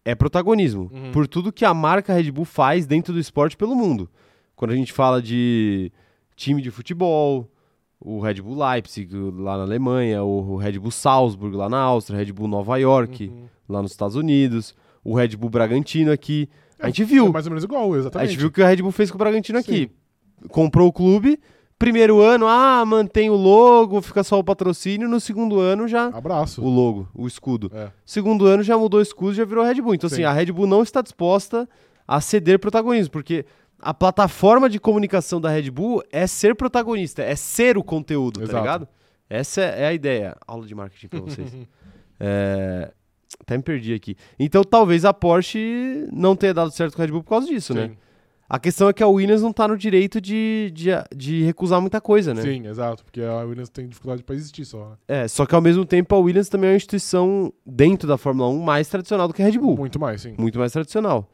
é 0.05 0.14
protagonismo. 0.14 0.90
Uhum. 0.92 1.12
Por 1.12 1.26
tudo 1.28 1.53
que 1.53 1.64
a 1.64 1.72
marca 1.74 2.12
Red 2.12 2.30
Bull 2.30 2.44
faz 2.44 2.86
dentro 2.86 3.12
do 3.12 3.18
esporte 3.20 3.57
pelo 3.57 3.74
mundo. 3.76 4.09
Quando 4.57 4.72
a 4.72 4.76
gente 4.76 4.92
fala 4.92 5.20
de 5.22 5.90
time 6.36 6.61
de 6.62 6.70
futebol, 6.70 7.48
o 8.00 8.20
Red 8.20 8.34
Bull 8.42 8.57
Leipzig 8.59 9.09
lá 9.14 9.57
na 9.57 9.62
Alemanha, 9.64 10.22
o 10.22 10.57
Red 10.57 10.78
Bull 10.78 10.90
Salzburg 10.90 11.57
lá 11.57 11.68
na 11.68 11.78
Áustria, 11.78 12.18
Red 12.18 12.32
Bull 12.32 12.48
Nova 12.48 12.76
York 12.78 13.28
Uhum. 13.28 13.44
lá 13.68 13.82
nos 13.82 13.92
Estados 13.92 14.16
Unidos, 14.16 14.74
o 15.05 15.14
Red 15.14 15.36
Bull 15.36 15.50
Bragantino 15.50 16.11
aqui. 16.12 16.48
A 16.78 16.86
gente 16.86 17.05
viu. 17.05 17.26
É 17.26 17.30
mais 17.30 17.46
ou 17.46 17.50
menos 17.50 17.62
igual, 17.64 17.92
A 17.92 17.98
exatamente. 17.98 18.30
gente 18.30 18.38
viu 18.38 18.48
o 18.48 18.50
que 18.50 18.61
o 18.61 18.66
Red 18.66 18.76
Bull 18.82 18.90
fez 18.92 19.11
com 19.11 19.16
o 19.16 19.18
Bragantino 19.18 19.59
aqui. 19.59 19.90
Comprou 20.48 20.88
o 20.88 20.92
clube, 20.92 21.38
primeiro 21.83 22.20
ano, 22.20 22.47
ah, 22.47 22.85
mantém 22.87 23.28
o 23.28 23.35
logo, 23.35 24.01
fica 24.01 24.22
só 24.22 24.39
o 24.39 24.45
patrocínio, 24.45 25.09
no 25.09 25.18
segundo 25.18 25.59
ano 25.59 25.89
já 25.89 26.07
Abraço. 26.07 26.62
o 26.62 26.68
logo, 26.68 27.09
o 27.12 27.26
escudo. 27.26 27.72
É. 27.74 27.91
Segundo 28.07 28.47
ano 28.47 28.62
já 28.62 28.78
mudou 28.78 29.01
o 29.01 29.03
escudo, 29.03 29.35
já 29.35 29.45
virou 29.45 29.64
Red 29.64 29.80
Bull. 29.83 29.97
Então 29.97 30.09
Sim. 30.09 30.14
assim, 30.14 30.24
a 30.24 30.33
Red 30.33 30.53
Bull 30.53 30.68
não 30.68 30.80
está 30.80 31.03
disposta 31.03 31.68
a 32.07 32.20
ceder 32.20 32.61
protagonismo, 32.61 33.11
porque 33.11 33.45
a 33.80 33.93
plataforma 33.93 34.70
de 34.70 34.78
comunicação 34.78 35.41
da 35.41 35.51
Red 35.51 35.72
Bull 35.72 36.05
é 36.12 36.24
ser 36.28 36.55
protagonista, 36.55 37.20
é 37.20 37.35
ser 37.35 37.76
o 37.76 37.83
conteúdo, 37.83 38.39
tá 38.39 38.45
Exato. 38.45 38.62
ligado? 38.62 38.89
Essa 39.28 39.62
é 39.62 39.87
a 39.87 39.93
ideia. 39.93 40.37
Aula 40.47 40.64
de 40.64 40.74
marketing 40.76 41.09
pra 41.09 41.20
vocês. 41.20 41.53
É, 42.24 42.93
Até 43.41 43.57
me 43.57 43.64
perdi 43.64 43.93
aqui. 43.93 44.14
Então 44.39 44.62
talvez 44.62 45.05
a 45.05 45.12
Porsche 45.12 46.07
não 46.12 46.37
tenha 46.37 46.55
dado 46.55 46.70
certo 46.70 46.95
com 46.95 47.03
a 47.03 47.05
Red 47.05 47.11
Bull 47.11 47.24
por 47.24 47.30
causa 47.30 47.49
disso, 47.49 47.74
né? 47.74 47.91
A 48.55 48.59
questão 48.59 48.86
é 48.86 48.92
que 48.92 49.03
a 49.03 49.07
Williams 49.09 49.40
não 49.40 49.50
tá 49.50 49.66
no 49.66 49.78
direito 49.78 50.20
de, 50.20 50.70
de, 50.74 50.90
de 51.16 51.42
recusar 51.42 51.80
muita 51.80 52.03
coisa, 52.03 52.34
né? 52.34 52.42
Sim, 52.42 52.66
exato. 52.66 53.03
Porque 53.03 53.22
a 53.22 53.38
Williams 53.44 53.70
tem 53.70 53.88
dificuldade 53.88 54.22
pra 54.22 54.34
existir 54.34 54.66
só. 54.66 54.90
né? 54.90 54.96
É, 55.09 55.26
só 55.26 55.46
que 55.46 55.55
ao 55.55 55.62
mesmo 55.62 55.86
tempo 55.86 56.14
a 56.14 56.18
Williams 56.18 56.50
também 56.50 56.68
é 56.68 56.72
uma 56.72 56.76
instituição 56.76 57.50
dentro 57.64 58.07
da 58.07 58.18
Fórmula 58.18 58.50
1 58.50 58.59
mais 58.62 58.88
tradicional 58.88 59.26
do 59.26 59.32
que 59.32 59.40
a 59.40 59.46
Red 59.46 59.59
Bull. 59.59 59.74
Muito 59.78 59.98
mais, 59.98 60.20
sim. 60.20 60.34
Muito 60.36 60.59
mais 60.59 60.70
tradicional. 60.70 61.30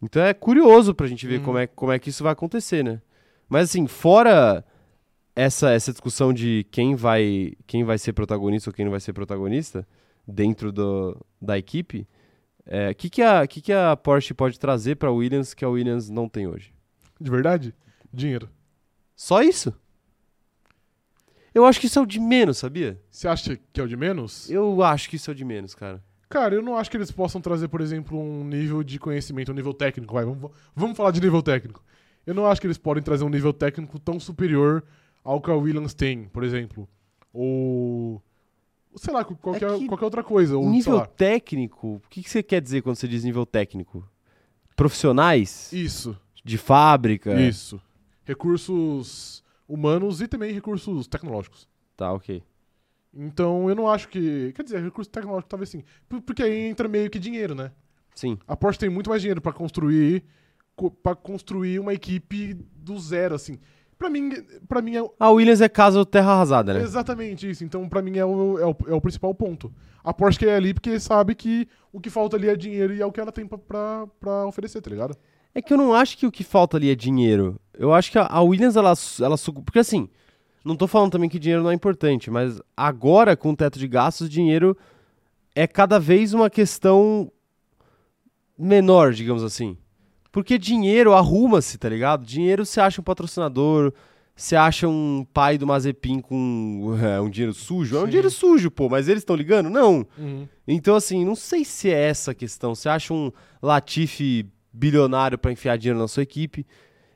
Então 0.00 0.22
é 0.22 0.32
curioso 0.32 0.94
pra 0.94 1.08
gente 1.08 1.26
ver 1.26 1.38
Uhum. 1.38 1.44
como, 1.44 1.58
é, 1.58 1.66
como 1.66 1.90
é 1.90 1.98
que 1.98 2.10
isso 2.10 2.22
vai 2.22 2.32
acontecer, 2.32 2.84
né? 2.84 3.00
Mas 3.48 3.68
assim, 3.70 3.88
fora 3.88 4.64
essa, 5.34 5.70
essa 5.72 5.90
discussão 5.90 6.32
de 6.32 6.64
quem 6.70 6.94
vai, 6.94 7.54
quem 7.66 7.82
vai 7.82 7.98
ser 7.98 8.12
protagonista 8.12 8.70
ou 8.70 8.74
quem 8.74 8.84
não 8.84 8.92
vai 8.92 9.00
ser 9.00 9.12
protagonista 9.12 9.84
dentro 10.26 10.70
do, 10.70 11.16
da 11.40 11.58
equipe, 11.58 12.06
o 12.66 12.94
que, 12.94 13.10
que, 13.10 13.22
a, 13.22 13.46
que, 13.46 13.60
que 13.60 13.72
a 13.72 13.96
Porsche 13.96 14.34
pode 14.34 14.58
trazer 14.58 14.96
pra 14.96 15.10
Williams 15.10 15.54
que 15.54 15.64
a 15.64 15.68
Williams 15.68 16.08
não 16.08 16.28
tem 16.28 16.46
hoje? 16.46 16.72
De 17.20 17.30
verdade? 17.30 17.74
Dinheiro. 18.12 18.48
Só 19.16 19.42
isso? 19.42 19.74
Eu 21.54 21.66
acho 21.66 21.78
que 21.78 21.86
isso 21.86 21.98
é 21.98 22.02
o 22.02 22.06
de 22.06 22.18
menos, 22.18 22.58
sabia? 22.58 23.00
Você 23.10 23.28
acha 23.28 23.58
que 23.72 23.80
é 23.80 23.84
o 23.84 23.88
de 23.88 23.96
menos? 23.96 24.50
Eu 24.50 24.82
acho 24.82 25.08
que 25.08 25.16
isso 25.16 25.30
é 25.30 25.32
o 25.32 25.34
de 25.34 25.44
menos, 25.44 25.74
cara. 25.74 26.02
Cara, 26.28 26.54
eu 26.54 26.62
não 26.62 26.78
acho 26.78 26.90
que 26.90 26.96
eles 26.96 27.10
possam 27.10 27.42
trazer, 27.42 27.68
por 27.68 27.82
exemplo, 27.82 28.18
um 28.18 28.42
nível 28.42 28.82
de 28.82 28.98
conhecimento, 28.98 29.52
um 29.52 29.54
nível 29.54 29.74
técnico. 29.74 30.14
Vai, 30.14 30.24
vamos, 30.24 30.50
vamos 30.74 30.96
falar 30.96 31.10
de 31.10 31.20
nível 31.20 31.42
técnico. 31.42 31.84
Eu 32.26 32.32
não 32.32 32.46
acho 32.46 32.58
que 32.58 32.66
eles 32.66 32.78
podem 32.78 33.02
trazer 33.02 33.24
um 33.24 33.28
nível 33.28 33.52
técnico 33.52 33.98
tão 33.98 34.18
superior 34.18 34.82
ao 35.22 35.42
que 35.42 35.50
a 35.50 35.54
Williams 35.54 35.92
tem, 35.92 36.24
por 36.24 36.42
exemplo. 36.42 36.88
Ou. 37.32 38.22
Sei 38.96 39.12
lá, 39.12 39.24
qualquer, 39.24 39.70
É 39.70 39.78
que 39.78 39.86
qualquer 39.86 40.04
outra 40.04 40.22
coisa. 40.22 40.56
Ou, 40.56 40.68
nível 40.68 41.04
técnico, 41.06 41.94
o 42.04 42.08
que, 42.10 42.22
que 42.22 42.28
você 42.30 42.42
quer 42.42 42.60
dizer 42.60 42.82
quando 42.82 42.96
você 42.96 43.08
diz 43.08 43.24
nível 43.24 43.46
técnico? 43.46 44.06
Profissionais? 44.76 45.72
Isso, 45.72 46.16
De 46.44 46.58
fábrica? 46.58 47.40
isso. 47.40 47.80
Recursos 48.24 49.42
humanos 49.68 50.20
e 50.20 50.28
também 50.28 50.52
recursos 50.52 51.06
tecnológicos. 51.06 51.68
Tá, 51.96 52.12
ok. 52.12 52.42
Então 53.14 53.68
eu 53.68 53.74
não 53.74 53.88
acho 53.88 54.08
que. 54.08 54.52
Quer 54.54 54.62
dizer, 54.62 54.82
recurso 54.82 55.10
tecnológico 55.10 55.48
talvez 55.48 55.68
sim. 55.70 55.82
Por- 56.08 56.20
Porque 56.22 56.42
aí 56.42 56.66
entra 56.68 56.88
meio 56.88 57.10
que 57.10 57.18
dinheiro, 57.18 57.54
né? 57.54 57.70
Sim. 58.14 58.38
A 58.46 58.56
Porsche 58.56 58.78
tem 58.80 58.88
muito 58.90 59.08
mais 59.10 59.22
dinheiro 59.22 59.40
pra 59.40 59.52
construir 59.52 60.24
para 61.02 61.14
construir 61.14 61.78
uma 61.78 61.92
equipe 61.94 62.54
do 62.74 62.98
zero, 62.98 63.34
assim. 63.34 63.58
Pra 64.02 64.10
mim, 64.10 64.32
para 64.66 64.82
mim 64.82 64.96
é 64.96 65.04
A 65.20 65.30
Williams 65.30 65.60
é 65.60 65.68
caso 65.68 66.04
terra 66.04 66.32
arrasada, 66.32 66.74
né? 66.74 66.82
exatamente 66.82 67.48
isso. 67.48 67.62
Então, 67.62 67.88
pra 67.88 68.02
mim 68.02 68.18
é 68.18 68.24
o, 68.24 68.58
é, 68.58 68.66
o, 68.66 68.76
é 68.88 68.94
o 68.94 69.00
principal 69.00 69.32
ponto. 69.32 69.72
A 70.02 70.12
Porsche 70.12 70.40
quer 70.40 70.46
ir 70.48 70.54
ali 70.54 70.74
porque 70.74 70.98
sabe 70.98 71.36
que 71.36 71.68
o 71.92 72.00
que 72.00 72.10
falta 72.10 72.36
ali 72.36 72.48
é 72.48 72.56
dinheiro 72.56 72.92
e 72.92 73.00
é 73.00 73.06
o 73.06 73.12
que 73.12 73.20
ela 73.20 73.30
tem 73.30 73.46
pra, 73.46 73.56
pra, 73.58 74.08
pra 74.18 74.46
oferecer, 74.46 74.80
tá 74.80 74.90
ligado? 74.90 75.16
É 75.54 75.62
que 75.62 75.72
eu 75.72 75.76
não 75.76 75.94
acho 75.94 76.18
que 76.18 76.26
o 76.26 76.32
que 76.32 76.42
falta 76.42 76.76
ali 76.76 76.90
é 76.90 76.96
dinheiro. 76.96 77.60
Eu 77.78 77.94
acho 77.94 78.10
que 78.10 78.18
a, 78.18 78.26
a 78.26 78.42
Williams, 78.42 78.74
ela, 78.74 78.92
ela... 79.20 79.36
Porque 79.64 79.78
assim, 79.78 80.08
não 80.64 80.74
tô 80.74 80.88
falando 80.88 81.12
também 81.12 81.30
que 81.30 81.38
dinheiro 81.38 81.62
não 81.62 81.70
é 81.70 81.74
importante, 81.74 82.28
mas 82.28 82.60
agora, 82.76 83.36
com 83.36 83.52
o 83.52 83.56
teto 83.56 83.78
de 83.78 83.86
gastos, 83.86 84.28
dinheiro 84.28 84.76
é 85.54 85.68
cada 85.68 86.00
vez 86.00 86.34
uma 86.34 86.50
questão 86.50 87.30
menor, 88.58 89.12
digamos 89.12 89.44
assim. 89.44 89.76
Porque 90.32 90.56
dinheiro 90.56 91.12
arruma-se, 91.12 91.76
tá 91.76 91.90
ligado? 91.90 92.24
Dinheiro 92.24 92.64
você 92.64 92.80
acha 92.80 93.02
um 93.02 93.04
patrocinador, 93.04 93.92
você 94.34 94.56
acha 94.56 94.88
um 94.88 95.26
pai 95.32 95.58
do 95.58 95.66
Mazepin 95.66 96.20
com 96.20 96.96
é, 97.00 97.20
um 97.20 97.28
dinheiro 97.28 97.52
sujo. 97.52 97.96
É 97.96 98.00
um 98.00 98.04
Sim. 98.04 98.08
dinheiro 98.08 98.30
sujo, 98.30 98.70
pô, 98.70 98.88
mas 98.88 99.08
eles 99.08 99.20
estão 99.20 99.36
ligando? 99.36 99.68
Não. 99.68 100.06
Então, 100.66 100.96
assim, 100.96 101.22
não 101.24 101.36
sei 101.36 101.64
se 101.64 101.90
é 101.90 102.08
essa 102.08 102.30
a 102.30 102.34
questão. 102.34 102.74
Você 102.74 102.88
acha 102.88 103.12
um 103.12 103.30
Latifi 103.62 104.46
bilionário 104.72 105.36
pra 105.36 105.52
enfiar 105.52 105.76
dinheiro 105.76 105.98
na 105.98 106.08
sua 106.08 106.22
equipe? 106.22 106.66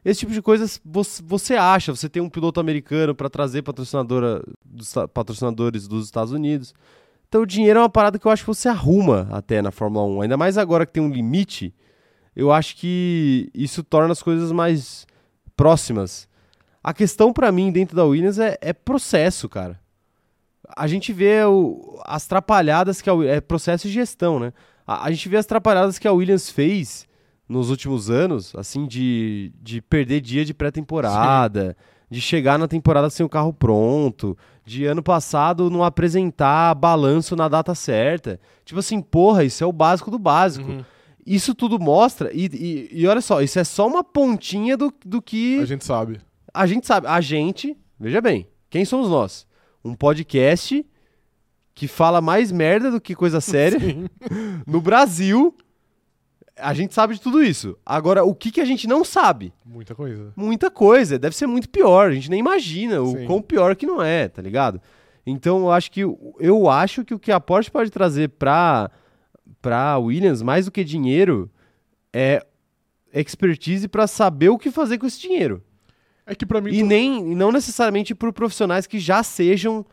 Esse 0.05 0.21
tipo 0.21 0.33
de 0.33 0.43
coisas 0.43 0.81
você, 1.25 1.55
acha. 1.55 1.95
Você 1.95 2.09
tem 2.09 2.23
um 2.23 2.29
piloto 2.29 2.61
americano 2.61 3.15
pra 3.15 3.31
trazer 3.31 3.63
patrocinadora 3.63 4.41
dos, 4.65 4.95
patrocinadores 5.13 5.89
dos 5.89 6.05
Estados 6.05 6.33
Unidos. 6.33 6.75
Então, 7.29 7.43
o 7.43 7.47
dinheiro 7.47 7.79
é 7.81 7.83
uma 7.83 7.89
parada 7.89 8.19
que 8.19 8.27
eu 8.27 8.31
acho 8.31 8.43
que 8.43 8.47
você 8.47 8.69
arruma 8.69 9.27
até 9.33 9.61
na 9.63 9.73
Fórmula 9.73 10.07
1. 10.07 10.21
Ainda 10.21 10.37
mais 10.37 10.57
agora 10.59 10.87
que 10.87 10.93
tem 10.93 11.03
um 11.03 11.11
limite, 11.11 11.75
eu 12.37 12.53
acho 12.53 12.77
que 12.77 13.51
isso 13.55 13.83
torna 13.83 14.13
as 14.13 14.23
coisas 14.23 14.53
mais 14.53 15.07
próximas. 15.57 16.29
A 16.85 16.93
questão 16.95 17.33
pra 17.33 17.51
mim 17.51 17.73
dentro 17.73 17.97
da 17.97 18.05
Williams 18.05 18.39
é, 18.39 18.57
é 18.61 18.73
processo, 18.73 19.49
cara. 19.49 19.81
A 20.77 20.87
gente 20.87 21.13
vê 21.13 21.43
o- 21.45 22.01
as 22.05 22.27
trapalhadas 22.27 23.01
que 23.01 23.09
a 23.11 23.15
é 23.25 23.41
processo 23.41 23.89
de 23.89 23.95
gestão, 23.95 24.39
né? 24.39 24.53
A, 24.87 25.07
a 25.07 25.11
gente 25.11 25.29
vê 25.29 25.37
as 25.37 25.47
trapalhadas 25.47 25.99
que 25.99 26.07
a 26.07 26.13
Williams 26.13 26.51
fez 26.51 27.07
nos 27.49 27.71
últimos 27.71 28.11
anos, 28.11 28.53
assim, 28.57 28.87
de, 28.87 29.53
de 29.63 29.81
perder 29.81 30.21
dia 30.21 30.45
de 30.45 30.53
pré-temporada, 30.53 31.77
de 32.11 32.21
chegar 32.21 32.59
na 32.59 32.69
temporada 32.69 33.09
sem 33.11 33.25
o 33.25 33.29
carro 33.29 33.53
pronto, 33.53 34.37
de 34.65 34.85
ano 34.85 35.03
passado 35.03 35.71
não 35.71 35.85
apresentar 35.85 36.75
balanço 36.75 37.35
na 37.37 37.49
data 37.49 37.75
certa. 37.75 38.41
Tipo 38.65 38.81
assim, 38.81 39.01
porra, 39.01 39.45
isso 39.45 39.63
é 39.63 39.67
o 39.67 39.73
básico 39.73 40.11
do 40.11 40.19
básico. 40.19 40.69
Uhum. 40.71 40.85
Isso 41.27 41.55
tudo 41.55 41.79
mostra, 41.79 42.31
e, 42.33 42.47
e, 42.47 42.89
e 43.01 43.07
olha 43.07 43.21
só, 43.21 43.43
isso 43.43 43.59
é 43.59 43.65
só 43.65 43.87
uma 43.87 44.05
pontinha 44.05 44.77
do, 44.77 44.95
do 45.05 45.21
que 45.21 45.59
A 45.61 45.65
gente 45.65 45.85
sabe. 45.85 46.21
a 46.55 46.67
gente 46.67 46.87
sabe, 46.87 47.07
a 47.09 47.21
gente, 47.21 47.77
veja 47.99 48.21
bem, 48.21 48.47
quem 48.71 48.85
somos 48.85 49.09
nós? 49.09 49.47
um 49.87 49.95
podcast 49.95 50.85
que 51.75 51.87
fala 51.87 52.21
mais 52.21 52.51
merda 52.51 52.91
do 52.91 53.01
que 53.01 53.15
coisa 53.15 53.41
séria 53.41 53.79
Sim. 53.79 54.07
no 54.67 54.81
Brasil. 54.81 55.55
A 56.59 56.73
gente 56.73 56.95
sabe 56.95 57.15
de 57.15 57.21
tudo 57.21 57.43
isso. 57.43 57.77
Agora, 57.85 58.25
o 58.25 58.35
que, 58.35 58.51
que 58.51 58.63
a 58.63 58.65
gente 58.65 58.87
não 58.87 59.05
sabe? 59.05 59.53
Muita 59.65 59.95
coisa. 59.95 60.33
Muita 60.35 60.71
coisa. 60.71 61.19
Deve 61.19 61.37
ser 61.37 61.47
muito 61.47 61.69
pior. 61.69 62.11
A 62.11 62.15
gente 62.15 62.31
nem 62.31 62.41
imagina 62.41 63.03
o 63.03 63.13
Sim. 63.13 63.27
quão 63.27 63.43
pior 63.43 63.77
que 63.77 63.85
não 63.85 64.03
é, 64.03 64.27
tá 64.27 64.41
ligado? 64.41 64.81
Então, 65.27 65.59
eu 65.59 65.71
acho 65.71 65.91
que 65.91 66.01
eu 66.01 66.69
acho 66.71 67.05
que 67.05 67.13
o 67.13 67.19
que 67.19 67.31
a 67.31 67.39
Porsche 67.39 67.71
pode 67.71 67.91
trazer 67.91 68.31
pra, 68.31 68.91
pra 69.67 69.99
Williams, 69.99 70.43
mais 70.43 70.67
do 70.67 70.71
que 70.71 70.85
dinheiro, 70.85 71.51
é 72.13 72.45
expertise 73.13 73.89
pra 73.89 74.07
saber 74.07 74.49
o 74.51 74.59
que 74.59 74.71
fazer 74.71 74.97
com 74.99 75.07
esse 75.07 75.21
dinheiro. 75.21 75.61
É 76.25 76.35
que 76.35 76.47
pra 76.47 76.61
mim. 76.61 76.71
E 76.73 76.81
tu- 76.81 76.87
nem 76.87 77.35
não 77.35 77.51
necessariamente 77.51 78.15
por 78.15 78.33
profissionais 78.33 78.87
que 78.87 78.99
já 79.01 79.23
sejam 79.25 79.85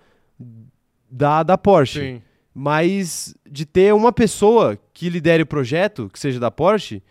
da, 1.10 1.42
da 1.44 1.58
Porsche, 1.58 2.00
Sim. 2.00 2.22
mas 2.54 3.36
de 3.50 3.66
ter 3.66 3.94
uma 3.94 4.12
pessoa 4.12 4.78
que 4.94 5.10
lidere 5.10 5.44
o 5.44 5.48
projeto, 5.48 6.10
que 6.12 6.20
seja 6.20 6.40
da 6.40 6.52
Porsche, 6.52 7.02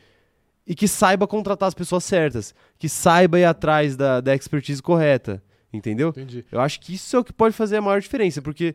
e 0.67 0.75
que 0.75 0.87
saiba 0.87 1.27
contratar 1.27 1.67
as 1.69 1.75
pessoas 1.75 2.05
certas, 2.05 2.55
que 2.79 2.89
saiba 2.89 3.39
ir 3.41 3.45
atrás 3.45 3.97
da, 3.97 4.21
da 4.21 4.35
expertise 4.35 4.81
correta, 4.83 5.43
entendeu? 5.73 6.11
Entendi. 6.11 6.45
Eu 6.53 6.61
acho 6.61 6.81
que 6.81 6.95
isso 6.95 7.17
é 7.17 7.19
o 7.19 7.25
que 7.25 7.33
pode 7.33 7.55
fazer 7.57 7.79
a 7.79 7.83
maior 7.83 8.01
diferença, 8.01 8.41
porque 8.41 8.75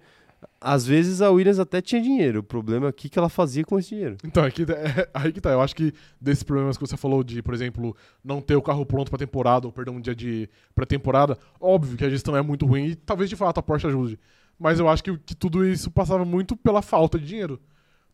às 0.60 0.86
vezes 0.86 1.22
a 1.22 1.30
Williams 1.32 1.60
até 1.60 1.82
tinha 1.82 2.02
dinheiro, 2.02 2.40
o 2.40 2.44
problema 2.44 2.88
é 2.88 2.90
o 2.90 2.94
que 2.94 3.18
ela 3.18 3.30
fazia 3.30 3.64
com 3.64 3.78
esse 3.78 3.90
dinheiro. 3.90 4.18
Então, 4.24 4.44
é 4.44 4.52
que, 4.52 4.64
é, 4.64 5.10
aí 5.14 5.32
que 5.32 5.42
tá. 5.42 5.52
Eu 5.52 5.62
acho 5.62 5.76
que 5.76 5.94
desses 6.20 6.44
problemas 6.44 6.78
que 6.78 6.86
você 6.86 6.98
falou 6.98 7.24
de, 7.24 7.42
por 7.42 7.54
exemplo, 7.54 7.96
não 8.24 8.42
ter 8.42 8.56
o 8.56 8.62
carro 8.62 8.86
pronto 8.86 9.10
pra 9.10 9.18
temporada, 9.18 9.68
ou 9.68 9.72
perdão, 9.72 9.96
um 9.96 10.02
dia 10.02 10.16
de 10.16 10.50
pré-temporada, 10.76 11.38
óbvio 11.60 11.98
que 11.98 12.06
a 12.06 12.10
gestão 12.10 12.36
é 12.36 12.42
muito 12.42 12.66
ruim 12.66 12.88
e 12.88 12.96
talvez 12.96 13.30
de 13.30 13.36
fato 13.36 13.60
a 13.60 13.64
Porsche 13.64 13.88
ajude. 13.88 14.20
Mas 14.60 14.80
eu 14.80 14.90
acho 14.90 15.04
que, 15.04 15.18
que 15.20 15.36
tudo 15.36 15.66
isso 15.66 15.92
passava 15.92 16.26
muito 16.26 16.56
pela 16.56 16.82
falta 16.82 17.20
de 17.20 17.26
dinheiro. 17.26 17.60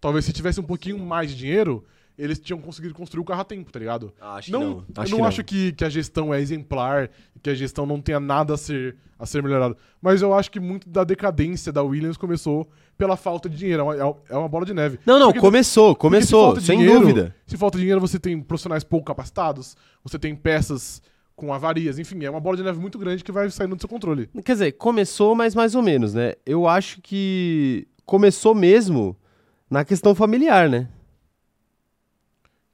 Talvez 0.02 0.26
se 0.26 0.34
tivesse 0.34 0.60
um 0.60 0.64
pouquinho 0.64 1.00
mais 1.00 1.30
de 1.30 1.38
dinheiro, 1.38 1.84
eles 2.18 2.40
tinham 2.40 2.60
conseguido 2.60 2.94
construir 2.94 3.22
o 3.22 3.26
carro 3.26 3.42
a 3.42 3.44
tempo, 3.44 3.72
tá 3.72 3.80
ligado? 3.80 4.14
Acho 4.22 4.52
não, 4.52 4.62
eu 4.62 5.18
não, 5.18 5.26
acho 5.26 5.44
que, 5.44 5.72
que 5.72 5.84
a 5.84 5.90
gestão 5.90 6.34
é 6.34 6.40
exemplar, 6.40 7.10
que 7.42 7.50
a 7.50 7.56
gestão 7.56 7.86
não 7.86 8.00
tenha 8.00 8.20
nada 8.20 8.54
a 8.54 8.58
ser, 8.58 8.96
a 9.18 9.26
ser 9.26 9.42
melhorado. 9.42 9.76
Mas 10.02 10.22
eu 10.22 10.34
acho 10.34 10.52
que 10.52 10.60
muito 10.60 10.88
da 10.90 11.04
decadência 11.04 11.72
da 11.72 11.82
Williams 11.82 12.18
começou 12.18 12.70
pela 12.98 13.18
falta 13.18 13.50
de 13.50 13.58
dinheiro. 13.58 13.92
É 13.94 14.04
uma, 14.06 14.18
é 14.30 14.38
uma 14.38 14.48
bola 14.48 14.66
de 14.66 14.74
neve. 14.74 15.00
Não, 15.06 15.20
não, 15.20 15.28
Porque- 15.28 15.40
começou, 15.40 15.96
começou, 15.96 16.60
sem 16.60 16.78
dinheiro- 16.78 17.00
dúvida. 17.00 17.36
Se 17.48 17.58
falta 17.58 17.78
dinheiro, 17.78 18.00
você 18.00 18.20
tem 18.20 18.40
profissionais 18.40 18.84
pouco 18.84 19.06
capacitados, 19.06 19.76
você 20.04 20.20
tem 20.20 20.36
peças 20.36 21.02
com 21.36 21.52
avarias, 21.52 21.98
enfim, 21.98 22.24
é 22.24 22.30
uma 22.30 22.40
bola 22.40 22.56
de 22.58 22.62
neve 22.64 22.80
muito 22.80 23.00
grande 23.00 23.24
que 23.24 23.32
vai 23.32 23.50
saindo 23.50 23.76
do 23.76 23.82
seu 23.82 23.90
controle. 23.90 24.30
Quer 24.46 24.54
dizer, 24.54 24.72
começou, 24.74 25.34
mas 25.34 25.56
mais 25.56 25.74
ou 25.74 25.82
menos, 25.82 26.14
né? 26.14 26.34
Eu 26.46 26.68
acho 26.68 27.02
que 27.02 27.88
começou 28.06 28.54
mesmo 28.54 29.18
na 29.68 29.84
questão 29.84 30.14
familiar, 30.14 30.70
né? 30.70 30.88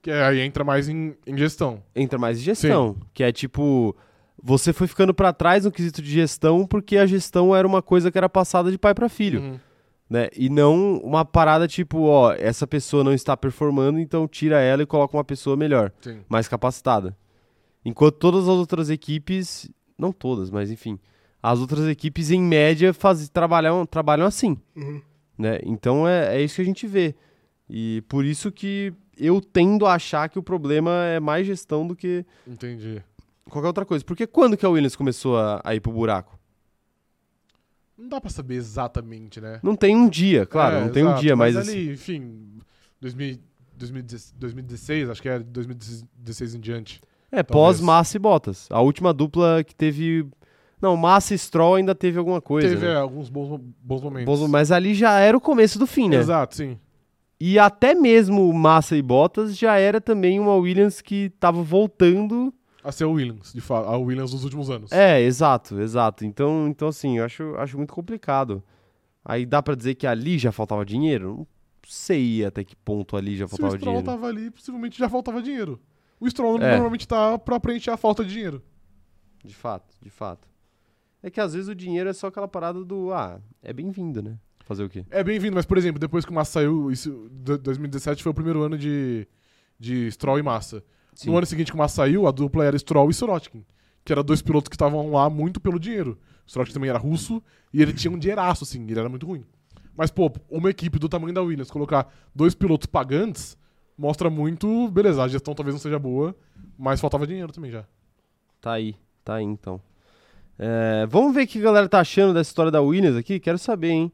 Que 0.01 0.11
aí 0.11 0.39
entra 0.39 0.63
mais 0.63 0.87
em, 0.87 1.13
em 1.27 1.37
gestão. 1.37 1.83
Entra 1.95 2.17
mais 2.17 2.39
em 2.39 2.43
gestão, 2.43 2.95
que 3.13 3.23
é 3.23 3.31
tipo, 3.31 3.95
você 4.41 4.71
foi 4.71 4.87
ficando 4.87 5.13
pra 5.13 5.33
trás 5.33 5.65
no 5.65 5.71
quesito 5.71 6.01
de 6.01 6.09
gestão 6.09 6.65
porque 6.65 6.97
a 6.97 7.05
gestão 7.05 7.53
era 7.55 7.67
uma 7.67 7.81
coisa 7.81 8.09
que 8.11 8.17
era 8.17 8.29
passada 8.29 8.71
de 8.71 8.77
pai 8.77 8.93
pra 8.93 9.09
filho, 9.09 9.41
Uhum. 9.41 9.59
né? 10.09 10.29
E 10.37 10.49
não 10.49 10.97
uma 10.99 11.25
parada 11.25 11.67
tipo, 11.67 12.03
ó, 12.03 12.31
essa 12.33 12.65
pessoa 12.65 13.03
não 13.03 13.13
está 13.13 13.35
performando, 13.35 13.99
então 13.99 14.25
tira 14.27 14.59
ela 14.61 14.81
e 14.83 14.85
coloca 14.85 15.17
uma 15.17 15.23
pessoa 15.25 15.57
melhor, 15.57 15.91
Sim. 16.01 16.21
mais 16.29 16.47
capacitada. 16.47 17.15
Enquanto 17.83 18.15
todas 18.15 18.43
as 18.43 18.49
outras 18.55 18.89
equipes, 18.89 19.69
não 19.97 20.11
todas, 20.13 20.49
mas 20.49 20.71
enfim, 20.71 20.97
as 21.43 21.59
outras 21.59 21.85
equipes 21.87 22.31
em 22.31 22.41
média 22.41 22.93
faz, 22.93 23.27
trabalham, 23.29 23.85
trabalham 23.85 24.25
assim. 24.25 24.57
né? 25.37 25.59
Então 25.63 26.07
é, 26.07 26.37
é 26.37 26.41
isso 26.41 26.55
que 26.55 26.61
a 26.61 26.65
gente 26.65 26.87
vê. 26.87 27.15
E 27.69 28.01
por 28.07 28.23
isso 28.25 28.51
que 28.51 28.93
eu 29.19 29.41
tendo 29.41 29.85
a 29.85 29.93
achar 29.93 30.29
que 30.29 30.39
o 30.39 30.43
problema 30.43 30.91
é 31.05 31.19
mais 31.19 31.45
gestão 31.45 31.85
do 31.85 31.95
que 31.95 32.25
Entendi. 32.47 33.03
qualquer 33.49 33.67
outra 33.67 33.85
coisa. 33.85 34.03
Porque 34.03 34.25
quando 34.25 34.55
que 34.55 34.65
a 34.65 34.69
Williams 34.69 34.95
começou 34.95 35.37
a, 35.37 35.61
a 35.63 35.75
ir 35.75 35.79
pro 35.79 35.91
buraco? 35.91 36.39
Não 37.97 38.07
dá 38.07 38.21
pra 38.21 38.29
saber 38.29 38.55
exatamente, 38.55 39.41
né? 39.41 39.59
Não 39.61 39.75
tem 39.75 39.95
um 39.95 40.07
dia, 40.07 40.45
claro, 40.45 40.77
É, 40.77 40.81
não 40.81 40.89
tem 40.89 41.03
um 41.03 41.07
exato, 41.07 41.21
dia, 41.21 41.35
mas, 41.35 41.57
ali, 41.57 41.69
assim, 41.69 41.91
enfim, 41.91 42.59
2000, 43.01 43.39
2016, 43.75 44.33
2016, 44.37 45.09
acho 45.09 45.21
que 45.21 45.29
é 45.29 45.39
2016 45.39 46.55
em 46.55 46.59
diante. 46.59 47.01
é 47.29 47.43
talvez. 47.43 47.47
pós 47.47 47.81
Massa 47.81 48.15
e 48.15 48.19
Bottas. 48.19 48.67
A 48.69 48.79
última 48.79 49.13
dupla 49.13 49.63
que 49.65 49.75
teve 49.75 50.25
não, 50.81 50.95
Massa 50.95 51.33
e 51.33 51.37
Stroll 51.37 51.75
ainda 51.75 51.93
teve 51.93 52.17
alguma 52.17 52.39
coisa. 52.41 52.69
Teve 52.69 52.85
né? 52.85 52.93
é, 52.93 52.95
alguns 52.95 53.29
bons, 53.29 53.59
bons 53.81 54.01
momentos. 54.01 54.49
Mas 54.49 54.71
ali 54.71 54.93
já 54.93 55.19
era 55.19 55.35
o 55.35 55.41
começo 55.41 55.77
do 55.77 55.85
fim, 55.85 56.07
né? 56.09 56.15
Exato, 56.15 56.55
sim. 56.55 56.79
E 57.39 57.57
até 57.57 57.95
mesmo 57.95 58.51
Massa 58.53 58.97
e 58.97 59.01
Bottas 59.01 59.57
já 59.57 59.77
era 59.77 60.01
também 60.01 60.39
uma 60.39 60.55
Williams 60.55 61.01
que 61.01 61.29
tava 61.39 61.63
voltando 61.63 62.53
A 62.83 62.91
ser 62.91 63.05
o 63.05 63.11
Williams, 63.13 63.53
de 63.53 63.61
fato, 63.61 63.87
a 63.87 63.97
Williams 63.97 64.31
dos 64.31 64.43
últimos 64.43 64.69
anos. 64.69 64.91
É, 64.91 65.21
exato, 65.21 65.79
exato. 65.79 66.25
Então, 66.25 66.67
então 66.67 66.87
assim, 66.89 67.17
eu 67.17 67.23
acho, 67.25 67.55
acho 67.55 67.77
muito 67.77 67.93
complicado. 67.93 68.61
Aí 69.23 69.45
dá 69.45 69.61
pra 69.63 69.75
dizer 69.75 69.95
que 69.95 70.05
ali 70.07 70.37
já 70.37 70.51
faltava 70.51 70.85
dinheiro? 70.85 71.37
Não 71.37 71.47
sei 71.87 72.43
até 72.45 72.63
que 72.63 72.75
ponto 72.75 73.15
ali 73.15 73.35
já 73.37 73.47
Se 73.47 73.53
o 73.53 73.57
faltava 73.57 73.77
Stroll 73.77 73.95
dinheiro. 74.01 74.05
tava 74.11 74.27
ali, 74.27 74.51
possivelmente 74.51 74.97
já 74.99 75.07
faltava 75.09 75.41
dinheiro. 75.41 75.79
O 76.19 76.29
Stroll 76.29 76.57
É. 76.61 76.71
normalmente 76.71 77.07
tá 77.07 77.37
pra 77.39 77.59
preencher 77.59 77.91
a 77.91 77.97
falta 77.97 78.23
de 78.25 78.31
dinheiro. 78.33 78.61
De 79.43 79.55
fato, 79.55 79.95
de 80.01 80.09
fato. 80.09 80.47
É 81.23 81.29
que 81.29 81.39
às 81.39 81.53
vezes 81.53 81.69
o 81.69 81.75
dinheiro 81.75 82.09
é 82.09 82.13
só 82.13 82.27
aquela 82.27 82.47
parada 82.47 82.83
do, 82.83 83.13
ah, 83.13 83.39
é 83.63 83.71
bem-vindo, 83.71 84.21
né? 84.21 84.37
Fazer 84.69 84.83
o 84.83 84.89
quê? 84.89 85.03
É 85.09 85.23
bem-vindo, 85.23 85.55
mas, 85.55 85.65
por 85.65 85.79
exemplo, 85.79 85.99
depois 85.99 86.23
que 86.23 86.29
o 86.29 86.33
Massa 86.35 86.51
saiu, 86.51 86.91
isso, 86.91 87.27
do- 87.31 87.57
2017 87.57 88.21
foi 88.21 88.31
o 88.31 88.35
primeiro 88.35 88.61
ano 88.61 88.77
de, 88.77 89.27
de 89.79 90.11
Stroll 90.11 90.37
e 90.37 90.43
Massa. 90.43 90.83
Sim. 91.15 91.31
No 91.31 91.37
ano 91.37 91.47
seguinte 91.47 91.71
que 91.71 91.75
o 91.75 91.79
Massa 91.79 91.95
saiu, 91.95 92.27
a 92.27 92.31
dupla 92.31 92.63
era 92.65 92.77
Stroll 92.77 93.09
e 93.09 93.13
Sorotkin, 93.15 93.65
que 94.05 94.11
eram 94.11 94.23
dois 94.23 94.43
pilotos 94.43 94.69
que 94.69 94.75
estavam 94.75 95.11
lá 95.11 95.27
muito 95.27 95.59
pelo 95.59 95.79
dinheiro. 95.79 96.19
O 96.47 96.51
Sorotkin 96.51 96.71
também 96.75 96.87
era 96.91 96.99
russo 96.99 97.41
e 97.73 97.81
ele 97.81 97.91
tinha 97.93 98.11
um 98.11 98.17
dinheiraço, 98.19 98.63
assim, 98.63 98.83
ele 98.87 98.99
era 98.99 99.09
muito 99.09 99.25
ruim. 99.25 99.43
Mas, 99.97 100.11
pô, 100.11 100.31
uma 100.51 100.69
equipe 100.69 100.99
do 100.99 101.09
tamanho 101.09 101.33
da 101.33 101.41
Williams 101.41 101.71
colocar 101.71 102.07
dois 102.33 102.53
pilotos 102.53 102.85
pagantes 102.85 103.57
mostra 103.97 104.29
muito, 104.29 104.87
beleza, 104.89 105.23
a 105.23 105.27
gestão 105.27 105.55
talvez 105.55 105.73
não 105.73 105.81
seja 105.81 105.97
boa, 105.97 106.35
mas 106.77 107.01
faltava 107.01 107.25
dinheiro 107.25 107.51
também 107.51 107.71
já. 107.71 107.85
Tá 108.61 108.73
aí, 108.73 108.95
tá 109.25 109.33
aí 109.33 109.43
então. 109.43 109.81
É, 110.59 111.07
vamos 111.09 111.33
ver 111.33 111.45
o 111.45 111.47
que 111.47 111.57
a 111.57 111.63
galera 111.63 111.89
tá 111.89 111.99
achando 112.01 112.35
dessa 112.35 112.51
história 112.51 112.71
da 112.71 112.81
Williams 112.81 113.15
aqui? 113.17 113.39
Quero 113.39 113.57
saber, 113.57 113.89
hein? 113.89 114.11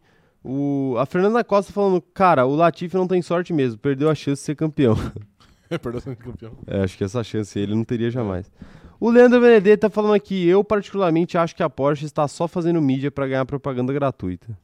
O, 0.47 0.95
a 0.99 1.07
Fernanda 1.07 1.43
Costa 1.43 1.73
falando, 1.73 1.99
cara, 1.99 2.45
o 2.45 2.55
Latifi 2.55 2.95
não 2.95 3.07
tem 3.07 3.19
sorte 3.19 3.51
mesmo, 3.51 3.79
perdeu 3.79 4.11
a 4.11 4.13
chance 4.13 4.41
de 4.41 4.45
ser 4.45 4.55
campeão. 4.55 4.95
Perdão, 5.81 5.99
sendo 5.99 6.15
campeão. 6.17 6.51
É, 6.67 6.83
acho 6.83 6.95
que 6.95 7.03
essa 7.03 7.23
chance 7.23 7.57
ele 7.57 7.73
não 7.73 7.83
teria 7.83 8.11
jamais. 8.11 8.51
O 8.99 9.09
Leandro 9.09 9.41
Benedetto 9.41 9.81
tá 9.81 9.89
falando 9.89 10.13
aqui, 10.13 10.47
eu 10.47 10.63
particularmente 10.63 11.35
acho 11.35 11.55
que 11.55 11.63
a 11.63 11.69
Porsche 11.69 12.05
está 12.05 12.27
só 12.27 12.47
fazendo 12.47 12.79
mídia 12.79 13.09
pra 13.09 13.25
ganhar 13.25 13.43
propaganda 13.45 13.91
gratuita. 13.91 14.55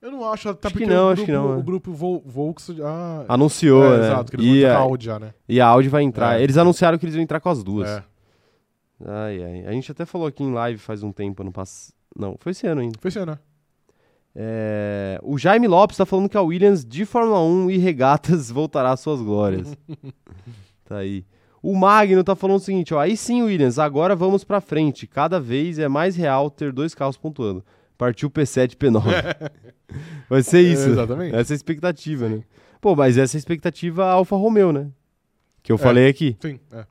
Eu 0.00 0.12
não 0.12 0.24
acho, 0.32 0.48
até 0.48 0.68
Acho 0.68 0.76
que 0.76 0.84
porque 0.84 0.94
não, 0.94 1.08
o, 1.08 1.10
acho 1.10 1.16
grupo, 1.16 1.26
que 1.26 1.32
não, 1.32 1.52
é. 1.52 1.56
o 1.56 1.62
grupo 1.62 1.92
Vol- 1.92 2.22
Volks 2.24 2.66
já... 2.68 3.24
Anunciou, 3.28 3.84
é, 3.84 3.98
né? 3.98 4.06
Exato, 4.06 4.30
que 4.30 4.36
eles 4.36 4.46
vão 4.46 4.56
e, 4.56 4.62
com 4.62 4.68
a, 4.68 4.72
a 4.72 4.78
Audi 4.78 5.04
já, 5.06 5.18
né? 5.18 5.34
e 5.48 5.60
a 5.60 5.66
Audi 5.66 5.88
vai 5.88 6.02
entrar. 6.04 6.40
É. 6.40 6.44
Eles 6.44 6.56
anunciaram 6.56 6.96
que 6.96 7.04
eles 7.04 7.16
iam 7.16 7.22
entrar 7.22 7.40
com 7.40 7.48
as 7.48 7.64
duas. 7.64 7.90
É. 7.90 8.04
Ai, 9.04 9.42
ai. 9.42 9.66
A 9.66 9.72
gente 9.72 9.90
até 9.90 10.06
falou 10.06 10.28
aqui 10.28 10.44
em 10.44 10.52
live 10.52 10.78
faz 10.78 11.02
um 11.02 11.10
tempo, 11.10 11.42
ano 11.42 11.52
passado. 11.52 11.92
Não, 12.16 12.36
foi 12.38 12.52
esse 12.52 12.66
ano 12.66 12.80
ainda. 12.80 12.98
Foi 13.00 13.08
esse 13.08 13.18
ano, 13.18 13.32
né? 13.32 13.38
É, 14.34 15.18
O 15.22 15.36
Jaime 15.36 15.66
Lopes 15.66 15.96
tá 15.96 16.06
falando 16.06 16.28
que 16.28 16.36
a 16.36 16.42
Williams 16.42 16.84
de 16.84 17.04
Fórmula 17.04 17.40
1 17.42 17.70
e 17.70 17.78
regatas 17.78 18.48
voltará 18.52 18.92
às 18.92 19.00
suas 19.00 19.20
glórias. 19.20 19.76
tá 20.84 20.98
aí. 20.98 21.24
O 21.62 21.76
Magno 21.76 22.24
tá 22.24 22.34
falando 22.34 22.56
o 22.56 22.60
seguinte, 22.64 22.94
ó, 22.94 23.00
aí 23.00 23.16
sim, 23.16 23.42
Williams, 23.42 23.78
agora 23.78 24.16
vamos 24.16 24.44
pra 24.44 24.60
frente. 24.62 25.06
Cada 25.06 25.38
vez 25.38 25.78
é 25.78 25.88
mais 25.88 26.16
real 26.16 26.50
ter 26.50 26.72
dois 26.72 26.94
carros 26.94 27.18
pontuando. 27.18 27.62
Partiu 27.98 28.30
P7 28.30 28.76
P9. 28.76 29.02
Vai 30.30 30.42
ser 30.42 30.60
isso. 30.62 30.88
É, 30.88 30.92
exatamente. 30.92 31.34
Essa 31.36 31.52
é 31.52 31.54
a 31.54 31.56
expectativa, 31.56 32.28
né? 32.28 32.42
Pô, 32.80 32.96
mas 32.96 33.18
essa 33.18 33.36
é 33.36 33.38
a 33.38 33.40
expectativa 33.40 34.06
Alfa 34.06 34.36
Romeo, 34.36 34.72
né? 34.72 34.88
Que 35.62 35.70
eu 35.70 35.76
É. 35.76 35.78
falei 35.78 36.08
aqui. 36.08 36.34
Sim, 36.40 36.58
é. 36.72 36.86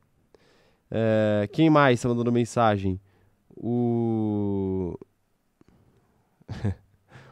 É, 0.92 1.50
quem 1.52 1.68
mais 1.70 2.00
tá 2.00 2.08
mandando 2.10 2.32
mensagem? 2.32 3.00
O. 3.58 4.96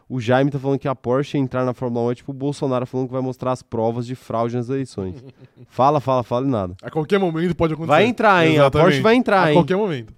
o 0.09 0.19
Jaime 0.21 0.49
tá 0.51 0.57
falando 0.59 0.79
que 0.79 0.87
a 0.87 0.95
Porsche 0.95 1.37
entrar 1.37 1.65
na 1.65 1.73
Fórmula 1.73 2.07
1 2.07 2.11
é 2.11 2.15
tipo 2.15 2.31
o 2.31 2.33
Bolsonaro 2.33 2.85
falando 2.85 3.07
que 3.07 3.13
vai 3.13 3.21
mostrar 3.21 3.51
as 3.51 3.61
provas 3.61 4.05
de 4.07 4.15
fraude 4.15 4.55
nas 4.55 4.69
eleições. 4.69 5.15
fala, 5.69 5.99
fala, 5.99 6.23
fala 6.23 6.45
e 6.45 6.49
nada. 6.49 6.75
A 6.81 6.89
qualquer 6.89 7.19
momento 7.19 7.55
pode 7.55 7.73
acontecer. 7.73 7.91
Vai 7.91 8.05
entrar, 8.05 8.45
hein? 8.45 8.53
A 8.53 8.61
Exatamente. 8.61 8.85
Porsche 8.85 9.01
vai 9.01 9.15
entrar, 9.15 9.43
A 9.43 9.49
hein? 9.49 9.55
qualquer 9.57 9.75
momento. 9.77 10.13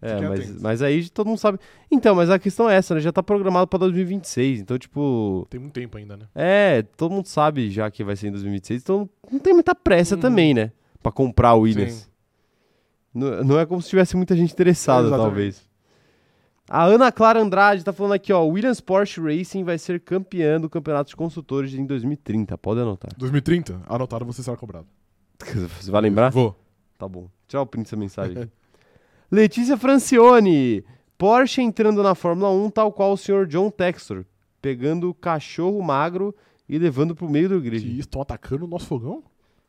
É, 0.00 0.20
mas, 0.28 0.60
mas 0.62 0.82
aí 0.82 1.08
todo 1.10 1.26
mundo 1.26 1.38
sabe. 1.38 1.58
Então, 1.90 2.14
mas 2.14 2.30
a 2.30 2.38
questão 2.38 2.70
é 2.70 2.76
essa, 2.76 2.94
né? 2.94 3.00
Já 3.00 3.10
tá 3.10 3.20
programado 3.20 3.66
pra 3.66 3.80
2026. 3.80 4.60
Então, 4.60 4.78
tipo. 4.78 5.44
Tem 5.50 5.58
muito 5.58 5.72
tempo 5.72 5.98
ainda, 5.98 6.16
né? 6.16 6.26
É, 6.36 6.82
todo 6.96 7.10
mundo 7.12 7.26
sabe 7.26 7.68
já 7.68 7.90
que 7.90 8.04
vai 8.04 8.14
ser 8.14 8.28
em 8.28 8.30
2026. 8.30 8.80
Então 8.82 9.10
não 9.30 9.40
tem 9.40 9.52
muita 9.52 9.74
pressa 9.74 10.14
Uhum. 10.14 10.20
também, 10.20 10.54
né? 10.54 10.70
Pra 11.02 11.10
comprar 11.10 11.54
o 11.54 11.62
Williams. 11.62 11.92
Sim. 11.94 12.06
Não, 13.12 13.42
não 13.44 13.58
é 13.58 13.66
como 13.66 13.82
se 13.82 13.88
tivesse 13.88 14.16
muita 14.16 14.36
gente 14.36 14.52
interessada, 14.52 15.08
Exatamente. 15.08 15.26
talvez. 15.26 15.67
A 16.68 16.84
Ana 16.84 17.10
Clara 17.10 17.40
Andrade 17.40 17.82
tá 17.82 17.92
falando 17.92 18.12
aqui, 18.12 18.32
ó. 18.32 18.44
Williams 18.44 18.80
Porsche 18.80 19.20
Racing 19.20 19.64
vai 19.64 19.78
ser 19.78 20.00
campeã 20.00 20.60
do 20.60 20.68
Campeonato 20.68 21.08
de 21.10 21.16
Construtores 21.16 21.72
em 21.72 21.86
2030. 21.86 22.58
Pode 22.58 22.80
anotar. 22.80 23.10
2030, 23.16 23.80
anotado, 23.88 24.24
você 24.26 24.42
será 24.42 24.56
cobrado. 24.56 24.86
Você 25.80 25.90
vai 25.90 26.02
lembrar? 26.02 26.30
Vou. 26.30 26.54
Tá 26.98 27.08
bom. 27.08 27.28
Tchau, 27.46 27.64
print 27.64 27.86
essa 27.86 27.96
mensagem. 27.96 28.50
Letícia 29.30 29.76
Francione. 29.76 30.84
Porsche 31.16 31.62
entrando 31.62 32.02
na 32.02 32.14
Fórmula 32.14 32.50
1, 32.50 32.70
tal 32.70 32.92
qual 32.92 33.12
o 33.12 33.16
senhor 33.16 33.46
John 33.46 33.70
Textor, 33.70 34.24
pegando 34.60 35.08
o 35.10 35.14
cachorro 35.14 35.80
magro 35.82 36.34
e 36.68 36.76
levando 36.78 37.14
pro 37.14 37.28
meio 37.30 37.48
do 37.48 37.60
Que 37.62 37.70
grid. 37.70 37.98
estão 38.00 38.20
atacando 38.20 38.64
o 38.64 38.68
nosso 38.68 38.86
fogão? 38.86 39.22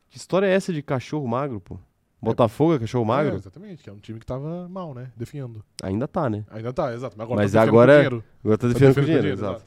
Que 0.10 0.18
história 0.18 0.48
é 0.48 0.54
essa 0.54 0.74
de 0.74 0.82
cachorro 0.82 1.28
magro, 1.28 1.62
pô? 1.62 1.78
Botafogo 2.22 2.74
é 2.76 2.80
cachorro 2.80 3.06
É, 3.06 3.08
magro? 3.08 3.36
exatamente, 3.36 3.82
que 3.84 3.90
é 3.90 3.94
um 3.94 3.98
time 4.00 4.20
que 4.20 4.26
tava 4.26 4.68
mal, 4.68 4.94
né? 4.94 5.12
Definhando. 5.16 5.64
Ainda 5.82 6.08
tá, 6.08 6.30
né? 6.30 6.44
Ainda 6.52 6.74
tá, 6.74 6.94
exato. 6.94 7.16
Mas 7.18 7.24
agora 7.26 7.42
Mas 7.42 7.52
tá 7.52 7.60
defendendo 7.60 7.70
agora- 7.70 7.92
com 7.94 7.98
dinheiro. 8.10 8.24
Agora 8.44 8.58
tá 8.58 8.62
Tá 8.68 8.74
defendendo 8.74 8.96
com 8.96 9.02
defendendo 9.02 9.22
dinheiro, 9.22 9.40
exato. 9.40 9.66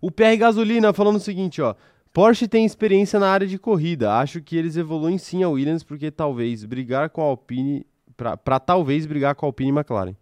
O 0.00 0.10
PR 0.10 0.36
Gasolina 0.38 0.92
falando 0.92 1.16
o 1.16 1.20
seguinte, 1.20 1.60
ó. 1.60 1.74
Porsche 2.12 2.46
tem 2.48 2.64
experiência 2.64 3.18
na 3.18 3.28
área 3.28 3.46
de 3.46 3.58
corrida. 3.58 4.14
Acho 4.14 4.40
que 4.40 4.56
eles 4.56 4.76
evoluem 4.76 5.18
sim 5.18 5.42
a 5.42 5.48
Williams 5.48 5.82
porque 5.82 6.10
talvez 6.10 6.64
brigar 6.64 7.10
com 7.10 7.20
a 7.20 7.24
Alpine 7.24 7.84
pra, 8.16 8.36
pra 8.36 8.58
talvez 8.60 9.04
brigar 9.06 9.34
com 9.34 9.44
a 9.44 9.48
Alpine 9.48 9.70
e 9.70 9.74
McLaren. 9.74 10.14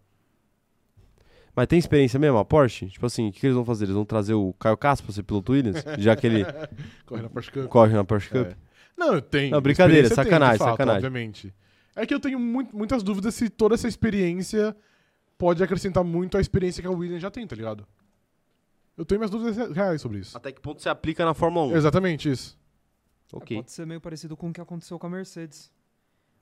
Mas 1.54 1.66
tem 1.68 1.78
experiência 1.78 2.18
mesmo 2.18 2.36
a 2.38 2.44
Porsche? 2.44 2.86
Tipo 2.86 3.06
assim, 3.06 3.28
o 3.28 3.32
que, 3.32 3.40
que 3.40 3.46
eles 3.46 3.54
vão 3.56 3.64
fazer? 3.64 3.84
Eles 3.86 3.94
vão 3.94 4.04
trazer 4.04 4.34
o 4.34 4.52
Caio 4.58 4.76
Castro 4.76 5.06
pra 5.06 5.14
ser 5.14 5.22
piloto 5.22 5.52
Williams? 5.52 5.82
Já 5.98 6.14
que 6.16 6.26
ele 6.26 6.44
Corre 7.06 7.22
na 7.22 7.28
Porsche 7.30 7.50
Cup. 7.50 7.66
corre 7.68 7.94
na 7.94 8.04
Porsche 8.04 8.28
Cup. 8.30 8.46
É. 8.48 8.65
Não, 8.96 9.20
tem. 9.20 9.50
Não, 9.50 9.60
brincadeira, 9.60 10.08
sacanagem, 10.08 10.54
de 10.54 10.58
fato, 10.58 10.70
sacanagem. 10.72 10.96
Obviamente. 11.06 11.54
É 11.94 12.06
que 12.06 12.12
eu 12.14 12.20
tenho 12.20 12.38
muito- 12.38 12.76
muitas 12.76 13.02
dúvidas 13.02 13.34
se 13.34 13.48
toda 13.48 13.74
essa 13.74 13.88
experiência 13.88 14.76
pode 15.38 15.62
acrescentar 15.62 16.02
muito 16.04 16.36
à 16.36 16.40
experiência 16.40 16.80
que 16.82 16.88
a 16.88 16.90
Williams 16.90 17.22
já 17.22 17.30
tem, 17.30 17.46
tá 17.46 17.54
ligado? 17.56 17.86
Eu 18.96 19.04
tenho 19.04 19.18
minhas 19.18 19.30
dúvidas 19.30 19.56
reais 19.74 20.00
sobre 20.00 20.18
isso. 20.20 20.36
Até 20.36 20.50
que 20.52 20.60
ponto 20.60 20.80
você 20.80 20.88
aplica 20.88 21.24
na 21.24 21.34
Fórmula 21.34 21.66
1? 21.74 21.76
Exatamente 21.76 22.30
isso. 22.30 22.58
Ok. 23.32 23.56
Pode 23.58 23.70
ser 23.70 23.86
meio 23.86 24.00
parecido 24.00 24.36
com 24.36 24.48
o 24.48 24.52
que 24.52 24.60
aconteceu 24.60 24.98
com 24.98 25.06
a 25.06 25.10
Mercedes. 25.10 25.70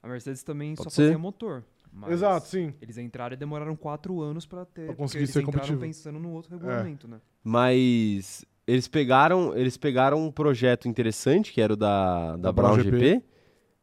A 0.02 0.06
Mercedes 0.08 0.42
também 0.42 0.74
Pode 0.74 0.84
só 0.84 0.90
ser. 0.90 1.02
fazia 1.04 1.18
motor. 1.18 1.64
mas 1.92 2.12
Exato, 2.12 2.46
sim. 2.46 2.74
Eles 2.80 2.98
entraram 2.98 3.34
e 3.34 3.36
demoraram 3.36 3.74
quatro 3.74 4.20
anos 4.20 4.44
pra 4.46 4.64
ter. 4.64 4.86
Pra 4.86 4.94
conseguir 4.94 5.22
eles 5.24 5.30
ser 5.30 5.40
entraram 5.40 5.52
competitivo. 5.60 5.80
pensando 5.80 6.18
no 6.18 6.30
outro 6.32 6.50
regulamento, 6.52 7.08
né? 7.08 7.20
Mas 7.42 8.44
eles 8.66 8.88
pegaram, 8.88 9.56
eles 9.56 9.76
pegaram 9.76 10.24
um 10.24 10.30
projeto 10.30 10.88
interessante, 10.88 11.52
que 11.52 11.60
era 11.60 11.72
o 11.72 11.76
da, 11.76 12.30
da, 12.32 12.36
Da 12.36 12.52
Brown, 12.52 12.76
GP. 12.80 12.90
GP. 12.98 13.22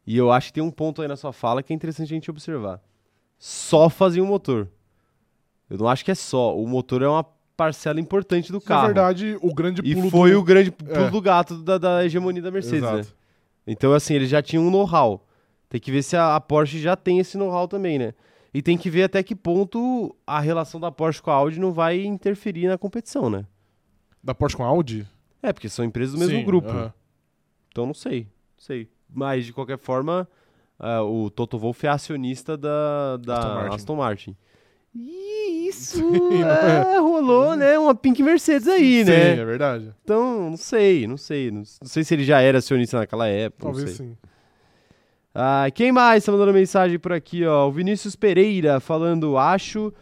E 0.08 0.18
eu 0.18 0.32
acho 0.32 0.48
que 0.48 0.54
tem 0.54 0.64
um 0.64 0.72
ponto 0.72 1.02
aí 1.02 1.08
na 1.08 1.16
sua 1.16 1.32
fala 1.32 1.62
que 1.62 1.72
é 1.72 1.76
interessante 1.76 2.12
a 2.12 2.16
gente 2.16 2.30
observar. 2.32 2.82
Só 3.38 3.90
fazia 3.90 4.24
um 4.24 4.28
motor. 4.28 4.68
Eu 5.70 5.78
não 5.78 5.88
acho 5.88 6.04
que 6.04 6.12
é 6.12 6.16
só. 6.16 6.58
O 6.58 6.68
motor 6.68 7.02
é 7.02 7.08
uma 7.08 7.24
parcela 7.56 8.00
importante 8.00 8.52
do 8.52 8.58
Na 8.60 8.62
carro. 8.66 8.86
verdade, 8.88 9.38
o 9.42 9.54
grande 9.54 9.82
e 9.84 9.94
pulo 9.96 10.10
foi 10.10 10.32
do... 10.32 10.40
o 10.40 10.44
grande 10.44 10.72
pulo 10.72 10.92
É. 10.92 11.10
do 11.10 11.22
gato 11.22 11.58
da, 11.58 11.78
da 11.78 12.04
hegemonia 12.06 12.42
da 12.42 12.50
Mercedes, 12.52 12.82
né? 12.82 13.00
Exato. 13.00 13.16
Então, 13.68 13.94
assim, 13.94 14.16
eles 14.16 14.30
já 14.30 14.42
tinham 14.42 14.64
um 14.66 14.72
know-how. 14.72 15.24
Tem 15.70 15.80
que 15.80 15.92
ver 15.92 16.02
se 16.04 16.18
a, 16.18 16.36
a 16.36 16.42
Porsche 16.42 16.80
já 16.80 16.96
tem 16.96 17.20
esse 17.20 17.38
know-how 17.38 17.68
também, 17.68 18.00
né? 18.00 18.14
E 18.54 18.62
tem 18.62 18.78
que 18.78 18.90
ver 18.90 19.04
até 19.04 19.22
que 19.24 19.36
ponto 19.36 20.14
a 20.28 20.40
relação 20.40 20.80
da 20.80 20.92
Porsche 20.92 21.22
com 21.22 21.30
a 21.32 21.36
Audi 21.36 21.60
não 21.60 21.72
vai 21.72 22.04
interferir 22.04 22.68
na 22.68 22.78
competição, 22.78 23.30
né? 23.30 23.46
Da 24.24 24.34
Porsche 24.34 24.56
com 24.56 24.64
a 24.64 24.68
Audi? 24.68 25.08
É, 25.42 25.52
porque 25.52 25.70
são 25.70 25.84
empresas 25.84 26.14
do 26.14 26.20
mesmo 26.20 26.38
Sim, 26.38 26.46
grupo. 26.46 26.70
aham. 26.70 26.94
Então 27.70 27.86
não 27.86 27.94
sei, 27.94 28.24
não 28.58 28.64
sei. 28.64 28.88
Mas 29.10 29.46
de 29.46 29.54
qualquer 29.54 29.78
forma, 29.78 30.28
ah, 30.78 31.04
o 31.04 31.30
Toto 31.30 31.58
Wolff 31.58 31.86
é 31.86 31.90
acionista 31.90 32.58
da, 32.58 33.18
da 33.18 33.68
Aston 33.68 33.74
Aston, 33.74 33.96
Martin. 33.96 34.36
E 34.94 35.68
isso 35.70 35.98
Sim, 36.30 36.44
é, 36.44 37.00
rolou, 37.00 37.56
né? 37.56 37.80
Uma 37.80 37.96
Pink 37.96 38.22
Mercedes 38.22 38.68
aí, 38.68 39.04
Sim, 39.06 39.10
né? 39.12 39.38
é 39.38 39.46
verdade. 39.46 39.94
Então, 40.04 40.50
não 40.50 40.58
sei, 40.58 41.08
não 41.08 41.18
sei. 41.18 41.50
Não, 41.50 41.64
sei 41.66 42.04
se 42.04 42.14
ele 42.14 42.26
já 42.26 42.42
era 42.42 42.58
acionista 42.58 43.00
naquela 43.00 43.28
época. 43.28 43.64
Talvez 43.64 43.92
sim. 43.92 44.18
Ah, 45.34 45.68
quem 45.74 45.94
mais 45.94 46.26
tá 46.26 46.32
mandando 46.32 46.52
mensagem 46.52 47.00
por 47.00 47.14
aqui, 47.14 47.46
ó? 47.46 47.68
O 47.68 47.72
Vinícius 47.72 48.18
Pereira 48.18 48.82
falando: 48.82 49.38
acho 49.38 49.94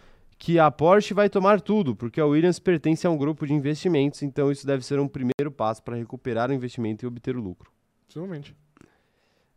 que 0.42 0.58
a 0.58 0.72
Porsche 0.72 1.14
vai 1.14 1.30
tomar 1.30 1.60
tudo, 1.60 1.94
porque 1.96 2.20
a 2.22 2.26
Williams 2.26 2.58
pertence 2.60 3.06
a 3.06 3.10
um 3.10 3.18
grupo 3.18 3.46
de 3.46 3.54
investimentos, 3.54 4.24
então 4.24 4.50
isso 4.50 4.66
deve 4.66 4.86
ser 4.86 4.98
um 5.00 5.08
primeiro 5.08 5.52
passo 5.52 5.84
para 5.84 5.98
recuperar 5.98 6.50
o 6.50 6.54
investimento 6.54 7.04
e 7.04 7.08
obter 7.08 7.36
o 7.36 7.42
lucro. 7.42 7.70
Possivelmente. 8.08 8.56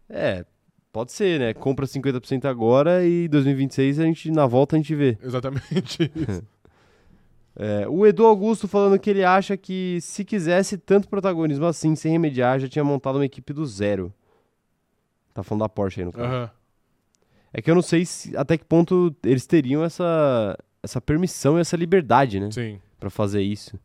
É, 0.08 0.44
pode 0.92 1.12
ser, 1.12 1.38
né? 1.38 1.54
Compra 1.54 1.86
50% 1.86 2.46
agora 2.46 3.04
e 3.06 3.28
2026 3.28 4.00
a 4.00 4.04
gente, 4.04 4.30
na 4.32 4.44
volta 4.44 4.74
a 4.74 4.78
gente 4.78 4.92
vê. 4.94 5.16
Exatamente 5.22 6.10
isso. 6.28 6.42
É, 7.54 7.86
o 7.88 8.04
Edu 8.06 8.26
Augusto 8.26 8.66
falando 8.66 8.98
que 8.98 9.08
ele 9.08 9.22
acha 9.24 9.56
que 9.56 9.98
se 10.00 10.24
quisesse 10.24 10.76
tanto 10.76 11.06
protagonismo 11.08 11.64
assim, 11.66 11.94
sem 11.94 12.10
remediar, 12.10 12.58
já 12.58 12.68
tinha 12.68 12.82
montado 12.84 13.16
uma 13.16 13.24
equipe 13.26 13.52
do 13.52 13.64
zero. 13.64 14.12
Tá 15.32 15.42
falando 15.42 15.60
da 15.60 15.68
Porsche 15.68 16.00
aí 16.00 16.06
no 16.06 16.12
caso. 16.12 16.26
Aham. 16.26 16.50
É 17.52 17.60
que 17.62 17.70
eu 17.70 17.74
não 17.74 17.82
sei 17.82 18.04
se- 18.06 18.34
até 18.36 18.56
que 18.58 18.64
ponto 18.64 19.14
eles 19.22 19.46
teriam 19.46 19.84
essa, 19.84 20.58
essa 20.82 21.00
permissão 21.00 21.58
e 21.58 21.60
essa 21.60 21.76
liberdade, 21.76 22.40
né? 22.40 22.50
Sim. 22.50 22.80
Pra 22.98 23.10
fazer 23.10 23.42
isso. 23.42 23.78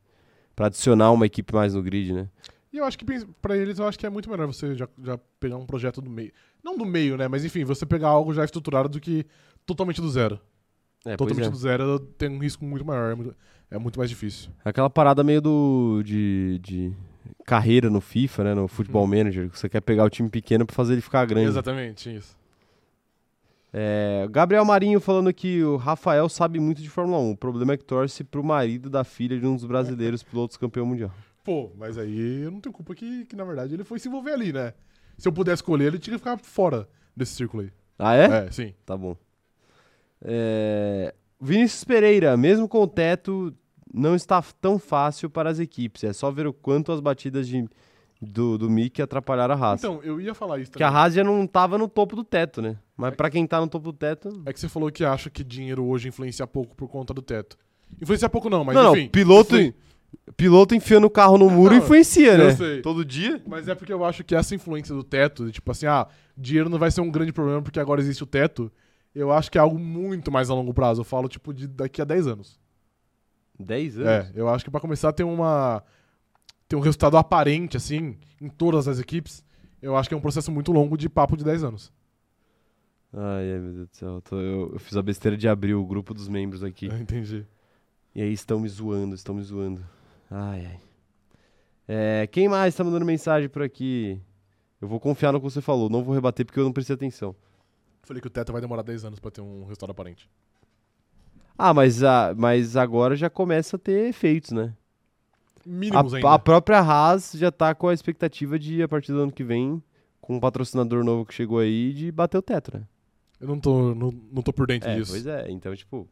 Pra 0.55 0.67
adicionar 0.67 1.11
uma 1.11 1.25
equipe 1.25 1.53
mais 1.53 1.73
no 1.73 1.81
grid, 1.83 2.13
né? 2.13 2.27
E 2.73 2.77
eu 2.77 2.85
acho 2.85 2.97
que 2.97 3.05
pra 3.41 3.55
eles 3.55 3.79
eu 3.79 3.87
acho 3.87 3.97
que 3.97 4.05
é 4.05 4.09
muito 4.09 4.29
melhor 4.29 4.47
você 4.47 4.75
já, 4.75 4.87
já 5.03 5.17
pegar 5.39 5.57
um 5.57 5.65
projeto 5.65 6.01
do 6.01 6.09
meio. 6.09 6.31
Não 6.63 6.77
do 6.77 6.85
meio, 6.85 7.15
né? 7.17 7.27
Mas 7.27 7.45
enfim, 7.45 7.63
você 7.63 7.85
pegar 7.85 8.09
algo 8.09 8.33
já 8.33 8.43
estruturado 8.43 8.89
do 8.89 8.99
que 8.99 9.25
totalmente 9.65 10.01
do 10.01 10.09
zero. 10.09 10.39
É, 11.05 11.15
totalmente 11.15 11.47
é. 11.47 11.49
do 11.49 11.57
zero 11.57 11.99
tem 11.99 12.29
um 12.29 12.39
risco 12.39 12.65
muito 12.65 12.83
maior, 12.85 13.11
é 13.11 13.15
muito, 13.15 13.35
é 13.71 13.77
muito 13.77 13.97
mais 13.97 14.09
difícil. 14.09 14.49
Aquela 14.65 14.89
parada 14.89 15.23
meio 15.23 15.41
do 15.41 16.01
de, 16.03 16.59
de 16.61 16.91
carreira 17.45 17.89
no 17.89 18.01
FIFA, 18.01 18.43
né? 18.43 18.53
No 18.53 18.67
Football 18.67 19.03
Uhum. 19.03 19.07
Manager. 19.17 19.49
que 19.49 19.57
Você 19.57 19.69
quer 19.69 19.81
pegar 19.81 20.03
o 20.03 20.09
time 20.09 20.29
pequeno 20.29 20.65
pra 20.65 20.75
fazer 20.75 20.93
ele 20.93 21.01
ficar 21.01 21.25
grande. 21.25 21.47
Exatamente, 21.47 22.13
isso. 22.13 22.36
É, 23.79 24.27
Gabriel 24.31 24.65
Marinho 24.65 24.99
falando 24.99 25.31
que 25.31 25.63
o 25.63 25.75
Rafael 25.75 26.27
sabe 26.27 26.59
muito 26.59 26.81
de 26.81 26.89
Fórmula 26.89 27.19
1. 27.19 27.31
O 27.31 27.37
problema 27.37 27.73
é 27.73 27.77
que 27.77 27.85
torce 27.85 28.23
pro 28.23 28.43
marido 28.43 28.89
da 28.89 29.03
filha 29.03 29.39
de 29.39 29.45
um 29.45 29.55
dos 29.55 29.65
brasileiros 29.65 30.23
pilotos 30.23 30.57
campeão 30.57 30.83
mundial. 30.83 31.11
Pô, 31.43 31.71
mas 31.77 31.95
aí 31.95 32.41
eu 32.41 32.49
não 32.49 32.59
tenho 32.59 32.73
culpa 32.73 32.95
que, 32.95 33.25
que 33.25 33.35
na 33.35 33.43
verdade 33.43 33.75
ele 33.75 33.83
foi 33.83 33.99
se 33.99 34.07
envolver 34.07 34.31
ali, 34.31 34.51
né? 34.51 34.73
Se 35.15 35.27
eu 35.27 35.31
pudesse 35.31 35.61
escolher, 35.61 35.85
ele 35.85 35.99
tinha 35.99 36.15
que 36.15 36.17
ficar 36.17 36.39
fora 36.39 36.89
desse 37.15 37.35
círculo 37.35 37.61
aí. 37.61 37.71
Ah, 37.99 38.15
é? 38.15 38.47
É, 38.47 38.51
sim. 38.51 38.73
Tá 38.83 38.97
bom. 38.97 39.15
É, 40.23 41.13
Vinícius 41.39 41.83
Pereira, 41.83 42.35
mesmo 42.35 42.67
com 42.67 42.81
o 42.81 42.87
teto, 42.87 43.53
não 43.93 44.15
está 44.15 44.41
tão 44.59 44.79
fácil 44.79 45.29
para 45.29 45.51
as 45.51 45.59
equipes. 45.59 46.03
É 46.03 46.13
só 46.13 46.31
ver 46.31 46.47
o 46.47 46.53
quanto 46.53 46.91
as 46.91 46.99
batidas 46.99 47.47
de, 47.47 47.63
do, 48.21 48.57
do 48.57 48.69
Mickey 48.69 49.01
atrapalharam 49.01 49.55
a 49.55 49.57
Haas. 49.57 49.79
Então, 49.79 50.01
eu 50.03 50.19
ia 50.19 50.33
falar 50.33 50.59
isso 50.59 50.71
Porque 50.71 50.83
a 50.83 50.87
também. 50.87 51.01
Haas 51.01 51.13
já 51.13 51.23
não 51.23 51.45
tava 51.45 51.77
no 51.77 51.87
topo 51.87 52.15
do 52.15 52.23
teto, 52.23 52.61
né? 52.61 52.77
Mas 52.95 53.15
pra 53.15 53.29
quem 53.29 53.45
tá 53.45 53.59
no 53.59 53.67
topo 53.67 53.91
do 53.91 53.97
teto. 53.97 54.41
É 54.45 54.51
que 54.51 54.59
você 54.59 54.67
falou 54.67 54.91
que 54.91 55.05
acha 55.05 55.29
que 55.29 55.43
dinheiro 55.43 55.85
hoje 55.85 56.07
influencia 56.07 56.47
pouco 56.47 56.75
por 56.75 56.87
conta 56.87 57.13
do 57.13 57.21
teto. 57.21 57.57
Influencia 58.01 58.27
pouco 58.29 58.49
não, 58.49 58.63
mas 58.63 58.75
não, 58.75 58.93
enfim. 58.93 59.03
não, 59.03 59.09
piloto, 59.09 59.55
piloto 60.35 60.75
enfiando 60.75 61.05
o 61.05 61.09
carro 61.09 61.37
no 61.37 61.49
muro 61.49 61.75
Não, 61.75 61.81
influencia, 61.81 62.33
eu 62.33 62.37
né? 62.37 62.55
sei. 62.55 62.81
Todo 62.81 63.05
dia. 63.05 63.41
Mas 63.47 63.67
é 63.67 63.75
porque 63.75 63.93
eu 63.93 64.03
acho 64.03 64.23
que 64.23 64.35
essa 64.35 64.53
influência 64.53 64.93
do 64.93 65.03
teto, 65.03 65.45
de 65.45 65.51
tipo 65.51 65.71
assim, 65.71 65.85
ah, 65.85 66.07
dinheiro 66.35 66.69
não 66.69 66.77
vai 66.77 66.91
ser 66.91 67.01
um 67.01 67.09
grande 67.09 67.31
problema 67.31 67.61
porque 67.61 67.79
agora 67.79 68.01
existe 68.01 68.23
o 68.23 68.27
teto, 68.27 68.71
eu 69.15 69.31
acho 69.31 69.51
que 69.51 69.57
é 69.57 69.61
algo 69.61 69.79
muito 69.79 70.31
mais 70.31 70.49
a 70.49 70.53
longo 70.53 70.73
prazo. 70.73 71.01
Eu 71.01 71.05
falo, 71.05 71.27
tipo, 71.27 71.53
de 71.53 71.67
daqui 71.67 72.01
a 72.01 72.05
10 72.05 72.27
anos. 72.27 72.59
10 73.59 73.99
anos? 73.99 74.09
É, 74.09 74.31
eu 74.35 74.47
acho 74.49 74.63
que 74.63 74.71
pra 74.71 74.79
começar 74.79 75.09
a 75.09 75.13
ter 75.13 75.23
uma. 75.23 75.83
Ter 76.67 76.75
um 76.75 76.79
resultado 76.79 77.17
aparente, 77.17 77.77
assim, 77.77 78.17
em 78.41 78.49
todas 78.49 78.87
as 78.87 78.99
equipes, 78.99 79.43
eu 79.81 79.95
acho 79.95 80.09
que 80.09 80.13
é 80.15 80.17
um 80.17 80.21
processo 80.21 80.51
muito 80.51 80.71
longo 80.71 80.97
de 80.97 81.07
papo 81.09 81.37
de 81.37 81.43
10 81.43 81.63
anos. 81.63 81.91
Ai, 83.13 83.53
ai, 83.53 83.59
meu 83.59 83.73
Deus 83.73 83.89
do 83.89 83.95
céu. 83.95 84.09
Eu, 84.15 84.21
tô- 84.21 84.39
eu- 84.39 84.73
eu 84.73 84.79
fiz 84.79 84.97
a 84.97 85.01
besteira 85.01 85.37
de 85.37 85.47
abrir 85.47 85.73
o 85.75 85.85
grupo 85.85 86.13
dos 86.13 86.27
membros 86.27 86.63
aqui. 86.63 86.87
Eu 86.87 86.97
entendi. 86.99 87.45
E 88.13 88.21
aí 88.21 88.33
estão 88.33 88.59
me 88.59 88.67
zoando, 88.67 89.15
estão 89.15 89.33
me 89.35 89.41
zoando. 89.43 89.83
Ai, 90.29 90.65
ai. 90.65 90.79
É, 91.87 92.27
quem 92.27 92.49
mais 92.49 92.75
tá 92.75 92.83
mandando 92.83 93.05
mensagem 93.05 93.47
por 93.47 93.61
aqui? 93.61 94.19
Eu 94.81 94.87
vou 94.87 94.99
confiar 94.99 95.31
no 95.31 95.39
que 95.39 95.45
você 95.45 95.61
falou, 95.61 95.89
não 95.89 96.03
vou 96.03 96.13
rebater 96.13 96.45
porque 96.45 96.59
eu 96.59 96.65
não 96.65 96.73
prestei 96.73 96.93
atenção. 96.95 97.33
Falei 98.03 98.21
que 98.21 98.27
o 98.27 98.31
teto 98.31 98.51
vai 98.51 98.61
demorar 98.61 98.83
10 98.83 99.05
anos 99.05 99.19
pra 99.19 99.31
ter 99.31 99.41
um 99.41 99.61
resultado 99.63 99.91
aparente. 99.91 100.29
Ah, 101.57 101.73
mas, 101.73 102.03
a, 102.03 102.35
mas 102.37 102.75
agora 102.75 103.15
já 103.15 103.29
começa 103.29 103.77
a 103.77 103.79
ter 103.79 104.09
efeitos, 104.09 104.51
né? 104.51 104.73
Mínimos 105.67 106.13
A, 106.13 106.17
ainda. 106.17 106.31
a 106.33 106.39
própria 106.39 106.79
Haas 106.79 107.33
já 107.35 107.51
tá 107.51 107.75
com 107.75 107.87
a 107.89 107.93
expectativa 107.93 108.57
de, 108.57 108.81
a 108.81 108.87
partir 108.87 109.11
do 109.11 109.19
ano 109.19 109.31
que 109.31 109.43
vem, 109.43 109.81
com 110.21 110.35
um 110.35 110.39
patrocinador 110.39 111.03
novo 111.03 111.25
que 111.25 111.33
chegou 111.33 111.59
aí, 111.59 111.93
de 111.93 112.11
bater 112.11 112.37
o 112.37 112.41
teto, 112.41 112.77
né? 112.77 112.83
Eu 113.39 113.47
não 113.47 113.59
tô, 113.59 113.93
não, 113.93 114.11
não 114.31 114.41
tô 114.41 114.51
por 114.53 114.65
dentro 114.67 114.89
É, 114.89 114.95
disso. 114.95 115.11
pois 115.11 115.27
é. 115.27 115.49
Então, 115.51 115.75
tipo, 115.75 116.07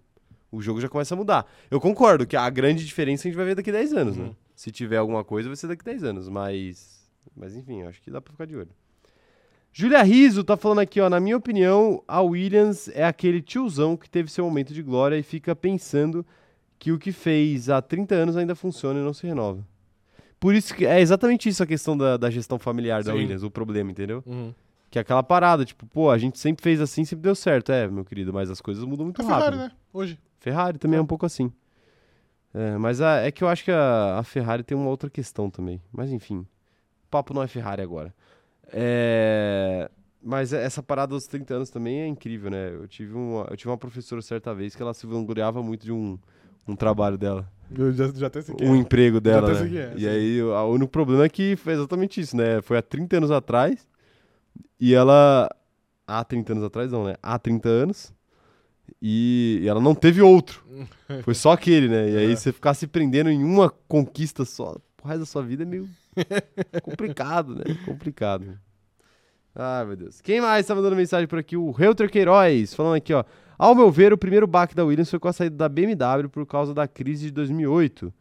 o 0.51 0.61
jogo 0.61 0.79
já 0.79 0.87
começa 0.89 1.13
a 1.15 1.17
mudar. 1.17 1.45
Eu 1.71 1.79
concordo 1.81 2.27
que 2.27 2.35
a 2.35 2.49
grande 2.49 2.85
diferença 2.85 3.23
a 3.23 3.31
gente 3.31 3.37
vai 3.37 3.45
ver 3.45 3.55
daqui 3.55 3.71
10 3.71 3.93
anos, 3.93 4.17
né? 4.17 4.25
Uhum. 4.25 4.35
Se 4.55 4.71
tiver 4.71 4.97
alguma 4.97 5.23
coisa, 5.23 5.49
vai 5.49 5.55
ser 5.55 5.67
daqui 5.67 5.83
10 5.83 6.03
anos. 6.03 6.29
Mas, 6.29 7.09
mas 7.35 7.55
enfim, 7.55 7.81
acho 7.83 8.01
que 8.01 8.11
dá 8.11 8.21
pra 8.21 8.31
ficar 8.31 8.45
de 8.45 8.55
olho. 8.55 8.69
Julia 9.73 10.01
Riso 10.03 10.43
tá 10.43 10.55
falando 10.55 10.79
aqui, 10.79 11.01
ó. 11.01 11.09
Na 11.09 11.19
minha 11.19 11.35
opinião, 11.35 12.01
a 12.07 12.21
Williams 12.21 12.87
é 12.89 13.03
aquele 13.03 13.41
tiozão 13.41 13.97
que 13.97 14.09
teve 14.09 14.31
seu 14.31 14.45
momento 14.45 14.73
de 14.73 14.81
glória 14.81 15.17
e 15.17 15.23
fica 15.23 15.53
pensando 15.55 16.25
que 16.79 16.91
o 16.91 16.99
que 16.99 17.11
fez 17.11 17.69
há 17.69 17.81
30 17.81 18.15
anos 18.15 18.37
ainda 18.37 18.55
funciona 18.55 18.99
e 18.99 19.03
não 19.03 19.13
se 19.13 19.25
renova. 19.25 19.65
Por 20.39 20.53
isso 20.53 20.75
que 20.75 20.85
é 20.85 20.99
exatamente 20.99 21.49
isso 21.49 21.63
a 21.63 21.65
questão 21.65 21.97
da, 21.97 22.17
da 22.17 22.29
gestão 22.29 22.59
familiar 22.59 23.03
da 23.03 23.11
Sim. 23.13 23.17
Williams, 23.19 23.43
o 23.43 23.49
problema, 23.49 23.89
entendeu? 23.91 24.21
Uhum. 24.25 24.53
Que 24.91 24.99
é 24.99 25.01
aquela 25.01 25.23
parada, 25.23 25.65
tipo, 25.65 25.85
pô, 25.87 26.11
a 26.11 26.17
gente 26.17 26.37
sempre 26.37 26.61
fez 26.61 26.79
assim, 26.79 27.03
sempre 27.05 27.23
deu 27.23 27.33
certo. 27.35 27.71
É, 27.71 27.87
meu 27.87 28.05
querido, 28.05 28.31
mas 28.33 28.49
as 28.49 28.61
coisas 28.61 28.83
mudam 28.83 29.05
muito 29.05 29.21
A 29.21 29.25
rápido. 29.25 29.43
Ferrari, 29.53 29.57
né? 29.57 29.71
Hoje. 29.91 30.19
Ferrari 30.39 30.77
também 30.77 30.99
é 30.99 31.01
um 31.01 31.05
pouco 31.07 31.25
assim. 31.25 31.51
É, 32.53 32.77
mas 32.77 33.01
a- 33.01 33.21
é 33.21 33.31
que 33.31 33.43
eu 33.43 33.47
acho 33.47 33.63
que 33.63 33.71
a, 33.71 34.19
a 34.19 34.23
Ferrari 34.23 34.63
tem 34.63 34.77
uma 34.77 34.89
outra 34.89 35.09
questão 35.09 35.49
também. 35.49 35.81
Mas 35.91 36.11
enfim, 36.11 36.39
o 36.39 36.47
papo 37.09 37.33
não 37.33 37.41
é 37.41 37.47
Ferrari 37.47 37.81
agora. 37.81 38.13
É, 38.71 39.89
mas 40.21 40.53
é- 40.53 40.63
essa 40.63 40.83
parada 40.83 41.09
dos 41.15 41.25
30 41.27 41.55
anos 41.55 41.69
também 41.69 42.01
é 42.01 42.07
incrível, 42.07 42.51
né? 42.51 42.69
Eu 42.73 42.87
tive 42.87 43.13
uma, 43.13 43.47
eu 43.49 43.57
tive 43.57 43.69
uma 43.69 43.77
professora 43.77 44.21
certa 44.21 44.53
vez 44.53 44.75
que 44.75 44.81
ela 44.81 44.93
se 44.93 45.07
vangloriava 45.07 45.63
muito 45.63 45.83
de 45.85 45.91
um, 45.91 46.17
um 46.67 46.75
trabalho 46.75 47.17
dela, 47.17 47.49
Eu 47.75 47.91
já, 47.93 48.07
já 48.09 48.27
até 48.27 48.41
sei 48.41 48.55
quem 48.55 48.69
um 48.69 48.75
é. 48.75 48.77
emprego 48.77 49.19
dela, 49.19 49.53
né? 49.53 49.77
é, 49.77 49.93
e 49.95 49.99
sim. 49.99 50.07
aí 50.07 50.41
o 50.41 50.49
o 50.49 50.73
único 50.73 50.91
problema 50.91 51.25
é 51.25 51.29
que 51.29 51.55
foi 51.55 51.73
exatamente 51.73 52.19
isso, 52.21 52.35
né? 52.35 52.61
Foi 52.61 52.77
há 52.77 52.81
30 52.81 53.17
anos 53.17 53.31
atrás 53.31 53.87
e 54.79 54.93
ela... 54.93 55.49
Há 56.07 56.23
30 56.23 56.53
anos 56.53 56.63
atrás 56.63 56.91
não, 56.91 57.03
né? 57.03 57.15
Há 57.21 57.39
30 57.39 57.67
anos 57.67 58.13
e, 59.01 59.59
e 59.63 59.67
ela 59.67 59.79
não 59.81 59.95
teve 59.95 60.21
outro. 60.21 60.63
Foi 61.23 61.33
só 61.33 61.51
aquele, 61.51 61.87
né? 61.87 62.09
E 62.11 62.17
aí 62.17 62.31
É. 62.31 62.35
você 62.35 62.51
ficar 62.51 62.73
se 62.73 62.87
prendendo 62.87 63.29
em 63.29 63.43
uma 63.43 63.69
conquista 63.87 64.45
só 64.45 64.75
pro 64.95 65.07
resto 65.07 65.19
da 65.21 65.25
sua 65.25 65.43
vida 65.43 65.63
é 65.63 65.65
meio 65.65 65.89
complicado, 66.83 67.55
né? 67.55 67.63
Complicado. 67.85 68.57
Ai, 69.53 69.85
meu 69.85 69.95
Deus. 69.95 70.21
Quem 70.21 70.41
mais 70.41 70.65
tá 70.65 70.75
mandando 70.75 70.95
mensagem 70.95 71.27
por 71.27 71.39
aqui? 71.39 71.55
O 71.55 71.71
Reuter 71.71 72.09
Queiroz, 72.09 72.73
falando 72.73 72.95
aqui, 72.95 73.13
ó. 73.13 73.23
Ao 73.57 73.73
meu 73.75 73.89
ver, 73.91 74.11
o 74.13 74.17
primeiro 74.17 74.45
baque 74.47 74.75
da 74.75 74.83
Williams 74.83 75.09
foi 75.09 75.19
com 75.19 75.27
a 75.27 75.33
saída 75.33 75.55
da 75.55 75.69
BMW 75.69 76.27
por 76.31 76.45
causa 76.45 76.73
da 76.73 76.87
crise 76.87 77.27
de 77.27 77.31
2008. 77.31 78.13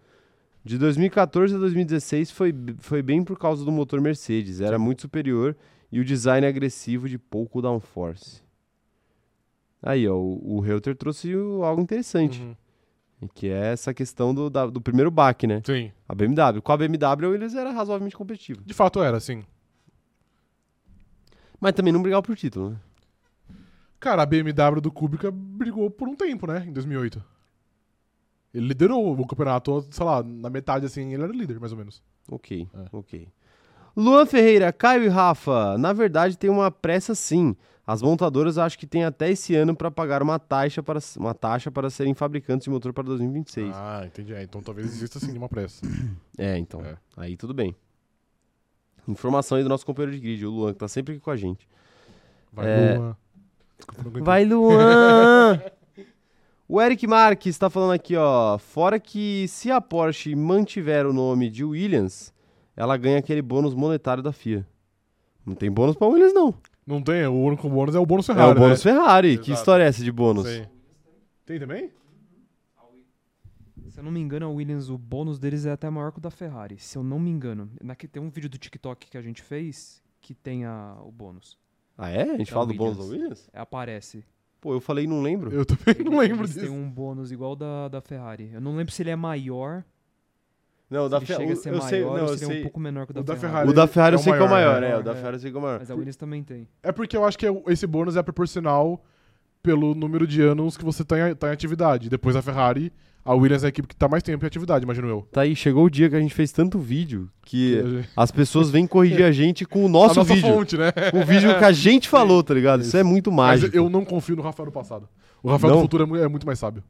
De 0.65 0.79
2014 0.79 1.55
a 1.55 1.59
2016 1.59 2.31
foi, 2.31 2.55
foi 2.79 3.03
bem 3.03 3.23
por 3.23 3.39
causa 3.39 3.65
do 3.65 3.73
motor 3.73 4.01
Mercedes. 4.01 4.61
Era 4.61 4.79
muito 4.79 5.03
superior 5.03 5.57
e 5.93 6.01
o 6.01 6.05
design 6.05 6.47
agressivo 6.47 7.09
de 7.09 7.19
pouco 7.19 7.61
downforce. 7.61 8.43
Aí, 9.83 10.09
ó, 10.09 10.15
o, 10.17 10.57
o 10.57 10.61
Reuter 10.61 10.97
trouxe 10.97 11.33
algo 11.63 11.83
interessante. 11.83 12.41
Uhum. 12.41 12.55
Que 13.35 13.49
é 13.49 13.73
essa 13.73 13.93
questão 13.93 14.35
do, 14.35 14.49
da- 14.51 14.67
do 14.67 14.81
primeiro 14.81 15.11
baque, 15.11 15.47
né? 15.47 15.61
Sim. 15.65 15.91
A 16.09 16.15
BMW. 16.15 16.61
Com 16.63 16.73
a 16.73 16.77
BMW, 16.77 17.35
eles 17.35 17.55
era 17.55 17.71
razoavelmente 17.71 18.17
competitivo. 18.17 18.63
De 18.65 18.73
fato 18.75 19.03
era, 19.03 19.19
sim. 19.21 19.43
Mas 21.61 21.73
também 21.73 21.93
não 21.93 22.03
brigava 22.03 22.23
por 22.23 22.37
título, 22.37 22.71
né? 22.71 22.77
Cara, 24.05 24.21
a 24.23 24.27
BMW 24.27 24.83
do 24.83 24.93
Kubica 24.93 25.31
brigou 25.31 25.89
por 25.91 26.07
um 26.07 26.15
tempo, 26.15 26.47
né? 26.47 26.63
Em 26.69 26.73
2008. 26.75 27.25
Ele 28.53 28.67
liderou 28.69 29.19
o 29.19 29.27
campeonato, 29.27 29.83
sei 29.91 30.05
lá, 30.05 30.23
na 30.23 30.51
metade 30.51 30.85
assim, 30.85 31.15
ele 31.15 31.23
era 31.23 31.33
líder, 31.33 31.59
mais 31.59 31.73
ou 31.73 31.79
menos. 31.79 32.03
Ok, 32.31 32.69
É. 32.75 32.85
ok. 32.95 33.27
Luan 33.97 34.27
Ferreira, 34.27 34.71
Caio 34.75 35.05
e 35.05 35.09
Rafa, 35.09 35.79
na 35.79 35.95
verdade 35.95 36.37
tem 36.37 36.51
uma 36.51 36.71
pressa 36.71 37.15
sim. 37.15 37.57
As 37.87 38.03
montadoras 38.03 38.59
acho 38.59 38.79
que 38.79 38.87
tem 38.87 39.05
até 39.05 39.31
esse 39.31 39.55
ano 39.55 39.75
para 39.75 39.91
pagar 39.91 40.23
uma 40.23 40.39
taxa 40.39 40.83
para 40.83 40.99
uma 41.17 41.33
taxa 41.33 41.71
para 41.71 41.89
serem 41.89 42.13
fabricantes 42.13 42.65
de 42.65 42.71
motor 42.71 42.93
para 42.93 43.05
2026. 43.05 43.75
Ah, 43.75 44.03
entendi. 44.05 44.35
É, 44.35 44.43
então 44.43 44.63
talvez 44.63 44.87
exista 44.89 45.19
sim 45.19 45.35
uma 45.35 45.49
pressa. 45.49 45.81
É, 46.37 46.59
então. 46.59 46.83
É. 46.85 46.99
Aí 47.17 47.39
tudo 47.39 47.55
bem. 47.55 47.75
Informação 49.09 49.57
aí 49.57 49.63
do 49.63 49.69
nosso 49.71 49.87
companheiro 49.87 50.13
de 50.15 50.21
grid, 50.21 50.45
o 50.45 50.51
Luan, 50.51 50.75
que 50.75 50.79
tá 50.79 50.89
sempre 50.89 51.15
aqui 51.15 51.23
com 51.23 51.31
a 51.31 51.37
gente. 51.37 51.67
Vai, 52.53 52.67
É. 52.67 52.99
Luan. 52.99 53.17
Desculpa. 53.77 54.21
Vai, 54.21 54.45
Luan! 54.45 55.61
o 56.69 56.81
Eric 56.81 57.07
Marques 57.07 57.59
tá 57.59 57.69
falando 57.69 57.93
aqui, 57.93 58.17
ó. 58.17 58.59
Fora 58.59 58.99
que 58.99 59.47
se 59.49 59.71
a 59.71 59.81
Porsche 59.81 60.35
mantiver 60.35 61.07
o 61.07 61.13
nome 61.13 61.51
de 61.51 61.65
Williams, 61.65 62.33
ela 62.77 62.97
ganha 62.97 63.19
aquele 63.19 63.43
bônus 63.43 63.75
monetário 63.75 64.23
da 64.23 64.33
FIA. 64.33 64.67
Não 65.45 65.55
tem 65.55 65.71
bônus 65.71 65.97
pra 65.97 66.07
Williams, 66.07 66.33
não. 66.33 66.55
Não 66.87 67.03
tem, 67.03 67.27
o 67.27 67.35
único 67.35 67.69
bônus 67.69 67.95
é 67.95 67.99
o 67.99 68.07
bônus 68.07 68.29
é 68.29 68.35
Ferrari, 68.35 68.59
o 68.59 68.61
bônus 68.61 68.85
né? 68.85 68.93
Ferrari. 68.93 69.39
Que 69.39 69.51
Exato. 69.51 69.53
história 69.53 69.85
é 69.85 69.87
essa 69.87 70.03
de 70.03 70.13
bônus? 70.13 70.47
Sei. 70.47 70.69
Tem 71.47 71.59
também? 71.59 71.91
Se 73.89 74.01
eu 74.01 74.05
não 74.05 74.11
me 74.11 74.19
engano, 74.19 74.47
a 74.47 74.49
Williams, 74.49 74.91
o 74.91 74.99
bônus 74.99 75.39
deles 75.39 75.67
é 75.67 75.71
até 75.71 75.89
maior 75.89 76.11
que 76.11 76.19
o 76.19 76.21
da 76.21 76.31
Ferrari. 76.31 76.79
Se 76.79 76.99
eu 76.99 77.05
não 77.05 77.19
me 77.19 77.31
engano. 77.31 77.71
Tem 78.11 78.21
um 78.21 78.29
vídeo 78.29 78.51
do 78.51 78.59
TikTok 78.59 79.09
que 79.09 79.17
a 79.17 79.23
gente 79.23 79.41
fez 79.41 80.03
que 80.21 80.35
tem 80.35 80.65
a, 80.65 80.97
o 81.05 81.13
bônus. 81.13 81.57
Ah, 81.97 82.11
é? 82.11 82.23
A 82.23 82.37
gente 82.39 82.49
Da 82.49 82.55
fala 82.55 82.67
do 82.67 82.75
bônus 82.75 82.99
da 82.99 83.05
Williams. 83.05 83.49
É, 83.53 83.61
aparece. 83.61 84.25
Pô, 84.61 84.73
eu 84.73 84.81
falei 84.81 85.05
e 85.05 85.07
não 85.07 85.21
lembro. 85.23 85.53
Eu 85.53 85.65
também 85.65 86.03
não 86.05 86.19
lembro 86.19 86.47
disso. 86.47 86.61
têm 86.61 86.71
um 86.71 86.91
bônus 86.91 87.31
igual 87.31 87.55
da, 87.55 87.89
da 87.89 88.01
Ferrari. 88.01 88.51
Eu 88.53 88.61
não 88.61 88.75
lembro 88.77 88.93
se 88.93 89.03
ele 89.03 89.11
é 89.11 89.17
maior, 89.17 89.85
Não, 90.91 91.07
o 91.07 91.09
da 91.09 91.19
ele 91.19 91.27
Fe- 91.27 91.35
chega 91.37 91.51
a 91.51 91.55
o- 91.55 91.57
ser 91.57 91.69
eu 91.69 91.73
maior 91.77 91.89
sei, 91.89 92.01
não, 92.01 92.09
ou 92.11 92.19
eu 92.19 92.29
se 92.29 92.35
ele 92.35 92.45
é 92.45 92.47
sei. 92.49 92.59
um 92.61 92.63
pouco 92.63 92.81
menor 92.81 93.05
que 93.07 93.11
o 93.13 93.15
da, 93.15 93.21
O 93.21 93.25
da 93.25 93.37
Ferrari. 93.37 93.53
Ferrari 93.53 93.69
O 93.69 93.73
da 93.75 93.87
Ferrari 93.87 94.15
é 94.15 94.17
eu 94.17 94.21
o 94.21 94.23
sei 94.23 94.33
que 94.33 94.39
é 94.39 94.43
o 94.43 94.49
maior, 94.51 94.81
maior, 94.81 94.83
é. 94.83 94.91
é, 94.91 94.97
o 94.99 95.03
da 95.03 95.11
É. 95.13 95.15
Ferrari 95.15 95.37
eu 95.37 95.41
sei 95.41 95.51
que 95.51 95.57
é 95.57 95.61
o 95.61 95.63
maior. 95.63 95.79
Mas 95.81 95.91
a 95.91 95.95
Williams 95.95 96.17
também 96.17 96.43
tem. 96.43 96.69
É 96.83 96.91
porque 96.93 97.17
eu 97.17 97.25
acho 97.25 97.39
que 97.39 97.47
esse 97.69 97.87
bônus 97.87 98.17
é 98.17 98.23
proporcional 98.23 99.05
pelo 99.63 99.95
número 99.95 100.27
de 100.27 100.43
anos 100.43 100.77
que 100.77 100.85
você 100.85 101.05
tá 101.05 101.31
em, 101.31 101.35
tá 101.35 101.49
em 101.49 101.53
atividade. 101.53 102.09
Depois 102.11 102.35
da 102.35 102.43
Ferrari, 102.43 102.93
a 103.25 103.35
Williams 103.35 103.63
é 103.65 103.67
a 103.67 103.69
equipe 103.71 103.89
que 103.89 103.97
tá 103.97 104.07
mais 104.07 104.23
tempo 104.23 104.45
em 104.45 104.47
atividade, 104.47 104.85
imagino 104.85 105.09
eu. 105.09 105.27
Tá 105.33 105.41
aí, 105.43 105.57
chegou 105.57 105.85
o 105.87 105.91
dia 105.91 106.11
que 106.11 106.17
a 106.17 106.21
gente 106.21 106.35
fez 106.35 106.53
tanto 106.53 106.79
vídeo 106.79 107.31
que 107.43 107.79
a 107.79 107.83
gente- 107.89 108.09
as 108.17 108.31
pessoas 108.31 108.71
vêm 108.71 108.87
corrigir 108.87 109.25
a 109.25 109.33
gente 109.33 109.65
com 109.65 109.85
o 109.85 109.89
nosso 109.89 110.21
a 110.21 110.23
nossa 110.23 110.35
vídeo. 110.35 110.53
fonte, 110.53 110.77
né? 110.77 110.93
O 111.15 111.25
vídeo 111.25 111.57
que 111.59 111.65
a 111.65 111.73
gente 111.73 112.09
falou, 112.11 112.43
tá 112.43 112.53
ligado? 112.53 112.83
Isso, 112.83 112.97
é 112.97 113.03
muito 113.03 113.33
Mas 113.33 113.61
mágico. 113.63 113.77
eu 113.77 113.89
não 113.89 114.05
confio 114.05 114.37
no 114.37 114.43
Rafael 114.43 114.67
do 114.67 114.73
passado. 114.73 115.09
O 115.43 115.49
Rafael 115.51 115.73
Não? 115.75 115.81
do 115.81 115.83
futuro 115.85 116.17
é 116.17 116.23
é 116.25 116.29
muito 116.29 116.47
mais 116.47 116.59
sábio. 116.59 116.83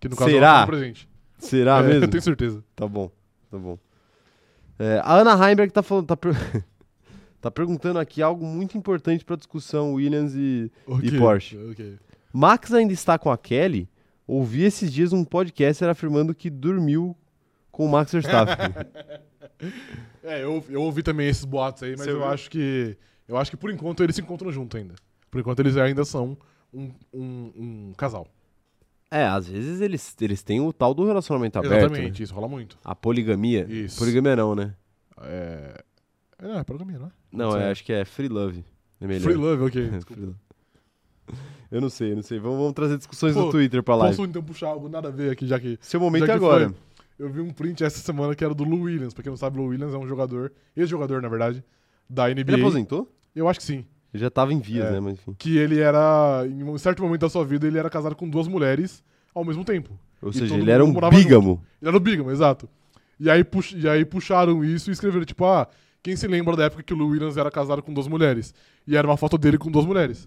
Que 0.00 0.08
no 0.08 0.16
caso 0.16 0.30
Será? 0.30 0.62
é 0.62 0.66
presente. 0.66 1.08
Será 1.38 1.78
É, 1.78 1.82
mesmo? 1.86 2.04
Eu 2.04 2.08
tenho 2.08 2.22
certeza. 2.22 2.64
Tá 2.74 2.86
bom, 2.88 3.10
tá 3.50 3.56
bom. 3.58 3.78
É, 4.78 5.00
a 5.04 5.14
Ana 5.16 5.32
Heimberg 5.50 5.72
tá 5.72 5.82
falando, 5.82 6.06
tá, 6.06 6.16
per- 6.16 6.34
tá 7.40 7.50
perguntando 7.50 7.98
aqui 7.98 8.22
algo 8.22 8.44
muito 8.46 8.76
importante 8.78 9.24
pra 9.24 9.36
discussão 9.36 9.94
Williams 9.94 10.34
e 10.34 10.70
Ok, 10.86 11.18
Porsche. 11.18 11.56
ok. 11.70 11.96
Max 12.32 12.72
ainda 12.72 12.92
está 12.92 13.18
com 13.18 13.30
a 13.30 13.36
Kelly. 13.38 13.88
Ouvi 14.32 14.62
esses 14.62 14.92
dias 14.92 15.12
um 15.12 15.24
podcaster 15.24 15.88
afirmando 15.88 16.32
que 16.32 16.48
dormiu 16.48 17.16
com 17.72 17.84
o 17.84 17.88
Max 17.88 18.12
Verstappen. 18.12 18.56
É, 20.22 20.42
eu, 20.42 20.64
eu 20.70 20.80
ouvi 20.82 21.02
também 21.02 21.28
esses 21.28 21.44
boatos 21.44 21.82
aí, 21.82 21.90
mas 21.90 22.06
Você 22.06 22.12
eu 22.12 22.24
acho 22.24 22.50
que. 22.50 22.96
Eu 23.28 23.36
acho 23.36 23.50
que 23.50 23.56
por 23.58 23.70
enquanto 23.70 24.02
eles 24.02 24.16
se 24.16 24.22
encontram 24.22 24.50
junto 24.50 24.74
ainda. 24.76 24.94
Por 25.30 25.38
enquanto 25.38 25.60
eles 25.60 25.76
ainda 25.76 26.02
são 26.04 26.36
um, 26.72 26.90
um, 27.12 27.52
um 27.56 27.92
casal. 27.94 28.26
é, 29.10 29.24
às 29.26 29.48
vezes 29.48 29.82
eles, 29.82 30.16
eles 30.20 30.42
têm 30.42 30.60
o 30.60 30.72
tal 30.72 30.94
do 30.94 31.06
relacionamento 31.06 31.58
aberto. 31.58 31.74
Exatamente, 31.76 32.20
né? 32.20 32.24
isso 32.24 32.34
rola 32.34 32.48
muito. 32.48 32.78
A 32.82 32.94
poligamia. 32.94 33.66
Isso. 33.68 33.98
Poligamia 33.98 34.36
não, 34.36 34.54
né? 34.54 34.74
É. 35.22 35.84
É, 36.38 36.48
não, 36.48 36.58
é 36.58 36.64
poligamia, 36.64 36.98
não 36.98 37.06
é? 37.06 37.10
Não, 37.30 37.56
é, 37.56 37.70
acho 37.70 37.84
que 37.84 37.92
é 37.92 38.04
free 38.04 38.28
love. 38.28 38.64
É 39.00 39.06
melhor. 39.06 39.24
Free 39.24 39.34
love, 39.34 39.62
ok. 39.64 39.90
Free 40.06 40.20
love. 40.20 40.36
Eu 41.70 41.80
não 41.80 41.88
sei, 41.88 42.10
eu 42.10 42.16
não 42.16 42.22
sei. 42.24 42.40
Vamos, 42.40 42.58
vamos 42.58 42.72
trazer 42.72 42.96
discussões 42.96 43.32
Pô, 43.32 43.42
no 43.44 43.50
Twitter 43.52 43.80
pra 43.80 43.94
live. 43.94 44.16
Posso 44.16 44.28
então 44.28 44.42
puxar 44.42 44.66
algo 44.70 44.88
nada 44.88 45.06
a 45.06 45.10
ver 45.12 45.30
aqui, 45.30 45.46
já 45.46 45.60
que. 45.60 45.78
Seu 45.80 46.00
momento 46.00 46.28
é 46.28 46.32
agora. 46.32 46.66
foi. 46.70 46.76
Eu 47.16 47.28
vi 47.30 47.40
um 47.40 47.50
print 47.52 47.84
essa 47.84 48.00
semana 48.00 48.34
que 48.34 48.42
era 48.44 48.52
do 48.52 48.64
Lou 48.64 48.80
Williams. 48.80 49.14
Pra 49.14 49.22
quem 49.22 49.30
não 49.30 49.36
sabe, 49.36 49.56
Lou 49.56 49.68
Williams 49.68 49.94
é 49.94 49.96
um 49.96 50.04
jogador, 50.06 50.50
ex-jogador, 50.76 51.22
na 51.22 51.28
verdade, 51.28 51.62
da 52.08 52.28
NBA. 52.28 52.40
Ele 52.54 52.60
aposentou? 52.62 53.08
Eu 53.36 53.48
acho 53.48 53.60
que 53.60 53.64
sim. 53.66 53.84
Ele 54.12 54.20
já 54.20 54.28
tava 54.30 54.52
em 54.52 54.58
vias, 54.58 54.86
É. 54.86 54.90
né? 54.92 54.98
Mas 55.00 55.12
enfim. 55.12 55.32
Que 55.38 55.58
ele 55.58 55.78
era, 55.78 56.44
em 56.44 56.64
um 56.64 56.76
certo 56.76 57.04
momento 57.04 57.20
da 57.20 57.28
sua 57.28 57.44
vida, 57.44 57.68
ele 57.68 57.78
era 57.78 57.88
casado 57.88 58.16
com 58.16 58.28
duas 58.28 58.48
mulheres 58.48 59.00
ao 59.32 59.44
mesmo 59.44 59.64
tempo. 59.64 59.90
Ou 60.20 60.30
E 60.30 60.34
seja, 60.34 60.56
ele 60.56 60.72
era 60.72 60.84
um 60.84 60.92
bígamo. 61.08 61.62
Ele 61.80 61.88
era 61.88 61.96
o 61.96 62.00
Bigamo, 62.00 62.32
exato. 62.32 62.68
E 63.20 63.30
aí, 63.30 63.44
pux- 63.44 63.74
e 63.76 63.88
aí 63.88 64.04
puxaram 64.04 64.64
isso 64.64 64.90
e 64.90 64.92
escreveram, 64.92 65.24
tipo, 65.24 65.44
ah, 65.44 65.68
quem 66.02 66.16
se 66.16 66.26
lembra 66.26 66.56
da 66.56 66.64
época 66.64 66.82
que 66.82 66.92
o 66.92 66.96
Lou 66.96 67.10
Williams 67.10 67.36
era 67.36 67.48
casado 67.50 67.80
com 67.80 67.94
duas 67.94 68.08
mulheres? 68.08 68.52
E 68.90 68.96
era 68.96 69.06
uma 69.06 69.16
foto 69.16 69.38
dele 69.38 69.56
com 69.56 69.70
duas 69.70 69.86
mulheres. 69.86 70.26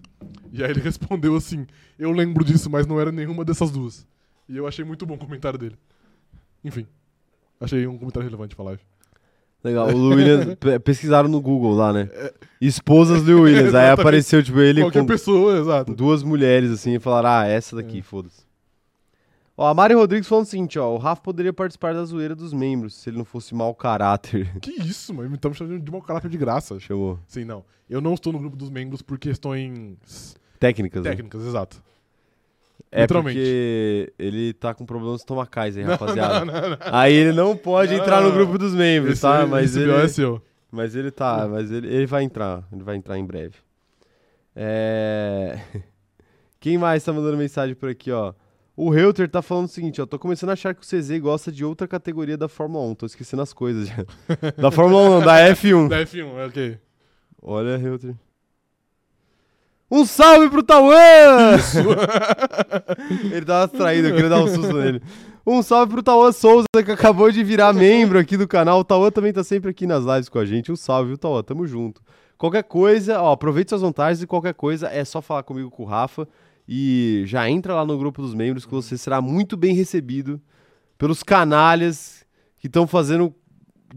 E 0.50 0.64
aí 0.64 0.70
ele 0.70 0.80
respondeu 0.82 1.36
assim, 1.36 1.66
eu 1.98 2.10
lembro 2.12 2.42
disso, 2.42 2.70
mas 2.70 2.86
não 2.86 2.98
era 2.98 3.12
nenhuma 3.12 3.44
dessas 3.44 3.70
duas. 3.70 4.06
E 4.48 4.56
eu 4.56 4.66
achei 4.66 4.84
muito 4.84 5.04
bom 5.04 5.14
o 5.14 5.18
comentário 5.18 5.58
dele. 5.58 5.76
Enfim. 6.64 6.86
Achei 7.60 7.86
um 7.86 7.98
comentário 7.98 8.26
relevante 8.26 8.56
pra 8.56 8.64
live. 8.64 8.80
Legal. 9.62 9.88
O 9.88 9.96
Lou 9.96 10.14
Williams, 10.14 10.54
pe- 10.60 10.78
pesquisaram 10.78 11.28
no 11.28 11.40
Google 11.40 11.74
lá, 11.74 11.92
né? 11.92 12.08
Esposas 12.60 13.22
do 13.22 13.40
Williams. 13.42 13.74
Aí 13.74 13.90
apareceu, 13.90 14.42
tipo, 14.42 14.58
ele 14.60 14.80
Qualquer 14.82 15.00
com 15.00 15.06
pessoa, 15.06 15.58
exato. 15.58 15.94
duas 15.94 16.22
mulheres, 16.22 16.70
assim, 16.70 16.94
e 16.94 16.98
falaram, 16.98 17.28
ah, 17.30 17.46
essa 17.46 17.76
daqui, 17.76 17.98
É. 17.98 18.02
foda-se. 18.02 18.43
Ó, 19.56 19.68
a 19.68 19.74
Mari 19.74 19.94
Rodrigues 19.94 20.28
falando 20.28 20.46
o 20.46 20.48
seguinte, 20.48 20.78
ó, 20.78 20.92
o 20.92 20.98
Rafa 20.98 21.22
poderia 21.22 21.52
participar 21.52 21.94
da 21.94 22.04
zoeira 22.04 22.34
dos 22.34 22.52
membros, 22.52 22.94
se 22.94 23.08
ele 23.08 23.18
não 23.18 23.24
fosse 23.24 23.54
mau 23.54 23.74
caráter. 23.74 24.52
Que 24.60 24.72
isso, 24.72 25.14
mano? 25.14 25.30
Me 25.30 25.36
estamos 25.36 25.56
chamando 25.56 25.78
de 25.78 25.90
mau 25.90 26.02
caráter 26.02 26.28
de 26.28 26.36
graça. 26.36 26.78
Chamou. 26.80 27.18
Sim, 27.28 27.44
não. 27.44 27.64
Eu 27.88 28.00
não 28.00 28.14
estou 28.14 28.32
no 28.32 28.38
grupo 28.38 28.56
dos 28.56 28.70
membros 28.70 29.00
por 29.02 29.18
questões 29.18 30.36
Técnicas, 30.58 31.04
né? 31.04 31.10
técnicas, 31.10 31.46
exato. 31.46 31.82
É 32.90 33.02
Literalmente. 33.02 33.38
porque 33.38 34.12
ele 34.18 34.52
tá 34.54 34.72
com 34.72 34.86
problemas 34.86 35.20
estomacais 35.20 35.76
aí, 35.76 35.82
rapaziada. 35.82 36.44
Não, 36.44 36.52
não, 36.52 36.70
não. 36.70 36.78
Aí 36.80 37.12
ele 37.12 37.32
não 37.32 37.56
pode 37.56 37.94
entrar 37.94 38.20
no 38.22 38.32
grupo 38.32 38.56
dos 38.56 38.74
membros, 38.74 39.14
Esse, 39.14 39.22
tá? 39.22 39.46
Mas 39.46 39.76
ele... 39.76 39.92
É 39.92 40.08
seu. 40.08 40.40
Mas 40.70 40.96
ele 40.96 41.12
tá, 41.12 41.46
mas 41.46 41.70
ele, 41.70 41.86
ele 41.86 42.06
vai 42.06 42.24
entrar, 42.24 42.64
ele 42.72 42.82
vai 42.82 42.96
entrar 42.96 43.16
em 43.16 43.24
breve. 43.24 43.54
É... 44.56 45.60
Quem 46.58 46.78
mais 46.78 47.04
tá 47.04 47.12
mandando 47.12 47.36
mensagem 47.36 47.76
por 47.76 47.88
aqui, 47.88 48.10
ó? 48.10 48.32
O 48.76 48.90
Reuter 48.90 49.28
tá 49.28 49.40
falando 49.40 49.66
o 49.66 49.68
seguinte, 49.68 50.02
ó, 50.02 50.06
tô 50.06 50.18
começando 50.18 50.50
a 50.50 50.54
achar 50.54 50.74
que 50.74 50.82
o 50.82 50.84
CZ 50.84 51.20
gosta 51.20 51.52
de 51.52 51.64
outra 51.64 51.86
categoria 51.86 52.36
da 52.36 52.48
Fórmula 52.48 52.84
1, 52.86 52.94
tô 52.96 53.06
esquecendo 53.06 53.42
as 53.42 53.52
coisas 53.52 53.86
já. 53.86 54.04
da 54.58 54.70
Fórmula 54.70 55.02
1 55.02 55.10
não, 55.10 55.20
da 55.20 55.48
F1. 55.50 55.88
Da 55.88 56.04
F1, 56.04 56.36
é 56.36 56.46
ok. 56.46 56.78
Olha, 57.40 57.76
Reuter. 57.76 58.16
Um 59.88 60.04
salve 60.04 60.50
pro 60.50 60.62
Tauã! 60.62 61.54
Ele 63.30 63.44
tava 63.44 63.68
distraído, 63.68 64.08
eu 64.08 64.14
queria 64.14 64.30
dar 64.30 64.42
um 64.42 64.48
susto 64.48 64.72
nele. 64.72 65.00
Um 65.46 65.62
salve 65.62 65.92
pro 65.92 66.02
Tauã 66.02 66.32
Souza, 66.32 66.66
que 66.84 66.90
acabou 66.90 67.30
de 67.30 67.44
virar 67.44 67.72
membro 67.72 68.18
aqui 68.18 68.36
do 68.36 68.48
canal. 68.48 68.80
O 68.80 68.84
Tauã 68.84 69.10
também 69.10 69.32
tá 69.32 69.44
sempre 69.44 69.70
aqui 69.70 69.86
nas 69.86 70.02
lives 70.04 70.28
com 70.28 70.38
a 70.38 70.44
gente. 70.44 70.72
Um 70.72 70.76
salve, 70.76 71.08
viu, 71.08 71.18
Tauã? 71.18 71.42
Tamo 71.42 71.64
junto. 71.66 72.02
Qualquer 72.36 72.64
coisa, 72.64 73.20
ó, 73.20 73.32
aproveite 73.32 73.68
suas 73.68 73.82
vantagens 73.82 74.22
e 74.22 74.26
qualquer 74.26 74.54
coisa 74.54 74.88
é 74.88 75.04
só 75.04 75.22
falar 75.22 75.42
comigo 75.44 75.70
com 75.70 75.84
o 75.84 75.86
Rafa. 75.86 76.26
E 76.66 77.24
já 77.26 77.48
entra 77.48 77.74
lá 77.74 77.84
no 77.84 77.98
grupo 77.98 78.22
dos 78.22 78.34
membros 78.34 78.64
que 78.64 78.72
você 78.72 78.96
será 78.96 79.20
muito 79.20 79.56
bem 79.56 79.74
recebido 79.74 80.40
pelos 80.96 81.22
canalhas 81.22 82.24
que 82.58 82.66
estão 82.68 82.86
fazendo 82.86 83.34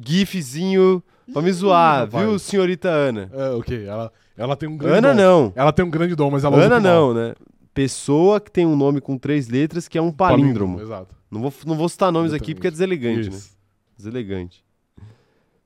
gifzinho 0.06 1.02
pra 1.32 1.42
me 1.42 1.50
Ih, 1.50 1.54
zoar, 1.54 2.00
rapaz. 2.06 2.28
viu, 2.28 2.40
senhorita 2.40 2.90
Ana? 2.90 3.30
É, 3.34 3.50
ok. 3.52 3.86
Ela, 3.86 4.12
ela 4.36 4.56
tem 4.56 4.68
um 4.68 4.78
grande 4.78 4.98
Ana 4.98 5.10
dom. 5.14 5.16
não. 5.16 5.54
Ela 5.56 5.72
tem 5.72 5.86
um 5.86 5.90
grande 5.90 6.16
dom, 6.16 6.32
mas 6.32 6.44
ela 6.44 6.56
usa 6.58 6.66
Ana 6.66 6.76
pro 6.76 6.84
mal. 6.84 6.94
não, 6.94 7.14
né? 7.14 7.34
Pessoa 7.74 8.40
que 8.42 8.52
tem 8.52 8.66
um 8.66 8.76
nome 8.76 9.00
com 9.00 9.18
três 9.18 9.48
letras 9.48 9.88
que 9.88 9.98
é 9.98 10.02
um 10.02 10.12
palíndromo. 10.12 10.82
Exato. 10.82 11.16
Não 11.30 11.42
vou, 11.42 11.54
não 11.66 11.76
vou 11.76 11.88
citar 11.90 12.12
nomes 12.12 12.34
aqui 12.34 12.54
porque 12.56 12.68
é 12.68 12.72
deselegante, 12.72 13.30
né? 13.30 13.36
Isso. 13.36 13.58
Deselegante. 13.96 14.66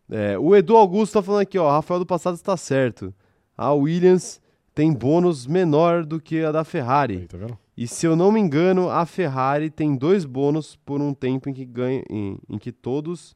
É, 0.09 0.37
o 0.37 0.55
Edu 0.55 0.75
Augusto 0.75 1.13
tá 1.13 1.21
falando 1.21 1.41
aqui, 1.41 1.57
ó. 1.57 1.69
Rafael 1.71 1.99
do 1.99 2.05
passado 2.05 2.35
está 2.35 2.57
certo. 2.57 3.13
A 3.57 3.71
Williams 3.73 4.41
tem 4.73 4.91
bônus 4.93 5.45
menor 5.45 6.05
do 6.05 6.19
que 6.19 6.43
a 6.43 6.51
da 6.51 6.63
Ferrari. 6.63 7.17
Aí, 7.17 7.27
tá 7.27 7.37
vendo? 7.37 7.57
E 7.77 7.87
se 7.87 8.05
eu 8.05 8.15
não 8.15 8.31
me 8.31 8.39
engano, 8.39 8.89
a 8.89 9.05
Ferrari 9.05 9.69
tem 9.69 9.95
dois 9.95 10.23
bônus 10.25 10.75
por 10.85 11.01
um 11.01 11.13
tempo 11.13 11.49
em 11.49 11.53
que, 11.53 11.65
ganha, 11.65 12.03
em, 12.09 12.37
em 12.49 12.57
que 12.57 12.71
todos 12.71 13.35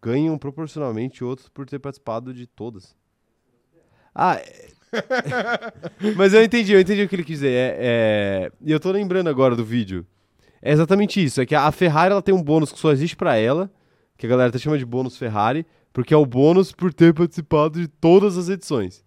ganham 0.00 0.36
proporcionalmente, 0.38 1.24
outros 1.24 1.48
por 1.48 1.66
ter 1.66 1.78
participado 1.78 2.32
de 2.32 2.46
todas. 2.46 2.94
Ah, 4.14 4.36
é- 4.36 4.68
mas 6.16 6.34
eu 6.34 6.42
entendi, 6.44 6.72
eu 6.72 6.80
entendi 6.80 7.02
o 7.02 7.08
que 7.08 7.16
ele 7.16 7.24
quis 7.24 7.38
dizer. 7.38 7.50
É, 7.52 7.76
é, 7.80 8.52
E 8.60 8.70
eu 8.70 8.78
tô 8.78 8.90
lembrando 8.90 9.28
agora 9.28 9.56
do 9.56 9.64
vídeo. 9.64 10.06
É 10.60 10.70
exatamente 10.70 11.22
isso. 11.22 11.40
É 11.40 11.46
que 11.46 11.54
a 11.54 11.72
Ferrari 11.72 12.12
ela 12.12 12.22
tem 12.22 12.34
um 12.34 12.42
bônus 12.42 12.70
que 12.70 12.78
só 12.78 12.92
existe 12.92 13.16
pra 13.16 13.36
ela, 13.36 13.70
que 14.18 14.26
a 14.26 14.28
galera 14.28 14.50
até 14.50 14.58
chama 14.58 14.78
de 14.78 14.84
bônus 14.84 15.16
Ferrari, 15.16 15.66
porque 15.92 16.12
é 16.12 16.16
o 16.16 16.26
bônus 16.26 16.72
por 16.72 16.92
ter 16.92 17.12
participado 17.14 17.80
de 17.80 17.88
todas 17.88 18.36
as 18.36 18.48
edições. 18.48 19.02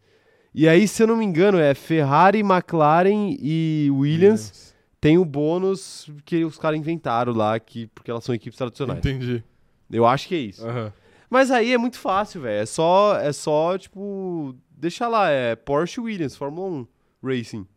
E 0.57 0.69
aí, 0.69 0.87
se 0.87 1.03
eu 1.03 1.07
não 1.07 1.17
me 1.17 1.25
engano, 1.25 1.57
é 1.59 1.73
Ferrari, 1.73 2.39
McLaren 2.39 3.35
e 3.39 3.89
Williams 3.91 4.73
tem 5.01 5.17
o 5.17 5.25
bônus 5.25 6.09
que 6.23 6.45
os 6.45 6.57
caras 6.57 6.79
inventaram 6.79 7.33
lá, 7.33 7.59
que, 7.59 7.87
porque 7.87 8.09
elas 8.09 8.23
são 8.23 8.33
equipes 8.33 8.57
tradicionais. 8.57 8.99
Entendi. 8.99 9.43
Eu 9.91 10.05
acho 10.05 10.27
que 10.29 10.35
é 10.35 10.39
isso. 10.39 10.65
Aham. 10.65 10.93
Mas 11.29 11.51
aí 11.51 11.73
é 11.73 11.77
muito 11.77 11.99
fácil, 11.99 12.41
velho. 12.41 12.61
É 12.61 12.65
só, 12.65 13.17
é 13.19 13.33
só, 13.33 13.77
tipo, 13.77 14.55
deixa 14.71 15.07
lá, 15.07 15.29
é 15.29 15.55
Porsche 15.55 15.99
Williams, 15.99 16.35
Fórmula 16.35 16.69
1 16.69 16.87
Racing 17.27 17.67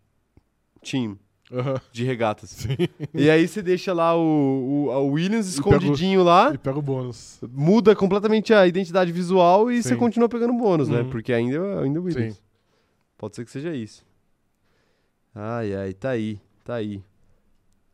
Team 0.82 1.18
Aham. 1.52 1.80
de 1.90 2.04
regatas. 2.04 2.50
Sim. 2.50 2.76
E 3.12 3.28
aí 3.28 3.48
você 3.48 3.60
deixa 3.60 3.92
lá 3.92 4.14
o, 4.16 4.84
o 4.86 4.90
a 4.92 5.00
Williams 5.00 5.56
E 5.58 5.62
pega 5.62 5.68
o- 5.68 5.78
escondidinho 5.78 6.22
lá, 6.22 6.52
E 6.54 6.58
pega 6.58 6.78
o 6.78 6.82
bônus. 6.82 7.40
muda 7.52 7.96
completamente 7.96 8.54
a 8.54 8.66
identidade 8.66 9.10
visual 9.10 9.70
e 9.72 9.82
você 9.82 9.90
Sim. 9.90 9.96
continua 9.96 10.28
pegando 10.28 10.52
bônus, 10.52 10.88
né? 10.88 11.00
Uhum. 11.00 11.10
Porque 11.10 11.32
ainda, 11.32 11.80
ainda 11.82 11.98
é 11.98 12.02
Williams. 12.02 12.34
Sim. 12.34 12.40
Pode 13.18 13.34
ser 13.34 13.44
que 13.44 13.50
seja 13.50 13.74
isso. 13.74 14.06
Ai, 15.34 15.74
ai, 15.74 15.92
tá 15.92 16.10
aí, 16.10 16.40
tá 16.64 16.76
aí. 16.76 17.02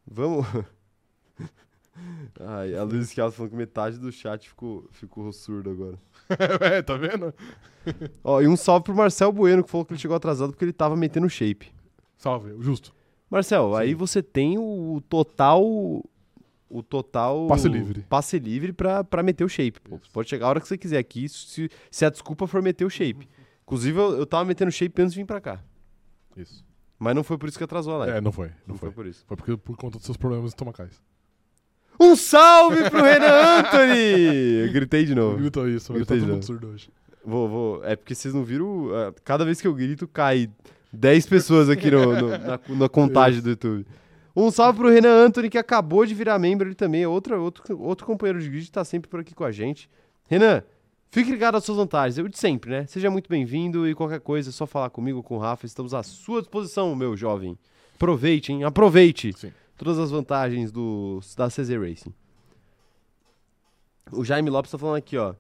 Vamos. 0.07 0.47
ai, 2.41 2.77
a 2.77 2.83
Luiz 2.83 3.11
Schiato 3.11 3.33
falando 3.33 3.53
que 3.53 3.57
metade 3.57 3.99
do 3.99 4.13
chat 4.13 4.47
ficou, 4.47 4.87
ficou 4.93 5.33
surdo 5.33 5.71
agora. 5.71 5.99
é, 6.61 6.83
tá 6.83 6.95
vendo? 6.95 7.35
Ó, 8.23 8.43
e 8.43 8.47
um 8.47 8.57
salve 8.57 8.85
pro 8.85 8.95
Marcel 8.95 9.33
Bueno, 9.33 9.65
que 9.65 9.71
falou 9.71 9.87
que 9.87 9.95
ele 9.95 10.01
chegou 10.01 10.17
atrasado 10.17 10.53
porque 10.53 10.65
ele 10.67 10.73
tava 10.75 10.95
metendo 10.95 11.29
shape. 11.29 11.73
Salve, 12.19 12.55
justo. 12.63 12.95
Marcel, 13.31 13.71
Sim. 13.71 13.79
aí 13.79 13.95
você 13.95 14.23
tem 14.23 14.59
o 14.59 15.03
total. 15.09 15.65
O 16.69 16.83
total. 16.83 17.47
Passe 17.47 17.69
livre. 17.69 18.05
Passe 18.09 18.39
livre 18.39 18.73
pra, 18.73 19.03
pra 19.03 19.23
meter 19.23 19.45
o 19.45 19.49
shape. 19.49 19.81
pô. 19.81 19.99
Pode 20.13 20.29
chegar 20.29 20.47
a 20.47 20.49
hora 20.51 20.61
que 20.61 20.69
você 20.69 20.77
quiser 20.77 20.99
aqui, 20.99 21.29
se, 21.29 21.71
se 21.91 22.05
a 22.05 22.11
desculpa 22.11 22.47
for 22.47 22.61
meter 22.61 22.85
o 22.85 22.91
shape. 22.91 23.27
Inclusive, 23.65 23.99
eu, 23.99 24.19
eu 24.19 24.27
tava 24.27 24.45
metendo 24.45 24.71
shape 24.71 25.01
antes 25.03 25.15
de 25.15 25.21
vir 25.21 25.27
pra 25.27 25.41
cá. 25.41 25.61
Isso. 26.37 26.65
Mas 26.99 27.15
não 27.15 27.25
foi 27.25 27.37
por 27.39 27.49
isso 27.49 27.59
que 27.59 27.65
atrasou 27.65 27.95
a 27.95 27.99
live. 27.99 28.17
É, 28.19 28.21
não 28.21 28.31
foi. 28.33 28.49
Não, 28.49 28.55
não 28.69 28.75
foi. 28.77 28.89
foi 28.91 28.95
por 28.95 29.07
isso. 29.07 29.25
Foi 29.27 29.37
porque 29.37 29.57
por 29.57 29.77
conta 29.77 29.99
dos 29.99 30.05
seus 30.05 30.17
problemas 30.17 30.51
estomacais. 30.51 31.03
Um 32.01 32.17
salve 32.17 32.91
pro 32.91 33.03
Renan 33.03 33.61
Anthony! 33.61 34.67
Eu 34.67 34.73
gritei 34.73 35.05
de 35.05 35.15
novo. 35.15 35.37
Gritou 35.39 35.69
isso, 35.69 35.93
mas 35.93 36.01
Eu 36.01 36.07
tá 36.07 36.15
todo 36.15 36.27
mundo 36.27 36.45
surdo 36.45 36.69
hoje. 36.69 36.91
Vou, 37.25 37.49
vou. 37.49 37.85
É 37.85 37.97
porque 37.97 38.15
vocês 38.15 38.35
não 38.35 38.45
viram. 38.45 38.89
ah, 38.95 39.13
Cada 39.25 39.45
vez 39.45 39.61
que 39.61 39.67
eu 39.67 39.75
grito, 39.75 40.07
cai 40.09 40.51
10 40.93 41.27
pessoas 41.27 41.69
aqui 41.71 41.91
no- 41.91 42.15
no- 42.21 42.29
na, 42.39 42.61
na 42.69 42.89
contagem 42.89 43.41
do 43.41 43.51
YouTube. 43.51 43.87
Um 44.37 44.51
salve 44.51 44.79
pro 44.81 44.91
Renan 44.91 45.27
Anthony, 45.27 45.49
que 45.49 45.57
acabou 45.59 46.05
de 46.05 46.15
virar 46.15 46.39
membro 46.39 46.67
ele 46.69 46.75
também. 46.75 47.03
É 47.05 47.09
outra, 47.09 47.39
outro, 47.39 47.81
outro 47.81 48.05
companheiro 48.07 48.41
de 48.41 48.49
grid, 48.51 48.71
tá 48.71 48.85
sempre 48.85 49.09
por 49.09 49.21
aqui 49.21 49.33
com 49.35 49.45
a 49.45 49.53
gente. 49.53 49.89
Renan, 50.29 50.63
fique 51.15 51.31
ligado 51.31 51.57
às 51.57 51.65
suas 51.65 51.79
vantagens. 51.79 52.19
Eu 52.19 52.27
de 52.29 52.37
sempre, 52.37 52.71
né? 52.73 52.87
Seja 52.87 53.09
muito 53.09 53.29
bem-vindo 53.31 53.89
e 53.89 53.95
qualquer 53.95 54.19
coisa, 54.21 54.51
é 54.51 54.53
só 54.53 54.67
falar 54.67 54.91
comigo, 54.91 55.23
com 55.23 55.37
o 55.37 55.39
Rafa. 55.39 55.65
Estamos 55.65 55.95
à 55.95 56.03
sua 56.03 56.41
disposição, 56.41 56.95
meu 56.97 57.17
jovem. 57.17 57.57
Aproveite, 57.95 58.53
hein? 58.53 58.65
Aproveite 58.65 59.33
Sim. 59.33 59.53
todas 59.79 59.97
as 60.01 60.11
vantagens 60.11 60.73
do, 60.73 61.21
da 61.37 61.47
CZ 61.49 61.71
Racing. 61.81 62.13
O 64.13 64.25
Jaime 64.25 64.51
Lopes 64.51 64.73
tá 64.73 64.77
falando 64.77 64.97
aqui, 64.97 65.17
ó. 65.17 65.35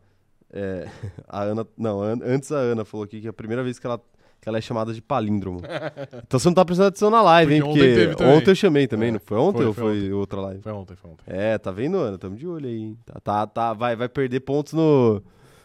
É, 0.52 0.88
a 1.28 1.42
Ana. 1.42 1.66
Não, 1.76 2.01
an- 2.01 2.20
antes 2.24 2.52
a 2.52 2.56
Ana 2.59 2.84
falou 2.84 3.05
aqui 3.05 3.20
que 3.20 3.26
é 3.26 3.30
a 3.30 3.32
primeira 3.32 3.64
vez 3.64 3.80
que 3.80 3.86
ela, 3.86 4.01
que 4.40 4.48
ela 4.48 4.59
é 4.59 4.60
chamada 4.60 4.94
de 4.94 5.02
palíndromo. 5.02 5.60
então 6.24 6.38
você 6.38 6.48
não 6.48 6.55
tá 6.55 6.64
prestando 6.64 6.88
atenção 6.88 7.10
na 7.10 7.20
live, 7.20 7.52
hein? 7.55 7.62
Porque 7.62 7.80
Porque 7.80 8.22
ontem 8.22 8.36
ontem 8.36 8.51
eu 8.51 8.55
chamei 8.55 8.86
também, 8.86 9.09
É, 9.09 9.12
não 9.12 9.18
foi 9.20 9.38
ontem 9.38 9.59
foi, 9.59 9.66
ou 9.66 9.74
foi 9.74 10.01
foi, 10.01 10.12
outra 10.12 10.40
live? 10.40 10.62
Foi 10.62 10.72
ontem, 10.72 10.94
foi 10.94 11.10
ontem. 11.10 11.24
É, 11.26 11.59
tá 11.59 11.72
vendo, 11.72 11.96
Ana? 11.98 12.16
Tamo 12.16 12.36
de 12.36 12.46
olho 12.46 12.68
aí. 12.68 12.96
Tá, 13.05 13.20
tá, 13.20 13.46
tá, 13.48 13.72
vai, 13.72 13.96
vai 13.96 14.09
perder 14.09 14.38
pontos 14.40 14.72
no 14.72 15.20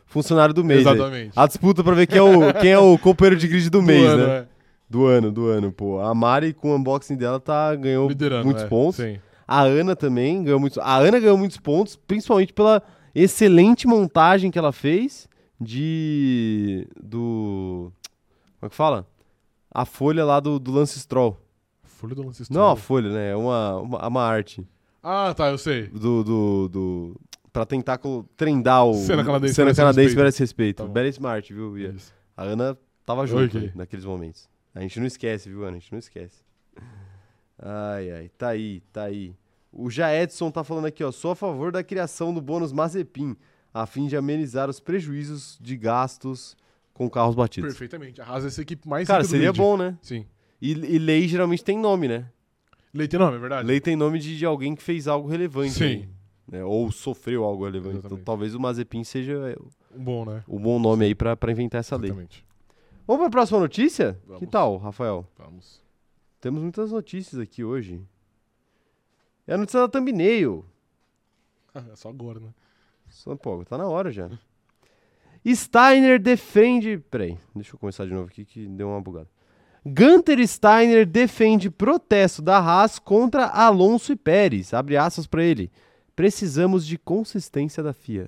funcionário 0.10 0.54
do 0.54 0.64
mês. 0.64 0.86
aí. 0.86 0.94
Exatamente. 0.94 1.32
A 1.36 1.48
disputa 1.48 1.84
pra 1.84 1.94
ver 1.94 2.08
quem 2.08 2.18
é 2.18 2.22
o, 2.22 2.54
quem 2.60 2.72
é 2.72 2.80
o 2.80 2.98
companheiro 2.98 3.40
de 3.40 3.48
grid 3.48 3.70
do, 3.70 3.82
mês, 3.82 4.06
ano, 4.06 4.28
né? 4.28 4.38
é. 4.40 4.46
Do 4.90 5.06
ano, 5.06 5.32
do 5.32 5.48
ano, 5.48 5.72
pô. 5.72 6.00
A 6.00 6.14
Mari 6.14 6.52
com 6.52 6.72
o 6.72 6.76
unboxing 6.76 7.16
dela 7.16 7.40
tá, 7.40 7.74
ganhou 7.76 8.10
Liderando, 8.10 8.44
muitos 8.44 8.64
é. 8.64 8.68
pontos. 8.68 8.96
Sim. 8.98 9.20
A 9.48 9.62
Ana 9.62 9.96
também 9.96 10.44
ganhou 10.44 10.60
muitos. 10.60 10.80
A 10.80 10.98
Ana 10.98 11.20
ganhou 11.20 11.38
muitos 11.38 11.58
pontos, 11.58 11.96
principalmente 11.96 12.52
pela 12.52 12.82
excelente 13.14 13.88
montagem 13.88 14.52
que 14.52 14.58
ela 14.60 14.72
fez 14.72 15.30
de. 15.62 16.88
do. 17.02 17.92
Como 18.60 18.68
é 18.68 18.70
que 18.70 18.76
fala? 18.76 19.08
A 19.72 19.86
folha 19.86 20.26
lá 20.26 20.40
do, 20.40 20.60
do 20.60 20.72
Lance 20.72 21.00
Stroll. 21.00 21.38
Folha 21.84 22.16
do 22.16 22.24
Lance 22.24 22.44
Não 22.50 22.72
a 22.72 22.76
Stroll. 22.76 22.76
folha, 22.76 23.10
né? 23.12 23.32
É 23.32 23.36
uma, 23.36 23.78
uma, 23.78 24.08
uma 24.08 24.24
arte. 24.24 24.68
Ah, 25.04 25.34
tá, 25.36 25.50
eu 25.50 25.58
sei. 25.58 25.84
Do. 25.88 26.24
do, 26.24 26.70
do 26.70 27.16
pra 27.60 27.66
tentar 27.66 28.00
trendar 28.38 28.86
o. 28.86 28.94
Cena 28.94 29.24
canadense 29.24 29.54
cena 29.54 29.74
canadense 29.76 30.02
respeito. 30.02 30.18
merece 30.18 30.40
respeito. 30.40 30.90
Tá 31.22 31.30
arte, 31.30 31.54
viu, 31.54 31.72
Bia? 31.72 31.90
Isso. 31.90 32.14
A 32.38 32.44
Ana 32.44 32.78
tava 33.06 33.28
junto 33.28 33.58
Ok. 33.58 33.68
né, 33.68 33.72
naqueles 33.76 34.06
momentos. 34.06 34.48
A 34.74 34.80
gente 34.80 34.98
não 35.00 35.06
esquece, 35.08 35.50
viu, 35.50 35.64
Ana? 35.64 35.76
A 35.76 35.80
gente 35.80 35.92
não 35.92 36.00
esquece. 36.00 36.42
Ai, 37.62 38.12
ai, 38.12 38.32
tá 38.38 38.50
aí, 38.50 38.82
tá 38.94 39.04
aí. 39.04 39.36
O 39.74 39.90
Jaedson 39.90 40.50
tá 40.50 40.64
falando 40.64 40.86
aqui, 40.86 41.04
ó. 41.04 41.12
Sou 41.12 41.32
a 41.32 41.36
favor 41.36 41.72
da 41.72 41.84
criação 41.84 42.34
do 42.34 42.40
bônus 42.40 42.72
Mazepin, 42.72 43.36
a 43.74 43.86
fim 43.86 44.08
de 44.08 44.16
amenizar 44.16 44.70
os 44.70 44.80
prejuízos 44.80 45.58
de 45.60 45.76
gastos 45.76 46.56
com 46.94 47.10
carros 47.10 47.36
batidos. 47.36 47.72
Perfeitamente. 47.72 48.22
A 48.22 48.26
Haas 48.26 48.46
é 48.46 48.48
essa 48.48 48.62
equipe 48.62 48.88
mais 48.88 49.06
Cara, 49.06 49.26
seria 49.26 49.52
bom, 49.52 49.76
né? 49.76 49.98
Sim. 50.02 50.26
E, 50.62 50.72
e 50.72 50.98
lei 50.98 51.28
geralmente 51.28 51.64
tem 51.64 51.78
nome, 51.78 52.08
né? 52.08 52.26
Leite 52.94 53.18
não, 53.18 53.34
é 53.34 53.38
verdade? 53.38 53.68
Lei 53.68 53.82
tem 53.82 53.98
nome 53.98 54.18
de, 54.18 54.38
de 54.38 54.46
alguém 54.46 54.76
que 54.76 54.82
fez 54.82 55.08
algo 55.08 55.28
relevante. 55.28 55.74
Sim. 55.74 55.84
aí, 55.84 56.10
né? 56.52 56.64
Ou 56.64 56.92
sofreu 56.92 57.44
algo 57.44 57.66
relevante. 57.66 58.06
Então 58.06 58.18
talvez 58.18 58.56
o 58.56 58.60
Mazepin 58.60 59.04
seja 59.04 59.56
Um 59.96 60.04
bom, 60.04 60.26
né? 60.26 60.44
o 60.48 60.60
bom 60.60 60.80
nome 60.80 61.06
aí 61.06 61.16
pra, 61.16 61.36
pra 61.36 61.52
inventar 61.52 61.80
essa 61.80 61.96
lei. 61.96 62.10
Exatamente. 62.10 62.46
Vamos 63.08 63.22
pra 63.24 63.30
próxima 63.32 63.60
notícia? 63.60 64.20
Vamos. 64.26 64.40
Que 64.40 64.48
tal, 64.48 64.78
Rafael? 64.78 65.26
Vamos. 65.38 65.82
Temos 66.40 66.62
muitas 66.62 66.92
notícias 66.92 67.42
aqui 67.42 67.64
hoje. 67.64 68.02
É 69.48 69.54
a 69.54 69.58
notícia 69.58 69.80
da 69.80 69.88
thumbnail. 69.88 70.66
É 71.92 71.96
só 71.96 72.10
agora, 72.10 72.40
né? 72.40 72.50
Só, 73.10 73.36
pô, 73.36 73.64
tá 73.64 73.78
na 73.78 73.88
hora 73.88 74.12
já. 74.12 74.30
Steiner 75.48 76.20
defende. 76.20 76.98
Peraí, 77.10 77.38
deixa 77.56 77.76
eu 77.76 77.80
começar 77.80 78.06
de 78.06 78.14
novo 78.14 78.28
aqui 78.28 78.44
que 78.44 78.66
deu 78.68 78.90
uma 78.90 79.00
bugada. 79.00 79.28
Gunter 79.86 80.46
Steiner 80.48 81.06
defende 81.06 81.70
protesto 81.70 82.42
da 82.42 82.58
Haas 82.58 83.00
contra 83.00 83.46
Alonso 83.48 84.12
e 84.12 84.16
Pérez. 84.16 84.74
Abre 84.74 84.98
aspas 84.98 85.26
pra 85.26 85.44
ele. 85.44 85.72
Precisamos 86.20 86.86
de 86.86 86.98
consistência 86.98 87.82
da 87.82 87.94
FIA. 87.94 88.28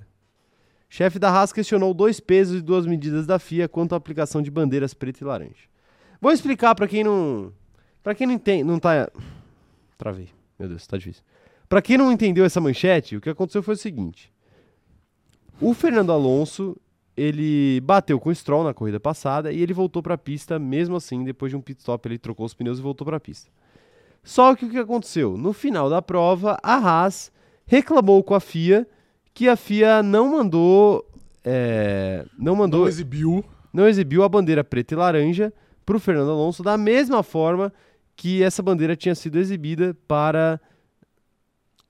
Chefe 0.88 1.18
da 1.18 1.28
Haas 1.28 1.52
questionou 1.52 1.92
dois 1.92 2.20
pesos 2.20 2.58
e 2.58 2.62
duas 2.62 2.86
medidas 2.86 3.26
da 3.26 3.38
FIA 3.38 3.68
quanto 3.68 3.92
à 3.92 3.98
aplicação 3.98 4.40
de 4.40 4.50
bandeiras 4.50 4.94
preta 4.94 5.22
e 5.22 5.26
laranja. 5.26 5.68
Vou 6.18 6.32
explicar 6.32 6.74
para 6.74 6.88
quem 6.88 7.04
não, 7.04 7.52
para 8.02 8.14
quem 8.14 8.26
não 8.26 8.32
entende, 8.32 8.64
não 8.64 8.78
tá 8.78 9.10
Travei. 9.98 10.30
Meu 10.58 10.70
Deus, 10.70 10.86
tá 10.86 10.96
difícil. 10.96 11.22
Para 11.68 11.82
quem 11.82 11.98
não 11.98 12.10
entendeu 12.10 12.46
essa 12.46 12.62
manchete, 12.62 13.14
o 13.14 13.20
que 13.20 13.28
aconteceu 13.28 13.62
foi 13.62 13.74
o 13.74 13.76
seguinte: 13.76 14.32
o 15.60 15.74
Fernando 15.74 16.12
Alonso 16.12 16.74
ele 17.14 17.78
bateu 17.82 18.18
com 18.18 18.30
o 18.30 18.34
Stroll 18.34 18.64
na 18.64 18.72
corrida 18.72 18.98
passada 18.98 19.52
e 19.52 19.60
ele 19.60 19.74
voltou 19.74 20.02
para 20.02 20.14
a 20.14 20.18
pista 20.18 20.58
mesmo 20.58 20.96
assim, 20.96 21.24
depois 21.24 21.50
de 21.50 21.56
um 21.56 21.60
pit 21.60 21.80
stop 21.80 22.08
ele 22.08 22.16
trocou 22.16 22.46
os 22.46 22.54
pneus 22.54 22.78
e 22.78 22.82
voltou 22.82 23.04
para 23.04 23.18
a 23.18 23.20
pista. 23.20 23.50
Só 24.24 24.56
que 24.56 24.64
o 24.64 24.70
que 24.70 24.78
aconteceu? 24.78 25.36
No 25.36 25.52
final 25.52 25.90
da 25.90 26.00
prova, 26.00 26.56
a 26.62 26.76
Haas 26.76 27.30
reclamou 27.66 28.22
com 28.22 28.34
a 28.34 28.40
FIA 28.40 28.86
que 29.34 29.48
a 29.48 29.56
FIA 29.56 30.02
não 30.02 30.32
mandou 30.32 31.06
é, 31.44 32.24
não 32.38 32.54
mandou 32.54 32.82
Não 32.82 32.88
exibiu. 32.88 33.44
não 33.72 33.88
exibiu 33.88 34.22
a 34.22 34.28
bandeira 34.28 34.62
preta 34.62 34.94
e 34.94 34.96
laranja 34.96 35.52
para 35.84 35.96
o 35.96 36.00
Fernando 36.00 36.30
Alonso 36.30 36.62
da 36.62 36.76
mesma 36.76 37.22
forma 37.22 37.72
que 38.14 38.42
essa 38.42 38.62
bandeira 38.62 38.94
tinha 38.94 39.14
sido 39.14 39.38
exibida 39.38 39.96
para 40.06 40.60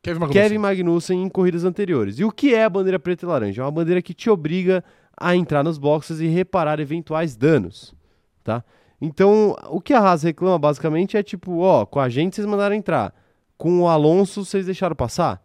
Kevin 0.03 0.21
Magnussen. 0.21 0.43
Kevin 0.43 0.59
Magnussen 0.59 1.23
em 1.23 1.29
corridas 1.29 1.65
anteriores. 1.65 2.19
E 2.19 2.25
o 2.25 2.31
que 2.31 2.55
é 2.55 2.65
a 2.65 2.71
bandeira 2.71 2.99
preta 2.99 3.25
e 3.25 3.29
laranja? 3.29 3.63
É 3.63 3.65
uma 3.65 3.71
bandeira 3.71 4.01
que 4.03 4.15
te 4.15 4.31
obriga 4.31 4.83
a 5.17 5.37
entrar 5.37 5.63
nos 5.63 5.79
boxes 5.79 6.19
e 6.21 6.27
reparar 6.27 6.81
eventuais 6.81 7.37
danos, 7.37 7.95
tá? 8.43 8.65
Então, 9.01 9.57
o 9.69 9.81
que 9.81 9.93
a 9.93 9.99
Haas 10.01 10.23
reclama 10.23 10.59
basicamente 10.59 11.17
é 11.17 11.23
tipo, 11.23 11.59
ó, 11.59 11.85
com 11.85 12.01
a 12.01 12.09
gente 12.09 12.37
vocês 12.37 12.47
mandaram 12.47 12.75
entrar, 12.75 13.13
com 13.59 13.81
o 13.83 13.89
Alonso 13.89 14.45
vocês 14.45 14.67
deixaram 14.67 14.97
passar. 14.97 15.43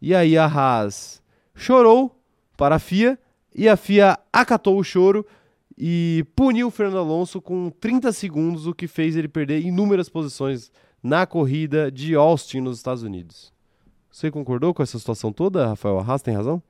E 0.00 0.14
aí 0.14 0.38
a 0.38 0.46
Haas 0.46 1.22
chorou 1.54 2.16
para 2.56 2.76
a 2.76 2.78
FIA 2.78 3.18
e 3.54 3.68
a 3.68 3.76
FIA 3.76 4.18
acatou 4.32 4.78
o 4.78 4.84
choro 4.84 5.26
e 5.76 6.24
puniu 6.34 6.68
o 6.68 6.70
Fernando 6.70 6.98
Alonso 6.98 7.40
com 7.40 7.70
30 7.70 8.12
segundos, 8.12 8.66
o 8.66 8.74
que 8.74 8.86
fez 8.86 9.16
ele 9.16 9.28
perder 9.28 9.60
inúmeras 9.60 10.08
posições 10.08 10.70
na 11.02 11.26
corrida 11.26 11.90
de 11.90 12.14
Austin 12.14 12.60
nos 12.60 12.78
Estados 12.78 13.02
Unidos. 13.02 13.52
Você 14.10 14.30
concordou 14.30 14.74
com 14.74 14.82
essa 14.82 14.98
situação 14.98 15.32
toda, 15.32 15.68
Rafael? 15.68 15.98
A 15.98 16.02
Haas 16.02 16.22
tem 16.22 16.34
razão? 16.34 16.62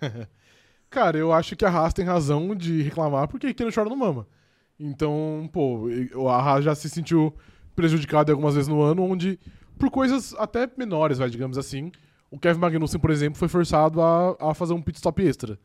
Cara, 0.90 1.16
eu 1.16 1.32
acho 1.32 1.56
que 1.56 1.64
a 1.64 1.70
Haas 1.70 1.94
tem 1.94 2.04
razão 2.04 2.54
de 2.54 2.82
reclamar 2.82 3.28
porque 3.28 3.54
quem 3.54 3.66
não 3.66 3.72
chora 3.72 3.88
não 3.88 3.96
mama. 3.96 4.26
Então, 4.78 5.48
pô, 5.52 5.88
a 6.28 6.36
Haas 6.36 6.64
já 6.64 6.74
se 6.74 6.90
sentiu 6.90 7.34
prejudicada 7.74 8.32
algumas 8.32 8.54
vezes 8.54 8.68
no 8.68 8.82
ano, 8.82 9.02
onde, 9.02 9.38
por 9.78 9.90
coisas 9.90 10.34
até 10.38 10.68
menores, 10.76 11.18
vai, 11.18 11.28
digamos 11.28 11.58
assim, 11.58 11.90
o 12.30 12.38
Kevin 12.38 12.60
Magnussen, 12.60 13.00
por 13.00 13.10
exemplo, 13.10 13.38
foi 13.38 13.48
forçado 13.48 14.00
a, 14.00 14.36
a 14.40 14.54
fazer 14.54 14.72
um 14.72 14.82
pit 14.82 14.96
stop 14.96 15.22
extra. 15.22 15.58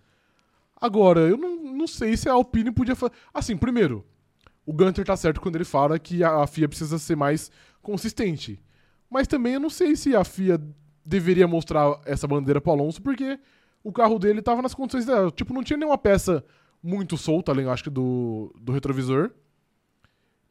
Agora, 0.80 1.22
eu 1.22 1.38
não, 1.38 1.64
não 1.74 1.88
sei 1.88 2.16
se 2.16 2.30
a 2.30 2.34
Alpine 2.34 2.72
podia 2.72 2.96
fazer. 2.96 3.14
Assim, 3.34 3.58
primeiro, 3.58 4.06
o 4.66 4.72
Gunter 4.72 5.04
tá 5.04 5.18
certo 5.18 5.42
quando 5.42 5.56
ele 5.56 5.66
fala 5.66 6.00
que 6.00 6.24
a, 6.24 6.44
a 6.44 6.48
FIA 6.48 6.70
precisa 6.70 6.98
ser 7.00 7.16
mais 7.16 7.52
consistente. 7.82 8.62
Mas 9.10 9.28
também 9.28 9.54
eu 9.54 9.60
não 9.60 9.70
sei 9.70 9.96
se 9.96 10.16
a 10.16 10.24
FIA 10.24 10.62
deveria 11.04 11.48
mostrar 11.48 12.00
essa 12.06 12.28
bandeira 12.28 12.62
pro 12.62 12.72
Alonso, 12.72 13.02
porque 13.02 13.40
o 13.84 13.92
carro 13.92 14.20
dele 14.20 14.42
tava 14.42 14.62
nas 14.62 14.74
condições 14.74 15.06
dela. 15.06 15.32
Tipo, 15.32 15.54
não 15.54 15.64
tinha 15.64 15.78
nenhuma 15.78 15.98
peça 15.98 16.46
muito 16.82 17.18
solta, 17.18 17.52
além, 17.52 17.68
acho 17.68 17.84
que, 17.84 17.90
do, 17.90 18.54
do 18.62 18.72
retrovisor. 18.72 19.32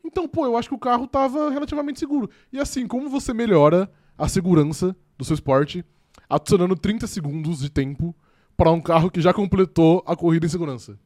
Então, 0.04 0.28
pô, 0.28 0.46
eu 0.46 0.56
acho 0.56 0.68
que 0.68 0.74
o 0.74 0.78
carro 0.78 1.06
tava 1.06 1.50
relativamente 1.50 1.98
seguro. 1.98 2.30
E 2.52 2.58
assim, 2.58 2.86
como 2.86 3.08
você 3.08 3.34
melhora 3.34 3.90
a 4.16 4.28
segurança 4.28 4.96
do 5.16 5.24
seu 5.24 5.34
esporte 5.34 5.84
adicionando 6.28 6.76
30 6.76 7.06
segundos 7.06 7.60
de 7.60 7.70
tempo 7.70 8.14
para 8.56 8.70
um 8.70 8.80
carro 8.80 9.10
que 9.10 9.20
já 9.20 9.32
completou 9.32 10.02
a 10.06 10.16
corrida 10.16 10.46
em 10.46 10.48
segurança? 10.48 10.98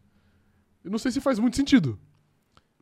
Eu 0.85 0.91
não 0.91 0.99
sei 0.99 1.13
se 1.13 1.21
faz 1.21 1.39
muito 1.39 1.57
sentido. 1.57 1.99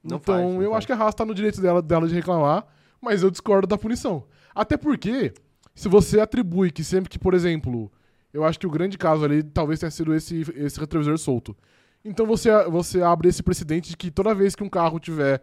Não 0.03 0.16
então, 0.16 0.35
faz, 0.35 0.55
eu 0.55 0.70
faz. 0.70 0.77
acho 0.78 0.87
que 0.87 0.93
a 0.93 0.97
Haas 0.97 1.15
tá 1.15 1.24
no 1.24 1.35
direito 1.35 1.61
dela, 1.61 1.82
dela 1.82 2.09
de 2.09 2.15
reclamar, 2.15 2.66
mas 3.01 3.23
eu 3.23 3.31
discordo 3.31 3.66
da 3.66 3.77
punição. 3.77 4.24
Até 4.55 4.77
porque, 4.77 5.32
se 5.74 5.89
você 5.89 6.20
atribui 6.20 6.70
que 6.70 6.82
sempre 6.82 7.11
que, 7.11 7.19
por 7.19 7.35
exemplo, 7.35 7.91
eu 8.32 8.45
acho 8.45 8.59
que 8.59 8.66
o 8.66 8.70
grande 8.70 8.97
caso 8.97 9.24
ali 9.24 9.43
talvez 9.43 9.81
tenha 9.81 9.91
sido 9.91 10.15
esse, 10.15 10.43
esse 10.55 10.78
retrovisor 10.78 11.19
solto. 11.19 11.57
Então 12.05 12.27
você, 12.27 12.51
você 12.65 13.03
abre 13.03 13.28
esse 13.28 13.43
precedente 13.43 13.91
de 13.91 13.97
que 13.97 14.11
toda 14.11 14.35
vez 14.35 14.55
que 14.55 14.62
um 14.62 14.69
carro 14.69 14.99
tiver 14.99 15.43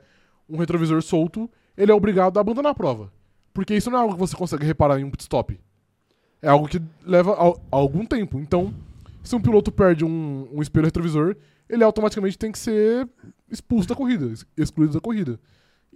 um 0.49 0.57
retrovisor 0.57 1.02
solto, 1.02 1.49
ele 1.76 1.91
é 1.91 1.95
obrigado 1.95 2.38
a 2.38 2.41
abandonar 2.41 2.72
a 2.72 2.76
prova. 2.76 3.11
Porque 3.53 3.76
isso 3.76 3.90
não 3.90 3.98
é 3.98 4.02
algo 4.02 4.14
que 4.14 4.19
você 4.19 4.36
consegue 4.36 4.65
reparar 4.65 4.99
em 4.99 5.03
um 5.03 5.10
pit 5.11 5.22
stop. 5.24 5.60
É 6.41 6.48
algo 6.48 6.68
que 6.68 6.82
leva 7.03 7.34
al- 7.36 7.60
algum 7.72 8.06
tempo. 8.06 8.40
Então, 8.40 8.74
se 9.24 9.36
um 9.36 9.41
piloto 9.41 9.72
perde 9.72 10.06
um, 10.06 10.48
um 10.53 10.61
espelho 10.61 10.86
retrovisor, 10.86 11.36
ele 11.68 11.84
automaticamente 11.84 12.38
tem 12.38 12.52
que 12.52 12.60
ser 12.60 13.07
expulso 13.49 13.90
da 13.90 13.95
corrida, 13.95 14.28
ex- 14.28 14.45
excluído 14.56 14.94
da 14.94 15.02
corrida. 15.02 15.40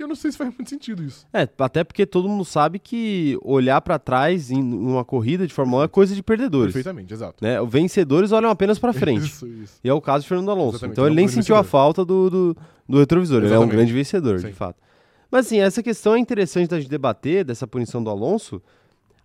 E 0.01 0.03
eu 0.03 0.07
não 0.07 0.15
sei 0.15 0.31
se 0.31 0.37
faz 0.39 0.49
muito 0.49 0.67
sentido 0.67 1.03
isso. 1.03 1.27
É, 1.31 1.47
até 1.59 1.83
porque 1.83 2.07
todo 2.07 2.27
mundo 2.27 2.43
sabe 2.43 2.79
que 2.79 3.37
olhar 3.43 3.79
pra 3.81 3.99
trás 3.99 4.49
em 4.49 4.59
uma 4.59 5.05
corrida 5.05 5.45
de 5.45 5.53
Fórmula 5.53 5.83
1 5.83 5.85
é 5.85 5.87
coisa 5.87 6.15
de 6.15 6.23
perdedores. 6.23 6.73
Perfeitamente, 6.73 7.13
exato. 7.13 7.35
Né? 7.39 7.63
Vencedores 7.67 8.31
olham 8.31 8.49
apenas 8.49 8.79
pra 8.79 8.93
frente. 8.93 9.25
Isso, 9.29 9.47
isso. 9.47 9.79
E 9.83 9.87
é 9.87 9.93
o 9.93 10.01
caso 10.01 10.23
de 10.23 10.29
Fernando 10.29 10.49
Alonso. 10.49 10.77
Exatamente, 10.77 10.93
Então 10.93 11.05
ele 11.05 11.13
ele 11.13 11.19
é 11.19 11.23
um 11.23 11.25
nem 11.27 11.27
sentiu 11.27 11.55
a 11.55 11.63
falta 11.63 12.03
do, 12.03 12.31
do, 12.31 12.57
do 12.89 12.97
retrovisor. 12.97 13.37
Ele 13.37 13.45
é 13.45 13.49
um 13.49 13.51
Exatamente. 13.51 13.75
grande 13.75 13.93
vencedor, 13.93 14.39
de 14.39 14.47
Sim. 14.47 14.53
fato. 14.53 14.81
Mas 15.29 15.45
assim, 15.45 15.59
essa 15.59 15.83
questão 15.83 16.15
é 16.15 16.19
interessante 16.19 16.69
da 16.69 16.79
gente 16.79 16.89
debater, 16.89 17.45
dessa 17.45 17.67
punição 17.67 18.03
do 18.03 18.09
Alonso, 18.09 18.59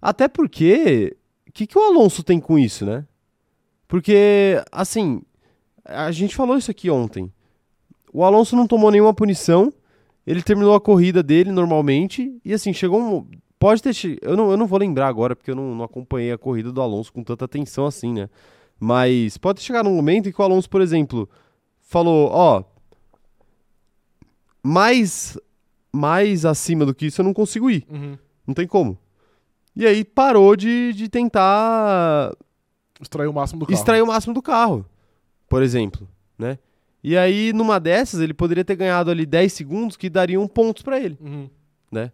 até 0.03 0.29
porque 0.29 1.17
o 1.49 1.53
que, 1.53 1.67
que 1.67 1.79
o 1.79 1.83
Alonso 1.83 2.23
tem 2.23 2.39
com 2.39 2.59
isso, 2.59 2.85
né? 2.85 3.07
Porque, 3.89 4.63
assim, 4.71 5.23
a 5.83 6.11
gente 6.13 6.37
falou 6.37 6.59
isso 6.59 6.71
aqui 6.71 6.91
ontem. 6.91 7.33
O 8.13 8.23
Alonso 8.25 8.55
não 8.55 8.67
tomou 8.67 8.91
nenhuma 8.91 9.15
punição, 9.15 9.73
ele 10.27 10.43
terminou 10.43 10.75
a 10.75 10.81
corrida 10.81 11.23
dele 11.23 11.53
normalmente, 11.53 12.37
e 12.45 12.53
assim, 12.53 12.73
chegou 12.73 13.01
um. 13.01 13.27
Pode 13.59 13.83
ter. 13.83 13.95
Eu 14.21 14.37
não, 14.37 14.51
eu 14.51 14.57
não 14.57 14.67
vou 14.67 14.79
lembrar 14.79 15.09
agora, 15.09 15.37
porque 15.37 15.51
eu 15.51 15.55
não, 15.55 15.75
não 15.75 15.85
acompanhei 15.85 16.33
a 16.33 16.39
corrida 16.39 16.73
do 16.73 16.83
Alonso 16.83 17.13
com 17.13 17.23
tanta 17.23 17.45
atenção 17.45 17.87
assim, 17.87 18.13
né? 18.13 18.29
Mas 18.79 19.39
pode 19.39 19.61
chegar 19.61 19.83
num 19.83 19.95
momento 19.95 20.29
em 20.29 20.33
que 20.33 20.41
o 20.41 20.45
Alonso, 20.45 20.69
por 20.69 20.81
exemplo, 20.81 21.29
falou: 21.81 22.29
Ó, 22.33 22.65
mais, 24.63 25.39
mais 25.93 26.45
acima 26.45 26.85
do 26.85 26.95
que 26.95 27.07
isso 27.07 27.21
eu 27.21 27.25
não 27.25 27.33
consigo 27.33 27.71
ir. 27.71 27.87
Uhum. 27.89 28.19
Não 28.47 28.55
tem 28.55 28.67
como. 28.67 28.99
E 29.75 29.87
aí 29.87 30.05
parou 30.05 30.57
de, 30.57 30.93
de 30.93 31.09
tentar 31.09 32.35
Extrair 33.01 33.29
o 33.29 33.33
máximo 33.33 33.61
do 33.61 33.67
carro. 33.67 33.79
extrair 33.79 34.03
o 34.03 34.07
máximo 34.07 34.35
do 34.35 34.43
carro, 34.43 34.87
por 35.49 35.63
exemplo, 35.63 36.09
né? 36.39 36.59
E 37.09 37.17
aí, 37.17 37.53
numa 37.53 37.79
dessas, 37.79 38.19
ele 38.21 38.35
poderia 38.35 38.65
ter 38.65 38.75
ganhado 38.75 39.13
ali 39.13 39.25
10 39.25 39.53
segundos 39.53 39.97
que 39.97 40.11
dariam 40.11 40.45
pontos 40.49 40.83
pra 40.83 40.99
ele, 40.99 41.17
Uhum. 41.21 41.49
né? 41.93 42.11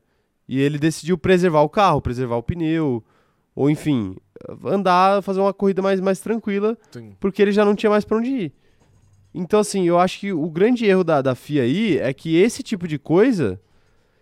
E 0.46 0.60
ele 0.60 0.78
decidiu 0.78 1.16
preservar 1.16 1.62
o 1.62 1.68
carro, 1.68 2.02
preservar 2.02 2.36
o 2.36 2.42
pneu, 2.42 3.02
ou 3.54 3.70
enfim, 3.70 4.14
andar, 4.66 5.22
fazer 5.22 5.40
uma 5.40 5.54
corrida 5.54 5.80
mais, 5.80 5.98
mais 5.98 6.20
tranquila, 6.20 6.76
Sim. 6.90 7.14
porque 7.18 7.40
ele 7.40 7.52
já 7.52 7.64
não 7.64 7.74
tinha 7.74 7.88
mais 7.88 8.04
pra 8.04 8.18
onde 8.18 8.28
ir. 8.28 8.52
Então, 9.34 9.60
assim, 9.60 9.88
eu 9.88 9.98
acho 9.98 10.20
que 10.20 10.30
o 10.30 10.50
grande 10.50 10.84
erro 10.84 11.02
da, 11.02 11.22
da 11.22 11.34
FIA 11.34 11.62
aí 11.62 11.96
é 11.96 12.12
que 12.12 12.36
esse 12.36 12.62
tipo 12.62 12.86
de 12.86 12.98
coisa, 12.98 13.58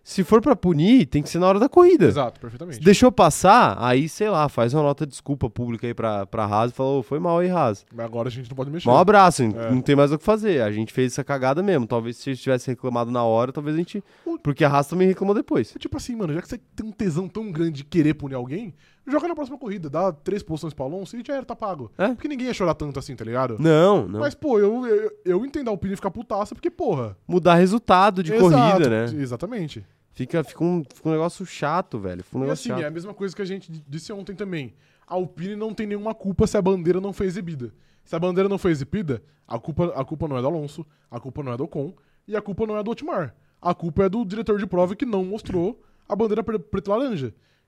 se 0.02 0.24
for 0.24 0.40
pra 0.40 0.56
punir, 0.56 1.06
tem 1.06 1.22
que 1.22 1.28
ser 1.28 1.38
na 1.38 1.46
hora 1.46 1.58
da 1.60 1.68
corrida. 1.68 2.06
Exato, 2.06 2.36
Se 2.36 2.40
perfeitamente. 2.40 2.80
deixou 2.80 3.12
passar, 3.12 3.76
aí, 3.78 4.08
sei 4.08 4.28
lá, 4.30 4.48
faz 4.48 4.74
uma 4.74 4.82
nota 4.82 5.06
de 5.06 5.10
desculpa 5.12 5.48
pública 5.48 5.86
aí 5.86 5.94
pra, 5.94 6.26
pra 6.26 6.44
Haas 6.44 6.72
e 6.72 6.74
fala, 6.74 6.90
"Ô, 6.98 7.02
foi 7.02 7.18
mal 7.18 7.38
aí, 7.38 7.50
Haas. 7.50 7.84
Mas 7.94 8.06
agora 8.06 8.28
a 8.28 8.30
gente 8.30 8.48
não 8.48 8.56
pode 8.56 8.70
mexer. 8.70 8.88
Um 8.88 8.96
abraço, 8.96 9.42
É. 9.42 9.70
não 9.70 9.80
tem 9.80 9.94
mais 9.94 10.10
o 10.10 10.18
que 10.18 10.24
fazer. 10.24 10.62
A 10.62 10.72
gente 10.72 10.92
fez 10.92 11.12
essa 11.12 11.22
cagada 11.22 11.62
mesmo. 11.62 11.86
Talvez 11.86 12.16
se 12.16 12.30
a 12.30 12.32
gente 12.32 12.42
tivesse 12.42 12.66
reclamado 12.68 13.10
na 13.10 13.22
hora, 13.22 13.52
talvez 13.52 13.74
a 13.76 13.78
gente. 13.78 14.02
Porque 14.42 14.64
a 14.64 14.68
Haas 14.70 14.86
também 14.88 15.06
reclamou 15.06 15.34
depois. 15.34 15.74
É 15.76 15.78
tipo 15.78 15.96
assim, 15.96 16.16
mano, 16.16 16.32
já 16.34 16.40
que 16.42 16.48
você 16.48 16.58
tem 16.74 16.86
um 16.86 16.92
tesão 16.92 17.28
tão 17.28 17.52
grande 17.52 17.78
de 17.78 17.84
querer 17.84 18.14
punir 18.14 18.34
alguém, 18.34 18.74
joga 19.06 19.28
na 19.28 19.34
próxima 19.34 19.58
corrida, 19.58 19.88
dá 19.90 20.12
três 20.12 20.42
posições 20.42 20.72
pro 20.74 20.84
Alonso 20.84 21.16
e 21.16 21.22
já 21.26 21.34
era, 21.34 21.44
tá 21.44 21.56
pago. 21.56 21.90
É? 21.98 22.08
Porque 22.08 22.28
ninguém 22.28 22.46
ia 22.46 22.54
chorar 22.54 22.74
tanto 22.74 22.98
assim, 22.98 23.14
tá 23.16 23.24
ligado? 23.24 23.56
Não, 23.58 24.06
não. 24.06 24.20
Mas, 24.20 24.34
pô, 24.34 24.58
eu, 24.58 24.86
eu, 24.86 25.12
eu 25.24 25.44
entendo 25.46 25.68
a 25.68 25.72
opinião 25.72 25.96
ficar 25.96 26.10
putaça, 26.10 26.54
porque, 26.54 26.70
porra. 26.70 27.16
Mudar 27.26 27.54
resultado 27.56 28.22
de 28.22 28.32
Exato, 28.32 28.50
corrida, 28.54 28.88
né? 28.90 29.04
Exatamente. 29.20 29.84
Fica, 30.12 30.42
fica, 30.44 30.62
um, 30.64 30.82
fica 30.94 31.08
um 31.08 31.12
negócio 31.12 31.46
chato, 31.46 31.98
velho. 31.98 32.22
Fica 32.22 32.36
um 32.36 32.40
E 32.40 32.42
negócio 32.44 32.72
assim, 32.72 32.80
é 32.80 32.84
a 32.84 32.86
chato. 32.86 32.94
mesma 32.94 33.14
coisa 33.14 33.34
que 33.34 33.42
a 33.42 33.44
gente 33.44 33.70
disse 33.88 34.12
ontem 34.12 34.34
também. 34.34 34.74
A 35.06 35.14
Alpine 35.14 35.56
não 35.56 35.72
tem 35.72 35.86
nenhuma 35.86 36.14
culpa 36.14 36.46
se 36.46 36.56
a 36.56 36.62
bandeira 36.62 37.00
não 37.00 37.12
foi 37.12 37.26
exibida. 37.26 37.72
Se 38.04 38.14
a 38.14 38.18
bandeira 38.18 38.48
não 38.48 38.58
foi 38.58 38.70
exibida, 38.70 39.22
a 39.46 39.58
culpa, 39.58 39.92
a 39.96 40.04
culpa 40.04 40.28
não 40.28 40.36
é 40.36 40.40
do 40.40 40.46
Alonso, 40.46 40.84
a 41.10 41.18
culpa 41.18 41.42
não 41.42 41.52
é 41.52 41.56
do 41.56 41.64
Ocon 41.64 41.94
e 42.28 42.36
a 42.36 42.42
culpa 42.42 42.66
não 42.66 42.76
é 42.76 42.82
do 42.82 42.90
Otmar. 42.90 43.34
A 43.62 43.74
culpa 43.74 44.04
é 44.04 44.08
do 44.08 44.24
diretor 44.24 44.58
de 44.58 44.66
prova 44.66 44.94
que 44.96 45.04
não 45.06 45.24
mostrou 45.24 45.80
a 46.08 46.14
bandeira 46.16 46.42
pre- 46.42 46.58
preta 46.58 46.92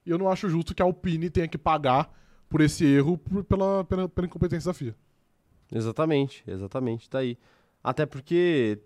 e 0.05 0.09
eu 0.11 0.17
não 0.17 0.29
acho 0.29 0.49
justo 0.49 0.73
que 0.75 0.81
a 0.81 0.85
Alpine 0.85 1.29
tenha 1.29 1.47
que 1.47 1.57
pagar 1.57 2.11
por 2.49 2.61
esse 2.61 2.85
erro 2.85 3.17
por- 3.17 3.43
pela, 3.43 3.83
pela, 3.83 4.07
pela 4.09 4.27
incompetência 4.27 4.69
da 4.69 4.73
FIA. 4.73 4.95
Exatamente, 5.71 6.43
exatamente. 6.47 7.09
Tá 7.09 7.19
aí. 7.19 7.37
Até 7.83 8.05
porque. 8.05 8.79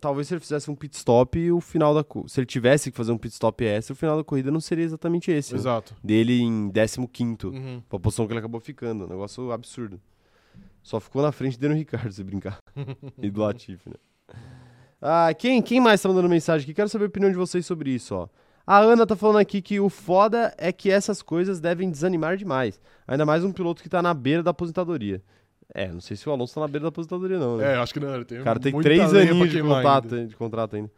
Talvez 0.00 0.28
se 0.28 0.34
ele 0.34 0.40
fizesse 0.40 0.70
um 0.70 0.76
pit 0.76 0.94
stop, 0.96 1.50
o 1.50 1.60
final 1.60 1.92
da. 1.92 2.04
Se 2.28 2.38
ele 2.38 2.46
tivesse 2.46 2.88
que 2.88 2.96
fazer 2.96 3.10
um 3.10 3.18
pit 3.18 3.32
stop 3.32 3.64
extra, 3.64 3.92
o 3.92 3.96
final 3.96 4.16
da 4.16 4.22
corrida 4.22 4.48
não 4.48 4.60
seria 4.60 4.84
exatamente 4.84 5.28
esse. 5.32 5.52
né? 5.54 5.58
Exato. 5.58 5.92
Dele 6.04 6.40
em 6.40 6.70
15, 6.70 7.46
Uhum. 7.46 7.82
pra 7.88 7.98
posição 7.98 8.24
que 8.26 8.32
ele 8.32 8.38
acabou 8.38 8.60
ficando. 8.60 9.04
Um 9.06 9.08
negócio 9.08 9.50
absurdo. 9.50 10.00
Só 10.84 11.00
ficou 11.00 11.20
na 11.20 11.32
frente 11.32 11.58
dele 11.58 11.74
no 11.74 11.78
Ricardo, 11.80 12.12
se 12.12 12.22
brincar. 12.22 12.58
e 13.20 13.28
do 13.28 13.40
Latifi, 13.40 13.88
né? 13.90 13.96
Ah, 15.02 15.34
quem, 15.36 15.60
quem 15.60 15.80
mais 15.80 16.00
tá 16.00 16.08
mandando 16.08 16.28
mensagem 16.28 16.64
aqui? 16.64 16.74
Quero 16.74 16.88
saber 16.88 17.06
a 17.06 17.08
opinião 17.08 17.30
de 17.32 17.36
vocês 17.36 17.66
sobre 17.66 17.90
isso, 17.90 18.14
ó. 18.14 18.28
A 18.70 18.80
Ana 18.80 19.06
tá 19.06 19.16
falando 19.16 19.38
aqui 19.38 19.62
que 19.62 19.80
o 19.80 19.88
foda 19.88 20.54
é 20.58 20.70
que 20.70 20.90
essas 20.90 21.22
coisas 21.22 21.58
devem 21.58 21.90
desanimar 21.90 22.36
demais. 22.36 22.78
Ainda 23.06 23.24
mais 23.24 23.42
um 23.42 23.50
piloto 23.50 23.82
que 23.82 23.88
tá 23.88 24.02
na 24.02 24.12
beira 24.12 24.42
da 24.42 24.50
aposentadoria. 24.50 25.22
É, 25.74 25.88
não 25.90 26.02
sei 26.02 26.18
se 26.18 26.28
o 26.28 26.32
Alonso 26.32 26.54
tá 26.54 26.60
na 26.60 26.68
beira 26.68 26.82
da 26.82 26.88
aposentadoria, 26.88 27.38
não, 27.38 27.56
né? 27.56 27.72
É, 27.72 27.76
acho 27.78 27.94
que 27.94 28.00
não. 28.00 28.14
Ele 28.14 28.26
tem 28.26 28.40
O 28.40 28.44
cara 28.44 28.60
tem 28.60 28.78
três 28.82 29.14
aninhos 29.14 29.50
de 29.50 29.60
ainda. 29.62 30.26
de 30.26 30.36
contrato 30.36 30.76
ainda. 30.76 30.90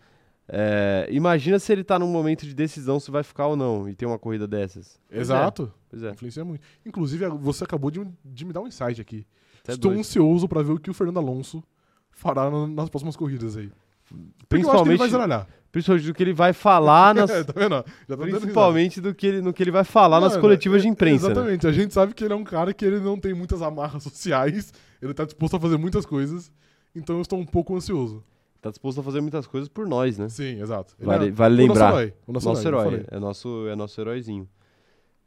É, 0.48 1.06
imagina 1.12 1.60
se 1.60 1.70
ele 1.72 1.84
tá 1.84 1.96
num 1.96 2.08
momento 2.08 2.44
de 2.44 2.52
decisão 2.54 2.98
se 2.98 3.08
vai 3.08 3.22
ficar 3.22 3.46
ou 3.46 3.54
não 3.54 3.88
e 3.88 3.94
tem 3.94 4.08
uma 4.08 4.18
corrida 4.18 4.48
dessas. 4.48 4.98
Pois 5.08 5.18
é, 5.18 5.22
Exato. 5.22 5.72
Pois 5.88 6.02
é. 6.02 6.10
Influencia 6.10 6.44
muito. 6.44 6.62
Inclusive, 6.84 7.24
você 7.28 7.62
acabou 7.62 7.88
de, 7.92 8.04
de 8.24 8.44
me 8.44 8.52
dar 8.52 8.62
um 8.62 8.66
insight 8.66 9.00
aqui. 9.00 9.24
Até 9.62 9.74
Estou 9.74 9.90
doido. 9.92 10.00
ansioso 10.00 10.48
pra 10.48 10.60
ver 10.60 10.72
o 10.72 10.78
que 10.80 10.90
o 10.90 10.94
Fernando 10.94 11.18
Alonso 11.18 11.62
fará 12.10 12.50
na- 12.50 12.66
nas 12.66 12.88
próximas 12.90 13.14
corridas 13.16 13.56
aí. 13.56 13.70
Porque 14.08 14.16
eu 14.16 14.18
acho 14.18 14.18
que 14.18 14.34
ele 14.42 14.46
Principalmente, 14.48 14.98
vai 14.98 15.08
zaralhar. 15.08 15.46
Principalmente 15.72 16.06
do 16.06 16.14
que 16.14 16.22
ele 16.22 16.32
vai 16.32 16.52
falar 16.52 17.14
nas. 17.16 17.30
É, 17.30 17.44
tá 17.44 17.52
vendo? 17.54 17.84
Já 18.08 18.16
tá 18.16 18.22
principalmente 18.22 19.00
do 19.00 19.14
que 19.14 19.26
ele, 19.26 19.40
no 19.40 19.52
que 19.52 19.62
ele 19.62 19.70
vai 19.70 19.84
falar 19.84 20.20
nas 20.20 20.32
Mano, 20.32 20.42
coletivas 20.42 20.82
de 20.82 20.88
é- 20.88 20.90
imprensa. 20.90 21.26
né? 21.28 21.32
Exatamente. 21.32 21.66
A 21.66 21.72
gente 21.72 21.94
sabe 21.94 22.14
que 22.14 22.24
ele 22.24 22.32
é 22.32 22.36
um 22.36 22.44
cara 22.44 22.72
que 22.74 22.84
ele 22.84 23.00
não 23.00 23.18
tem 23.18 23.32
muitas 23.34 23.62
amarras 23.62 24.02
sociais. 24.04 24.72
Ele 25.00 25.14
tá 25.14 25.24
disposto 25.24 25.56
a 25.56 25.60
fazer 25.60 25.76
muitas 25.78 26.04
coisas. 26.04 26.50
Então 26.94 27.16
eu 27.16 27.22
estou 27.22 27.38
um 27.38 27.46
pouco 27.46 27.74
ansioso. 27.76 28.22
Tá 28.60 28.68
disposto 28.68 29.00
a 29.00 29.02
fazer 29.02 29.20
muitas 29.22 29.46
coisas 29.46 29.68
por 29.70 29.86
nós, 29.86 30.18
né? 30.18 30.28
Sim, 30.28 30.60
exato. 30.60 30.94
Ele 30.98 31.06
Vale, 31.06 31.28
é 31.28 31.30
vale 31.30 31.54
o 31.54 31.66
lembrar. 31.66 31.78
Nosso 31.90 31.96
herói. 32.00 32.14
O 32.26 32.32
nosso, 32.32 32.48
Nosso 32.48 32.68
herói. 32.68 32.86
herói. 32.88 33.04
É 33.10 33.18
nosso, 33.18 33.66
é 33.68 33.76
nosso 33.76 34.00
heróizinho. 34.00 34.48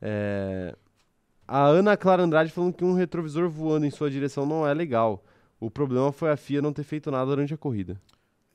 É, 0.02 0.76
A 1.48 1.66
Ana 1.66 1.98
Clara 1.98 2.22
Andrade 2.24 2.52
falando 2.52 2.74
que 2.74 2.84
um 2.84 2.94
retrovisor 2.94 3.50
voando 3.50 3.86
em 3.86 3.90
sua 3.92 4.10
direção 4.12 4.46
não 4.46 4.68
é 4.68 4.74
legal. 4.74 5.24
O 5.60 5.72
problema 5.72 6.12
foi 6.12 6.30
a 6.30 6.38
FIA 6.38 6.62
não 6.62 6.74
ter 6.74 6.84
feito 6.84 7.10
nada 7.10 7.26
durante 7.26 7.54
a 7.54 7.58
corrida. 7.58 8.00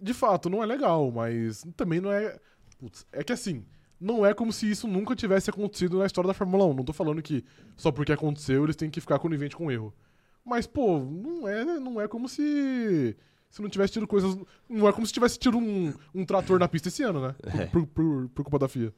De 0.01 0.15
fato, 0.15 0.49
não 0.49 0.62
é 0.62 0.66
legal, 0.66 1.11
mas 1.11 1.65
também 1.77 2.01
não 2.01 2.12
é. 2.12 2.39
Putz, 2.79 3.05
é 3.12 3.25
que 3.25 3.33
assim, 3.33 3.65
não 4.01 4.25
é 4.25 4.33
como 4.33 4.53
se 4.53 4.70
isso 4.70 4.87
nunca 4.87 5.16
tivesse 5.16 5.51
acontecido 5.51 5.99
na 5.99 6.07
história 6.07 6.29
da 6.29 6.35
Fórmula 6.35 6.65
1. 6.66 6.75
Não 6.75 6.85
tô 6.85 6.93
falando 6.93 7.20
que 7.23 7.45
só 7.77 7.91
porque 7.91 8.12
aconteceu 8.12 8.62
eles 8.65 8.77
têm 8.77 8.89
que 8.91 9.01
ficar 9.01 9.19
conivente 9.19 9.57
com 9.57 9.66
o 9.66 9.70
erro. 9.70 9.93
Mas, 10.45 10.66
pô, 10.66 10.99
não 11.01 11.47
é, 11.49 11.65
não 11.81 12.01
é 12.01 12.07
como 12.09 12.29
se. 12.29 13.16
Se 13.51 13.61
não 13.62 13.69
tivesse 13.69 13.95
tido 13.95 14.07
coisas. 14.07 14.37
Não 14.69 14.87
é 14.89 14.93
como 14.93 15.07
se 15.07 15.12
tivesse 15.12 15.39
tido 15.39 15.59
um, 15.59 15.93
um 16.15 16.25
trator 16.25 16.59
na 16.61 16.69
pista 16.69 16.89
esse 16.89 17.03
ano, 17.03 17.20
né? 17.20 17.35
Por, 17.43 17.61
É. 17.61 17.66
por, 17.66 17.87
por- 17.87 18.29
por 18.29 18.45
culpa 18.45 18.59
da 18.59 18.69
FIA. 18.69 18.93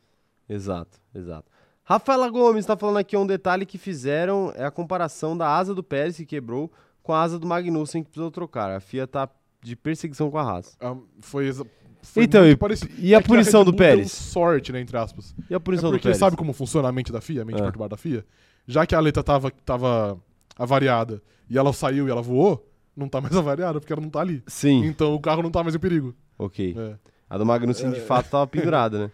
Exato, 0.48 1.00
exato. 1.14 1.50
Rafaela 1.84 2.28
Gomes 2.28 2.60
está 2.60 2.76
falando 2.76 2.98
aqui 2.98 3.16
um 3.16 3.26
detalhe 3.26 3.64
que 3.64 3.78
fizeram 3.78 4.52
é 4.54 4.64
a 4.64 4.70
comparação 4.70 5.36
da 5.36 5.48
asa 5.56 5.74
do 5.74 5.82
Pérez 5.82 6.16
que 6.16 6.26
quebrou 6.26 6.70
com 7.02 7.12
a 7.12 7.20
asa 7.22 7.38
do 7.38 7.46
Magnussen 7.46 8.02
que 8.02 8.10
precisou 8.10 8.30
trocar. 8.30 8.70
A 8.70 8.80
FIA 8.80 9.06
tá 9.06 9.28
de 9.62 9.76
perseguição 9.76 10.30
com 10.30 10.38
a 10.38 10.42
Haas. 10.42 10.76
Ah, 10.80 10.96
foi, 11.20 11.46
exa- 11.48 11.66
foi 12.02 12.24
Então, 12.24 12.44
e-. 12.46 12.56
E 12.98 13.14
a 13.14 13.18
É 13.18 13.20
punição 13.22 13.60
Red 13.60 13.64
do 13.66 13.72
deu 13.72 13.78
Pérez? 13.78 14.10
sorte, 14.12 14.72
né, 14.72 14.80
entre 14.80 14.96
aspas. 14.96 15.34
E 15.50 15.54
a 15.54 15.56
É 15.56 15.58
punição 15.58 15.90
do 15.90 15.94
porque 15.94 16.04
Pérez? 16.08 16.18
sabe 16.18 16.36
como 16.36 16.52
funciona 16.52 16.88
a 16.88 16.92
mente 16.92 17.12
da 17.12 17.20
FIA, 17.20 17.42
a 17.42 17.44
mente 17.44 17.58
É. 17.60 17.62
perturbada 17.62 17.90
da 17.90 17.96
FIA? 17.96 18.24
Já 18.66 18.86
que 18.86 18.94
a 18.94 19.00
letra 19.00 19.22
tava, 19.22 19.50
tava 19.64 20.18
avariada 20.56 21.22
e 21.48 21.58
ela 21.58 21.72
saiu 21.72 22.06
e 22.06 22.10
ela 22.10 22.22
voou, 22.22 22.66
não 22.96 23.08
tá 23.08 23.20
mais 23.20 23.34
avariada 23.36 23.80
porque 23.80 23.92
ela 23.92 24.02
não 24.02 24.10
tá 24.10 24.20
ali. 24.20 24.42
Sim, 24.46 24.84
Então 24.86 25.14
o 25.14 25.20
carro 25.20 25.42
não 25.42 25.50
tá 25.50 25.62
mais 25.62 25.74
em 25.74 25.78
perigo. 25.78 26.14
ok. 26.38 26.74
É. 26.78 26.96
A 27.28 27.38
do 27.38 27.46
Magnussen 27.46 27.90
de 27.92 27.98
É. 27.98 28.00
fato 28.00 28.28
tava 28.28 28.44
pendurada, 28.46 28.98
né? 28.98 29.10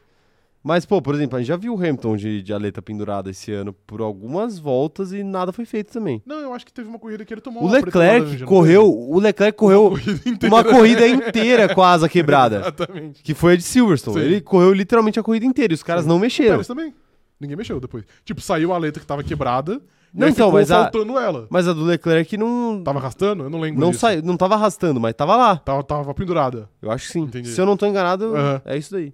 Mas, 0.67 0.85
pô, 0.85 1.01
por 1.01 1.15
exemplo, 1.15 1.37
a 1.37 1.39
gente 1.41 1.47
já 1.47 1.57
viu 1.57 1.75
o 1.75 1.77
Hamilton 1.77 2.17
de, 2.17 2.43
de 2.43 2.53
aleta 2.53 2.83
pendurada 2.83 3.31
esse 3.31 3.53
ano 3.53 3.73
por 3.87 4.01
algumas 4.01 4.59
voltas 4.59 5.13
e 5.13 5.23
nada 5.23 5.53
foi 5.53 5.65
feito 5.65 5.93
também. 5.93 6.21
Não, 6.27 6.41
eu 6.41 6.53
acho 6.53 6.67
que 6.67 6.73
teve 6.73 6.89
uma 6.89 6.99
corrida 6.99 7.25
que 7.25 7.33
ele 7.33 7.41
tomou 7.41 7.63
O 7.63 7.67
uma 7.67 7.77
Leclerc 7.77 8.43
correu, 8.45 8.91
o 8.93 9.19
Leclerc 9.21 9.57
correu 9.57 9.91
corrida 9.91 10.29
inteira. 10.29 10.55
uma 10.55 10.65
corrida 10.65 11.07
inteira 11.09 11.73
com 11.73 11.83
a 11.83 11.91
asa 11.93 12.09
quebrada, 12.09 12.59
Exatamente. 12.59 13.23
que 13.23 13.33
foi 13.33 13.53
a 13.53 13.57
de 13.57 13.63
Silverstone. 13.63 14.19
Sim. 14.19 14.27
Ele 14.27 14.41
correu 14.41 14.73
literalmente 14.73 15.21
a 15.21 15.23
corrida 15.23 15.47
inteira 15.47 15.73
e 15.73 15.77
os 15.77 15.85
caras 15.85 16.03
Sim. 16.03 16.09
não 16.09 16.19
mexeram. 16.19 16.51
Pérez 16.55 16.67
também. 16.67 16.93
Ninguém 17.41 17.57
mexeu 17.57 17.79
depois. 17.79 18.05
Tipo, 18.25 18.41
saiu 18.41 18.73
a 18.73 18.79
letra 18.79 18.99
que 19.01 19.07
tava 19.07 19.23
quebrada 19.23 19.81
Não, 20.13 20.27
então, 20.27 20.51
mas 20.51 20.71
a- 20.73 20.91
ela. 21.23 21.47
Mas 21.49 21.69
a 21.69 21.73
do 21.75 21.85
Leclerc 21.85 22.37
não 22.37 22.83
Tava 22.83 22.99
arrastando? 22.99 23.45
Eu 23.45 23.51
não 23.51 23.61
lembro 23.61 23.81
não 23.81 23.91
disso. 23.91 24.01
saiu, 24.01 24.21
não 24.23 24.37
tava 24.37 24.55
arrastando, 24.57 24.99
mas 24.99 25.15
tava 25.15 25.37
lá. 25.37 25.57
Tava, 25.59 25.85
tava 25.85 26.13
pendurada. 26.15 26.69
Eu 26.83 26.91
acho 26.91 27.07
que 27.07 27.13
sim. 27.13 27.21
Entendi. 27.21 27.51
Se 27.51 27.61
eu 27.61 27.67
não 27.67 27.77
tô 27.77 27.87
enganado, 27.87 28.35
Aham. 28.35 28.63
é 28.65 28.77
isso 28.77 28.91
daí. 28.91 29.13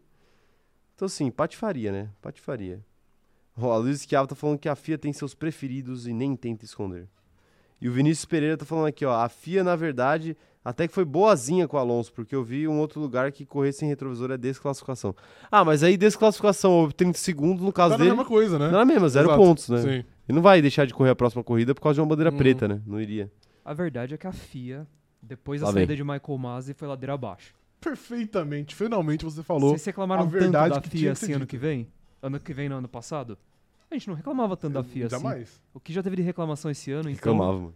Então, 1.02 1.06
assim, 1.08 1.32
patifaria, 1.32 1.90
né? 1.90 2.08
Patifaria. 2.22 2.78
Ó, 3.60 3.72
a 3.72 3.76
Luiz 3.76 4.02
Schiavo 4.04 4.28
tá 4.28 4.36
falando 4.36 4.56
que 4.56 4.68
a 4.68 4.76
FIA 4.76 4.96
tem 4.96 5.12
seus 5.12 5.34
preferidos 5.34 6.06
e 6.06 6.12
nem 6.12 6.36
tenta 6.36 6.64
esconder. 6.64 7.08
E 7.80 7.88
o 7.88 7.92
Vinícius 7.92 8.24
Pereira 8.24 8.56
tá 8.56 8.64
falando 8.64 8.86
aqui, 8.86 9.04
ó. 9.04 9.12
A 9.12 9.28
FIA, 9.28 9.64
na 9.64 9.74
verdade, 9.74 10.36
até 10.64 10.86
que 10.86 10.94
foi 10.94 11.04
boazinha 11.04 11.66
com 11.66 11.76
o 11.76 11.80
Alonso, 11.80 12.12
porque 12.12 12.36
eu 12.36 12.44
vi 12.44 12.68
um 12.68 12.78
outro 12.78 13.00
lugar 13.00 13.32
que 13.32 13.44
correr 13.44 13.72
sem 13.72 13.88
retrovisor 13.88 14.30
é 14.30 14.38
desclassificação. 14.38 15.12
Ah, 15.50 15.64
mas 15.64 15.82
aí 15.82 15.96
desclassificação 15.96 16.70
ou 16.70 16.92
30 16.92 17.18
segundos, 17.18 17.64
no 17.64 17.72
caso 17.72 17.94
Tá 17.94 17.96
dele, 17.96 18.10
mesma 18.10 18.24
coisa, 18.24 18.56
né? 18.56 18.68
não 18.68 18.76
era 18.76 18.84
mesmo, 18.84 19.08
zero 19.08 19.26
Exato. 19.26 19.42
pontos, 19.42 19.68
né? 19.70 19.78
Sim. 19.78 19.88
Ele 19.88 20.04
não 20.28 20.40
vai 20.40 20.62
deixar 20.62 20.86
de 20.86 20.94
correr 20.94 21.10
a 21.10 21.16
próxima 21.16 21.42
corrida 21.42 21.74
por 21.74 21.80
causa 21.80 21.96
de 21.96 22.00
uma 22.00 22.06
bandeira 22.06 22.30
Uhum. 22.30 22.38
preta, 22.38 22.68
né? 22.68 22.80
Não 22.86 23.00
iria. 23.00 23.28
A 23.64 23.74
verdade 23.74 24.14
é 24.14 24.16
que 24.16 24.26
a 24.28 24.32
FIA, 24.32 24.86
depois 25.20 25.60
da 25.62 25.66
Lá 25.66 25.72
saída 25.72 25.88
vem. 25.88 25.96
de 25.96 26.04
Michael 26.04 26.38
Masi, 26.38 26.74
foi 26.74 26.86
ladeira 26.86 27.14
abaixo. 27.14 27.60
Perfeitamente. 27.82 28.74
Finalmente 28.74 29.24
você 29.24 29.42
falou. 29.42 29.70
Vocês 29.70 29.84
reclamaram 29.84 30.22
a 30.22 30.26
tanto 30.26 30.38
verdade 30.38 30.74
da 30.76 30.80
que 30.80 30.88
FIA 30.88 31.12
assim 31.12 31.32
ano 31.32 31.46
que 31.46 31.58
vem? 31.58 31.88
Ano 32.22 32.38
que 32.38 32.54
vem, 32.54 32.68
no 32.68 32.76
ano 32.76 32.88
passado? 32.88 33.36
A 33.90 33.94
gente 33.94 34.08
não 34.08 34.14
reclamava 34.14 34.56
tanto 34.56 34.74
da 34.74 34.84
FIA 34.84 35.06
assim. 35.06 35.16
Jamais. 35.16 35.60
O 35.74 35.80
que 35.80 35.92
já 35.92 36.02
teve 36.02 36.16
de 36.16 36.22
reclamação 36.22 36.70
esse 36.70 36.90
ano, 36.92 37.10
então 37.10 37.32
Reclamava, 37.32 37.58
mano. 37.58 37.74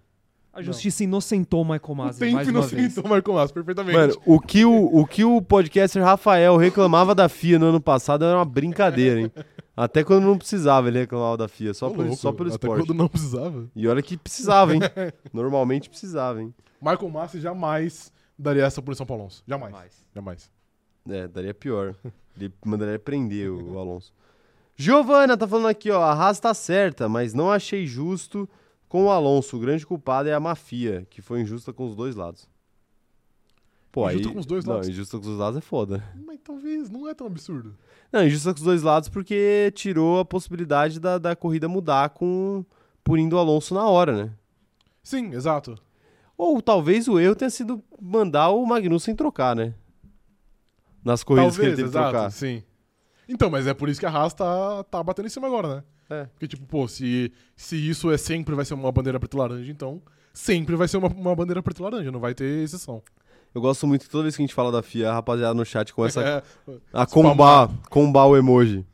a 0.53 0.63
justiça 0.63 1.05
inocentou 1.05 1.61
o 1.61 1.65
Michael 1.65 1.83
O 1.89 1.95
Masi 1.95 2.19
tempo 2.21 2.35
mais 2.37 2.49
uma 2.49 2.61
vez. 2.63 2.73
inocentou 2.73 3.05
o 3.05 3.09
Marco 3.09 3.33
Massa, 3.35 3.53
perfeitamente. 3.53 3.97
Mano, 3.99 4.15
o 4.25 4.41
que 4.41 4.65
o, 4.65 4.97
o 5.01 5.07
que 5.07 5.25
o 5.25 5.43
podcaster 5.43 6.03
Rafael 6.03 6.57
reclamava 6.57 7.15
da 7.15 7.29
FIA 7.29 7.59
no 7.59 7.67
ano 7.67 7.81
passado 7.81 8.25
era 8.25 8.39
uma 8.39 8.45
brincadeira, 8.45 9.21
hein? 9.21 9.33
Até 9.77 10.03
quando 10.03 10.25
não 10.25 10.39
precisava 10.39 10.89
ele 10.89 11.01
reclamava 11.01 11.37
da 11.37 11.49
FIA, 11.49 11.75
só, 11.75 11.89
Ô, 11.89 11.91
por, 11.91 12.07
louco, 12.07 12.17
só 12.17 12.33
pelo 12.33 12.49
Até 12.49 12.55
esporte. 12.55 12.87
quando 12.87 12.97
não 12.97 13.09
precisava. 13.09 13.69
E 13.77 13.87
olha 13.87 14.01
que 14.01 14.17
precisava, 14.17 14.75
hein? 14.75 14.81
Normalmente 15.35 15.91
precisava, 15.91 16.41
hein? 16.41 16.55
Michael 16.81 17.11
Massi 17.11 17.41
jamais 17.41 18.11
daria 18.39 18.65
essa 18.65 18.83
punição 18.83 19.07
pro 19.07 19.15
Alonso. 19.15 19.43
Jamais. 19.47 19.73
Mais. 19.73 20.07
Jamais. 20.15 20.51
É, 21.09 21.29
daria 21.29 21.55
pior. 21.55 21.95
Ele 22.37 22.53
mandaria 22.65 22.99
prender 22.99 23.51
o, 23.51 23.75
o 23.75 23.79
Alonso. 23.81 24.13
Giovana 24.77 25.37
tá 25.37 25.49
falando 25.49 25.69
aqui, 25.69 25.91
ó. 25.91 26.03
A 26.03 26.13
Haas 26.13 26.39
tá 26.39 26.53
certa, 26.53 27.09
mas 27.09 27.33
não 27.33 27.51
achei 27.51 27.87
justo 27.87 28.49
com 28.89 29.07
o 29.07 29.11
Alonso. 29.11 29.57
O 29.57 29.61
grande 29.61 29.87
culpado 29.87 30.29
é 30.29 30.35
a 30.35 30.41
mafia, 30.41 31.07
que 31.09 31.23
foi 31.23 31.41
injusta 31.41 31.73
com 31.73 31.87
os 31.87 31.97
dois 31.97 32.15
lados. 32.15 32.49
Pô, 33.91 34.11
Injusta 34.11 34.29
aí... 34.29 34.35
com 34.35 34.41
os 34.41 34.47
dois 34.47 34.65
não, 34.67 34.75
lados? 34.75 34.89
injusta 34.91 35.17
com 35.17 35.21
os 35.23 35.27
dois 35.27 35.39
lados 35.39 35.57
é 35.57 35.61
foda. 35.63 36.05
Mas 36.27 36.39
talvez 36.45 36.91
não 36.91 37.09
é 37.09 37.15
tão 37.15 37.27
absurdo. 37.27 37.75
Não, 38.13 38.23
injusta 38.27 38.53
com 38.53 38.59
os 38.59 38.65
dois 38.65 38.83
lados 38.83 39.09
porque 39.09 39.73
tirou 39.75 40.21
a 40.21 40.25
possibilidade 40.25 41.01
da, 41.01 41.17
da 41.17 41.35
corrida 41.35 41.67
mudar 41.67 42.11
com 42.11 42.63
punindo 43.03 43.37
o 43.37 43.39
Alonso 43.39 43.73
na 43.73 43.89
hora, 43.89 44.25
né? 44.25 44.33
Sim, 45.03 45.33
exato. 45.33 45.79
Ou 46.37 46.61
talvez 46.61 47.09
o 47.09 47.19
erro 47.19 47.35
tenha 47.35 47.51
sido 47.51 47.83
mandar 48.01 48.51
o 48.51 48.65
Magnussen 48.67 49.15
trocar, 49.15 49.57
né? 49.57 49.75
Nas 51.05 51.25
corridas 51.25 51.55
talvez, 51.55 51.61
que 51.61 51.67
ele 51.67 51.77
teve 51.77 51.89
exato. 51.89 52.11
trocar. 52.11 52.31
Sim. 52.31 52.63
Então, 53.29 53.51
mas 53.51 53.67
é 53.67 53.75
por 53.75 53.89
isso 53.89 53.99
que 53.99 54.07
a 54.07 54.11
Haas 54.11 54.35
tá, 54.35 54.85
tá 54.85 55.03
batendo 55.03 55.27
em 55.27 55.31
cima 55.31 55.47
agora, 55.47 55.77
né? 55.77 55.83
É. 56.09 56.25
Porque, 56.27 56.47
tipo, 56.47 56.65
pô, 56.67 56.87
se, 56.87 57.33
se 57.57 57.77
isso 57.77 58.11
é 58.11 58.17
sempre 58.17 58.55
vai 58.55 58.65
ser 58.65 58.75
uma 58.75 58.93
bandeira 58.93 59.19
preta 59.19 59.37
e 59.37 59.41
laranja, 59.41 59.71
então 59.71 60.01
sempre 60.33 60.77
vai 60.77 60.87
ser 60.87 60.99
uma, 60.99 61.09
uma 61.09 61.35
bandeira 61.35 61.63
preta 61.63 61.81
e 61.81 61.85
laranja, 61.85 62.13
não 62.13 62.21
vai 62.21 62.35
ter 62.35 62.63
exceção. 62.63 63.03
Eu 63.55 63.61
gosto 63.61 63.87
muito 63.87 64.05
que 64.05 64.11
toda 64.11 64.25
vez 64.25 64.37
que 64.37 64.43
a 64.43 64.47
gente 64.47 64.55
fala 64.55 64.71
da 64.71 64.83
FIA, 64.83 65.11
a 65.11 65.15
rapaziada 65.15 65.55
no 65.55 65.65
chat 65.65 65.93
começa 65.93 66.21
É, 66.23 66.43
a 66.93 67.07
combar, 67.07 67.71
combar 67.89 68.27
o 68.27 68.37
emoji. 68.37 68.85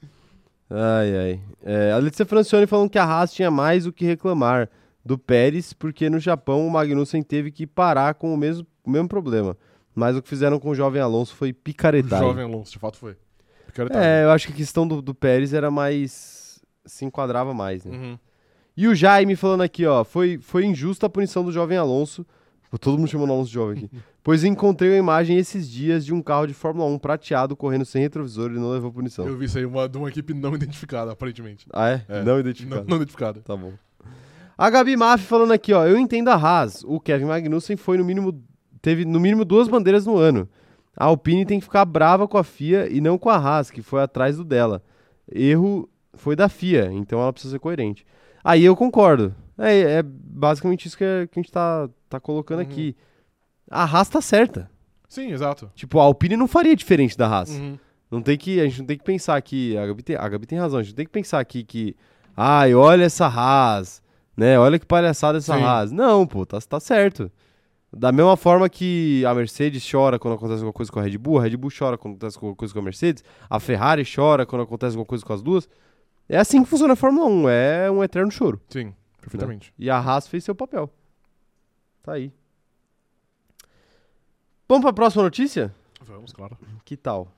Ai, 0.70 1.16
ai. 1.16 1.40
É, 1.62 1.92
a 1.92 1.98
Letícia 1.98 2.24
Francione 2.24 2.66
falando 2.66 2.88
que 2.88 2.98
a 2.98 3.04
Haas 3.04 3.32
tinha 3.32 3.50
mais 3.50 3.86
o 3.86 3.92
que 3.92 4.06
reclamar 4.06 4.70
do 5.04 5.18
Pérez, 5.18 5.72
porque 5.72 6.08
no 6.08 6.18
Japão 6.18 6.66
o 6.66 6.70
Magnussen 6.70 7.22
teve 7.22 7.50
que 7.50 7.66
parar 7.66 8.14
com 8.14 8.32
o 8.32 8.36
mesmo, 8.36 8.66
o 8.84 8.90
mesmo 8.90 9.08
problema. 9.08 9.56
Mas 9.94 10.16
o 10.16 10.22
que 10.22 10.28
fizeram 10.28 10.58
com 10.58 10.70
o 10.70 10.74
jovem 10.74 11.02
Alonso 11.02 11.34
foi 11.34 11.50
o 11.50 11.54
picaretagem. 11.54 12.26
jovem 12.26 12.44
Alonso, 12.44 12.72
de 12.72 12.78
fato 12.78 12.96
foi. 12.96 13.16
Picaretagem. 13.66 14.08
É, 14.08 14.24
eu 14.24 14.30
acho 14.30 14.46
que 14.46 14.52
a 14.52 14.56
questão 14.56 14.86
do, 14.86 15.02
do 15.02 15.14
Pérez 15.14 15.52
era 15.52 15.70
mais. 15.70 16.62
se 16.86 17.04
enquadrava 17.04 17.52
mais, 17.52 17.84
né? 17.84 17.96
Uhum. 17.96 18.18
E 18.74 18.88
o 18.88 18.94
Jaime 18.94 19.36
falando 19.36 19.60
aqui, 19.62 19.84
ó, 19.84 20.02
foi, 20.02 20.38
foi 20.40 20.64
injusta 20.64 21.06
a 21.06 21.10
punição 21.10 21.44
do 21.44 21.52
jovem 21.52 21.76
Alonso. 21.76 22.24
Todo 22.80 22.98
mundo 22.98 23.06
chamando 23.08 23.32
Alonso 23.34 23.48
de 23.48 23.54
jovem 23.54 23.84
aqui. 23.84 23.90
pois 24.24 24.44
encontrei 24.44 24.88
uma 24.88 24.96
imagem 24.96 25.36
esses 25.36 25.68
dias 25.68 26.06
de 26.06 26.14
um 26.14 26.22
carro 26.22 26.46
de 26.46 26.54
Fórmula 26.54 26.88
1 26.88 26.98
prateado 26.98 27.54
correndo 27.54 27.84
sem 27.84 28.00
retrovisor 28.00 28.50
e 28.50 28.54
não 28.54 28.70
levou 28.70 28.90
punição. 28.90 29.26
Eu 29.26 29.36
vi 29.36 29.44
isso 29.44 29.58
aí, 29.58 29.66
uma, 29.66 29.86
de 29.86 29.98
uma 29.98 30.08
equipe 30.08 30.32
não 30.32 30.54
identificada, 30.54 31.12
aparentemente. 31.12 31.66
Ah, 31.70 31.90
é? 31.90 32.04
É. 32.08 32.18
Não 32.22 32.32
Não, 32.32 32.40
identificado. 32.40 32.88
não 32.88 32.96
identificada. 32.96 33.40
Tá 33.42 33.54
bom. 33.54 33.74
A 34.56 34.70
Gabi 34.70 34.96
Maff 34.96 35.24
falando 35.24 35.52
aqui, 35.52 35.72
ó, 35.72 35.84
eu 35.86 35.96
entendo 35.98 36.28
a 36.28 36.34
Haas. 36.34 36.84
O 36.86 37.00
Kevin 37.00 37.24
Magnussen 37.26 37.76
foi 37.76 37.96
no 37.98 38.04
mínimo. 38.04 38.42
Teve 38.80 39.04
no 39.04 39.18
mínimo 39.20 39.44
duas 39.44 39.68
bandeiras 39.68 40.06
no 40.06 40.16
ano. 40.16 40.48
A 40.96 41.04
Alpine 41.06 41.46
tem 41.46 41.58
que 41.58 41.64
ficar 41.64 41.84
brava 41.84 42.28
com 42.28 42.36
a 42.36 42.44
FIA 42.44 42.88
e 42.90 43.00
não 43.00 43.16
com 43.16 43.30
a 43.30 43.36
Haas, 43.36 43.70
que 43.70 43.80
foi 43.80 44.02
atrás 44.02 44.36
do 44.36 44.44
dela. 44.44 44.82
Erro 45.30 45.88
foi 46.14 46.36
da 46.36 46.48
FIA, 46.48 46.90
então 46.92 47.20
ela 47.20 47.32
precisa 47.32 47.52
ser 47.52 47.58
coerente. 47.58 48.04
Aí 48.44 48.62
eu 48.64 48.76
concordo. 48.76 49.34
É, 49.56 49.98
é 49.98 50.02
basicamente 50.02 50.86
isso 50.86 50.96
que, 50.98 51.04
é- 51.04 51.26
que 51.26 51.38
a 51.38 51.42
gente 51.42 51.52
tá, 51.52 51.88
tá 52.08 52.20
colocando 52.20 52.58
Uhum. 52.58 52.64
aqui. 52.66 52.96
A 53.70 53.84
Haas 53.84 54.08
tá 54.08 54.20
certa. 54.20 54.68
Sim, 55.08 55.30
exato. 55.32 55.70
Tipo, 55.74 55.98
a 56.00 56.02
Alpine 56.02 56.36
não 56.36 56.48
faria 56.48 56.74
diferente 56.76 57.16
da 57.16 57.26
Haas. 57.26 57.50
Uhum. 57.50 57.78
Não 58.10 58.20
tem 58.20 58.36
que, 58.36 58.60
a 58.60 58.64
gente 58.64 58.80
não 58.80 58.86
tem 58.86 58.98
que 58.98 59.04
pensar 59.04 59.40
que. 59.40 59.76
A 59.78 59.86
Gabi 59.86 60.02
tem, 60.02 60.16
a 60.16 60.28
Gabi 60.28 60.46
tem 60.46 60.58
razão, 60.58 60.78
a 60.80 60.82
gente 60.82 60.92
não 60.92 60.96
tem 60.96 61.06
que 61.06 61.12
pensar 61.12 61.38
aqui 61.40 61.62
que. 61.64 61.96
Ai, 62.36 62.74
olha 62.74 63.04
essa 63.04 63.26
Haas, 63.26 64.01
né? 64.36 64.58
Olha 64.58 64.78
que 64.78 64.86
palhaçada 64.86 65.38
essa 65.38 65.56
Sim. 65.56 65.62
Haas. 65.62 65.92
Não, 65.92 66.26
pô, 66.26 66.44
tá, 66.46 66.60
tá 66.60 66.80
certo. 66.80 67.30
Da 67.94 68.10
mesma 68.10 68.36
forma 68.36 68.68
que 68.70 69.24
a 69.26 69.34
Mercedes 69.34 69.86
chora 69.88 70.18
quando 70.18 70.34
acontece 70.34 70.60
alguma 70.60 70.72
coisa 70.72 70.90
com 70.90 70.98
a 70.98 71.02
Red 71.02 71.18
Bull, 71.18 71.38
a 71.38 71.42
Red 71.42 71.56
Bull 71.58 71.70
chora 71.76 71.98
quando 71.98 72.14
acontece 72.14 72.38
alguma 72.38 72.56
coisa 72.56 72.72
com 72.72 72.80
a 72.80 72.82
Mercedes, 72.82 73.22
a 73.50 73.60
Ferrari 73.60 74.02
chora 74.04 74.46
quando 74.46 74.62
acontece 74.62 74.96
alguma 74.96 75.04
coisa 75.06 75.24
com 75.24 75.32
as 75.32 75.42
duas. 75.42 75.68
É 76.26 76.38
assim 76.38 76.62
que 76.62 76.70
funciona 76.70 76.94
a 76.94 76.96
Fórmula 76.96 77.26
1, 77.26 77.48
é 77.50 77.90
um 77.90 78.02
eterno 78.02 78.30
choro. 78.30 78.58
Sim, 78.70 78.94
perfeitamente. 79.20 79.74
E 79.78 79.90
a 79.90 79.98
Haas 79.98 80.26
fez 80.26 80.42
seu 80.42 80.54
papel. 80.54 80.88
Tá 82.02 82.12
aí. 82.12 82.32
Vamos 84.66 84.84
pra 84.84 84.92
próxima 84.94 85.24
notícia? 85.24 85.74
Vamos, 86.00 86.32
claro. 86.32 86.56
Que 86.86 86.96
tal? 86.96 87.28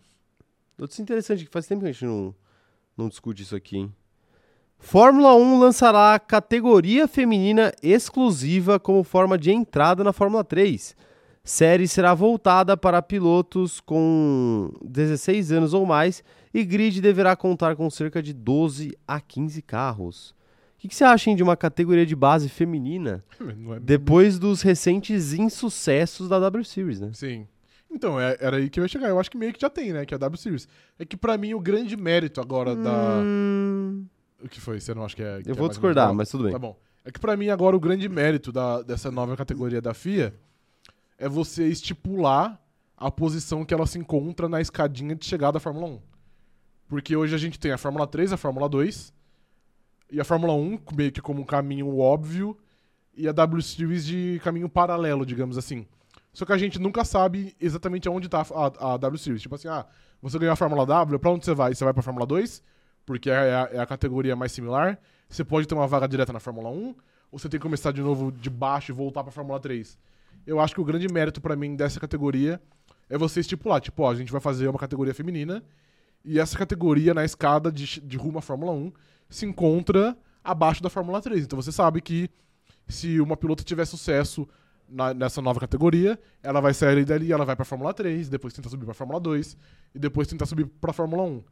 Notícia 0.79 1.03
interessante, 1.03 1.45
que 1.45 1.51
faz 1.51 1.67
tempo 1.67 1.83
que 1.83 1.89
a 1.89 1.93
gente 1.93 2.05
não, 2.05 2.33
não 2.97 3.09
discute 3.09 3.43
isso 3.43 3.57
aqui, 3.57 3.79
hein? 3.79 3.95
Fórmula 4.79 5.35
1 5.35 5.59
lançará 5.59 6.19
categoria 6.19 7.09
feminina 7.09 7.73
exclusiva 7.83 8.79
como 8.79 9.03
forma 9.03 9.39
de 9.39 9.51
entrada 9.51 10.05
na 10.05 10.13
Fórmula 10.13 10.45
3. 10.45 10.95
Série 11.43 11.87
será 11.89 12.15
voltada 12.15 12.77
para 12.77 13.03
pilotos 13.03 13.81
com 13.81 14.73
16 14.83 15.53
anos 15.53 15.75
ou 15.75 15.85
mais 15.85 16.23
e 16.53 16.65
grid 16.65 17.01
deverá 17.01 17.35
contar 17.37 17.77
com 17.77 17.89
cerca 17.91 18.23
de 18.23 18.33
12 18.33 18.97
a 19.07 19.21
15 19.21 19.61
carros. 19.63 20.31
O 20.31 20.81
que, 20.85 20.89
que 20.89 20.95
você 20.95 21.05
acha 21.05 21.31
hein, 21.31 21.37
de 21.37 21.43
uma 21.43 21.57
categoria 21.57 22.05
de 22.05 22.15
base 22.15 22.49
feminina 22.49 23.25
é- 23.41 23.81
depois 23.81 24.39
dos 24.39 24.61
recentes 24.63 25.33
insucessos 25.33 26.29
da 26.29 26.39
W 26.39 26.65
Series, 26.65 27.01
né? 27.01 27.11
Sim. 27.15 27.47
Então, 27.91 28.19
é- 28.21 28.37
era 28.41 28.57
aí 28.59 28.69
que 28.69 28.79
eu 28.81 28.85
ia 28.85 28.89
chegar. 28.89 29.09
Eu 29.09 29.19
acho 29.21 29.31
que 29.31 29.37
meio 29.39 29.53
que 29.53 29.61
já 29.61 29.71
tem, 29.71 29.93
né? 29.93 30.05
Que 30.05 30.13
é 30.15 30.17
a 30.17 30.19
W 30.19 30.39
Series. 30.41 30.69
É 30.99 31.05
que 31.05 31.17
pra 31.17 31.39
mim 31.39 31.55
o 31.55 31.61
grande 31.61 31.97
mérito 31.97 32.41
agora 32.41 32.75
da. 32.75 33.23
O 34.43 34.49
que 34.49 34.61
foi? 34.61 34.81
Você 34.81 34.95
não 34.95 35.05
acha 35.05 35.17
que 35.17 35.23
é. 35.23 35.43
que 35.43 35.49
eu 35.49 35.53
é 35.53 35.57
vou 35.57 35.67
mais 35.67 35.77
discordar, 35.77 36.13
mas 36.15 36.29
tudo 36.29 36.45
bem. 36.45 36.53
Tá 36.53 36.59
bom. 36.59 36.77
É 37.05 37.11
que 37.11 37.21
pra 37.21 37.37
mim 37.37 37.49
agora 37.49 37.77
o 37.77 37.81
grande 37.81 38.09
mérito 38.09 38.51
da, 38.51 38.83
dessa 38.83 39.11
nova 39.11 39.37
categoria 39.37 39.81
da 39.81 39.93
FIA 39.93 40.35
é 41.19 41.29
você 41.29 41.69
estipular 41.69 42.61
a 42.97 43.11
posição 43.11 43.65
que 43.65 43.75
ela 43.75 43.87
se 43.87 43.99
encontra 43.99 44.49
na 44.49 44.61
escadinha 44.61 45.15
de 45.15 45.25
chegada 45.25 45.55
da 45.55 45.61
Fórmula 45.61 45.87
1. 45.87 46.01
Porque 46.89 47.17
hoje 47.17 47.35
a 47.35 47.39
gente 47.39 47.59
tem 47.59 47.73
a 47.73 47.79
Fórmula 47.79 48.07
3, 48.07 48.33
a 48.33 48.37
Fórmula 48.37 48.69
2 48.69 49.13
e 50.11 50.21
a 50.21 50.25
Fórmula 50.25 50.55
1 50.55 50.79
meio 50.95 51.13
que 51.13 51.21
como 51.21 51.43
um 51.43 51.45
caminho 51.45 51.99
óbvio 51.99 52.57
e 53.17 53.29
a 53.29 53.33
W 53.33 53.63
Series 53.63 54.05
de 54.05 54.41
caminho 54.43 54.69
paralelo, 54.69 55.27
digamos 55.27 55.59
assim. 55.59 55.87
Só 56.33 56.45
que 56.45 56.53
a 56.53 56.59
gente 56.59 56.79
nunca 56.79 57.05
sabe 57.05 57.55
exatamente 57.61 58.09
aonde 58.09 58.29
tá 58.29 58.45
a, 58.55 58.95
a 58.95 58.97
W 58.97 59.19
Series. 59.19 59.43
Tipo 59.43 59.55
assim, 59.55 59.69
ah, 59.69 59.87
você 60.21 60.39
ganhou 60.39 60.53
a 60.53 60.57
Fórmula 60.57 60.85
W, 60.87 61.19
pra 61.19 61.31
onde 61.31 61.45
você 61.45 61.55
vai? 61.55 61.75
Você 61.75 61.85
vai 61.85 61.93
pra 61.93 62.03
Fórmula 62.03 62.27
2? 62.27 62.63
Porque 63.07 63.31
é 63.31 63.55
a, 63.55 63.69
é 63.73 63.79
a 63.81 63.87
categoria 63.87 64.35
mais 64.35 64.53
similar. 64.53 64.99
Você 65.29 65.45
pode 65.45 65.67
ter 65.67 65.75
uma 65.75 65.87
vaga 65.87 66.07
direta 66.09 66.33
na 66.33 66.41
Fórmula 66.41 66.71
1, 66.71 66.95
ou 67.33 67.39
você 67.39 67.49
tem 67.49 67.59
que 67.59 67.63
começar 67.63 67.93
de 67.93 68.01
novo 68.01 68.31
de 68.33 68.49
baixo 68.49 68.93
e 68.93 68.95
voltar 68.95 69.23
pra 69.23 69.33
Fórmula 69.33 69.59
3. 69.61 69.99
Eu 70.47 70.61
acho 70.61 70.75
que 70.75 70.81
o 70.81 70.85
grande 70.85 71.09
mérito 71.13 71.41
pra 71.41 71.57
mim 71.57 71.75
dessa 71.75 71.99
categoria 71.99 72.61
é 73.09 73.19
você 73.19 73.41
estipular, 73.41 73.81
tipo, 73.81 74.03
ó, 74.03 74.11
a 74.11 74.15
gente 74.15 74.31
vai 74.33 74.41
fazer 74.41 74.69
uma 74.69 74.79
categoria 74.79 75.15
feminina, 75.15 75.63
e 76.25 76.39
essa 76.39 76.57
categoria 76.57 77.13
na 77.13 77.25
escada 77.25 77.71
de, 77.71 78.01
de 78.01 78.17
rumo 78.17 78.39
à 78.39 78.43
Fórmula 78.43 78.73
1 78.73 78.93
se 79.29 79.45
encontra 79.45 80.17
abaixo 80.43 80.83
da 80.83 80.89
Fórmula 80.89 81.21
3. 81.21 81.45
Então 81.45 81.61
você 81.61 81.73
sabe 81.73 82.01
que 82.01 82.31
se 82.89 83.21
uma 83.21 83.37
pilota 83.37 83.63
tiver 83.63 83.85
sucesso 83.85 84.49
na- 84.89 85.13
nessa 85.13 85.43
nova 85.43 85.61
categoria, 85.61 86.19
ela 86.43 86.61
vai 86.61 86.73
sair 86.73 87.05
dali, 87.05 87.33
ela 87.33 87.45
vai 87.45 87.57
pra 87.57 87.65
Fórmula 87.65 87.93
3, 87.93 88.29
depois 88.29 88.55
tenta 88.55 88.69
subir 88.69 88.85
pra 88.85 88.95
Fórmula 88.95 89.19
2 89.21 89.57
e 89.95 89.99
depois 89.99 90.29
tentar 90.29 90.47
subir 90.47 90.67
pra 90.67 90.93
Fórmula 90.93 91.23
1. 91.25 91.43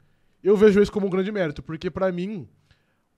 Eu 0.43 0.57
vejo 0.57 0.81
isso 0.81 0.91
como 0.93 1.07
um 1.07 1.11
grande 1.11 1.31
mérito, 1.31 1.63
porque 1.63 1.91
pra 1.91 2.11
mim, 2.11 2.49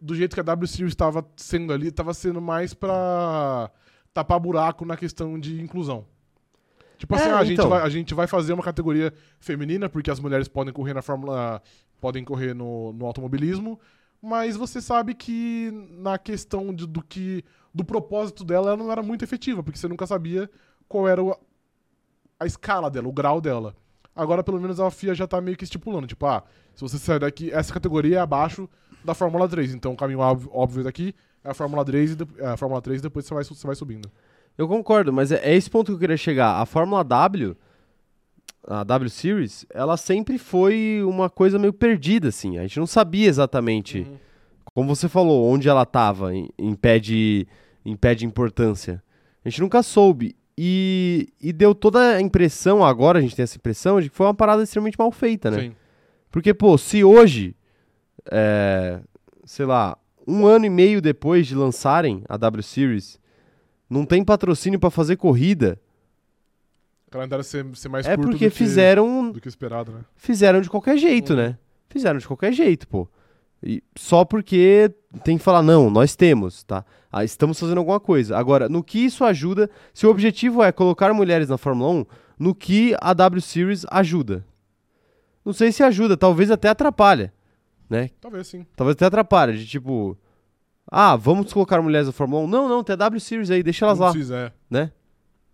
do 0.01 0.15
jeito 0.15 0.35
que 0.35 0.41
a 0.41 0.45
W 0.45 0.67
Series 0.69 0.93
estava 0.93 1.27
sendo 1.37 1.73
ali, 1.73 1.89
estava 1.89 2.13
sendo 2.13 2.41
mais 2.41 2.75
pra 2.75 3.71
tapar 4.13 4.39
buraco 4.39 4.85
na 4.85 4.97
questão 4.97 5.39
de 5.39 5.61
inclusão. 5.61 6.05
Tipo 6.99 7.15
assim, 7.17 7.29
É, 7.29 7.33
ah, 7.33 7.39
a, 7.39 7.45
gente 7.45 7.55
então. 7.55 7.69
vai, 7.69 7.83
a 7.83 7.89
gente 7.89 8.15
vai 8.15 8.27
fazer 8.27 8.53
uma 8.53 8.63
categoria 8.63 9.13
feminina, 9.41 9.89
porque 9.89 10.11
as 10.11 10.21
mulheres 10.21 10.47
podem 10.49 10.73
correr 10.73 10.95
na 10.95 11.03
Fórmula. 11.03 11.61
podem 12.01 12.23
correr 12.23 12.55
no, 12.55 12.93
no 12.93 13.07
automobilismo, 13.07 13.81
mas 14.21 14.57
você 14.57 14.81
sabe 14.81 15.15
que 15.15 15.71
na 15.99 16.19
questão 16.19 16.73
de- 16.75 16.87
do 16.87 17.03
que. 17.03 17.43
do 17.73 17.83
propósito 17.85 18.45
dela, 18.45 18.69
ela 18.69 18.77
não 18.77 18.93
era 18.93 19.03
muito 19.03 19.25
efetiva, 19.25 19.63
porque 19.63 19.79
você 19.79 19.89
nunca 19.89 20.07
sabia 20.07 20.49
qual 20.87 21.09
era 21.09 21.23
o- 21.23 21.35
a 22.39 22.47
escala 22.47 22.91
dela, 22.91 23.09
o 23.09 23.13
grau 23.13 23.41
dela. 23.41 23.75
Agora, 24.15 24.45
pelo 24.45 24.61
menos, 24.61 24.79
a 24.79 24.91
FIA 24.91 25.15
já 25.15 25.27
tá 25.27 25.41
meio 25.41 25.57
que 25.57 25.65
estipulando, 25.65 26.07
tipo, 26.07 26.25
ah, 26.27 26.45
se 26.75 26.81
você 26.83 26.99
sair 26.99 27.19
daqui, 27.21 27.51
essa 27.53 27.73
categoria 27.73 28.17
é 28.17 28.21
abaixo 28.21 28.69
da 29.05 29.15
Fórmula 29.15 29.49
3, 29.49 29.75
então 29.75 29.93
o 29.93 29.97
caminho 29.97 30.21
óbvio, 30.21 30.83
daqui 30.85 31.15
é 31.45 31.51
a 31.51 31.55
Fórmula 31.55 31.85
3 31.85 32.13
e 32.13 32.17
de- 32.17 32.27
é 32.39 32.47
a 32.47 32.57
Fórmula 32.57 32.81
3 32.81 33.01
e 33.01 33.03
depois 33.03 33.27
você 33.27 33.35
vai, 33.35 33.45
você 33.45 33.67
vai 33.67 33.77
subindo. 33.77 34.11
Eu 34.57 34.67
concordo, 34.69 35.13
mas 35.13 35.31
é, 35.33 35.41
é 35.45 35.55
esse 35.55 35.69
ponto 35.69 35.87
que 35.87 35.93
eu 35.93 35.99
queria 35.99 36.17
chegar. 36.17 36.61
A 36.61 36.65
Fórmula 36.67 37.03
W, 37.05 37.57
a 38.67 38.83
W 38.85 39.11
Series, 39.11 39.67
ela 39.73 39.97
sempre 39.97 40.39
foi 40.39 41.03
uma 41.05 41.29
coisa 41.29 41.59
meio 41.59 41.73
perdida, 41.73 42.29
assim. 42.29 42.57
A 42.59 42.63
gente 42.63 42.79
não 42.79 42.87
sabia 42.87 43.29
exatamente, 43.29 44.01
Uhum. 44.01 44.17
como 44.75 44.95
você 44.97 45.09
falou, 45.09 45.45
onde 45.51 45.69
ela 45.69 45.83
estava 45.83 46.35
em, 46.35 46.49
em 46.59 46.75
pé 46.75 46.99
de, 46.99 47.47
em 47.85 47.95
pé 47.97 48.15
de 48.15 48.25
importância. 48.25 49.03
A 49.45 49.49
gente 49.51 49.61
nunca 49.61 49.83
soube. 49.83 50.35
E, 50.57 51.29
e 51.43 51.53
deu 51.53 51.75
toda 51.75 52.15
a 52.17 52.21
impressão, 52.21 52.85
agora 52.85 53.19
a 53.19 53.23
gente 53.23 53.35
tem 53.35 53.43
essa 53.43 53.57
impressão, 53.57 54.01
de 54.01 54.09
que 54.09 54.17
foi 54.17 54.25
uma 54.27 54.33
parada 54.35 54.63
extremamente 54.63 54.97
mal 54.99 55.11
feita, 55.11 55.51
né? 55.51 55.61
Sim. 55.63 55.73
Porque, 56.35 56.53
pô, 56.53 56.77
se 56.77 57.05
hoje, 57.05 57.55
é, 58.29 58.99
sei 59.45 59.65
lá, 59.65 59.97
um 60.27 60.45
ano 60.45 60.67
e 60.67 60.69
meio 60.69 61.01
depois 61.01 61.47
de 61.47 61.55
lançarem 61.55 62.25
a 62.29 62.37
W 62.37 62.61
Series, 62.61 63.21
não 63.89 64.05
tem 64.05 64.25
patrocínio 64.25 64.81
pra 64.81 64.91
fazer 64.91 65.15
corrida, 65.15 65.81
O 67.07 67.11
calendário 67.13 67.45
ser, 67.45 67.65
ser 67.77 67.89
mais 67.89 68.05
é 68.05 68.17
curto 68.17 68.31
porque 68.33 68.49
do 68.49 68.51
que, 68.51 68.59
fizeram, 68.59 69.31
do 69.31 69.41
que 69.41 69.47
esperado, 69.47 69.93
né? 69.93 70.01
fizeram 70.17 70.61
de 70.61 70.69
qualquer 70.69 70.99
jeito, 70.99 71.31
Uhum. 71.35 71.37
né? 71.37 71.59
Fizeram 71.89 72.19
de 72.19 72.27
qualquer 72.27 72.53
jeito, 72.53 72.89
pô. 72.89 73.07
E 73.63 73.81
só 73.97 74.25
porque 74.25 74.91
tem 75.23 75.39
que 75.39 75.45
falar, 75.45 75.63
não, 75.63 75.89
nós 75.89 76.17
temos, 76.17 76.65
tá? 76.65 76.85
Ah, 77.13 77.23
estamos 77.23 77.61
fazendo 77.61 77.79
alguma 77.79 78.01
coisa. 78.01 78.37
Agora, 78.37 78.69
no 78.69 78.83
que 78.83 78.99
isso 78.99 79.25
ajuda, 79.25 79.71
se 79.95 80.05
o 80.05 80.11
objetivo 80.11 80.65
é 80.65 80.73
colocar 80.73 81.15
mulheres 81.15 81.49
na 81.49 81.57
Fórmula 81.57 81.91
1, 81.93 82.07
no 82.41 82.53
que 82.57 82.97
a 83.01 83.15
W 83.15 83.41
Series 83.41 83.87
ajuda? 83.89 84.45
Não 85.45 85.53
sei 85.53 85.71
se 85.73 85.83
ajuda, 85.83 86.17
talvez 86.17 86.51
até 86.51 86.69
atrapalha, 86.69 87.33
né? 87.89 88.11
Talvez 88.21 88.47
sim. 88.47 88.67
Talvez 88.75 88.95
até 88.97 89.05
atrapalhe, 89.07 89.59
de 89.59 89.67
tipo, 89.67 90.17
ah, 90.91 91.17
vamos 91.17 91.53
colocar 91.53 91.81
mulheres 91.83 92.07
na 92.07 92.13
Fórmula 92.13 92.43
1? 92.45 92.47
Não, 92.47 92.69
não, 92.69 92.83
tem 92.85 92.95
a 92.95 92.97
W 92.97 93.21
Series 93.21 93.51
aí, 93.51 93.63
deixa 93.63 93.85
elas 93.85 93.99
Não 93.99 94.07
lá, 94.07 94.13
precisa, 94.13 94.37
é. 94.37 94.53
né? 94.71 94.93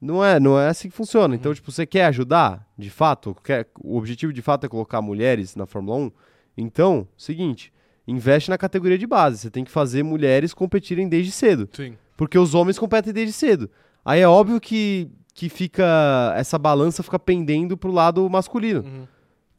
Não 0.01 0.25
é, 0.25 0.41
não 0.41 0.59
é 0.59 0.69
assim 0.69 0.89
que 0.89 0.97
funciona. 0.97 1.35
Então, 1.35 1.51
Uhum. 1.51 1.55
tipo, 1.55 1.71
você 1.71 1.85
quer 1.85 2.07
ajudar, 2.07 2.67
de 2.79 2.89
fato, 2.89 3.37
quer, 3.45 3.67
o 3.83 3.99
objetivo 3.99 4.33
de 4.33 4.41
fato 4.41 4.65
é 4.65 4.69
colocar 4.69 5.03
mulheres 5.03 5.55
na 5.57 5.67
Fórmula 5.67 5.97
1? 5.99 6.13
Então, 6.57 7.07
seguinte, 7.17 7.73
investe 8.09 8.49
na 8.49 8.57
categoria 8.57 8.97
de 8.97 9.07
base, 9.07 9.39
você 9.39 9.51
tem 9.51 9.63
que 9.65 9.71
fazer 9.71 10.03
mulheres 10.03 10.55
competirem 10.55 11.09
desde 11.09 11.31
cedo, 11.33 11.69
Sim. 11.73 11.97
porque 12.17 12.39
os 12.39 12.55
homens 12.55 12.79
competem 12.79 13.13
desde 13.13 13.33
cedo. 13.33 13.69
Aí 14.05 14.21
é 14.21 14.27
óbvio 14.29 14.59
que, 14.61 15.11
que 15.35 15.49
fica, 15.51 16.33
essa 16.35 16.59
balança 16.59 17.03
fica 17.03 17.19
pendendo 17.19 17.77
pro 17.77 17.93
lado 17.93 18.29
masculino. 18.31 18.81
Uhum. 18.81 19.07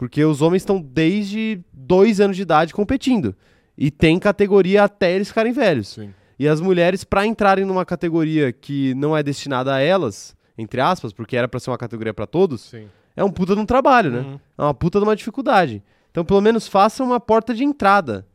Porque 0.01 0.25
os 0.25 0.41
homens 0.41 0.63
estão 0.63 0.81
desde 0.81 1.61
dois 1.71 2.19
anos 2.19 2.35
de 2.35 2.41
idade 2.41 2.73
competindo. 2.73 3.35
E 3.77 3.91
tem 3.91 4.17
categoria 4.17 4.83
até 4.83 5.13
eles 5.13 5.27
ficarem 5.27 5.53
velhos. 5.53 5.89
Sim. 5.89 6.11
E 6.39 6.47
as 6.47 6.59
mulheres, 6.59 7.03
para 7.03 7.23
entrarem 7.23 7.65
numa 7.65 7.85
categoria 7.85 8.51
que 8.51 8.95
não 8.95 9.15
é 9.15 9.21
destinada 9.21 9.75
a 9.75 9.79
elas, 9.79 10.35
entre 10.57 10.81
aspas, 10.81 11.13
porque 11.13 11.37
era 11.37 11.47
para 11.47 11.59
ser 11.59 11.69
uma 11.69 11.77
categoria 11.77 12.15
para 12.15 12.25
todos, 12.25 12.61
Sim. 12.61 12.87
é 13.15 13.23
um 13.23 13.29
puta 13.29 13.53
de 13.53 13.61
um 13.61 13.65
trabalho, 13.65 14.09
né? 14.09 14.19
Uhum. 14.21 14.39
É 14.57 14.61
uma 14.63 14.73
puta 14.73 14.97
de 14.97 15.05
uma 15.05 15.15
dificuldade. 15.15 15.83
Então, 16.09 16.25
pelo 16.25 16.41
menos 16.41 16.67
faça 16.67 17.03
uma 17.03 17.19
porta 17.19 17.53
de 17.53 17.63
entrada. 17.63 18.25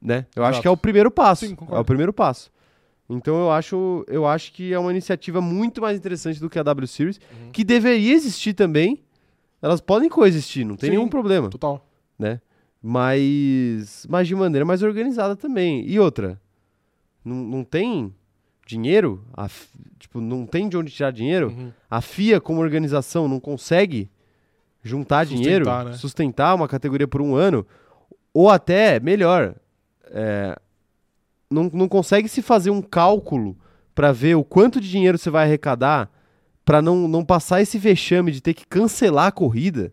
Né? 0.00 0.26
Eu 0.36 0.44
acho 0.44 0.50
Exato. 0.52 0.62
que 0.62 0.68
é 0.68 0.70
o 0.70 0.76
primeiro 0.76 1.10
passo. 1.10 1.44
Sim, 1.44 1.56
é 1.72 1.78
o 1.80 1.84
primeiro 1.84 2.12
passo. 2.12 2.52
Então 3.10 3.34
eu 3.34 3.50
acho, 3.50 4.04
eu 4.06 4.24
acho 4.28 4.52
que 4.52 4.72
é 4.72 4.78
uma 4.78 4.92
iniciativa 4.92 5.40
muito 5.40 5.80
mais 5.82 5.98
interessante 5.98 6.38
do 6.38 6.48
que 6.48 6.56
a 6.56 6.62
W 6.62 6.86
Series, 6.86 7.18
Uhum. 7.18 7.50
que 7.50 7.64
deveria 7.64 8.14
existir 8.14 8.54
também. 8.54 9.02
Elas 9.62 9.80
podem 9.80 10.08
coexistir, 10.08 10.66
não 10.66 10.76
tem 10.76 10.90
Sim. 10.90 10.96
nenhum 10.96 11.08
problema 11.08 11.48
Total. 11.48 11.86
né? 12.18 12.40
Mas, 12.82 14.04
mas 14.10 14.26
de 14.26 14.34
maneira 14.34 14.64
mais 14.64 14.82
organizada 14.82 15.36
também. 15.36 15.88
E 15.88 16.00
outra, 16.00 16.40
não, 17.24 17.36
não 17.36 17.64
tem 17.64 18.12
dinheiro, 18.66 19.24
a 19.34 19.48
tipo, 19.98 20.20
não 20.20 20.44
tem 20.44 20.68
de 20.68 20.76
onde 20.76 20.90
tirar 20.90 21.12
dinheiro. 21.12 21.48
Uhum. 21.50 21.72
A 21.88 22.00
FIA, 22.00 22.40
como 22.40 22.60
organização, 22.60 23.28
não 23.28 23.38
consegue 23.38 24.10
juntar 24.82 25.26
Sustentar, 25.26 25.42
dinheiro, 25.44 25.90
né? 25.90 25.92
sustentar 25.96 26.54
uma 26.56 26.66
categoria 26.66 27.06
por 27.06 27.22
um 27.22 27.36
ano, 27.36 27.64
ou 28.34 28.50
até, 28.50 28.98
melhor, 28.98 29.54
é, 30.06 30.58
não, 31.48 31.70
não 31.72 31.88
consegue 31.88 32.28
se 32.28 32.42
fazer 32.42 32.70
um 32.70 32.82
cálculo 32.82 33.56
pra 33.94 34.10
ver 34.10 34.34
o 34.34 34.42
quanto 34.42 34.80
de 34.80 34.90
dinheiro 34.90 35.18
você 35.18 35.30
vai 35.30 35.44
arrecadar 35.44 36.10
pra 36.64 36.80
não, 36.80 37.08
não 37.08 37.24
passar 37.24 37.60
esse 37.60 37.78
vexame 37.78 38.32
de 38.32 38.40
ter 38.40 38.54
que 38.54 38.66
cancelar 38.66 39.26
a 39.26 39.32
corrida. 39.32 39.92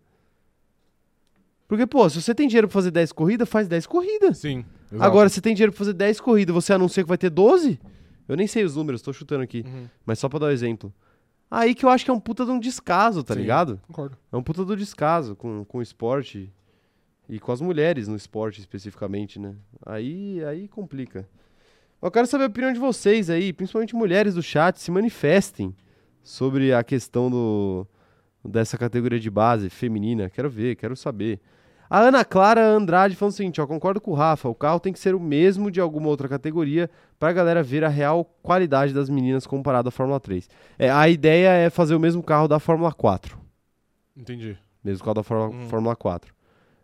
Porque, 1.67 1.85
pô, 1.85 2.09
se 2.09 2.21
você 2.21 2.33
tem 2.33 2.47
dinheiro 2.47 2.67
pra 2.67 2.73
fazer 2.73 2.91
10 2.91 3.11
corridas, 3.11 3.47
faz 3.47 3.67
10 3.67 3.85
corridas. 3.85 4.39
Sim. 4.39 4.65
exato. 4.91 5.03
Agora, 5.03 5.29
se 5.29 5.39
tem 5.39 5.53
dinheiro 5.53 5.71
pra 5.71 5.77
fazer 5.77 5.93
10 5.93 6.19
corridas, 6.19 6.53
você 6.53 6.73
anuncia 6.73 7.03
que 7.03 7.09
vai 7.09 7.17
ter 7.17 7.29
12? 7.29 7.79
Eu 8.27 8.35
nem 8.35 8.47
sei 8.47 8.63
os 8.63 8.75
números, 8.75 9.01
tô 9.01 9.13
chutando 9.13 9.43
aqui. 9.43 9.63
Uhum. 9.65 9.87
Mas 10.05 10.17
só 10.19 10.27
pra 10.27 10.39
dar 10.39 10.45
um 10.47 10.51
exemplo. 10.51 10.93
Aí 11.49 11.73
que 11.73 11.85
eu 11.85 11.89
acho 11.89 12.05
que 12.05 12.11
é 12.11 12.13
um 12.13 12.19
puta 12.19 12.45
de 12.45 12.51
um 12.51 12.59
descaso, 12.59 13.23
tá 13.23 13.33
Sim. 13.33 13.41
ligado? 13.41 13.79
Concordo. 13.87 14.17
É 14.31 14.37
um 14.37 14.43
puta 14.43 14.63
do 14.63 14.75
descaso 14.75 15.35
com, 15.35 15.65
com 15.65 15.79
o 15.79 15.81
esporte 15.81 16.51
e 17.27 17.39
com 17.39 17.51
as 17.51 17.61
mulheres 17.61 18.07
no 18.07 18.15
esporte 18.15 18.59
especificamente, 18.59 19.39
né? 19.39 19.55
Aí, 19.85 20.43
aí 20.45 20.67
complica. 20.67 21.27
Eu 22.01 22.09
quero 22.09 22.27
saber 22.27 22.45
a 22.45 22.47
opinião 22.47 22.71
de 22.71 22.79
vocês 22.79 23.29
aí, 23.29 23.51
principalmente 23.51 23.95
mulheres 23.95 24.35
do 24.35 24.41
chat, 24.43 24.79
se 24.79 24.89
manifestem 24.89 25.75
sobre 26.23 26.73
a 26.73 26.83
questão 26.83 27.29
do, 27.29 27.87
dessa 28.43 28.77
categoria 28.77 29.19
de 29.19 29.29
base 29.29 29.69
feminina. 29.69 30.29
Quero 30.29 30.49
ver, 30.49 30.75
quero 30.75 30.95
saber. 30.95 31.39
A 31.89 31.99
Ana 32.01 32.23
Clara 32.23 32.63
Andrade 32.63 33.15
falando 33.15 33.33
o 33.33 33.35
seguinte, 33.35 33.59
ó, 33.59 33.65
concordo 33.65 33.99
com 33.99 34.11
o 34.11 34.13
Rafa, 34.13 34.47
o 34.47 34.53
carro 34.53 34.79
tem 34.79 34.93
que 34.93 34.99
ser 34.99 35.15
o 35.15 35.19
mesmo 35.19 35.71
de 35.71 35.81
alguma 35.81 36.07
outra 36.07 36.27
categoria 36.27 36.87
pra 37.17 37.33
galera 37.33 37.63
ver 37.63 37.83
a 37.83 37.87
real 37.87 38.23
qualidade 38.43 38.93
das 38.93 39.09
meninas 39.09 39.47
comparado 39.47 39.89
à 39.89 39.91
Fórmula 39.91 40.19
3. 40.19 40.47
É, 40.77 40.91
a 40.91 41.09
ideia 41.09 41.49
é 41.49 41.69
fazer 41.71 41.95
o 41.95 41.99
mesmo 41.99 42.21
carro 42.21 42.47
da 42.47 42.59
Fórmula 42.59 42.91
4. 42.93 43.35
Entendi. 44.15 44.55
Mesmo 44.83 45.09
a 45.09 45.13
da 45.13 45.23
Fórmula, 45.23 45.49
Hum. 45.63 45.67
Fórmula 45.67 45.95
4. 45.95 46.31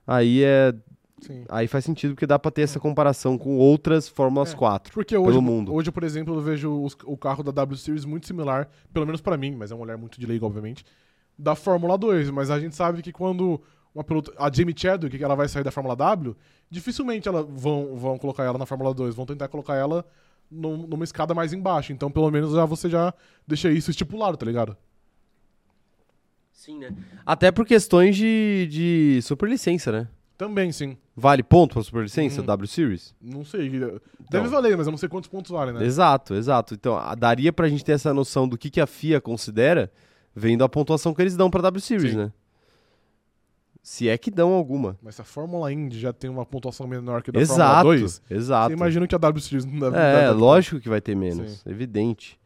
Aí 0.07 0.43
é. 0.43 0.73
Sim. 1.21 1.45
Aí 1.47 1.67
faz 1.67 1.85
sentido 1.85 2.13
porque 2.13 2.27
dá 2.27 2.37
pra 2.37 2.51
ter 2.51 2.61
essa 2.63 2.79
comparação 2.79 3.37
com 3.37 3.55
outras 3.57 4.07
Fórmulas 4.07 4.53
É. 4.53 4.55
4. 4.55 4.93
Porque 4.93 5.15
hoje, 5.15 5.29
Pelo 5.29 5.41
mundo. 5.41 5.73
hoje, 5.73 5.91
por 5.91 6.03
exemplo, 6.03 6.35
eu 6.35 6.41
vejo 6.41 6.83
os- 6.83 6.97
o 7.05 7.15
carro 7.17 7.41
da 7.41 7.51
W 7.51 7.77
Series 7.77 8.03
muito 8.05 8.27
similar, 8.27 8.69
pelo 8.93 9.05
menos 9.05 9.21
pra 9.21 9.37
mim, 9.37 9.55
mas 9.55 9.71
é 9.71 9.73
uma 9.75 9.79
mulher 9.79 9.97
muito 9.97 10.19
de 10.19 10.25
leiga, 10.25 10.45
obviamente, 10.45 10.83
da 11.37 11.55
Fórmula 11.55 11.97
2. 11.97 12.29
Mas 12.29 12.51
a 12.51 12.59
gente 12.59 12.75
sabe 12.75 13.01
que 13.01 13.11
quando 13.13 13.61
uma 13.93 14.03
piloto, 14.03 14.33
a 14.37 14.51
Jamie 14.51 14.75
Chadwick, 14.77 15.17
que 15.17 15.23
ela 15.23 15.35
vai 15.35 15.47
sair 15.47 15.63
da 15.63 15.71
Fórmula 15.71 15.95
W, 15.95 16.35
dificilmente 16.69 17.27
ela 17.29 17.41
vão, 17.43 17.95
vão 17.95 18.17
colocar 18.17 18.43
ela 18.43 18.57
na 18.57 18.65
Fórmula 18.65 18.93
2, 18.93 19.15
vão 19.15 19.25
tentar 19.25 19.47
colocar 19.47 19.75
ela 19.75 20.05
num- 20.51 20.85
numa 20.85 21.05
escada 21.05 21.33
mais 21.33 21.53
embaixo. 21.53 21.93
Então, 21.93 22.11
pelo 22.11 22.29
menos 22.29 22.51
já 22.53 22.65
você 22.65 22.89
já 22.89 23.13
deixa 23.47 23.71
isso 23.71 23.89
estipulado, 23.89 24.35
tá 24.35 24.45
ligado? 24.45 24.75
Sim, 26.51 26.79
né? 26.79 26.93
Até 27.25 27.51
por 27.51 27.65
questões 27.65 28.15
de, 28.17 28.67
de 28.69 29.19
superlicença, 29.21 29.91
né? 29.91 30.07
Também, 30.37 30.71
sim. 30.71 30.97
Vale 31.17 31.41
ponto 31.43 31.75
pra 31.75 31.83
superlicença, 31.83 32.41
Uhum. 32.41 32.47
W 32.47 32.67
Series? 32.67 33.15
Não 33.21 33.45
sei. 33.45 33.69
Deve 33.69 34.01
Então. 34.27 34.49
valer, 34.49 34.75
mas 34.75 34.85
eu 34.85 34.91
não 34.91 34.97
sei 34.97 35.07
quantos 35.07 35.29
pontos 35.29 35.49
vale, 35.51 35.71
né? 35.71 35.85
Exato, 35.85 36.33
exato. 36.35 36.73
Então, 36.73 36.97
a- 36.97 37.15
daria 37.15 37.53
pra 37.53 37.69
gente 37.69 37.85
ter 37.85 37.93
essa 37.93 38.13
noção 38.13 38.47
do 38.47 38.57
que, 38.57 38.69
que 38.69 38.81
a 38.81 38.85
FIA 38.87 39.21
considera 39.21 39.89
vendo 40.35 40.63
a 40.63 40.67
pontuação 40.69 41.13
que 41.13 41.21
eles 41.21 41.37
dão 41.37 41.49
pra 41.49 41.61
W 41.61 41.79
Series, 41.81 42.11
Sim. 42.11 42.17
né? 42.17 42.31
Se 43.81 44.09
é 44.09 44.17
que 44.17 44.29
dão 44.31 44.51
alguma. 44.51 44.97
Mas 45.01 45.15
se 45.15 45.21
a 45.21 45.23
Fórmula 45.23 45.71
Indy 45.71 45.97
já 45.99 46.11
tem 46.11 46.29
uma 46.29 46.45
pontuação 46.45 46.85
menor 46.87 47.21
que 47.21 47.29
a 47.29 47.33
da 47.33 47.39
Fórmula 47.45 47.65
Exato, 47.65 47.83
2, 47.83 48.21
exato. 48.31 48.67
você 48.69 48.73
imagina 48.73 49.07
que 49.07 49.15
a 49.15 49.17
W 49.19 49.41
Series 49.41 49.63
não 49.63 49.79
deve 49.79 49.95
É, 49.95 50.21
deve- 50.27 50.31
lógico 50.39 50.79
que 50.81 50.89
vai 50.89 50.99
ter 50.99 51.15
menos, 51.15 51.51
Sim. 51.59 51.69
evidente. 51.69 52.37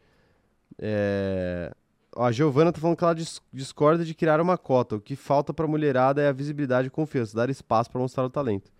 É... 0.77 1.73
Ó, 2.15 2.25
a 2.25 2.31
Giovana 2.31 2.71
tá 2.71 2.79
falando 2.79 2.97
que 2.97 3.03
ela 3.03 3.13
dis- 3.15 3.41
discorda 3.53 4.03
de 4.03 4.13
criar 4.13 4.41
uma 4.41 4.57
cota. 4.57 4.95
O 4.95 5.01
que 5.01 5.15
falta 5.15 5.53
pra 5.53 5.67
mulherada 5.67 6.21
é 6.21 6.27
a 6.27 6.31
visibilidade 6.33 6.87
e 6.87 6.91
confiança, 6.91 7.35
dar 7.35 7.49
espaço 7.49 7.89
pra 7.91 8.01
mostrar 8.01 8.23
o 8.25 8.29
talento. 8.29 8.71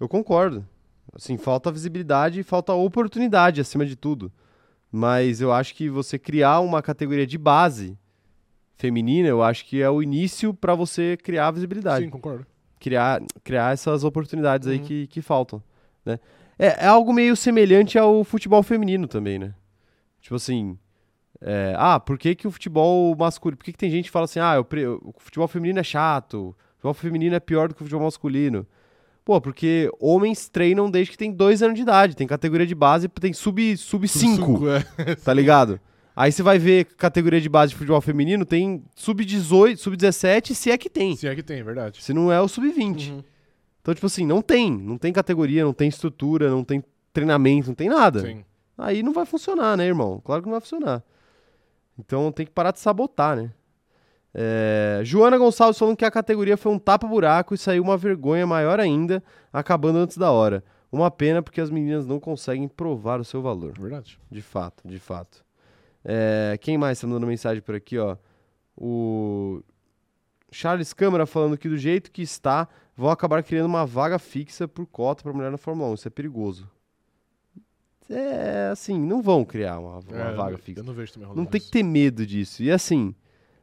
Eu 0.00 0.08
concordo. 0.08 0.66
Assim, 1.14 1.36
falta 1.36 1.70
visibilidade 1.72 2.40
e 2.40 2.42
falta 2.42 2.72
oportunidade 2.72 3.60
acima 3.60 3.84
de 3.86 3.96
tudo. 3.96 4.32
Mas 4.90 5.40
eu 5.40 5.52
acho 5.52 5.74
que 5.74 5.88
você 5.88 6.18
criar 6.18 6.60
uma 6.60 6.82
categoria 6.82 7.26
de 7.26 7.38
base 7.38 7.96
feminina, 8.76 9.28
eu 9.28 9.42
acho 9.42 9.64
que 9.66 9.80
é 9.82 9.90
o 9.90 10.02
início 10.02 10.54
pra 10.54 10.74
você 10.74 11.16
criar 11.16 11.48
a 11.48 11.50
visibilidade 11.50 12.04
Sim, 12.04 12.10
concordo. 12.10 12.46
criar, 12.78 13.20
criar 13.44 13.72
essas 13.74 14.04
oportunidades 14.04 14.66
aí 14.66 14.78
Uhum. 14.78 14.84
que, 14.84 15.06
que 15.06 15.20
faltam, 15.22 15.62
né? 16.04 16.18
É, 16.58 16.84
é 16.84 16.86
algo 16.86 17.12
meio 17.12 17.36
semelhante 17.36 17.98
ao 17.98 18.24
futebol 18.24 18.62
feminino 18.62 19.06
também, 19.06 19.38
né? 19.38 19.54
Tipo 20.20 20.34
assim, 20.36 20.78
é, 21.42 21.74
ah, 21.76 21.98
por 21.98 22.18
que, 22.18 22.34
que 22.34 22.46
o 22.46 22.50
futebol 22.50 23.16
masculino... 23.16 23.56
Por 23.56 23.64
que, 23.64 23.72
que 23.72 23.78
tem 23.78 23.90
gente 23.90 24.06
que 24.06 24.10
fala 24.10 24.24
assim, 24.24 24.40
ah, 24.40 24.62
pre- 24.62 24.86
o 24.86 25.14
futebol 25.18 25.48
feminino 25.48 25.78
é 25.78 25.82
chato, 25.82 26.48
o 26.48 26.54
futebol 26.76 26.94
feminino 26.94 27.34
é 27.34 27.40
pior 27.40 27.68
do 27.68 27.74
que 27.74 27.82
o 27.82 27.84
futebol 27.84 28.04
masculino? 28.04 28.66
Pô, 29.24 29.40
porque 29.40 29.90
homens 30.00 30.48
treinam 30.48 30.90
desde 30.90 31.12
que 31.12 31.18
tem 31.18 31.30
dois 31.30 31.62
anos 31.62 31.76
de 31.76 31.82
idade, 31.82 32.16
tem 32.16 32.26
categoria 32.26 32.66
de 32.66 32.74
base, 32.74 33.08
tem 33.08 33.32
sub 33.32 33.76
5, 33.76 33.78
sub 33.78 34.08
cinco, 34.08 34.46
Cinco, 34.46 34.68
é. 34.68 35.14
tá 35.22 35.32
ligado? 35.32 35.80
Aí 36.16 36.32
você 36.32 36.42
vai 36.42 36.58
ver 36.58 36.84
categoria 36.96 37.40
de 37.40 37.48
base 37.48 37.70
de 37.70 37.78
futebol 37.78 38.00
feminino, 38.00 38.44
tem 38.44 38.82
sub-18, 38.94 39.76
sub-17, 39.76 40.54
se 40.54 40.70
é 40.70 40.76
que 40.76 40.90
tem. 40.90 41.16
Se 41.16 41.26
é 41.26 41.34
que 41.34 41.42
tem, 41.42 41.62
verdade. 41.62 42.02
Se 42.02 42.12
não 42.12 42.30
é 42.30 42.40
o 42.40 42.48
sub-20. 42.48 43.10
Uhum. 43.10 43.24
Então, 43.80 43.94
tipo 43.94 44.06
assim, 44.06 44.26
não 44.26 44.42
tem. 44.42 44.70
Não 44.70 44.98
tem 44.98 45.12
categoria, 45.12 45.64
não 45.64 45.72
tem 45.72 45.88
estrutura, 45.88 46.50
não 46.50 46.64
tem 46.64 46.82
treinamento, 47.12 47.68
não 47.68 47.74
tem 47.74 47.88
nada. 47.88 48.20
Sim. 48.20 48.44
Aí 48.76 49.02
não 49.02 49.12
vai 49.12 49.24
funcionar, 49.24 49.76
né, 49.76 49.86
irmão? 49.86 50.20
Claro 50.24 50.42
que 50.42 50.48
não 50.48 50.54
vai 50.54 50.60
funcionar. 50.60 51.02
Então 52.00 52.32
tem 52.32 52.46
que 52.46 52.52
parar 52.52 52.72
de 52.72 52.80
sabotar, 52.80 53.36
né? 53.36 53.52
É, 54.32 55.00
Joana 55.04 55.36
Gonçalves 55.36 55.78
falando 55.78 55.96
que 55.96 56.04
a 56.04 56.10
categoria 56.10 56.56
foi 56.56 56.72
um 56.72 56.78
tapa-buraco 56.78 57.54
e 57.54 57.58
saiu 57.58 57.82
uma 57.82 57.96
vergonha 57.96 58.46
maior 58.46 58.80
ainda, 58.80 59.22
acabando 59.52 59.98
antes 59.98 60.16
da 60.16 60.30
hora. 60.30 60.64
Uma 60.90 61.10
pena 61.10 61.42
porque 61.42 61.60
as 61.60 61.70
meninas 61.70 62.06
não 62.06 62.18
conseguem 62.18 62.66
provar 62.66 63.20
o 63.20 63.24
seu 63.24 63.42
valor. 63.42 63.78
Verdade. 63.78 64.18
De 64.30 64.42
fato, 64.42 64.86
de 64.86 64.98
fato. 64.98 65.44
É, 66.04 66.58
quem 66.60 66.78
mais 66.78 66.98
tá 67.00 67.06
mandando 67.06 67.26
mensagem 67.26 67.62
por 67.62 67.74
aqui, 67.74 67.98
ó? 67.98 68.16
O 68.76 69.62
Charles 70.50 70.92
Câmara 70.92 71.26
falando 71.26 71.58
que 71.58 71.68
do 71.68 71.76
jeito 71.76 72.10
que 72.10 72.22
está, 72.22 72.66
vão 72.96 73.10
acabar 73.10 73.42
criando 73.42 73.66
uma 73.66 73.84
vaga 73.84 74.18
fixa 74.18 74.66
por 74.66 74.86
cota 74.86 75.22
pra 75.22 75.32
mulher 75.32 75.50
na 75.50 75.58
Fórmula 75.58 75.90
1. 75.90 75.94
Isso 75.94 76.08
é 76.08 76.10
perigoso. 76.10 76.68
É, 78.10 78.70
assim, 78.72 78.98
não 78.98 79.22
vão 79.22 79.44
criar 79.44 79.78
uma, 79.78 80.00
uma 80.00 80.30
É, 80.30 80.34
vaga 80.34 80.58
fixa. 80.58 80.80
Eu 80.80 80.84
não 80.84 80.92
vejo 80.92 81.12
também 81.12 81.28
Não 81.34 81.44
tem 81.44 81.60
que 81.60 81.70
ter 81.70 81.82
medo 81.84 82.26
disso. 82.26 82.62
E 82.62 82.70
assim, 82.70 83.14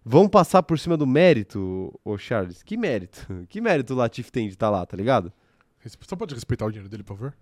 vão 0.05 0.29
passar 0.29 0.63
por 0.63 0.79
cima 0.79 0.95
do 0.95 1.05
mérito, 1.05 1.93
ô 2.03 2.17
Charles? 2.17 2.63
Que 2.63 2.77
mérito? 2.77 3.27
Que 3.49 3.59
mérito 3.59 3.93
o 3.93 3.97
Latif 3.97 4.31
tem 4.31 4.47
de 4.47 4.53
estar 4.53 4.69
lá, 4.69 4.85
tá 4.85 4.95
ligado? 4.95 5.31
Só 6.01 6.15
pode 6.15 6.33
respeitar 6.33 6.65
o 6.65 6.71
dinheiro 6.71 6.89
dele, 6.89 7.03
por 7.03 7.17
favor? 7.17 7.33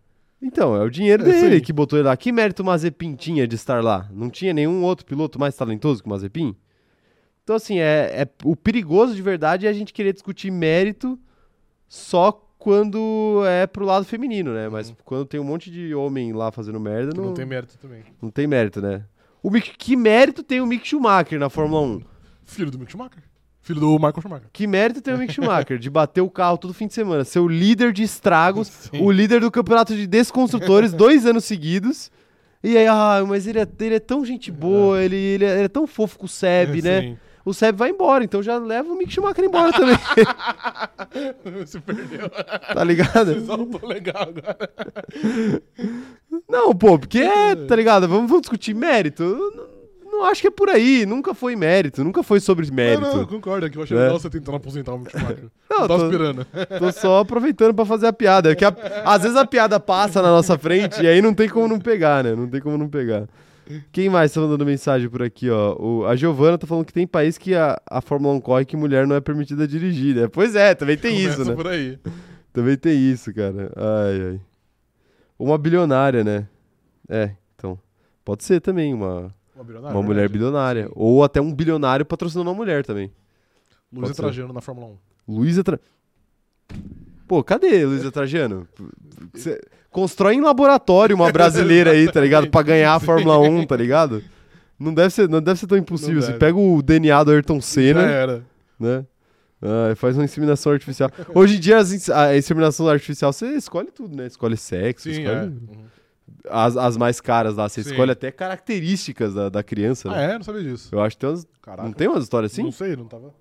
Então, 0.41 0.75
é 0.75 0.83
o 0.83 0.89
dinheiro 0.89 1.23
É 1.23 1.25
dele 1.31 1.61
que 1.61 1.71
botou 1.71 1.97
ele 1.97 2.07
lá. 2.07 2.17
Que 2.17 2.31
mérito 2.31 2.61
o 2.61 2.65
Mazepin 2.65 3.15
tinha 3.15 3.47
de 3.47 3.55
estar 3.55 3.83
lá? 3.83 4.09
Não 4.11 4.29
tinha 4.29 4.53
nenhum 4.53 4.83
outro 4.83 5.05
piloto 5.05 5.39
mais 5.39 5.55
talentoso 5.55 6.01
que 6.03 6.07
o 6.07 6.11
Mazepin? 6.11 6.55
Então, 7.43 7.55
assim, 7.55 7.79
é, 7.79 8.23
é- 8.23 8.29
o 8.43 8.55
perigoso 8.55 9.15
de 9.15 9.21
verdade 9.21 9.65
é 9.67 9.69
a 9.69 9.73
gente 9.73 9.93
querer 9.93 10.13
discutir 10.13 10.51
mérito 10.51 11.17
só 11.87 12.31
quando 12.65 13.43
é 13.45 13.67
pro 13.67 13.85
lado 13.85 14.05
feminino, 14.07 14.51
né? 14.51 14.67
Mas 14.67 14.89
Uhum. 14.89 14.95
quando 15.05 15.25
tem 15.27 15.39
um 15.39 15.43
monte 15.43 15.69
de 15.69 15.93
homem 15.93 16.33
lá 16.33 16.51
fazendo 16.51 16.79
merda, 16.79 17.11
não, 17.15 17.25
não 17.25 17.33
tem 17.35 17.45
mérito 17.45 17.77
também. 17.77 18.01
não 18.19 18.31
tem 18.31 18.47
mérito, 18.47 18.81
né? 18.81 19.03
O 19.43 19.51
Mick- 19.51 19.75
que 19.77 19.95
mérito 19.95 20.41
tem 20.41 20.59
o 20.61 20.65
Mick 20.65 20.87
Schumacher 20.87 21.37
na 21.39 21.47
Fórmula 21.47 21.81
1? 21.83 22.01
Filho 22.43 22.71
do 22.71 22.79
Mick 22.79 22.91
Schumacher. 22.91 23.21
Filho 23.61 23.79
do 23.79 23.91
Michael 23.93 24.19
Schumacher. 24.19 24.47
Que 24.51 24.65
mérito 24.65 24.99
tem 24.99 25.13
o 25.13 25.17
Mick 25.19 25.31
Schumacher 25.31 25.77
de 25.77 25.89
bater 25.91 26.21
o 26.21 26.29
carro 26.29 26.57
todo 26.57 26.73
fim 26.73 26.87
de 26.87 26.95
semana, 26.95 27.23
ser 27.23 27.37
o 27.37 27.47
líder 27.47 27.93
de 27.93 28.01
estragos, 28.01 28.67
Sim. 28.67 28.99
o 29.03 29.11
líder 29.11 29.41
do 29.41 29.51
campeonato 29.51 29.95
de 29.95 30.07
desconstrutores 30.07 30.91
dois 30.93 31.23
anos 31.27 31.45
seguidos. 31.45 32.09
E 32.63 32.75
aí, 32.75 32.87
ah, 32.87 33.23
mas 33.27 33.45
ele 33.45 33.59
é, 33.59 33.67
ele 33.79 33.93
é 33.95 33.99
tão 33.99 34.25
gente 34.25 34.51
boa, 34.51 34.99
ele, 35.03 35.15
ele, 35.15 35.45
é, 35.45 35.51
ele 35.57 35.65
é 35.65 35.67
tão 35.67 35.85
fofo 35.85 36.17
com 36.17 36.25
o 36.25 36.27
Seb, 36.29 36.81
né? 36.81 37.01
Sim. 37.01 37.17
O 37.45 37.53
Seb 37.53 37.77
vai 37.77 37.91
embora, 37.91 38.23
então 38.23 38.41
já 38.41 38.57
leva 38.57 38.91
o 38.91 38.97
Mick 38.97 39.13
Schumacher 39.13 39.45
embora 39.45 39.71
também, 39.71 39.95
Se 41.67 41.79
perdeu. 41.79 42.27
tá 42.29 42.83
ligado? 42.83 43.35
Vocês 43.35 43.81
legal 43.83 44.23
agora. 44.23 44.57
Não, 46.49 46.73
pô, 46.75 46.97
porque 46.97 47.19
é, 47.19 47.55
tá 47.55 47.75
ligado? 47.75 48.07
Vamos, 48.07 48.27
vamos 48.27 48.41
discutir 48.41 48.73
mérito. 48.73 49.23
Não, 50.03 50.19
não 50.19 50.25
acho 50.25 50.41
que 50.41 50.47
é 50.47 50.51
por 50.51 50.69
aí, 50.69 51.05
nunca 51.05 51.33
foi 51.35 51.55
mérito, 51.55 52.03
nunca 52.03 52.23
foi 52.23 52.39
sobre 52.39 52.69
mérito. 52.71 53.01
Não, 53.03 53.13
não, 53.13 53.19
eu 53.21 53.27
concordo. 53.27 53.65
É 53.65 53.69
que 53.69 53.77
eu 53.77 53.83
achei 53.83 53.95
É. 53.95 54.01
legal 54.01 54.19
você 54.19 54.29
tentando 54.29 54.55
aposentar 54.57 54.93
o 54.93 54.99
Mick 54.99 55.11
Schumacher. 55.11 55.45
Não, 55.69 55.87
tô- 55.87 56.05
esperando. 56.05 56.47
Tô 56.79 56.91
só 56.91 57.19
aproveitando 57.19 57.73
pra 57.73 57.85
fazer 57.85 58.07
a 58.07 58.13
piada. 58.13 58.51
É 58.51 58.55
que 58.55 58.63
a- 58.65 58.75
às 59.05 59.21
vezes 59.23 59.37
a 59.37 59.45
piada 59.45 59.79
passa 59.79 60.21
na 60.21 60.29
nossa 60.29 60.57
frente 60.57 61.01
e 61.03 61.07
aí 61.07 61.21
não 61.21 61.33
tem 61.33 61.47
como 61.49 61.67
não 61.67 61.79
pegar, 61.79 62.23
né? 62.23 62.33
Não 62.33 62.47
tem 62.47 62.61
como 62.61 62.77
não 62.77 62.87
pegar. 62.87 63.25
Quem 63.91 64.09
mais 64.09 64.31
tá 64.31 64.41
mandando 64.41 64.65
mensagem 64.65 65.09
por 65.09 65.23
aqui, 65.23 65.49
ó? 65.49 65.75
O- 65.79 66.05
a 66.05 66.15
Giovana 66.15 66.57
tá 66.57 66.67
falando 66.67 66.85
que 66.85 66.93
tem 66.93 67.07
país 67.07 67.37
que 67.37 67.55
a, 67.55 67.81
a 67.89 68.01
Fórmula 68.01 68.33
1 68.35 68.41
corre 68.41 68.65
que 68.65 68.77
mulher 68.77 69.07
não 69.07 69.15
é 69.15 69.21
permitida 69.21 69.67
dirigir, 69.67 70.15
né? 70.15 70.27
Pois 70.27 70.55
é, 70.55 70.75
também 70.75 70.97
tem 70.97 71.15
Começa 71.17 71.41
isso, 71.41 71.49
né? 71.49 71.55
por 71.55 71.67
aí. 71.67 71.99
Também 72.53 72.77
tem 72.77 72.97
isso, 72.97 73.33
cara. 73.33 73.71
Ai, 73.75 74.21
ai. 74.33 74.41
Uma 75.37 75.57
bilionária, 75.57 76.23
né? 76.23 76.47
É, 77.09 77.31
então. 77.55 77.77
Pode 78.23 78.43
ser 78.43 78.61
também 78.61 78.93
uma, 78.93 79.33
Uma, 79.55 79.63
bilionária, 79.63 79.95
uma 79.97 80.01
mulher 80.03 80.21
verdade. 80.21 80.33
bilionária. 80.33 80.89
Ou 80.93 81.23
até 81.23 81.41
um 81.41 81.53
bilionário 81.53 82.05
patrocinando 82.05 82.49
uma 82.49 82.55
mulher 82.55 82.85
também. 82.85 83.11
Luísa. 83.91 84.13
Trajano 84.15 84.53
na 84.53 84.61
Fórmula 84.61 84.87
1. 85.27 85.33
Luísa 85.35 85.63
Tra... 85.63 85.79
Pô, 87.27 87.43
cadê 87.43 87.85
Luísa 87.85 88.11
Trajano? 88.11 88.67
Cê 89.33 89.59
constrói 89.95 90.35
em 90.35 90.41
laboratório 90.41 91.15
uma 91.15 91.31
brasileira 91.31 91.91
aí, 91.91 92.05
tá 92.11 92.19
ligado? 92.19 92.49
Pra 92.49 92.61
ganhar 92.61 92.93
a 92.93 92.99
Fórmula 92.99 93.39
1, 93.39 93.65
tá 93.65 93.77
ligado? 93.77 94.21
Não 94.77 94.93
deve 94.93 95.09
ser, 95.11 95.29
não 95.29 95.41
deve 95.41 95.57
ser 95.57 95.67
tão 95.67 95.77
impossível. 95.77 96.15
Não 96.15 96.21
Você 96.21 96.33
pega 96.33 96.57
o 96.57 96.81
DNA 96.83 97.23
do 97.23 97.31
Ayrton 97.31 97.55
Já 97.55 97.61
Senna, 97.61 98.01
era. 98.01 98.43
né? 98.77 99.05
Ah, 99.61 99.95
faz 99.95 100.17
uma 100.17 100.25
inseminação 100.25 100.73
artificial. 100.73 101.09
Hoje 101.33 101.55
em 101.55 101.59
dia, 101.59 101.77
as 101.77 102.09
a 102.09 102.35
inseminação 102.37 102.87
artificial, 102.89 103.31
você 103.31 103.53
escolhe 103.55 103.89
tudo, 103.89 104.15
né? 104.15 104.27
Escolhe 104.27 104.57
sexo, 104.57 105.09
Sim, 105.09 105.21
escolhe 105.21 105.37
é. 105.37 105.43
Uhum. 105.43 105.85
as, 106.49 106.75
as 106.75 106.97
mais 106.97 107.21
caras 107.21 107.55
lá. 107.55 107.69
Você 107.69 107.81
Sim. 107.81 107.91
escolhe 107.91 108.11
até 108.11 108.31
características 108.31 109.33
da, 109.33 109.47
da 109.47 109.63
criança, 109.63 110.09
Ah, 110.11 110.15
né? 110.15 110.33
é? 110.33 110.37
Não 110.37 110.43
sabia 110.43 110.61
disso. 110.61 110.89
Eu 110.91 111.01
acho 111.01 111.15
que 111.15 111.21
tem 111.21 111.29
umas, 111.29 111.47
Caraca. 111.61 111.83
não 111.83 111.93
tem 111.93 112.07
umas 112.09 112.23
histórias 112.23 112.51
assim? 112.51 112.63
Não 112.63 112.71
sei, 112.71 112.95
não 112.97 113.05
tava. 113.05 113.33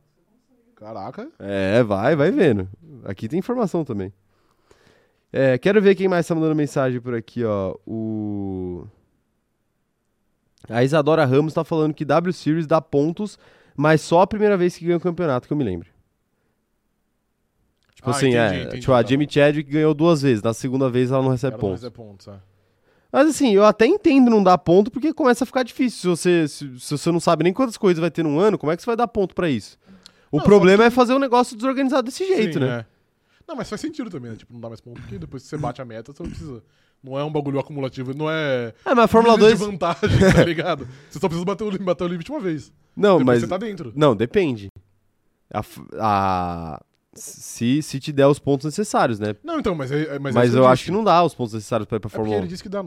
Caraca. 0.76 1.28
É, 1.40 1.82
vai, 1.82 2.14
vai 2.14 2.30
vendo. 2.30 2.68
Aqui 3.04 3.28
tem 3.28 3.40
informação 3.40 3.84
também. 3.84 4.12
É, 5.36 5.58
quero 5.58 5.82
ver 5.82 5.96
quem 5.96 6.06
mais 6.06 6.24
tá 6.28 6.32
mandando 6.32 6.54
mensagem 6.54 7.00
por 7.00 7.12
aqui, 7.12 7.42
ó. 7.44 7.74
O. 7.84 8.86
A 10.68 10.84
Isadora 10.84 11.24
Ramos 11.24 11.52
tá 11.52 11.64
falando 11.64 11.92
que 11.92 12.04
W 12.04 12.32
Series 12.32 12.68
dá 12.68 12.80
pontos, 12.80 13.36
mas 13.76 14.00
só 14.00 14.20
a 14.20 14.26
primeira 14.28 14.56
vez 14.56 14.76
que 14.76 14.84
ganha 14.84 14.96
o 14.96 15.00
campeonato, 15.00 15.48
que 15.48 15.52
eu 15.52 15.56
me 15.56 15.64
lembro. 15.64 15.88
Tipo 17.96 18.10
Ah, 18.10 18.12
assim, 18.12 18.28
entendi, 18.28 18.36
é. 18.56 18.62
entendi, 18.62 18.80
tipo, 18.80 18.92
a 18.92 19.02
tá 19.02 19.10
Jamie 19.10 19.26
Chadwick 19.28 19.68
ganhou 19.68 19.92
duas 19.92 20.22
vezes, 20.22 20.40
na 20.40 20.54
segunda 20.54 20.88
vez 20.88 21.10
ela 21.10 21.20
não 21.22 21.30
recebe 21.30 21.54
Ela 21.54 21.62
não 21.62 21.68
pontos. 21.68 21.80
recebe 21.82 21.96
pontos, 21.96 22.28
é. 22.28 22.34
Mas 23.12 23.28
assim, 23.28 23.52
eu 23.54 23.64
até 23.64 23.86
entendo 23.86 24.30
não 24.30 24.42
dar 24.42 24.56
ponto, 24.58 24.88
porque 24.90 25.12
começa 25.12 25.42
a 25.42 25.46
ficar 25.46 25.64
difícil. 25.64 26.00
Se 26.00 26.06
você, 26.06 26.48
se, 26.48 26.78
se 26.80 26.90
você 26.96 27.10
não 27.10 27.18
sabe 27.20 27.42
nem 27.42 27.52
quantas 27.52 27.76
coisas 27.76 28.00
vai 28.00 28.10
ter 28.10 28.22
num 28.22 28.38
ano, 28.38 28.56
como 28.56 28.70
é 28.72 28.76
que 28.76 28.82
você 28.82 28.86
vai 28.86 28.96
dar 28.96 29.08
ponto 29.08 29.34
pra 29.34 29.50
isso? 29.50 29.76
O 30.30 30.38
Não, 30.38 30.44
problema 30.44 30.84
é 30.84 30.90
fazer 30.90 31.12
um 31.12 31.18
negócio 31.18 31.56
desorganizado 31.56 32.04
desse 32.04 32.24
jeito, 32.24 32.54
Sim, 32.54 32.64
né? 32.64 32.86
é. 32.88 32.93
Não, 33.46 33.54
mas 33.56 33.68
faz 33.68 33.80
sentido 33.80 34.08
também, 34.10 34.30
né? 34.30 34.36
Tipo, 34.36 34.52
não 34.52 34.60
dá 34.60 34.68
mais 34.68 34.80
ponto, 34.80 35.00
porque 35.00 35.18
depois 35.18 35.42
que 35.42 35.48
você 35.48 35.56
bate 35.58 35.80
a 35.82 35.84
meta, 35.84 36.12
você 36.12 36.22
não 36.22 36.30
precisa. 36.30 36.62
Não 37.02 37.18
é 37.18 37.22
um 37.24 37.30
bagulho 37.30 37.58
acumulativo, 37.58 38.14
não 38.14 38.30
é. 38.30 38.72
É, 38.84 38.94
mas 38.94 39.04
a 39.04 39.08
Fórmula 39.08 39.36
milha 39.36 39.48
2. 39.54 39.58
de 39.58 39.66
vantagem, 39.66 40.18
tá 40.34 40.42
ligado? 40.44 40.88
Você 41.10 41.18
só 41.18 41.28
precisa 41.28 41.44
bater 41.44 41.64
o, 41.64 41.70
lim- 41.70 41.84
bater 41.84 42.04
o 42.04 42.08
limite 42.08 42.30
uma 42.30 42.40
vez. 42.40 42.72
Não, 42.96 43.18
depois 43.18 43.26
mas. 43.36 43.40
você 43.42 43.46
tá 43.48 43.58
dentro. 43.58 43.92
Não, 43.94 44.16
depende. 44.16 44.68
A, 45.52 45.62
a- 46.00 46.82
se, 47.12 47.82
se 47.82 48.00
te 48.00 48.10
der 48.10 48.26
os 48.26 48.38
pontos 48.38 48.64
necessários, 48.64 49.18
né? 49.20 49.36
Não, 49.44 49.58
então, 49.60 49.74
mas, 49.74 49.92
é, 49.92 50.16
é- 50.16 50.18
mas, 50.18 50.34
Mas, 50.34 50.44
é 50.46 50.48
isso 50.48 50.56
eu 50.56 50.66
acho 50.66 50.84
que 50.86 50.90
não 50.90 51.04
dá 51.04 51.22
os 51.22 51.34
pontos 51.34 51.52
necessários 51.52 51.86
pra 51.86 51.96
ir 51.96 52.00
pra 52.00 52.08
É 52.08 52.10
Fórmula 52.16 52.36
1. 52.36 52.38
ele 52.40 52.48
disse 52.48 52.62
que 52.62 52.68
dá. 52.70 52.82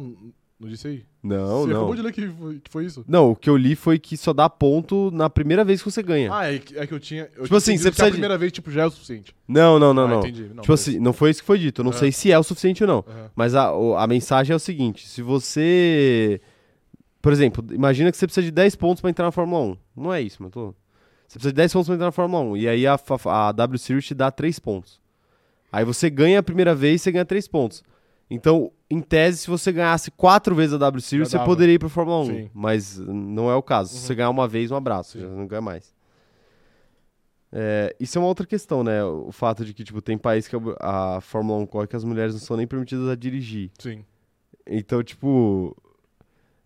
Não 0.60 0.68
disse 0.68 0.88
aí? 0.88 1.04
Não, 1.22 1.62
você 1.62 1.68
não. 1.72 1.78
acabou 1.78 1.96
de 1.96 2.02
ler 2.02 2.12
que 2.12 2.28
foi, 2.30 2.56
que 2.60 2.72
foi 2.72 2.86
isso. 2.86 3.06
Não, 3.08 3.30
o 3.32 3.36
que 3.36 3.48
eu 3.48 3.56
li 3.56 3.76
foi 3.76 4.00
que 4.00 4.18
só 4.18 4.34
dá 4.34 4.50
ponto 4.50 5.12
na 5.12 5.30
primeira 5.30 5.64
vez 5.64 5.84
que 5.84 5.92
você 5.92 6.02
ganha. 6.02 6.34
Ah, 6.34 6.52
é, 6.52 6.58
que- 6.58 6.76
é 6.76 6.88
que 6.88 6.94
eu 6.94 7.00
tinha. 7.00 7.24
Eu 7.36 7.44
Tipo 7.44 7.48
tinha 7.48 7.58
assim, 7.60 7.78
você 7.78 7.90
precisa 7.90 8.06
a 8.06 8.10
de- 8.10 8.14
primeira 8.14 8.38
vez, 8.40 8.52
tipo, 8.52 8.72
já 8.72 8.82
é 8.82 8.86
o 8.88 8.90
suficiente. 8.90 9.36
Não, 9.48 9.78
não, 9.78 9.94
não, 9.94 10.06
ah, 10.06 10.08
não. 10.08 10.20
entendi. 10.22 10.42
Não, 10.42 10.64
tipo 10.64 10.68
beleza. 10.68 10.90
assim, 10.92 11.00
não 11.00 11.14
foi 11.14 11.30
isso 11.30 11.42
que 11.42 11.46
foi 11.46 11.60
dito. 11.60 11.82
Eu 11.82 11.84
não 11.86 11.92
Ah. 11.92 11.96
sei 11.96 12.12
se 12.12 12.32
é 12.32 12.40
o 12.40 12.44
suficiente 12.44 12.84
ou 12.84 12.88
não. 12.88 13.06
Aham. 13.08 13.30
Mas 13.36 13.54
a, 13.54 13.68
a 13.70 14.08
mensagem 14.08 14.52
é 14.52 14.56
o 14.56 14.60
seguinte: 14.60 15.08
se 15.08 15.22
você. 15.22 16.42
Por 17.22 17.32
exemplo, 17.32 17.64
imagina 17.72 18.10
que 18.12 18.18
você 18.18 18.26
precisa 18.26 18.46
de 18.46 18.52
10 18.52 18.76
pontos 18.76 19.02
pra 19.02 19.10
entrar 19.12 19.26
na 19.26 19.32
Fórmula 19.32 19.62
1. 19.64 19.78
Não 19.96 20.12
é 20.14 20.22
isso, 20.22 20.38
mas 20.42 20.52
tô. 20.52 20.74
Você 21.28 21.34
precisa 21.38 21.52
de 21.52 21.56
10 21.58 21.74
pontos 21.74 21.88
pra 21.88 21.96
entrar 21.96 22.06
na 22.08 22.12
Fórmula 22.12 22.42
1. 22.44 22.58
E 22.58 22.68
aí 22.68 22.88
a, 22.88 22.98
a 23.26 23.52
W 23.52 23.78
Series 23.78 24.06
te 24.06 24.16
dá 24.16 24.32
3 24.32 24.58
pontos. 24.60 25.00
Aí 25.72 25.86
você 25.86 26.10
ganha 26.10 26.40
a 26.40 26.44
primeira 26.44 26.74
vez, 26.74 27.02
você 27.02 27.12
ganha 27.12 27.26
3 27.26 27.48
pontos. 27.48 27.84
Então, 28.30 28.72
em 28.90 29.00
tese, 29.02 29.40
se 29.40 29.48
você 29.50 29.72
ganhasse 29.72 30.12
4 30.12 30.54
vezes 30.54 30.74
a 30.74 30.78
W 30.78 31.02
Series, 31.02 31.30
você 31.30 31.40
poderia 31.40 31.76
ir 31.76 31.80
pra 31.80 31.88
Fórmula 31.90 32.20
1. 32.20 32.26
Sim. 32.26 32.50
Mas 32.54 32.98
não 32.98 33.50
é 33.50 33.56
o 33.56 33.64
caso. 33.64 33.92
Se 33.92 33.96
Uhum. 33.98 34.02
você 34.02 34.16
ganhar 34.16 34.30
uma 34.30 34.48
vez, 34.48 34.70
um 34.72 34.76
abraço. 34.76 35.14
Sim. 35.14 35.22
Já 35.22 35.28
não 35.30 35.48
ganha 35.48 35.62
mais. 35.62 35.96
É, 37.52 37.96
isso 38.00 38.18
é 38.18 38.22
uma 38.22 38.28
outra 38.28 38.46
questão, 38.46 38.84
né? 38.84 39.04
O 39.04 39.32
fato 39.32 39.64
de 39.64 39.74
que, 39.74 39.84
tipo, 39.84 40.02
tem 40.02 40.18
país 40.18 40.48
que 40.48 40.56
a, 40.80 41.20
Fórmula 41.22 41.60
1 41.64 41.66
corre 41.66 41.88
que 41.88 41.96
as 41.96 42.04
mulheres 42.04 42.34
não 42.34 42.42
são 42.42 42.58
nem 42.58 42.68
permitidas 42.68 43.08
a 43.08 43.16
dirigir. 43.16 43.72
Sim. 43.80 44.04
Então, 44.66 45.02
tipo. 45.02 45.76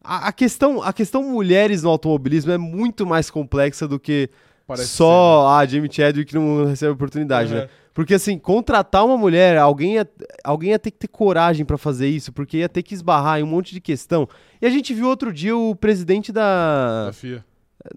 A, 0.03 0.29
a 0.29 0.31
questão, 0.33 0.81
a 0.81 0.91
questão 0.91 1.21
mulheres 1.23 1.83
no 1.83 1.89
automobilismo 1.91 2.51
é 2.51 2.57
muito 2.57 3.05
mais 3.05 3.29
complexa 3.29 3.88
do 3.88 3.99
que 3.99 4.29
Parece 4.65 4.88
só 4.88 5.47
a 5.49 5.65
Jamie 5.65 5.91
Chadwick 5.91 6.33
não 6.33 6.65
recebe 6.65 6.93
oportunidade, 6.93 7.49
ser, 7.49 7.55
né? 7.55 7.69
Porque, 7.93 8.13
assim, 8.13 8.38
contratar 8.38 9.05
uma 9.05 9.18
mulher, 9.18 9.57
alguém 9.57 9.95
ia, 9.95 10.09
alguém 10.43 10.69
ia 10.72 10.80
ter 10.80 10.91
que 10.91 10.97
ter 10.97 11.07
coragem 11.09 11.65
pra 11.65 11.77
fazer 11.77 12.07
isso, 12.07 12.31
porque 12.31 12.57
ia 12.57 12.69
ter 12.69 12.84
que 12.84 12.93
esbarrar 12.93 13.39
em 13.39 13.43
um 13.43 13.47
monte 13.47 13.73
de 13.73 13.81
questão. 13.81 14.27
E 14.61 14.65
a 14.65 14.69
gente 14.69 14.93
viu 14.93 15.07
outro 15.07 15.31
dia 15.34 15.55
o 15.55 15.76
presidente 15.76 16.31
Da 16.31 17.05
da. 17.07 17.13
FIA. 17.13 17.43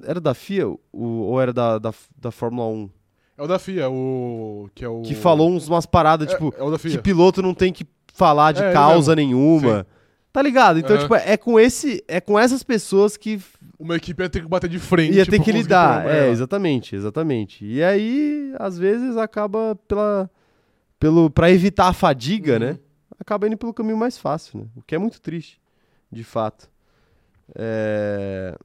Era 0.03 0.21
da 0.21 0.35
FIA 0.35 0.67
o, 0.69 0.79
ou 0.93 1.41
era 1.41 1.53
da, 1.53 1.79
da, 1.79 1.93
da 2.17 2.31
Fórmula 2.31 2.67
1? 2.69 2.91
É 3.37 3.43
o 3.43 3.47
da 3.47 3.59
FIA, 3.59 3.89
o. 3.89 4.69
Que 4.75 4.85
é 4.85 4.89
o. 4.89 5.03
Que 5.03 5.15
falou 5.15 5.51
uns, 5.51 5.69
umas 5.69 5.87
paradas, 5.87 6.29
É, 6.29 6.31
tipo, 6.33 6.53
é 6.57 6.63
o 6.63 6.71
da 6.71 6.79
que 6.79 6.99
piloto 6.99 7.43
não 7.43 7.55
tem 7.55 7.73
que 7.73 7.87
falar 8.13 8.53
de 8.53 8.63
É, 8.63 8.73
causa 8.73 9.15
nenhuma. 9.15 9.87
Tá 10.33 10.43
ligado? 10.43 10.81
Então, 10.81 10.97
Aham. 10.97 11.03
tipo, 11.03 11.15
é 11.15 11.37
com 11.37 11.61
esse, 11.61 12.03
é 12.09 12.21
com 12.21 12.37
essas 12.37 12.65
pessoas 12.65 13.17
que 13.17 13.41
Uma 13.79 13.97
equipe 13.97 14.23
ia 14.23 14.29
ter 14.31 14.41
que 14.43 14.49
bater 14.49 14.69
de 14.71 14.79
frente. 14.79 15.15
ia 15.17 15.27
ter 15.27 15.41
que 15.43 15.51
lidar. 15.53 16.07
É, 16.07 16.29
exatamente, 16.31 16.95
exatamente. 16.95 17.65
E 17.65 17.83
aí, 17.83 18.53
às 18.59 18.79
vezes, 18.79 19.17
acaba 19.17 19.77
pela. 19.89 20.31
Pelo, 20.99 21.29
pra 21.29 21.51
evitar 21.51 21.89
a 21.89 21.93
fadiga, 21.93 22.55
Uhum. 22.55 22.59
né? 22.61 22.79
Acaba 23.19 23.47
indo 23.47 23.57
pelo 23.59 23.75
caminho 23.75 23.97
mais 23.97 24.17
fácil, 24.17 24.61
né? 24.61 24.67
O 24.77 24.83
que 24.83 24.95
é 24.95 24.99
muito 24.99 25.21
triste, 25.21 25.61
de 26.11 26.25
fato. 26.25 26.69
É... 27.55 28.57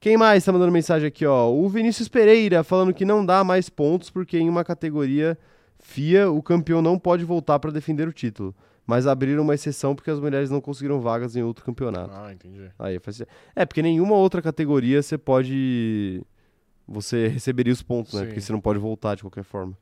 Quem 0.00 0.16
mais 0.16 0.44
tá 0.44 0.52
mandando 0.52 0.72
mensagem 0.72 1.06
aqui, 1.06 1.24
ó? 1.24 1.48
O 1.50 1.68
Vinícius 1.68 2.08
Pereira 2.08 2.64
falando 2.64 2.92
que 2.92 3.04
não 3.04 3.24
dá 3.24 3.44
mais 3.44 3.68
pontos 3.68 4.10
porque 4.10 4.36
em 4.36 4.48
uma 4.48 4.64
categoria 4.64 5.38
FIA 5.78 6.28
o 6.30 6.42
campeão 6.42 6.82
não 6.82 6.98
pode 6.98 7.24
voltar 7.24 7.58
pra 7.60 7.70
defender 7.70 8.08
o 8.08 8.12
título. 8.12 8.54
Mas 8.92 9.06
abriram 9.06 9.42
uma 9.42 9.54
exceção 9.54 9.94
porque 9.94 10.10
as 10.10 10.20
mulheres 10.20 10.50
não 10.50 10.60
conseguiram 10.60 11.00
vagas 11.00 11.34
em 11.34 11.42
outro 11.42 11.64
campeonato. 11.64 12.12
Ah, 12.14 12.30
entendi. 12.30 12.70
Aí 12.78 12.98
faz... 12.98 13.22
É, 13.56 13.64
porque 13.64 13.80
nenhuma 13.80 14.16
outra 14.16 14.42
categoria 14.42 15.02
você 15.02 15.16
pode. 15.16 16.22
Você 16.86 17.26
receberia 17.26 17.72
os 17.72 17.82
pontos, 17.82 18.12
né? 18.12 18.20
Sim. 18.20 18.26
Porque 18.26 18.40
você 18.42 18.52
não 18.52 18.60
pode 18.60 18.78
voltar 18.78 19.14
de 19.14 19.22
qualquer 19.22 19.44
forma. 19.44 19.74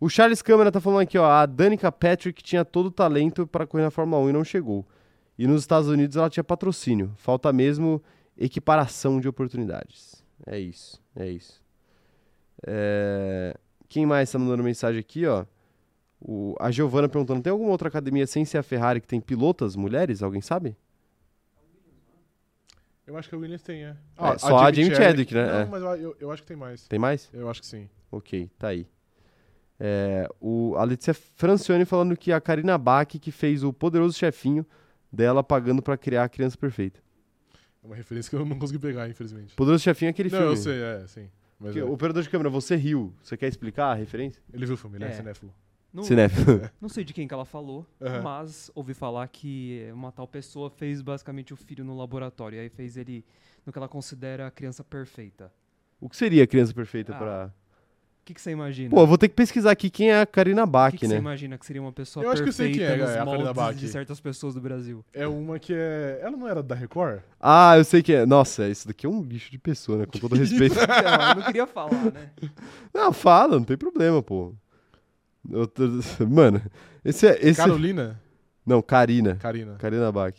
O 0.00 0.08
Charles 0.08 0.40
Câmara 0.40 0.72
tá 0.72 0.80
falando 0.80 1.00
aqui, 1.02 1.18
ó. 1.18 1.30
A 1.30 1.44
Danica 1.44 1.92
Patrick 1.92 2.42
tinha 2.42 2.64
todo 2.64 2.86
o 2.86 2.90
talento 2.90 3.46
para 3.46 3.66
correr 3.66 3.82
na 3.82 3.90
Fórmula 3.90 4.22
1 4.22 4.30
e 4.30 4.32
não 4.32 4.42
chegou. 4.42 4.86
E 5.38 5.46
nos 5.46 5.60
Estados 5.60 5.90
Unidos 5.90 6.16
ela 6.16 6.30
tinha 6.30 6.42
patrocínio. 6.42 7.12
Falta 7.16 7.52
mesmo 7.52 8.02
equiparação 8.38 9.20
de 9.20 9.28
oportunidades. 9.28 10.24
É 10.46 10.58
isso, 10.58 10.98
é 11.14 11.28
isso. 11.28 11.62
É, 12.66 13.54
Quem 13.86 14.06
mais 14.06 14.32
tá 14.32 14.38
mandando 14.38 14.62
mensagem 14.62 14.98
aqui, 14.98 15.26
ó? 15.26 15.44
O... 16.20 16.54
A 16.60 16.70
Giovana 16.70 17.08
perguntando: 17.08 17.42
tem 17.42 17.50
alguma 17.50 17.70
outra 17.70 17.88
academia 17.88 18.26
sem 18.26 18.44
ser 18.44 18.58
a 18.58 18.62
Ferrari 18.62 19.00
que 19.00 19.06
tem 19.08 19.20
pilotas 19.20 19.74
mulheres? 19.76 20.22
Alguém 20.22 20.40
sabe? 20.40 20.76
Eu 23.06 23.16
acho 23.16 23.28
que 23.28 23.34
a 23.34 23.38
Williams 23.38 23.62
tem, 23.62 23.84
é. 23.84 23.96
É, 24.18 24.38
só 24.38 24.58
a 24.58 24.72
Jamie 24.72 24.94
Chadwick, 24.94 25.34
né? 25.34 25.44
Não, 25.46 25.58
É. 25.60 25.64
mas 25.66 25.82
eu, 26.00 26.16
eu, 26.20 26.30
acho 26.30 26.42
que 26.42 26.48
tem 26.48 26.56
mais. 26.56 26.86
Tem 26.86 26.98
mais? 26.98 27.28
Eu 27.32 27.50
acho 27.50 27.60
que 27.60 27.66
sim. 27.66 27.88
Ok, 28.12 28.48
tá 28.58 28.68
aí. 28.68 28.86
É, 29.80 30.28
o, 30.40 30.74
a 30.76 30.84
Letícia 30.84 31.14
Francione 31.14 31.84
falando 31.84 32.16
que 32.16 32.30
a 32.32 32.40
Karina 32.40 32.76
Bach 32.78 33.06
que 33.18 33.32
fez 33.32 33.64
o 33.64 33.72
poderoso 33.72 34.16
chefinho 34.16 34.64
dela 35.10 35.42
pagando 35.42 35.82
pra 35.82 35.96
criar 35.96 36.24
a 36.24 36.28
criança 36.28 36.56
perfeita. 36.56 37.00
É 37.82 37.86
uma 37.86 37.96
referência 37.96 38.28
que 38.30 38.36
eu 38.36 38.44
não 38.44 38.58
consegui 38.58 38.78
pegar, 38.78 39.08
infelizmente. 39.08 39.54
Poderoso 39.56 39.82
chefinho 39.82 40.08
é 40.08 40.10
aquele 40.10 40.28
não, 40.28 40.38
filme. 40.38 40.52
eu 40.52 40.56
sei, 40.56 40.80
é, 40.82 41.06
sim. 41.08 41.30
Mas 41.58 41.72
Que- 41.72 41.80
é. 41.80 41.84
Operador 41.84 42.22
de 42.22 42.28
câmera, 42.30 42.48
você 42.50 42.76
riu. 42.76 43.12
Você 43.22 43.36
quer 43.36 43.48
explicar 43.48 43.86
a 43.86 43.94
referência? 43.94 44.40
Ele 44.52 44.66
viu 44.66 44.74
o 44.74 44.78
filme, 44.78 44.98
ele 44.98 45.04
é, 45.06 45.08
É. 45.08 45.12
cinéfilo. 45.12 45.52
Não, 45.92 46.04
Cinéfilo. 46.04 46.70
não 46.80 46.88
sei 46.88 47.02
de 47.02 47.12
quem 47.12 47.26
que 47.26 47.34
ela 47.34 47.44
falou, 47.44 47.84
Aham. 48.00 48.22
mas 48.22 48.70
ouvi 48.74 48.94
falar 48.94 49.26
que 49.28 49.88
uma 49.92 50.12
tal 50.12 50.26
pessoa 50.28 50.70
fez 50.70 51.02
basicamente 51.02 51.52
o 51.52 51.56
filho 51.56 51.84
no 51.84 51.96
laboratório. 51.96 52.56
E 52.56 52.60
aí 52.60 52.68
fez 52.68 52.96
ele 52.96 53.24
no 53.66 53.72
que 53.72 53.78
ela 53.78 53.88
considera 53.88 54.46
a 54.46 54.50
criança 54.50 54.84
perfeita. 54.84 55.52
O 56.00 56.08
que 56.08 56.16
seria 56.16 56.44
a 56.44 56.46
criança 56.46 56.72
perfeita 56.72 57.12
Ah, 57.14 57.18
pra. 57.18 57.54
O 58.22 58.24
que, 58.30 58.34
que 58.34 58.40
você 58.40 58.50
imagina? 58.52 58.90
Pô, 58.90 59.00
eu 59.00 59.06
vou 59.06 59.18
ter 59.18 59.28
que 59.28 59.34
pesquisar 59.34 59.72
aqui 59.72 59.90
quem 59.90 60.10
é 60.12 60.20
a 60.20 60.26
Karina 60.26 60.62
o 60.62 60.66
Bach, 60.66 60.92
que, 60.92 60.98
que 60.98 61.06
você 61.08 61.14
né? 61.14 61.18
imagina 61.18 61.58
que 61.58 61.66
seria 61.66 61.82
uma 61.82 61.92
pessoa 61.92 62.22
Eu 62.24 62.30
acho 62.30 62.42
que 62.42 62.50
eu 62.50 62.52
sei 62.52 62.68
perfeita 62.68 62.92
quem 62.94 63.02
é, 63.02 63.04
nos 63.06 63.10
é, 63.10 63.18
a 63.18 63.24
Karina 63.24 63.36
moldes 63.44 63.54
Bach. 63.56 63.74
de 63.76 63.88
certas 63.88 64.20
pessoas 64.20 64.54
do 64.54 64.60
Brasil? 64.60 65.04
É 65.12 65.26
uma 65.26 65.58
que 65.58 65.72
é. 65.74 66.20
Ela 66.22 66.36
não 66.36 66.46
era 66.46 66.62
da 66.62 66.74
Record? 66.74 67.22
Ah, 67.40 67.76
eu 67.76 67.82
sei 67.84 68.02
quem 68.02 68.14
é. 68.14 68.26
Nossa, 68.26 68.68
isso 68.68 68.86
daqui 68.86 69.06
é 69.06 69.08
um 69.08 69.22
lixo 69.22 69.50
de 69.50 69.58
pessoa, 69.58 69.98
né? 69.98 70.06
Com 70.06 70.18
todo 70.18 70.36
respeito. 70.36 70.76
Não, 70.76 71.28
eu 71.30 71.34
não 71.36 71.42
queria 71.42 71.66
falar, 71.66 72.12
né? 72.12 72.30
não, 72.94 73.12
fala, 73.12 73.56
não 73.58 73.64
tem 73.64 73.76
problema, 73.76 74.22
pô. 74.22 74.54
Mano, 76.28 76.60
esse 77.04 77.26
é. 77.26 77.38
Esse... 77.40 77.56
Carolina? 77.60 78.20
Não, 78.66 78.82
Karina. 78.82 79.36
Karina. 79.36 79.74
Karina 79.78 80.12
Bach. 80.12 80.34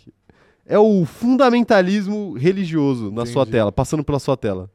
É 0.65 0.77
o 0.77 1.05
fundamentalismo 1.05 2.33
religioso 2.37 3.11
na 3.11 3.25
sua 3.25 3.45
tela, 3.45 3.71
passando 3.71 4.03
pela 4.03 4.19
sua 4.19 4.37
tela. 4.37 4.69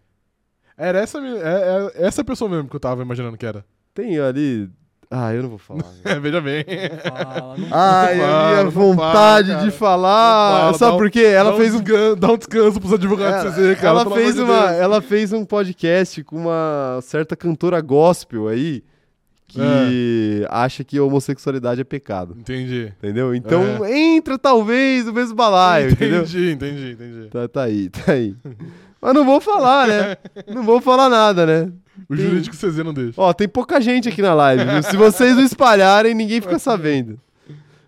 Era 0.77 0.99
essa, 0.99 1.21
me- 1.21 1.39
é, 1.39 1.91
é 1.95 2.07
essa 2.07 2.23
pessoa 2.23 2.51
mesmo 2.51 2.69
que 2.69 2.77
eu 2.77 2.81
tava 2.81 3.03
imaginando 3.03 3.37
que 3.39 3.47
era. 3.47 3.65
Tem 3.95 4.19
ali. 4.19 4.69
Ah, 5.11 5.33
eu 5.33 5.43
não 5.45 5.51
vou 5.51 5.59
falar. 5.59 5.85
É, 6.05 6.19
veja 6.21 6.41
bem. 6.41 6.65
Fala, 7.03 7.57
não 7.57 7.69
Ai, 7.71 8.21
a 8.21 8.49
minha 8.61 8.71
vontade 8.71 9.53
fala, 9.53 9.65
de 9.65 9.71
falar. 9.71 10.61
Fala, 10.65 10.79
Sabe 10.79 10.95
um- 10.97 10.99
por 10.99 11.11
quê? 11.11 11.23
Ela 11.23 11.53
dá 11.53 11.57
fez 11.57 11.75
um. 11.75 11.81
descanso, 11.81 12.17
Dá 12.17 12.33
um 12.33 12.37
descanso 12.37 12.81
pros 12.81 12.93
advogados 12.93 13.55
dizer, 13.55 13.77
cara. 13.77 13.89
ela 14.01 14.11
fez 14.11 14.35
de 14.35 14.43
uma, 14.43 14.67
Deus. 14.67 14.81
ela 14.81 15.01
fez 15.01 15.33
um 15.33 15.45
podcast 15.47 16.25
com 16.25 16.37
uma 16.37 16.99
certa 17.03 17.35
cantora 17.37 17.81
gospel 17.81 18.49
aí 18.49 18.83
que 19.49 20.47
acha 20.51 20.83
que 20.85 20.99
homossexualidade 21.01 21.81
é 21.81 21.85
pecado. 21.85 22.37
Entendi. 22.39 22.93
Entendeu? 22.99 23.35
Então 23.35 23.87
entra 23.87 24.39
talvez 24.39 25.07
no 25.07 25.13
mesmo 25.13 25.35
balaio, 25.35 25.91
entendeu? 25.91 26.23
entendi, 26.23 26.51
entendi, 26.53 26.91
entendi. 26.93 27.29
Tá, 27.29 27.49
tá 27.49 27.63
aí, 27.63 27.89
tá 27.89 28.13
aí. 28.13 28.35
Mas 29.01 29.15
não 29.15 29.25
vou 29.25 29.41
falar, 29.41 29.87
né? 29.87 30.17
Não 30.53 30.63
vou 30.63 30.81
falar 30.81 31.09
nada, 31.09 31.47
né? 31.47 31.71
O 32.09 32.17
Tem- 32.17 32.27
jurídico 32.27 32.57
CZ 32.57 32.79
não 32.79 32.93
deixa. 32.93 33.13
Ó, 33.21 33.33
tem 33.33 33.49
pouca 33.49 33.81
gente 33.81 34.09
aqui 34.09 34.21
na 34.21 34.35
live, 34.35 34.65
viu? 34.65 34.83
Se 34.83 34.97
vocês 34.97 35.35
não 35.37 35.43
espalharem, 35.45 36.15
ninguém 36.15 36.41
fica 36.41 36.59
sabendo. 36.59 37.19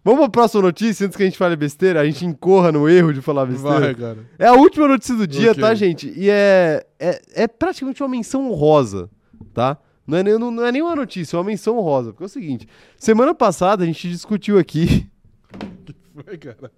Vamos 0.05 0.21
pra 0.21 0.29
próxima 0.31 0.63
notícia, 0.63 1.05
antes 1.07 1.17
que 1.17 1.23
a 1.23 1.27
gente 1.27 1.37
fale 1.37 1.57
besteira, 1.57 2.01
a 2.01 2.05
gente 2.05 2.25
incorra 2.25 2.73
no 2.73 2.89
erro 2.89 3.13
de 3.13 3.21
falar 3.21 3.45
besteira. 3.47 3.81
Vai, 3.81 3.95
cara. 3.95 4.19
É 4.39 4.47
a 4.47 4.55
última 4.55 4.89
notícia 4.89 5.15
do 5.15 5.27
dia, 5.27 5.51
Ok. 5.51 5.63
tá, 5.63 5.75
gente? 5.75 6.11
E 6.17 6.31
é, 6.31 6.87
é, 6.99 7.21
é 7.35 7.49
praticamente 7.49 8.03
uma 8.03 8.09
menção 8.09 8.51
honrosa, 8.51 9.11
tá? 9.53 9.77
Não 10.09 10.17
é, 10.17 10.23
nem, 10.23 10.39
não, 10.39 10.51
não 10.51 10.65
é 10.65 10.73
nem 10.73 10.81
uma 10.81 10.97
notícia, 10.97 11.37
é 11.37 11.39
uma 11.39 11.45
menção 11.45 11.77
honrosa. 11.77 12.13
Porque 12.13 12.25
é 12.25 12.27
o 12.27 12.31
seguinte, 12.31 12.67
semana 12.97 13.35
passada 13.35 13.85
a 13.85 13.87
gente 13.87 14.09
discutiu 14.09 14.59
aqui... 14.59 15.07
Vai, 16.17 16.39
cara. 16.39 16.73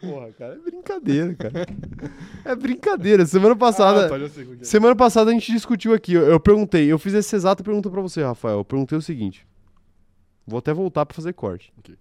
Porra, 0.00 0.32
cara, 0.32 0.54
é 0.54 0.58
brincadeira, 0.58 1.32
cara. 1.32 1.66
É 2.44 2.56
brincadeira. 2.56 3.24
Semana 3.24 3.54
passada... 3.54 4.06
Ah, 4.06 4.08
tá, 4.08 4.18
que 4.18 4.62
é. 4.62 4.64
Semana 4.64 4.96
passada 4.96 5.30
a 5.30 5.32
gente 5.32 5.52
discutiu 5.52 5.94
aqui. 5.94 6.12
Eu, 6.14 6.22
eu 6.22 6.40
perguntei, 6.40 6.90
eu 6.90 6.98
fiz 6.98 7.14
essa 7.14 7.36
exata 7.36 7.62
pergunta 7.62 7.88
pra 7.88 8.00
você, 8.00 8.20
Rafael. 8.20 8.58
Eu 8.58 8.64
perguntei 8.64 8.98
o 8.98 9.02
seguinte. 9.02 9.46
Vou 10.44 10.58
até 10.58 10.74
voltar 10.74 11.06
pra 11.06 11.14
fazer 11.14 11.32
corte. 11.34 11.72
Ok. 11.78 11.94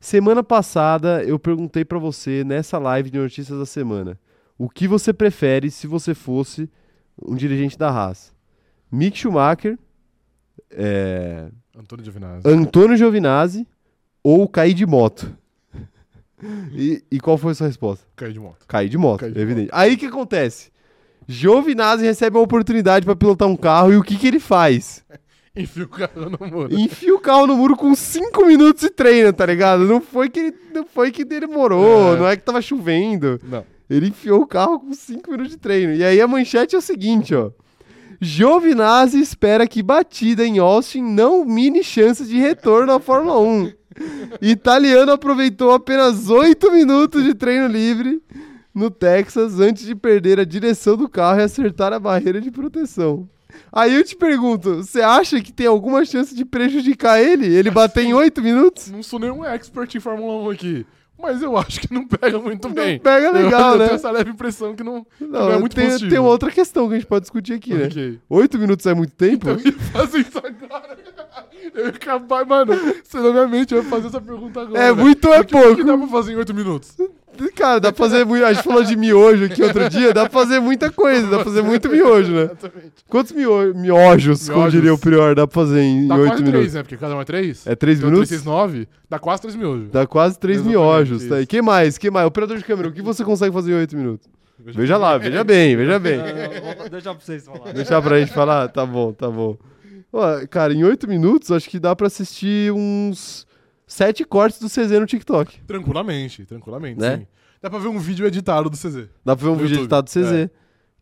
Semana 0.00 0.42
passada 0.42 1.22
eu 1.24 1.38
perguntei 1.38 1.84
pra 1.84 1.98
você 1.98 2.42
nessa 2.42 2.78
live 2.78 3.10
de 3.10 3.18
notícias 3.18 3.58
da 3.58 3.66
semana. 3.66 4.18
O 4.56 4.70
que 4.70 4.88
você 4.88 5.12
prefere 5.12 5.70
se 5.70 5.86
você 5.86 6.14
fosse 6.14 6.70
um 7.22 7.36
dirigente 7.36 7.76
da 7.76 7.90
Haas? 7.90 8.34
Mick 8.90 9.18
Schumacher, 9.18 9.78
é, 10.76 11.46
Antônio 11.78 12.04
Giovinazzi. 12.04 12.48
Antônio 12.48 12.96
Giovinazzi 12.96 13.66
ou 14.22 14.48
cair 14.48 14.74
de 14.74 14.86
moto? 14.86 15.32
E, 16.72 17.02
e 17.10 17.20
qual 17.20 17.38
foi 17.38 17.52
a 17.52 17.54
sua 17.54 17.66
resposta? 17.68 18.04
Caiu 18.16 18.32
de 18.32 18.40
moto. 18.40 18.66
Cair 18.66 18.88
de 18.88 18.98
moto, 18.98 19.20
Cair 19.20 19.32
de 19.32 19.40
evidente. 19.40 19.70
Aí 19.72 19.94
o 19.94 19.98
que 19.98 20.06
acontece? 20.06 20.70
Giovinazzi 21.28 22.04
recebe 22.04 22.36
uma 22.36 22.42
oportunidade 22.42 23.04
pra 23.06 23.14
pilotar 23.14 23.46
um 23.48 23.56
carro 23.56 23.92
e 23.92 23.96
o 23.96 24.02
que, 24.02 24.16
que 24.16 24.26
ele 24.26 24.40
faz? 24.40 25.04
Enfia 25.54 25.84
o 25.84 25.88
carro 25.88 26.30
no 26.30 26.46
muro. 26.48 26.74
Enfia 26.74 27.14
o 27.14 27.20
carro 27.20 27.46
no 27.46 27.56
muro 27.56 27.76
com 27.76 27.94
5 27.94 28.44
minutos 28.46 28.82
e 28.82 28.90
treina, 28.90 29.32
tá 29.32 29.44
ligado? 29.46 29.84
Não 29.86 30.00
foi 30.00 30.30
que 30.30 30.40
ele, 30.40 30.54
não 30.74 30.84
foi 30.86 31.12
que 31.12 31.24
demorou, 31.24 32.14
É. 32.14 32.18
não 32.18 32.26
é 32.26 32.36
que 32.36 32.42
tava 32.42 32.60
chovendo. 32.62 33.38
Não. 33.44 33.64
Ele 33.88 34.08
enfiou 34.08 34.40
o 34.40 34.46
carro 34.46 34.80
com 34.80 34.92
5 34.94 35.30
minutos 35.30 35.52
de 35.52 35.58
treino. 35.58 35.92
E 35.94 36.02
aí 36.02 36.20
a 36.20 36.26
manchete 36.26 36.74
é 36.74 36.78
o 36.78 36.82
seguinte, 36.82 37.34
ó. 37.34 37.50
Giovinazzi 38.24 39.18
espera 39.18 39.66
que 39.66 39.82
batida 39.82 40.46
em 40.46 40.60
Austin 40.60 41.02
não 41.02 41.44
mine 41.44 41.82
chances 41.82 42.28
de 42.28 42.38
retorno 42.38 42.92
à 42.92 43.00
Fórmula 43.00 43.40
1. 43.40 43.72
Italiano 44.40 45.10
aproveitou 45.10 45.72
apenas 45.72 46.30
8 46.30 46.70
minutos 46.70 47.24
de 47.24 47.34
treino 47.34 47.66
livre 47.66 48.22
no 48.72 48.92
Texas 48.92 49.58
antes 49.58 49.84
de 49.84 49.96
perder 49.96 50.38
a 50.38 50.44
direção 50.44 50.96
do 50.96 51.08
carro 51.08 51.40
e 51.40 51.42
acertar 51.42 51.92
a 51.92 51.98
barreira 51.98 52.40
de 52.40 52.52
proteção. 52.52 53.28
Aí 53.72 53.92
eu 53.92 54.04
te 54.04 54.14
pergunto, 54.14 54.76
você 54.76 55.00
acha 55.00 55.40
que 55.40 55.52
tem 55.52 55.66
alguma 55.66 56.04
chance 56.04 56.32
de 56.32 56.44
prejudicar 56.44 57.20
ele? 57.20 57.52
Ele 57.52 57.72
bater 57.72 58.04
em 58.04 58.14
8 58.14 58.40
minutos? 58.40 58.88
Não 58.88 59.02
sou 59.02 59.18
nenhum 59.18 59.44
expert 59.44 59.92
em 59.96 60.00
Fórmula 60.00 60.44
1 60.44 60.50
aqui. 60.50 60.86
Mas 61.22 61.40
eu 61.40 61.56
acho 61.56 61.80
que 61.80 61.94
não 61.94 62.06
pega 62.06 62.38
muito 62.38 62.66
Não 62.68 62.74
bem. 62.74 62.98
pega 62.98 63.30
legal, 63.30 63.60
eu, 63.68 63.72
eu 63.74 63.78
né? 63.78 63.84
tenho 63.86 63.94
essa 63.94 64.10
leve 64.10 64.30
impressão 64.30 64.74
que 64.74 64.82
não, 64.82 65.06
Não, 65.20 65.28
não 65.28 65.52
é 65.52 65.58
muito 65.58 65.74
tem, 65.76 65.86
positivo. 65.86 66.10
tem 66.10 66.18
outra 66.18 66.50
questão 66.50 66.88
que 66.88 66.94
a 66.94 66.96
gente 66.98 67.06
pode 67.06 67.22
discutir 67.22 67.52
aqui, 67.54 67.72
né? 67.74 67.86
Ok. 67.86 68.18
8 68.28 68.58
minutos 68.58 68.84
é 68.86 68.92
muito 68.94 69.14
tempo? 69.14 69.48
Eu 69.48 69.58
ia 69.60 69.72
fazer 69.72 70.18
isso 70.18 70.38
agora. 70.38 70.98
Eu 71.74 71.84
ia 71.84 71.88
acabar, 71.90 72.44
mano. 72.44 72.72
Você 73.02 73.18
na 73.18 73.30
minha 73.30 73.48
mente 73.48 73.74
eu 73.74 73.82
ia 73.82 73.88
fazer 73.88 74.08
essa 74.08 74.20
pergunta 74.20 74.60
agora. 74.60 74.78
É 74.82 74.92
muito 74.92 75.26
ou 75.28 75.34
é 75.34 75.40
O 75.40 75.44
que- 75.44 75.54
O 75.56 75.58
que 75.60 75.64
pouco? 75.66 75.84
dá 75.84 75.96
pra 75.98 76.06
fazer 76.08 76.32
em 76.32 76.36
8 76.36 76.54
minutos? 76.54 76.96
Cara, 77.56 77.80
dá 77.80 77.90
pra 77.90 78.04
fazer 78.04 78.24
muito. 78.26 78.44
A 78.44 78.52
gente 78.52 78.62
falou 78.62 78.84
de 78.84 78.94
miojo 78.94 79.46
aqui 79.46 79.62
outro 79.62 79.88
dia, 79.88 80.12
dá 80.12 80.28
pra 80.28 80.30
fazer 80.38 80.60
muita 80.60 80.90
coisa, 80.92 81.22
dá 81.28 81.36
pra 81.36 81.44
fazer 81.46 81.62
muito 81.62 81.88
miojo, 81.88 82.30
né? 82.30 82.42
Exatamente. 82.42 82.92
Quantos 83.08 83.32
mio 83.32 83.74
miojos, 83.74 84.48
como 84.50 84.70
diria 84.70 84.92
o 84.92 84.98
Prior, 84.98 85.34
dá 85.34 85.46
pra 85.46 85.54
fazer 85.62 85.80
em 85.80 86.06
Dá 86.06 86.14
8 86.16 86.26
quase 86.28 86.42
minutos? 86.42 86.60
3, 86.60 86.74
né? 86.74 86.82
Porque 86.82 86.96
cada 86.98 87.16
um 87.16 87.20
é 87.20 87.24
3. 87.24 87.66
É 87.66 87.74
3 87.74 87.98
Então, 87.98 88.10
minutos? 88.10 88.28
3, 88.28 88.42
6, 88.42 88.54
9. 88.54 88.86
Dá 89.08 89.18
quase 89.18 89.40
3 89.42 89.56
miojos. 89.56 89.90
Dá 89.90 90.06
quase 90.06 90.38
3 90.38 90.58
Exatamente, 90.58 90.78
miojos. 90.78 91.24
Tá 91.24 91.34
aí. 91.36 91.40
isso. 91.40 91.48
que 91.48 91.62
mais? 91.62 91.96
que 91.98 92.10
mais? 92.10 92.26
Operador 92.26 92.58
de 92.58 92.64
câmera, 92.64 92.88
o 92.88 92.92
que 92.92 93.00
você 93.02 93.24
consegue 93.24 93.52
fazer 93.52 93.72
em 93.72 93.76
8 93.76 93.96
minutos? 93.96 94.28
Veja 94.64 94.96
lá, 94.98 95.16
veja 95.18 95.42
bem, 95.42 95.74
veja 95.74 95.98
bem. 95.98 96.18
Vou 96.18 96.88
deixar 96.90 97.14
pra 97.14 97.24
vocês 97.24 97.44
falar. 97.46 97.72
Deixar 97.72 98.00
pra 98.02 98.20
gente 98.20 98.32
falar? 98.32 98.68
Tá 98.68 98.84
bom, 98.86 99.12
tá 99.12 99.28
bom. 99.28 99.56
Ó, 100.12 100.46
cara, 100.48 100.74
em 100.74 100.84
8 100.84 101.08
minutos, 101.08 101.50
acho 101.50 101.68
que 101.70 101.80
dá 101.80 101.96
pra 101.96 102.06
assistir 102.08 102.70
uns 102.72 103.46
7 103.86 104.24
cortes 104.24 104.60
do 104.60 104.68
CZ 104.68 104.90
no 105.00 105.06
TikTok. 105.06 105.60
Tranquilamente, 105.66 106.44
tranquilamente, 106.44 107.00
Né? 107.00 107.18
sim. 107.18 107.26
Dá 107.62 107.70
pra 107.70 107.78
ver 107.78 107.88
um 107.88 107.98
vídeo 107.98 108.26
editado 108.26 108.68
do 108.68 108.76
CZ. 108.76 109.08
Dá 109.24 109.34
pra 109.36 109.44
ver 109.46 109.50
um 109.50 109.54
vídeo 109.56 109.70
YouTube, 109.76 109.80
editado 109.84 110.04
do 110.04 110.10
CZ. 110.10 110.32
é. 110.32 110.44
O 110.44 110.50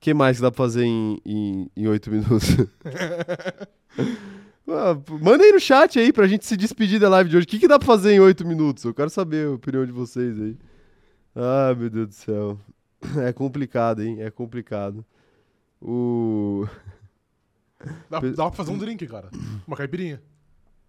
que 0.00 0.14
mais 0.14 0.36
que 0.36 0.42
dá 0.42 0.50
pra 0.50 0.64
fazer 0.64 0.84
em, 0.84 1.68
8 1.76 2.10
minutos? 2.10 2.56
Manda 5.20 5.44
aí 5.44 5.52
no 5.52 5.60
chat 5.60 5.98
aí 5.98 6.12
pra 6.12 6.26
gente 6.26 6.46
se 6.46 6.56
despedir 6.56 7.00
da 7.00 7.08
live 7.08 7.28
de 7.30 7.36
hoje. 7.36 7.44
O 7.44 7.48
que, 7.48 7.58
que 7.58 7.68
dá 7.68 7.78
pra 7.78 7.86
fazer 7.86 8.12
em 8.12 8.20
8 8.20 8.46
minutos? 8.46 8.84
Eu 8.84 8.94
quero 8.94 9.10
saber 9.10 9.46
a 9.46 9.50
opinião 9.52 9.84
de 9.84 9.92
vocês 9.92 10.40
aí. 10.40 10.56
Ah, 11.34 11.74
meu 11.76 11.90
Deus 11.90 12.08
do 12.08 12.14
céu. 12.14 12.58
É 13.26 13.32
complicado, 13.32 14.02
hein? 14.02 14.18
É 14.20 14.30
complicado. 14.30 15.04
O. 15.80 16.66
Dá, 18.08 18.20
dá 18.20 18.44
pra 18.46 18.52
fazer 18.52 18.70
um 18.70 18.78
drink, 18.78 19.06
cara. 19.06 19.30
Uma 19.66 19.76
caipirinha. 19.76 20.22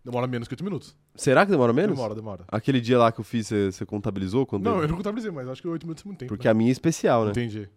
Demora 0.04 0.26
menos 0.26 0.48
que 0.48 0.54
8 0.54 0.64
minutos. 0.64 0.96
Será 1.16 1.46
que 1.46 1.52
demora 1.52 1.72
menos? 1.72 1.96
Demora, 1.96 2.16
demora. 2.16 2.44
Aquele 2.48 2.82
dia 2.82 2.98
lá 2.98 3.12
que 3.12 3.20
eu 3.20 3.24
fiz, 3.24 3.48
você 3.48 3.72
você 3.72 3.86
contabilizou? 3.86 4.46
Quando 4.46 4.64
Não, 4.64 4.82
eu 4.82 4.88
não 4.88 4.98
contabilizei, 4.98 5.32
mas 5.32 5.48
acho 5.48 5.62
que 5.62 5.68
8 5.68 5.84
minutos 5.84 6.04
é 6.04 6.08
muito 6.08 6.20
tempo. 6.20 6.30
Porque 6.30 6.48
né? 6.48 6.52
a 6.52 6.54
minha 6.54 6.72
é 6.72 6.74
especial, 6.74 7.26
né? 7.26 7.32
Entendi. 7.32 7.70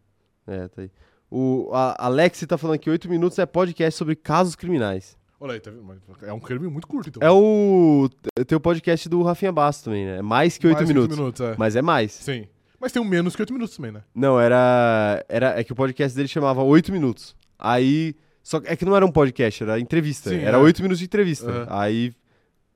É, 0.46 0.68
tá 0.68 0.82
aí. 0.82 0.90
O 1.30 1.70
a 1.72 2.06
Alex 2.06 2.40
tá 2.46 2.56
falando 2.56 2.78
que 2.78 2.88
8 2.88 3.08
minutos 3.10 3.38
é 3.38 3.44
podcast 3.44 3.98
sobre 3.98 4.16
casos 4.16 4.54
criminais. 4.54 5.18
Olha 5.38 5.54
aí, 5.54 5.60
tá 5.60 5.70
vendo? 5.70 6.00
É 6.22 6.32
um 6.32 6.40
creme 6.40 6.68
muito 6.68 6.86
curto, 6.86 7.10
então. 7.10 7.26
É 7.26 7.30
o. 7.30 8.08
Tem 8.46 8.56
o 8.56 8.60
podcast 8.60 9.06
do 9.08 9.22
Rafinha 9.22 9.52
Bastos 9.52 9.84
também, 9.84 10.06
né? 10.06 10.18
É 10.18 10.22
mais 10.22 10.56
que 10.56 10.66
8 10.66 10.76
Mais 10.76 10.88
minutos. 10.88 11.18
minutos 11.18 11.40
é. 11.40 11.54
Mas 11.58 11.76
é 11.76 11.82
mais. 11.82 12.12
Sim. 12.12 12.46
Mas 12.80 12.92
tem 12.92 13.02
um 13.02 13.04
menos 13.04 13.36
que 13.36 13.42
8 13.42 13.52
minutos 13.52 13.76
também, 13.76 13.92
né? 13.92 14.02
Não, 14.14 14.40
era. 14.40 15.22
era 15.28 15.60
é 15.60 15.62
que 15.62 15.72
o 15.72 15.76
podcast 15.76 16.16
dele 16.16 16.28
chamava 16.28 16.62
8 16.62 16.90
minutos. 16.90 17.36
Aí. 17.58 18.16
Só 18.44 18.60
que 18.60 18.68
é 18.68 18.76
que 18.76 18.84
não 18.84 18.94
era 18.94 19.04
um 19.06 19.10
podcast, 19.10 19.62
era 19.62 19.80
entrevista. 19.80 20.28
Sim, 20.28 20.36
era 20.36 20.58
é. 20.58 20.60
8 20.60 20.82
minutos 20.82 20.98
de 20.98 21.06
entrevista. 21.06 21.50
Aham. 21.50 21.66
Aí, 21.70 22.12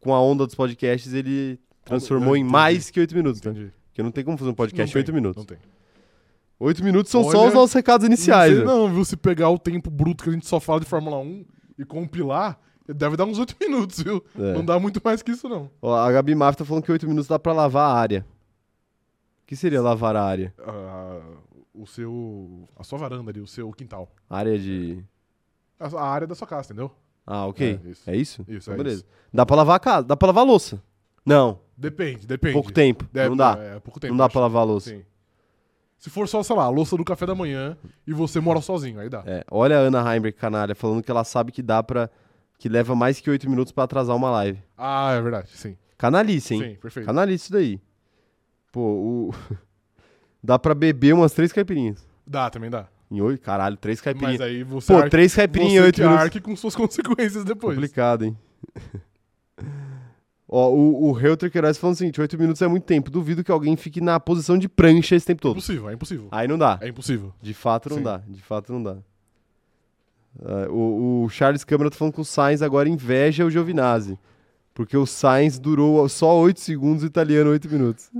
com 0.00 0.14
a 0.14 0.20
onda 0.20 0.46
dos 0.46 0.54
podcasts, 0.54 1.12
ele 1.12 1.60
transformou 1.84 2.34
em 2.34 2.42
mais 2.42 2.90
que 2.90 2.98
8 2.98 3.14
minutos, 3.14 3.42
né? 3.42 3.50
Entendi. 3.50 3.72
Porque 3.88 4.02
não 4.02 4.10
tem 4.10 4.24
como 4.24 4.38
fazer 4.38 4.50
um 4.50 4.54
podcast 4.54 4.96
em 4.96 4.98
8 4.98 5.06
tem, 5.06 5.14
minutos. 5.14 5.36
Não 5.36 5.44
tem. 5.44 5.58
8 6.58 6.82
minutos 6.82 7.12
são 7.12 7.22
só 7.22 7.40
Olha, 7.40 7.48
os 7.48 7.54
nossos 7.54 7.74
recados 7.74 8.06
iniciais. 8.06 8.52
Não 8.52 8.58
sei 8.58 8.66
né? 8.66 8.72
não, 8.72 8.94
viu? 8.94 9.04
Se 9.04 9.14
pegar 9.14 9.50
o 9.50 9.58
tempo 9.58 9.90
bruto 9.90 10.24
que 10.24 10.30
a 10.30 10.32
gente 10.32 10.46
só 10.46 10.58
fala 10.58 10.80
de 10.80 10.86
Fórmula 10.86 11.18
1 11.18 11.44
e 11.78 11.84
compilar, 11.84 12.58
deve 12.88 13.14
dar 13.18 13.26
uns 13.26 13.38
8 13.38 13.54
minutos, 13.60 14.02
viu? 14.02 14.24
É. 14.38 14.54
Não 14.54 14.64
dá 14.64 14.78
muito 14.80 15.02
mais 15.04 15.22
que 15.22 15.32
isso, 15.32 15.50
não. 15.50 15.70
Ó, 15.82 15.94
a 15.94 16.10
Gabi 16.10 16.34
Maf 16.34 16.56
tá 16.56 16.64
falando 16.64 16.82
que 16.82 16.90
8 16.90 17.06
minutos 17.06 17.28
dá 17.28 17.38
pra 17.38 17.52
lavar 17.52 17.90
a 17.90 18.00
área. 18.00 18.26
O 19.42 19.46
que 19.46 19.54
seria 19.54 19.82
lavar 19.82 20.16
a 20.16 20.22
área? 20.22 20.54
Ah, 20.60 21.20
o 21.74 21.86
seu... 21.86 22.66
A 22.74 22.82
sua 22.82 22.98
varanda 22.98 23.30
ali, 23.30 23.40
o 23.40 23.46
seu 23.46 23.70
quintal. 23.72 24.10
Área 24.30 24.58
de. 24.58 25.04
A, 25.04 25.17
a 25.80 26.02
área 26.02 26.26
da 26.26 26.34
sua 26.34 26.46
casa, 26.46 26.66
entendeu? 26.72 26.90
Ah, 27.26 27.46
ok. 27.46 27.80
É, 27.84 27.88
isso. 27.90 28.10
É 28.10 28.16
isso? 28.16 28.44
Isso, 28.48 28.70
Então, 28.70 28.74
é 28.74 28.76
beleza. 28.76 28.96
isso. 29.02 29.06
Dá 29.32 29.44
pra 29.44 29.56
lavar 29.56 29.76
a 29.76 29.80
casa, 29.80 30.06
dá 30.06 30.16
pra 30.16 30.26
lavar 30.28 30.44
a 30.44 30.46
louça. 30.46 30.82
Não, 31.24 31.60
Depende, 31.76 32.26
depende. 32.26 32.54
pouco 32.54 32.72
tempo. 32.72 33.06
Deve- 33.12 33.28
não 33.28 33.36
dá. 33.36 33.56
É, 33.58 33.78
pouco 33.80 34.00
tempo. 34.00 34.12
não 34.14 34.18
dá 34.18 34.28
pra 34.28 34.40
lavar 34.40 34.62
a 34.62 34.64
louça. 34.64 34.90
Sim. 34.90 35.04
Se 35.98 36.08
for 36.10 36.26
só, 36.28 36.42
sei 36.42 36.54
lá, 36.56 36.64
a 36.64 36.68
louça 36.70 36.96
do 36.96 37.04
café 37.04 37.26
da 37.26 37.34
manhã 37.34 37.76
e 38.06 38.12
você 38.12 38.40
mora 38.40 38.60
sozinho, 38.60 38.98
aí 39.00 39.08
dá. 39.08 39.22
É, 39.26 39.44
olha 39.50 39.76
a 39.78 39.80
Ana 39.80 40.00
Heimberg, 40.14 40.36
canalha, 40.38 40.74
falando 40.74 41.02
que 41.02 41.10
ela 41.10 41.24
sabe 41.24 41.50
que 41.52 41.60
dá 41.62 41.82
pra. 41.82 42.08
que 42.56 42.68
leva 42.68 42.94
mais 42.94 43.20
que 43.20 43.28
8 43.28 43.48
minutos 43.50 43.72
pra 43.72 43.84
atrasar 43.84 44.14
uma 44.16 44.30
live. 44.30 44.62
Ah, 44.76 45.12
é 45.12 45.20
verdade, 45.20 45.50
sim. 45.56 45.76
Canalice, 45.98 46.54
hein? 46.54 46.60
Sim, 46.62 46.74
perfeito. 46.76 47.06
Canalice 47.06 47.44
isso 47.44 47.52
daí. 47.52 47.80
Pô, 48.72 48.80
o. 48.80 49.34
dá 50.42 50.58
pra 50.58 50.74
beber 50.74 51.12
umas 51.14 51.32
três 51.32 51.52
caipirinhas. 51.52 52.06
Dá, 52.26 52.48
também 52.48 52.70
dá. 52.70 52.86
Em 53.10 53.20
8? 53.20 53.40
Caralho, 53.42 53.76
três 53.76 53.98
Mas 53.98 54.04
caipirinhas. 54.04 54.40
aí 54.40 54.62
você, 54.62 54.92
Pô, 54.92 55.08
três 55.08 55.34
caipirinhas 55.34 55.72
em 55.72 55.78
você 55.78 55.86
8 55.86 55.94
que 55.94 56.00
minutos. 56.02 56.22
arque 56.22 56.40
com 56.40 56.54
suas 56.56 56.74
consequências 56.76 57.44
depois. 57.44 57.74
Complicado, 57.76 58.24
hein? 58.24 58.36
Ó, 60.50 60.70
o, 60.70 61.10
o 61.12 61.18
Helter 61.20 61.50
Queiroz 61.50 61.76
falando 61.76 61.94
o 61.94 61.98
seguinte: 61.98 62.20
8 62.20 62.38
minutos 62.38 62.62
é 62.62 62.68
muito 62.68 62.84
tempo. 62.84 63.10
Duvido 63.10 63.44
que 63.44 63.50
alguém 63.50 63.76
fique 63.76 64.00
na 64.00 64.18
posição 64.18 64.56
de 64.58 64.68
prancha 64.68 65.14
esse 65.14 65.26
tempo 65.26 65.42
todo. 65.42 65.52
Impossível, 65.52 65.90
é 65.90 65.94
impossível. 65.94 66.28
Aí 66.30 66.48
não 66.48 66.56
dá. 66.58 66.78
É 66.80 66.88
impossível. 66.88 67.32
De 67.40 67.52
fato 67.54 67.90
não 67.90 67.98
Sim. 67.98 68.02
dá. 68.02 68.18
De 68.26 68.42
fato 68.42 68.72
não 68.72 68.82
dá. 68.82 68.96
Ah, 70.44 70.68
o, 70.70 71.24
o 71.24 71.28
Charles 71.28 71.64
Câmara 71.64 71.90
tá 71.90 71.96
falando 71.96 72.14
que 72.14 72.20
o 72.20 72.24
Sainz 72.24 72.62
agora 72.62 72.88
inveja 72.88 73.44
o 73.44 73.50
Giovinazzi. 73.50 74.18
Porque 74.72 74.96
o 74.96 75.04
Sainz 75.04 75.58
durou 75.58 76.08
só 76.08 76.38
8 76.38 76.60
segundos, 76.60 77.02
o 77.02 77.06
italiano 77.06 77.50
8 77.50 77.68
minutos. 77.68 78.10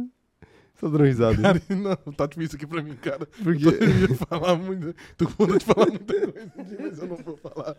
Tá 0.81 0.87
dando 0.89 1.03
risada. 1.05 1.37
Cara, 1.43 1.61
não, 1.71 2.13
tá 2.13 2.27
difícil 2.27 2.57
aqui 2.57 2.67
pra 2.67 2.81
mim, 2.83 2.95
cara. 2.95 3.27
Por 3.43 3.55
Eu 3.55 3.59
quê? 3.59 3.73
tô- 3.79 3.85
eu 3.85 3.91
ia 4.11 4.15
falar 4.15 4.57
muito. 4.57 4.95
Tô 5.17 5.27
com 5.27 5.33
vontade 5.47 5.59
de 5.59 5.65
falar 5.65 5.87
muita 5.87 6.15
coisa 6.15 6.51
aqui, 6.57 6.77
mas 6.83 6.99
eu 6.99 7.07
não 7.09 7.17
vou 7.17 7.37
falar. 7.37 7.77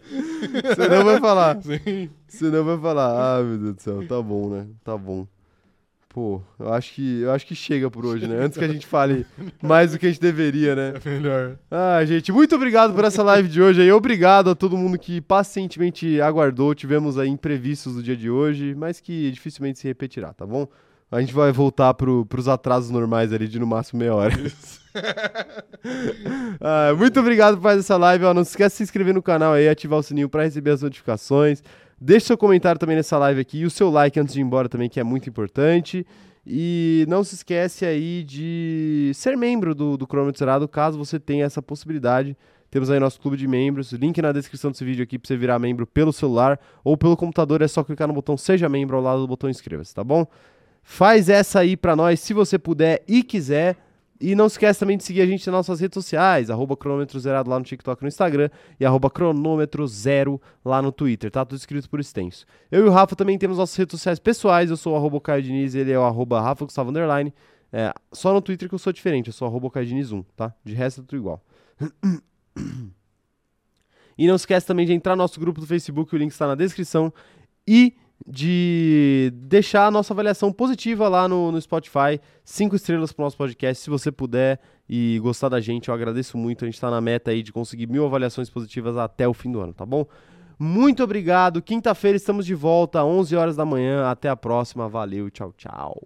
Você 0.75 0.87
não 0.89 1.05
vai 1.05 1.19
falar. 1.19 1.57
Sim. 1.63 2.09
Você 2.27 2.45
não 2.49 2.63
vai 2.65 2.77
falar. 2.77 3.37
Ah, 3.39 3.43
meu 3.43 3.57
Deus 3.57 3.75
do 3.75 3.81
céu. 3.81 4.07
Tá 4.07 4.21
bom, 4.21 4.49
né? 4.49 4.67
Tá 4.83 4.97
bom. 4.97 5.25
Pô, 6.11 6.41
eu 6.59 6.73
acho 6.73 6.93
que, 6.95 7.21
eu 7.21 7.31
acho 7.31 7.45
que 7.45 7.53
chega 7.53 7.89
por 7.89 8.03
hoje, 8.03 8.27
né? 8.27 8.35
Antes 8.43 8.57
que 8.57 8.63
a 8.63 8.67
gente 8.67 8.87
fale 8.87 9.27
mais 9.61 9.91
do 9.91 9.99
que 9.99 10.07
a 10.07 10.09
gente 10.09 10.19
deveria, 10.19 10.75
né? 10.75 10.93
É 11.05 11.09
melhor. 11.09 11.55
Ah, 11.69 12.03
gente, 12.03 12.31
muito 12.31 12.55
obrigado 12.55 12.95
por 12.95 13.05
essa 13.05 13.21
live 13.21 13.47
de 13.47 13.61
hoje 13.61 13.81
aí. 13.83 13.91
Obrigado 13.91 14.49
a 14.49 14.55
todo 14.55 14.75
mundo 14.75 14.97
que 14.97 15.21
pacientemente 15.21 16.19
aguardou. 16.19 16.73
Tivemos 16.73 17.15
aí 17.19 17.29
imprevistos 17.29 17.93
do 17.93 18.01
dia 18.01 18.17
de 18.17 18.27
hoje, 18.29 18.73
mas 18.75 18.99
que 18.99 19.29
dificilmente 19.31 19.77
se 19.77 19.87
repetirá, 19.87 20.33
tá 20.33 20.47
bom? 20.47 20.67
A 21.11 21.19
gente 21.19 21.33
vai 21.33 21.51
voltar 21.51 21.93
pro, 21.95 22.25
pros 22.25 22.47
atrasos 22.47 22.91
normais 22.91 23.33
ali 23.33 23.47
de 23.47 23.59
no 23.59 23.65
máximo 23.65 23.99
meia 23.99 24.15
hora. 24.15 24.35
Ah, 26.59 26.93
muito 26.97 27.17
obrigado 27.19 27.55
por 27.55 27.63
fazer 27.63 27.79
essa 27.79 27.95
live. 27.95 28.25
Ó, 28.25 28.33
não 28.33 28.43
se 28.43 28.49
esqueça 28.49 28.73
de 28.73 28.77
se 28.77 28.83
inscrever 28.83 29.13
no 29.13 29.21
canal 29.21 29.53
aí, 29.53 29.69
ativar 29.69 29.99
o 29.99 30.03
sininho 30.03 30.27
para 30.27 30.43
receber 30.43 30.71
as 30.71 30.81
notificações. 30.81 31.63
Deixe 32.01 32.25
seu 32.25 32.37
comentário 32.37 32.77
também 32.77 32.97
nessa 32.97 33.17
live 33.17 33.39
aqui 33.39 33.59
e 33.59 33.65
o 33.65 33.69
seu 33.69 33.89
like 33.89 34.19
antes 34.19 34.33
de 34.33 34.41
ir 34.41 34.43
embora 34.43 34.67
também, 34.67 34.89
que 34.89 34.99
é 34.99 35.03
muito 35.03 35.29
importante. 35.29 36.05
E 36.45 37.05
não 37.07 37.23
se 37.23 37.35
esquece 37.35 37.85
aí 37.85 38.23
de 38.23 39.11
ser 39.13 39.37
membro 39.37 39.73
do, 39.73 39.95
do 39.95 40.07
Cronômetro 40.07 40.39
Zerado, 40.39 40.67
caso 40.67 40.97
você 40.97 41.19
tenha 41.19 41.45
essa 41.45 41.61
possibilidade. 41.61 42.35
Temos 42.69 42.89
aí 42.89 42.99
nosso 42.99 43.21
clube 43.21 43.37
de 43.37 43.47
membros, 43.47 43.93
link 43.93 44.21
na 44.21 44.31
descrição 44.31 44.71
desse 44.71 44.83
vídeo 44.83 45.03
aqui 45.03 45.17
para 45.17 45.27
você 45.27 45.37
virar 45.37 45.59
membro 45.59 45.87
pelo 45.87 46.11
celular 46.11 46.59
ou 46.83 46.97
pelo 46.97 47.15
computador, 47.15 47.61
é 47.61 47.67
só 47.67 47.83
clicar 47.83 48.07
no 48.07 48.13
botão 48.13 48.37
Seja 48.37 48.67
Membro 48.67 48.97
ao 48.97 49.03
lado 49.03 49.21
do 49.21 49.27
botão 49.27 49.49
Inscreva-se, 49.49 49.93
tá 49.93 50.03
bom? 50.03 50.27
Faz 50.91 51.29
essa 51.29 51.59
aí 51.59 51.77
pra 51.77 51.95
nós, 51.95 52.19
se 52.19 52.33
você 52.33 52.57
puder 52.57 53.03
e 53.07 53.21
quiser. 53.21 53.77
E 54.19 54.33
não 54.33 54.47
esquece 54.47 54.79
também 54.79 54.97
de 54.97 55.03
seguir 55.03 55.21
a 55.21 55.25
gente 55.25 55.45
nas 55.45 55.53
nossas 55.53 55.79
redes 55.79 55.93
sociais, 55.93 56.49
arroba 56.49 56.75
cronômetro 56.75 57.19
zerado 57.19 57.47
lá 57.47 57.59
no 57.59 57.63
TikTok 57.63 58.01
no 58.01 58.07
Instagram, 58.07 58.49
e 58.79 58.85
arroba 58.85 59.07
cronômetro 59.07 59.87
zero 59.87 60.41
lá 60.65 60.81
no 60.81 60.91
Twitter, 60.91 61.29
tá? 61.29 61.45
Tudo 61.45 61.59
escrito 61.59 61.87
por 61.87 61.99
extenso. 61.99 62.43
Eu 62.71 62.85
e 62.85 62.89
o 62.89 62.91
Rafa 62.91 63.15
também 63.15 63.37
temos 63.37 63.59
nossas 63.59 63.77
redes 63.77 63.91
sociais 63.97 64.17
pessoais, 64.17 64.71
eu 64.71 64.75
sou 64.75 64.93
o 64.93 64.95
arroba 64.97 65.21
Caio 65.21 65.43
Diniz, 65.43 65.75
ele 65.75 65.91
é 65.91 65.97
o 65.97 66.01
arroba 66.01 66.41
Rafa 66.41 66.65
Gustavo 66.65 66.89
Underline. 66.89 67.31
É, 67.71 67.93
só 68.11 68.33
no 68.33 68.41
Twitter 68.41 68.67
que 68.67 68.73
eu 68.73 68.79
sou 68.79 68.91
diferente, 68.91 69.27
eu 69.27 69.33
sou 69.33 69.47
arroba 69.47 69.69
Caio 69.69 69.85
Diniz 69.85 70.11
1, 70.11 70.23
tá? 70.35 70.53
De 70.65 70.73
resto 70.73 71.01
é 71.01 71.03
tudo 71.05 71.17
igual. 71.17 71.41
E 74.17 74.27
não 74.27 74.35
esquece 74.35 74.65
também 74.65 74.85
de 74.85 74.91
entrar 74.91 75.15
no 75.15 75.21
nosso 75.21 75.39
grupo 75.39 75.61
do 75.61 75.67
Facebook, 75.67 76.13
o 76.13 76.17
link 76.17 76.31
está 76.31 76.47
na 76.47 76.55
descrição. 76.55 77.13
E 77.65 77.95
de 78.27 79.31
deixar 79.35 79.87
a 79.87 79.91
nossa 79.91 80.13
avaliação 80.13 80.51
positiva 80.51 81.07
lá 81.07 81.27
no, 81.27 81.51
no 81.51 81.61
Spotify. 81.61 82.19
Cinco 82.43 82.75
estrelas 82.75 83.11
pro 83.11 83.23
nosso 83.23 83.37
podcast, 83.37 83.83
se 83.83 83.89
você 83.89 84.11
puder 84.11 84.59
e 84.87 85.19
gostar 85.21 85.49
da 85.49 85.59
gente, 85.59 85.89
eu 85.89 85.93
agradeço 85.93 86.37
muito. 86.37 86.65
A 86.65 86.67
gente 86.67 86.79
tá 86.79 86.89
na 86.89 86.99
meta 86.99 87.31
aí 87.31 87.43
de 87.43 87.51
conseguir 87.51 87.87
mil 87.87 88.05
avaliações 88.05 88.49
positivas 88.49 88.97
até 88.97 89.27
o 89.27 89.33
fim 89.33 89.51
do 89.51 89.59
ano, 89.59 89.73
tá 89.73 89.85
bom? 89.85 90.05
Muito 90.57 91.03
obrigado. 91.03 91.61
Quinta-feira 91.61 92.17
estamos 92.17 92.45
de 92.45 92.53
volta, 92.53 93.03
11 93.03 93.35
horas 93.35 93.55
da 93.55 93.63
manhã. 93.63 94.09
Até 94.09 94.27
a 94.27 94.35
próxima. 94.35 94.89
Valeu, 94.89 95.29
tchau, 95.29 95.53
tchau. 95.55 96.01